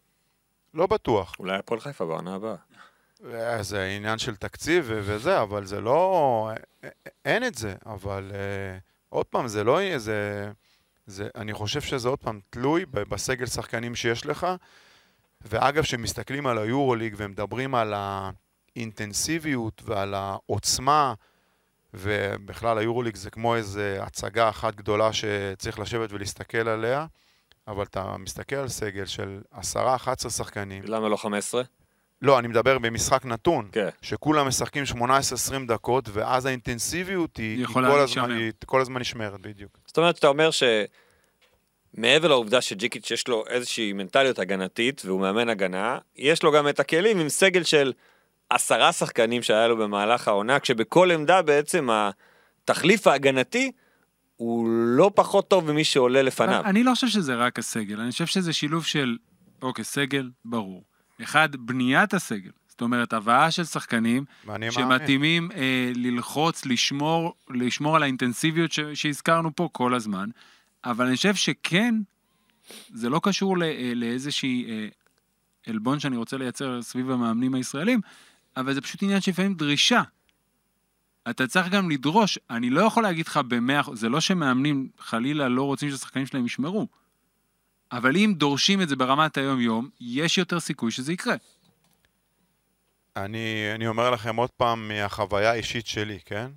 לא 0.73 0.87
בטוח. 0.87 1.33
אולי 1.39 1.57
הפועל 1.57 1.79
חיפה 1.79 2.05
בעונה 2.05 2.35
הבאה. 2.35 2.55
אה, 3.33 3.63
זה 3.63 3.85
עניין 3.85 4.17
של 4.17 4.35
תקציב 4.35 4.85
וזה, 4.89 5.41
אבל 5.41 5.65
זה 5.65 5.81
לא... 5.81 6.49
אין 7.25 7.47
את 7.47 7.55
זה, 7.55 7.75
אבל 7.85 8.31
uh, 8.31 8.81
עוד 9.09 9.25
פעם, 9.25 9.47
זה 9.47 9.63
לא... 9.63 9.97
זה, 9.97 10.51
זה, 11.05 11.27
אני 11.35 11.53
חושב 11.53 11.81
שזה 11.81 12.09
עוד 12.09 12.19
פעם 12.19 12.39
תלוי 12.49 12.85
בסגל 12.85 13.45
שחקנים 13.45 13.95
שיש 13.95 14.25
לך. 14.25 14.47
ואגב, 15.45 15.83
כשמסתכלים 15.83 16.47
על 16.47 16.57
היורוליג 16.57 17.13
ומדברים 17.17 17.75
על 17.75 17.93
האינטנסיביות 18.75 19.81
ועל 19.85 20.13
העוצמה, 20.13 21.13
ובכלל 21.93 22.77
היורוליג 22.77 23.15
זה 23.15 23.29
כמו 23.29 23.55
איזו 23.55 23.81
הצגה 23.81 24.49
אחת 24.49 24.75
גדולה 24.75 25.13
שצריך 25.13 25.79
לשבת 25.79 26.11
ולהסתכל 26.11 26.67
עליה, 26.67 27.05
אבל 27.67 27.83
אתה 27.83 28.17
מסתכל 28.17 28.55
על 28.55 28.67
סגל 28.67 29.05
של 29.05 29.41
10-11 29.53 30.29
שחקנים. 30.29 30.83
למה 30.85 31.09
לא 31.09 31.17
15? 31.17 31.63
לא, 32.21 32.39
אני 32.39 32.47
מדבר 32.47 32.79
במשחק 32.79 33.25
נתון, 33.25 33.69
כן. 33.71 33.89
שכולם 34.01 34.47
משחקים 34.47 34.83
18-20 34.83 35.01
דקות, 35.67 36.09
ואז 36.13 36.45
האינטנסיביות 36.45 37.37
היא, 37.37 37.57
היא, 37.57 37.65
כל, 37.73 37.85
הזמן, 37.85 38.31
היא 38.31 38.51
כל 38.65 38.81
הזמן 38.81 39.01
נשמרת, 39.01 39.41
בדיוק. 39.41 39.77
זאת 39.85 39.97
אומרת, 39.97 40.15
שאתה 40.15 40.27
אומר 40.27 40.49
שמעבר 41.95 42.27
לעובדה 42.27 42.61
שג'יקיץ' 42.61 43.11
יש 43.11 43.27
לו 43.27 43.43
איזושהי 43.47 43.93
מנטליות 43.93 44.39
הגנתית, 44.39 45.01
והוא 45.05 45.21
מאמן 45.21 45.49
הגנה, 45.49 45.97
יש 46.15 46.43
לו 46.43 46.51
גם 46.51 46.67
את 46.67 46.79
הכלים 46.79 47.19
עם 47.19 47.29
סגל 47.29 47.63
של 47.63 47.93
עשרה 48.49 48.91
שחקנים 48.91 49.43
שהיה 49.43 49.67
לו 49.67 49.77
במהלך 49.77 50.27
העונה, 50.27 50.59
כשבכל 50.59 51.11
עמדה 51.11 51.41
בעצם 51.41 51.89
התחליף 51.91 53.07
ההגנתי 53.07 53.71
הוא 54.35 54.67
לא 54.69 55.11
פחות 55.15 55.47
טוב 55.47 55.71
ממי 55.71 55.83
שעולה 55.83 56.21
לפניו. 56.21 56.61
אני 56.65 56.83
לא 56.83 56.91
חושב 56.95 57.07
שזה 57.07 57.35
רק 57.35 57.59
הסגל, 57.59 57.99
אני 57.99 58.11
חושב 58.11 58.25
שזה 58.25 58.53
שילוב 58.53 58.85
של, 58.85 59.17
אוקיי, 59.61 59.85
סגל, 59.85 60.29
ברור. 60.45 60.83
אחד, 61.23 61.55
בניית 61.55 62.13
הסגל. 62.13 62.51
זאת 62.67 62.81
אומרת, 62.81 63.13
הבאה 63.13 63.51
של 63.51 63.63
שחקנים 63.63 64.25
שמתאימים 64.69 65.51
אה, 65.51 65.91
ללחוץ, 65.95 66.65
לשמור, 66.65 67.33
לשמור 67.49 67.95
על 67.95 68.03
האינטנסיביות 68.03 68.71
ש, 68.71 68.79
שהזכרנו 68.93 69.55
פה 69.55 69.69
כל 69.71 69.93
הזמן. 69.93 70.29
אבל 70.85 71.05
אני 71.05 71.15
חושב 71.15 71.35
שכן, 71.35 71.95
זה 72.89 73.09
לא 73.09 73.19
קשור 73.23 73.57
לא, 73.57 73.65
לאיזושהי 73.95 74.65
אה, 74.69 74.87
עלבון 75.67 75.99
שאני 75.99 76.17
רוצה 76.17 76.37
לייצר 76.37 76.81
סביב 76.81 77.11
המאמנים 77.11 77.55
הישראלים, 77.55 78.01
אבל 78.57 78.73
זה 78.73 78.81
פשוט 78.81 79.03
עניין 79.03 79.21
שלפעמים 79.21 79.53
דרישה. 79.53 80.01
אתה 81.29 81.47
צריך 81.47 81.69
גם 81.69 81.89
לדרוש, 81.89 82.39
אני 82.49 82.69
לא 82.69 82.81
יכול 82.81 83.03
להגיד 83.03 83.27
לך 83.27 83.37
במאה 83.47 83.79
אחוז, 83.79 83.99
זה 83.99 84.09
לא 84.09 84.21
שמאמנים 84.21 84.89
חלילה 84.99 85.49
לא 85.49 85.63
רוצים 85.63 85.89
שהשחקנים 85.89 86.25
שלהם 86.25 86.45
ישמרו. 86.45 86.87
אבל 87.91 88.15
אם 88.15 88.33
דורשים 88.37 88.81
את 88.81 88.89
זה 88.89 88.95
ברמת 88.95 89.37
היום-יום, 89.37 89.89
יש 89.99 90.37
יותר 90.37 90.59
סיכוי 90.59 90.91
שזה 90.91 91.13
יקרה. 91.13 91.35
אני, 93.15 93.71
אני 93.75 93.87
אומר 93.87 94.11
לכם 94.11 94.35
עוד 94.35 94.49
פעם 94.49 94.87
מהחוויה 94.87 95.51
האישית 95.51 95.87
שלי, 95.87 96.19
כן? 96.25 96.51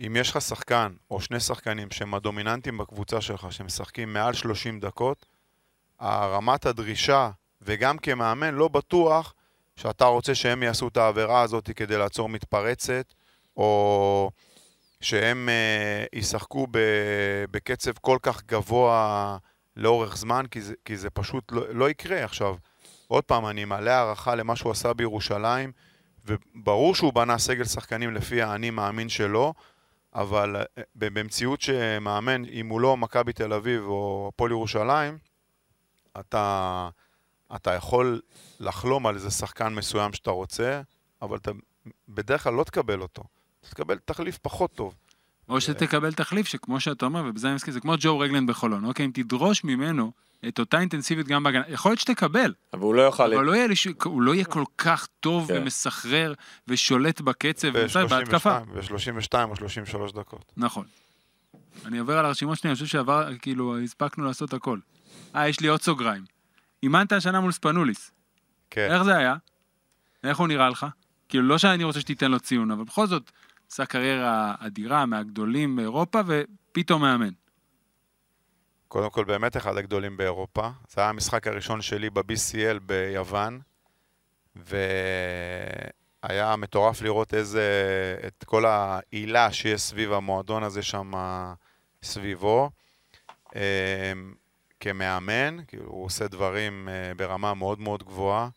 אם 0.00 0.16
יש 0.16 0.30
לך 0.30 0.40
שחקן 0.40 0.92
או 1.10 1.20
שני 1.20 1.40
שחקנים 1.40 1.90
שהם 1.90 2.14
הדומיננטים 2.14 2.78
בקבוצה 2.78 3.20
שלך, 3.20 3.46
שמשחקים 3.50 4.12
מעל 4.12 4.34
30 4.34 4.80
דקות, 4.80 5.26
רמת 6.02 6.66
הדרישה, 6.66 7.30
וגם 7.62 7.98
כמאמן, 7.98 8.54
לא 8.54 8.68
בטוח 8.68 9.34
שאתה 9.76 10.04
רוצה 10.04 10.34
שהם 10.34 10.62
יעשו 10.62 10.88
את 10.88 10.96
העבירה 10.96 11.42
הזאת 11.42 11.70
כדי 11.76 11.98
לעצור 11.98 12.28
מתפרצת, 12.28 13.14
או 13.56 14.30
שהם 15.00 15.48
uh, 15.48 16.18
ישחקו 16.18 16.66
בקצב 17.50 17.92
כל 18.00 18.18
כך 18.22 18.42
גבוה 18.46 19.36
לאורך 19.76 20.16
זמן, 20.16 20.44
כי 20.50 20.60
זה, 20.60 20.74
כי 20.84 20.96
זה 20.96 21.10
פשוט 21.10 21.52
לא, 21.52 21.74
לא 21.74 21.90
יקרה. 21.90 22.24
עכשיו, 22.24 22.56
עוד 23.08 23.24
פעם, 23.24 23.46
אני 23.46 23.64
מלא 23.64 23.90
הערכה 23.90 24.34
למה 24.34 24.56
שהוא 24.56 24.72
עשה 24.72 24.92
בירושלים, 24.92 25.72
וברור 26.26 26.94
שהוא 26.94 27.12
בנה 27.12 27.38
סגל 27.38 27.64
שחקנים 27.64 28.14
לפי 28.14 28.42
האני 28.42 28.70
מאמין 28.70 29.08
שלו, 29.08 29.54
אבל 30.16 30.56
אה, 30.56 30.82
במציאות 30.94 31.60
שמאמן, 31.60 32.44
אם 32.44 32.68
הוא 32.68 32.80
לא 32.80 32.96
מכבי 32.96 33.32
תל 33.32 33.52
אביב 33.52 33.82
או 33.82 34.30
הפועל 34.34 34.50
ירושלים, 34.50 35.18
אתה, 36.20 36.88
אתה 37.56 37.72
יכול 37.72 38.20
לחלום 38.60 39.06
על 39.06 39.14
איזה 39.14 39.30
שחקן 39.30 39.74
מסוים 39.74 40.12
שאתה 40.12 40.30
רוצה, 40.30 40.80
אבל 41.22 41.36
אתה 41.36 41.50
בדרך 42.08 42.42
כלל 42.44 42.52
לא 42.52 42.64
תקבל 42.64 43.00
אותו. 43.00 43.24
אתה 43.60 43.70
תקבל 43.70 43.98
תחליף 43.98 44.38
פחות 44.38 44.72
טוב. 44.72 44.94
או 45.48 45.60
שתקבל 45.60 46.12
תחליף 46.12 46.46
שכמו 46.46 46.80
שאתה 46.80 47.06
אומר, 47.06 47.24
ובזה 47.26 47.46
אני 47.46 47.54
מסכים, 47.54 47.72
זה 47.74 47.80
כמו 47.80 47.94
ג'ו 47.98 48.18
רגלנד 48.18 48.50
בחולון, 48.50 48.84
אוקיי? 48.84 49.06
אם 49.06 49.10
תדרוש 49.14 49.64
ממנו 49.64 50.12
את 50.48 50.58
אותה 50.58 50.80
אינטנסיביות 50.80 51.26
גם 51.26 51.42
בהגנה, 51.42 51.64
יכול 51.68 51.90
להיות 51.90 52.00
שתקבל. 52.00 52.54
אבל 52.72 52.82
הוא 52.82 52.94
לא 52.94 53.02
יוכל... 53.02 53.34
אבל 53.34 53.44
לא 53.44 53.56
יהיה, 53.56 53.68
הוא 54.04 54.22
לא 54.22 54.34
יהיה 54.34 54.44
כל 54.44 54.64
כך 54.78 55.06
טוב 55.20 55.48
כן. 55.48 55.62
ומסחרר 55.62 56.34
ושולט 56.68 57.20
בקצב 57.20 57.68
בהתקפה. 58.08 58.58
ב-32 58.60 59.34
או 59.48 59.56
33 59.56 60.12
דקות. 60.12 60.52
נכון. 60.56 60.84
אני 61.84 61.98
עובר 61.98 62.18
על 62.18 62.24
הרשימות 62.24 62.58
שלי, 62.58 62.70
אני 62.70 62.74
חושב 62.74 62.86
שעבר, 62.86 63.28
כאילו, 63.42 63.78
הספקנו 63.78 64.24
לעשות 64.24 64.54
הכל. 64.54 64.78
אה, 65.36 65.48
יש 65.48 65.60
לי 65.60 65.68
עוד 65.68 65.82
סוגריים. 65.82 66.24
אימנת 66.82 67.12
השנה 67.12 67.40
מול 67.40 67.52
ספנוליס. 67.52 68.10
כן. 68.70 68.88
איך 68.90 69.02
זה 69.02 69.16
היה? 69.16 69.36
איך 70.24 70.38
הוא 70.38 70.48
נראה 70.48 70.68
לך? 70.68 70.86
כאילו, 71.28 71.44
לא 71.44 71.58
שאני 71.58 71.84
רוצה 71.84 72.00
שתיתן 72.00 72.30
לו 72.30 72.40
ציון, 72.40 72.70
אבל 72.70 72.84
בכל 72.84 73.06
זאת, 73.06 73.30
עשה 73.70 73.86
קריירה 73.86 74.54
אדירה 74.58 75.06
מהגדולים 75.06 75.76
באירופה, 75.76 76.20
ופתאום 76.26 77.02
מאמן. 77.02 77.30
קודם 78.88 79.10
כל, 79.10 79.24
באמת 79.24 79.56
אחד 79.56 79.76
הגדולים 79.76 80.16
באירופה. 80.16 80.68
זה 80.88 81.00
היה 81.00 81.10
המשחק 81.10 81.46
הראשון 81.46 81.82
שלי 81.82 82.10
ב-BCL 82.10 82.78
ביוון, 82.82 83.60
והיה 84.56 86.56
מטורף 86.56 87.02
לראות 87.02 87.34
איזה, 87.34 87.62
את 88.26 88.44
כל 88.44 88.64
העילה 88.66 89.52
שיש 89.52 89.80
סביב 89.80 90.12
המועדון 90.12 90.62
הזה 90.62 90.82
שם 90.82 91.12
סביבו. 92.02 92.70
אמ, 93.54 93.60
כמאמן, 94.80 95.56
כאילו 95.66 95.86
הוא 95.86 96.04
עושה 96.04 96.28
דברים 96.28 96.88
אה, 96.88 97.14
ברמה 97.14 97.54
מאוד 97.54 97.80
מאוד 97.80 98.02
גבוהה. 98.02 98.48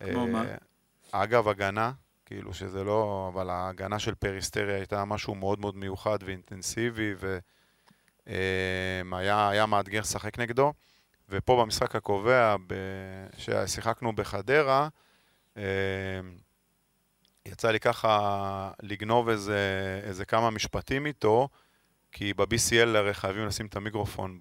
כמו 0.00 0.26
מה? 0.26 0.44
אה, 0.44 0.56
אגב, 1.10 1.48
הגנה, 1.48 1.92
כאילו 2.26 2.54
שזה 2.54 2.84
לא, 2.84 3.30
אבל 3.34 3.50
ההגנה 3.50 3.98
של 3.98 4.14
פריסטריה 4.14 4.76
הייתה 4.76 5.04
משהו 5.04 5.34
מאוד 5.34 5.60
מאוד 5.60 5.76
מיוחד 5.76 6.18
ואינטנסיבי, 6.24 7.14
אמ, 8.26 9.10
מאתגר 9.68 10.00
לשחק 10.00 10.38
נגדו. 10.38 10.72
ופה 11.28 11.60
במשחק 11.60 11.96
הקובע, 11.96 12.56
ששיחקנו 13.38 14.12
בחדרה, 14.12 14.88
אמ, 15.56 15.62
יצא 17.46 17.70
לי 17.70 17.80
ככה 17.80 18.70
לגנוב 18.82 19.28
איזה, 19.28 19.58
איזה 20.04 20.24
כמה 20.24 20.50
משפטים 20.50 21.06
איתו, 21.06 21.48
כי 22.12 22.34
ב-BCL 22.34 22.96
הרי 22.96 23.14
חייבים 23.14 23.46
לשים 23.46 23.66
את 23.66 23.76
המיקרופון 23.76 24.38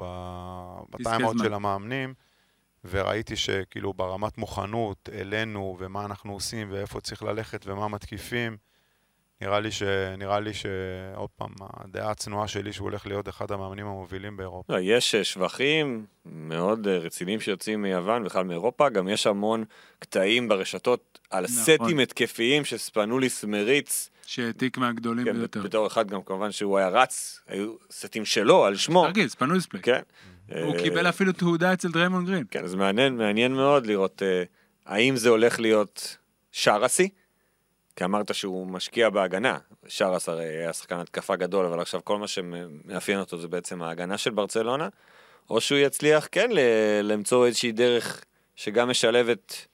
בטיימאוט 0.89 1.37
של 1.43 1.53
המאמנים. 1.53 2.13
וראיתי 2.89 3.35
שכאילו 3.35 3.93
ברמת 3.93 4.37
מוכנות 4.37 5.09
אלינו 5.13 5.77
ומה 5.79 6.05
אנחנו 6.05 6.33
עושים 6.33 6.71
ואיפה 6.71 7.01
צריך 7.01 7.23
ללכת 7.23 7.65
ומה 7.67 7.87
מתקיפים, 7.87 8.57
נראה 9.41 9.59
לי, 9.59 9.71
ש... 9.71 9.83
נראה 10.17 10.39
לי 10.39 10.53
שעוד 10.53 11.29
פעם, 11.35 11.49
הדעה 11.59 12.11
הצנועה 12.11 12.47
שלי 12.47 12.73
שהוא 12.73 12.89
הולך 12.89 13.07
להיות 13.07 13.29
אחד 13.29 13.51
המאמנים 13.51 13.87
המובילים 13.87 14.37
באירופה. 14.37 14.73
לא, 14.73 14.79
יש 14.81 15.15
אה, 15.15 15.23
שבחים 15.23 16.05
מאוד 16.25 16.87
אה, 16.87 16.97
רציניים 16.97 17.39
שיוצאים 17.39 17.81
מיוון, 17.81 18.23
בכלל 18.23 18.43
מאירופה, 18.43 18.89
גם 18.89 19.07
יש 19.07 19.27
המון 19.27 19.63
קטעים 19.99 20.47
ברשתות 20.47 21.19
על 21.29 21.43
נכון. 21.43 21.55
סטים 21.55 21.99
התקפיים 21.99 22.65
שספנוליס 22.65 23.43
מריץ. 23.43 24.09
שהעתיק 24.25 24.77
מהגדולים 24.77 25.25
כן, 25.25 25.33
ביותר. 25.33 25.61
בתור 25.61 25.87
אחד 25.87 26.07
גם 26.07 26.21
כמובן 26.21 26.51
שהוא 26.51 26.77
היה 26.77 26.89
רץ, 26.89 27.41
היו 27.47 27.73
סטים 27.91 28.25
שלו, 28.25 28.65
על 28.65 28.75
שמו. 28.75 29.03
תרגיל, 29.05 29.27
ספנוליס 29.27 29.65
פליי. 29.65 29.83
כן. 29.83 30.01
הוא 30.61 30.77
קיבל 30.77 31.09
אפילו 31.09 31.31
תעודה 31.31 31.73
אצל 31.73 31.91
דריימון 31.91 32.25
גרין. 32.25 32.43
כן, 32.51 32.63
אז 32.63 32.75
מעניין, 32.75 33.17
מעניין 33.17 33.53
מאוד 33.53 33.85
לראות 33.85 34.21
האם 34.85 35.15
זה 35.15 35.29
הולך 35.29 35.59
להיות 35.59 36.17
שער 36.51 36.85
השיא, 36.85 37.07
כי 37.95 38.03
אמרת 38.05 38.35
שהוא 38.35 38.67
משקיע 38.67 39.09
בהגנה. 39.09 39.57
שרס 39.87 40.29
הרי 40.29 40.45
היה 40.45 40.73
שחקן 40.73 40.99
התקפה 40.99 41.35
גדול, 41.35 41.65
אבל 41.65 41.81
עכשיו 41.81 42.01
כל 42.03 42.17
מה 42.17 42.27
שמאפיין 42.27 43.19
אותו 43.19 43.37
זה 43.37 43.47
בעצם 43.47 43.81
ההגנה 43.81 44.17
של 44.17 44.31
ברצלונה, 44.31 44.89
או 45.49 45.61
שהוא 45.61 45.77
יצליח 45.79 46.27
כן 46.31 46.51
ל- 46.51 47.01
למצוא 47.03 47.45
איזושהי 47.45 47.71
דרך 47.71 48.23
שגם 48.55 48.89
משלבת 48.89 49.67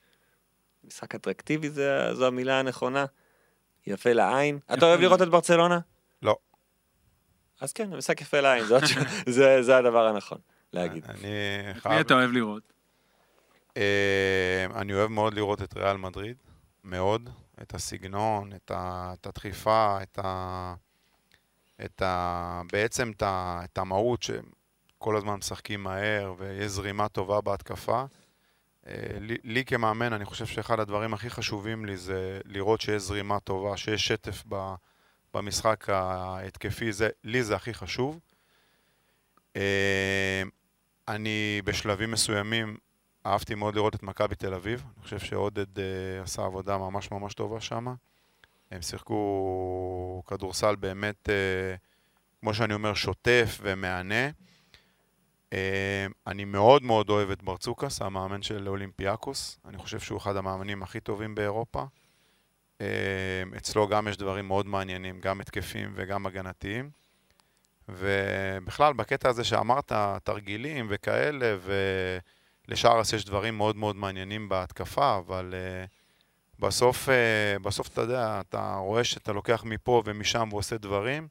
משחק 0.84 1.14
אטרקטיבי, 1.14 1.70
זה, 1.70 2.14
זו 2.14 2.26
המילה 2.26 2.58
הנכונה, 2.58 3.04
יפה 3.86 4.12
לעין. 4.12 4.58
אתה 4.74 4.86
אוהב 4.86 5.00
לראות 5.00 5.22
את 5.22 5.28
ברצלונה? 5.28 5.78
לא. 6.22 6.36
אז 7.60 7.72
כן, 7.72 7.90
משחק 7.96 8.20
יפה 8.20 8.40
לעין, 8.40 8.64
זה, 8.64 8.76
זה, 9.36 9.62
זה 9.62 9.76
הדבר 9.76 10.06
הנכון 10.06 10.38
להגיד. 10.72 11.04
אני 11.04 11.18
את 11.18 11.24
מי 11.74 11.80
חייב... 11.80 12.00
אתה 12.00 12.14
אוהב 12.14 12.30
לראות? 12.30 12.72
אה, 13.76 14.66
אני 14.74 14.94
אוהב 14.94 15.10
מאוד 15.10 15.34
לראות 15.34 15.62
את 15.62 15.76
ריאל 15.76 15.96
מדריד, 15.96 16.36
מאוד. 16.84 17.30
את 17.62 17.74
הסגנון, 17.74 18.52
את, 18.52 19.26
הדחיפה, 19.26 19.98
את 20.02 20.18
ה... 20.22 20.74
את 21.84 22.02
ה... 22.02 22.62
בעצם 22.72 23.10
את, 23.10 23.22
ה, 23.22 23.60
את 23.64 23.78
המהות 23.78 24.22
שכל 24.22 25.16
הזמן 25.16 25.34
משחקים 25.34 25.82
מהר 25.82 26.34
ויש 26.38 26.70
זרימה 26.70 27.08
טובה 27.08 27.40
בהתקפה. 27.40 28.04
אה, 28.86 28.94
לי, 29.20 29.36
לי 29.44 29.64
כמאמן, 29.64 30.12
אני 30.12 30.24
חושב 30.24 30.46
שאחד 30.46 30.80
הדברים 30.80 31.14
הכי 31.14 31.30
חשובים 31.30 31.84
לי 31.84 31.96
זה 31.96 32.40
לראות 32.44 32.80
שיש 32.80 33.02
זרימה 33.02 33.40
טובה, 33.40 33.76
שיש 33.76 34.06
שטף 34.06 34.42
ב, 34.48 34.74
במשחק 35.34 35.88
ההתקפי, 35.88 36.92
זה, 36.92 37.08
לי 37.24 37.42
זה 37.42 37.56
הכי 37.56 37.74
חשוב. 37.74 38.20
אה, 39.56 40.42
אני 41.08 41.62
בשלבים 41.64 42.10
מסוימים 42.10 42.76
אהבתי 43.26 43.54
מאוד 43.54 43.74
לראות 43.74 43.94
את 43.94 44.02
מכבי 44.02 44.34
תל 44.34 44.54
אביב, 44.54 44.84
אני 44.96 45.02
חושב 45.04 45.18
שעודד 45.18 45.78
uh, 45.78 45.80
עשה 46.22 46.44
עבודה 46.44 46.78
ממש 46.78 47.10
ממש 47.10 47.34
טובה 47.34 47.60
שם. 47.60 47.94
הם 48.70 48.82
שיחקו 48.82 50.22
כדורסל 50.26 50.76
באמת, 50.76 51.28
uh, 51.28 51.78
כמו 52.40 52.54
שאני 52.54 52.74
אומר, 52.74 52.94
שוטף 52.94 53.58
ומהנה. 53.62 54.30
Uh, 55.50 55.54
אני 56.26 56.44
מאוד 56.44 56.82
מאוד 56.82 57.10
אוהב 57.10 57.30
את 57.30 57.42
ברצוקס, 57.42 58.02
המאמן 58.02 58.42
של 58.42 58.68
אולימפיאקוס. 58.68 59.60
אני 59.64 59.78
חושב 59.78 60.00
שהוא 60.00 60.18
אחד 60.18 60.36
המאמנים 60.36 60.82
הכי 60.82 61.00
טובים 61.00 61.34
באירופה. 61.34 61.84
Uh, 62.78 62.82
אצלו 63.56 63.88
גם 63.88 64.08
יש 64.08 64.16
דברים 64.16 64.48
מאוד 64.48 64.66
מעניינים, 64.66 65.20
גם 65.20 65.40
התקפים 65.40 65.92
וגם 65.94 66.26
הגנתיים. 66.26 66.90
ובכלל, 67.88 68.92
בקטע 68.92 69.28
הזה 69.28 69.44
שאמרת, 69.44 69.92
תרגילים 70.24 70.86
וכאלה, 70.90 71.56
ו... 71.58 71.72
לשארס 72.68 73.12
יש 73.12 73.24
דברים 73.24 73.56
מאוד 73.56 73.76
מאוד 73.76 73.96
מעניינים 73.96 74.48
בהתקפה, 74.48 75.16
אבל 75.18 75.54
uh, 75.54 75.88
בסוף, 76.58 77.08
uh, 77.08 77.62
בסוף 77.62 77.88
אתה 77.88 78.00
יודע, 78.00 78.40
אתה 78.40 78.76
רואה 78.76 79.04
שאתה 79.04 79.32
לוקח 79.32 79.64
מפה 79.64 80.02
ומשם 80.06 80.48
ועושה 80.52 80.78
דברים, 80.78 81.28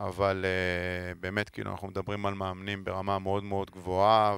אבל 0.00 0.44
uh, 0.44 1.18
באמת, 1.20 1.50
כאילו, 1.50 1.70
אנחנו 1.70 1.88
מדברים 1.88 2.26
על 2.26 2.34
מאמנים 2.34 2.84
ברמה 2.84 3.18
מאוד 3.18 3.44
מאוד 3.44 3.70
גבוהה, 3.70 4.36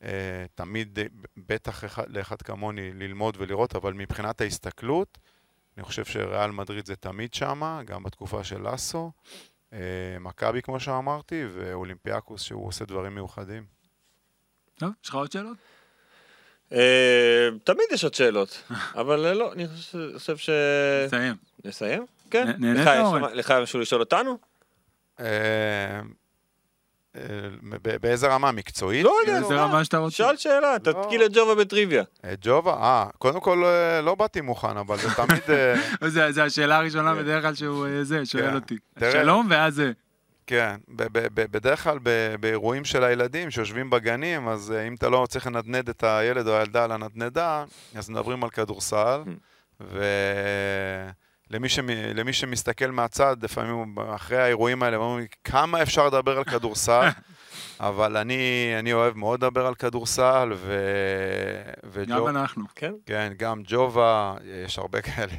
ותמיד, 0.00 0.98
uh, 0.98 1.02
בטח 1.36 1.84
אחד, 1.84 2.04
לאחד 2.08 2.42
כמוני, 2.42 2.92
ללמוד 2.92 3.36
ולראות, 3.38 3.76
אבל 3.76 3.92
מבחינת 3.92 4.40
ההסתכלות, 4.40 5.18
אני 5.76 5.84
חושב 5.84 6.04
שריאל 6.04 6.50
מדריד 6.50 6.86
זה 6.86 6.96
תמיד 6.96 7.34
שמה, 7.34 7.82
גם 7.84 8.02
בתקופה 8.02 8.44
של 8.44 8.60
לאסו, 8.60 9.12
מכבי, 10.20 10.62
כמו 10.62 10.80
שאמרתי, 10.80 11.44
ואולימפיאקוס, 11.54 12.42
שהוא 12.42 12.66
עושה 12.66 12.84
דברים 12.84 13.14
מיוחדים. 13.14 13.77
טוב, 14.78 14.90
יש 15.04 15.08
לך 15.08 15.14
עוד 15.14 15.32
שאלות? 15.32 15.56
אה, 16.72 17.48
תמיד 17.64 17.86
יש 17.92 18.04
עוד 18.04 18.14
שאלות, 18.14 18.62
אבל 19.00 19.26
אה, 19.26 19.34
לא, 19.34 19.52
אני 19.52 19.66
חושב 20.14 20.36
ש... 20.36 20.50
נסיים. 21.06 21.34
נסיים? 21.64 22.06
כן. 22.30 22.46
נהנית, 22.58 22.80
לך 22.86 22.90
יש- 22.94 23.00
אורן? 23.00 23.22
לך 23.34 23.50
יש 23.56 23.62
משהו 23.62 23.80
לשאול 23.80 24.00
אותנו? 24.00 24.38
אה, 25.20 26.00
באיזה 28.00 28.28
רמה? 28.28 28.52
מקצועית? 28.52 29.04
לא 29.04 29.14
יודע, 29.20 29.36
איזה 29.38 29.54
נו, 29.54 29.60
רמה 29.60 29.84
שאתה 29.84 29.98
רוצה. 29.98 30.16
שאל 30.16 30.36
שאלה, 30.36 30.72
לא. 30.72 30.78
תתקיל 30.78 31.24
את 31.24 31.30
ג'ובה 31.34 31.54
בטריוויה. 31.54 32.02
אה, 32.24 32.34
ג'ובה? 32.40 32.72
אה, 32.72 33.06
קודם 33.18 33.40
כל 33.40 33.64
לא 34.02 34.14
באתי 34.14 34.40
מוכן, 34.40 34.76
אבל 34.76 34.98
זה 34.98 35.08
תמיד... 35.14 35.40
זה 36.14 36.32
זה 36.32 36.44
השאלה 36.44 36.76
הראשונה 36.76 37.14
כן. 37.14 37.20
בדרך 37.22 37.42
כלל 37.42 37.54
שהוא 37.54 37.86
זה, 38.02 38.26
שואל 38.26 38.42
כן. 38.48 38.54
אותי. 38.54 38.76
שלום, 39.00 39.46
ואז 39.50 39.74
זה. 39.74 39.92
כן, 40.48 40.76
ב- 40.88 41.02
ב- 41.02 41.28
ב- 41.34 41.50
בדרך 41.50 41.84
כלל 41.84 41.98
ב- 42.02 42.34
באירועים 42.40 42.84
של 42.84 43.04
הילדים 43.04 43.50
שיושבים 43.50 43.90
בגנים, 43.90 44.48
אז 44.48 44.72
אה, 44.76 44.88
אם 44.88 44.94
אתה 44.94 45.08
לא 45.08 45.26
צריך 45.28 45.46
לנדנד 45.46 45.88
את 45.88 46.04
הילד 46.04 46.46
או 46.48 46.56
הילדה 46.56 46.84
על 46.84 46.92
הנדנדה, 46.92 47.64
אז 47.94 48.10
מדברים 48.10 48.44
על 48.44 48.50
כדורסל, 48.50 49.22
ולמי 49.80 51.68
שמ- 51.68 51.80
למי 52.14 52.32
שמסתכל 52.32 52.86
מהצד, 52.90 53.36
לפעמים 53.44 53.94
אחרי 54.14 54.38
האירועים 54.38 54.82
האלה, 54.82 54.96
אומרים 54.96 55.20
לי, 55.20 55.26
כמה 55.44 55.82
אפשר 55.82 56.06
לדבר 56.06 56.38
על 56.38 56.44
כדורסל? 56.44 57.08
אבל 57.80 58.16
אני, 58.16 58.72
אני 58.78 58.92
אוהב 58.92 59.16
מאוד 59.16 59.44
לדבר 59.44 59.66
על 59.66 59.74
כדורסל, 59.74 60.52
ו... 60.56 60.78
וג'ו- 61.84 62.14
גם 62.14 62.28
אנחנו. 62.28 62.64
כן? 62.74 62.92
כן, 63.06 63.32
גם 63.36 63.62
ג'ובה, 63.64 64.34
יש 64.64 64.78
הרבה 64.78 65.00
כאלה. 65.00 65.32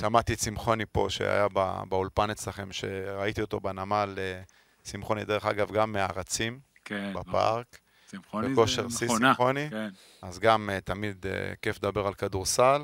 שמעתי 0.00 0.32
את 0.34 0.38
שמחוני 0.40 0.84
פה, 0.92 1.06
שהיה 1.10 1.48
בא, 1.48 1.82
באולפן 1.88 2.30
אצלכם, 2.30 2.72
שראיתי 2.72 3.40
אותו 3.40 3.60
בנמל, 3.60 4.14
אה, 4.18 4.40
שמחוני, 4.84 5.24
דרך 5.24 5.46
אגב, 5.46 5.72
גם 5.72 5.92
מהרצים 5.92 6.60
כן. 6.84 7.12
בפארק, 7.14 7.78
צמחוני 8.06 8.48
בכושר 8.48 8.88
זה 8.88 8.98
שיא 8.98 9.06
מכונה. 9.06 9.28
שמחוני. 9.30 9.70
כן. 9.70 9.88
אז 10.22 10.38
גם 10.38 10.70
אה, 10.70 10.80
תמיד 10.80 11.26
אה, 11.26 11.52
כיף 11.62 11.76
לדבר 11.76 12.06
על 12.06 12.14
כדורסל, 12.14 12.82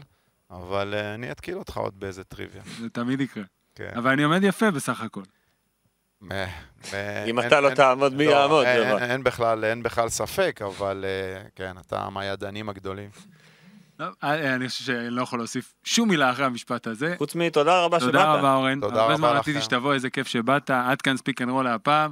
אבל 0.51 0.94
אה, 0.97 1.14
אני 1.14 1.30
אתקיל 1.30 1.59
אותך 1.59 1.76
עוד 1.76 2.01
באיזה 2.01 2.24
טריוויה. 2.24 2.62
זה 2.80 2.89
תמיד 2.90 3.20
יקרה. 3.20 3.44
כן. 3.74 3.90
אבל 3.97 4.10
אני 4.10 4.22
עומד 4.22 4.40
יפה 4.44 4.70
בסך 4.70 5.01
הכל. 5.01 5.22
אם 7.26 7.40
אתה 7.47 7.60
לא 7.60 7.74
תעמוד, 7.74 8.14
מי 8.14 8.26
לא, 8.26 8.30
יעמוד? 8.30 8.66
אין- 8.66 9.22
בכלל- 9.22 10.09
ספק, 10.09 10.60
אבל 10.66 11.05
כן, 11.55 11.78
אתה 11.78 12.10
מהידענים 12.10 12.68
הגדולים. 12.68 13.10
טוב, 14.07 14.15
אה, 14.24 14.55
אני 14.55 14.69
חושב 14.69 14.85
שאני 14.85 15.11
לא 15.11 15.23
יכול 15.23 15.39
להוסיף 15.39 15.74
שום 15.85 16.09
מילה 16.09 16.31
אחרי 16.31 16.45
המשפט 16.45 16.87
הזה. 16.87 17.15
חוץ 17.19 17.35
מתודה 17.35 17.85
רבה 17.85 18.01
שבאת. 18.01 18.12
תודה 18.12 18.33
רבה 18.35 18.55
אורן, 18.55 18.81
תודה 18.81 18.95
הרבה 18.95 19.05
רבה 19.05 19.16
זמן 19.16 19.29
לכם. 19.29 19.39
רציתי 19.39 19.61
שתבוא, 19.61 19.95
איזה 19.95 20.11
כיף 20.11 20.27
שבאת, 20.27 20.70
עד 20.70 21.03
כאן 21.03 21.16
Speak 21.16 21.43
and 21.43 21.51
Roll 21.51 21.64
להפעם. 21.65 22.11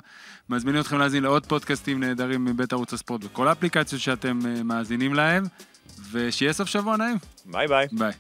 מזמינים 0.49 0.81
אתכם 0.81 0.99
להאזין 0.99 1.23
לעוד 1.23 1.47
פודקאסטים 1.47 2.01
נהדרים 2.01 2.45
מבית 2.45 2.73
ערוץ 2.73 2.93
הספורט 2.93 3.25
בכל 3.25 3.49
האפליקציות 3.49 4.03
שאתם 4.03 4.39
אה, 4.47 4.63
מאזינים 4.63 5.15
להם, 5.15 5.45
ושיהיה 6.11 6.53
סוף 6.53 6.69
שבוע 6.69 6.97
נעים, 6.97 7.17
ביי 7.47 7.69
ביי. 7.69 7.87
ביי. 7.93 8.13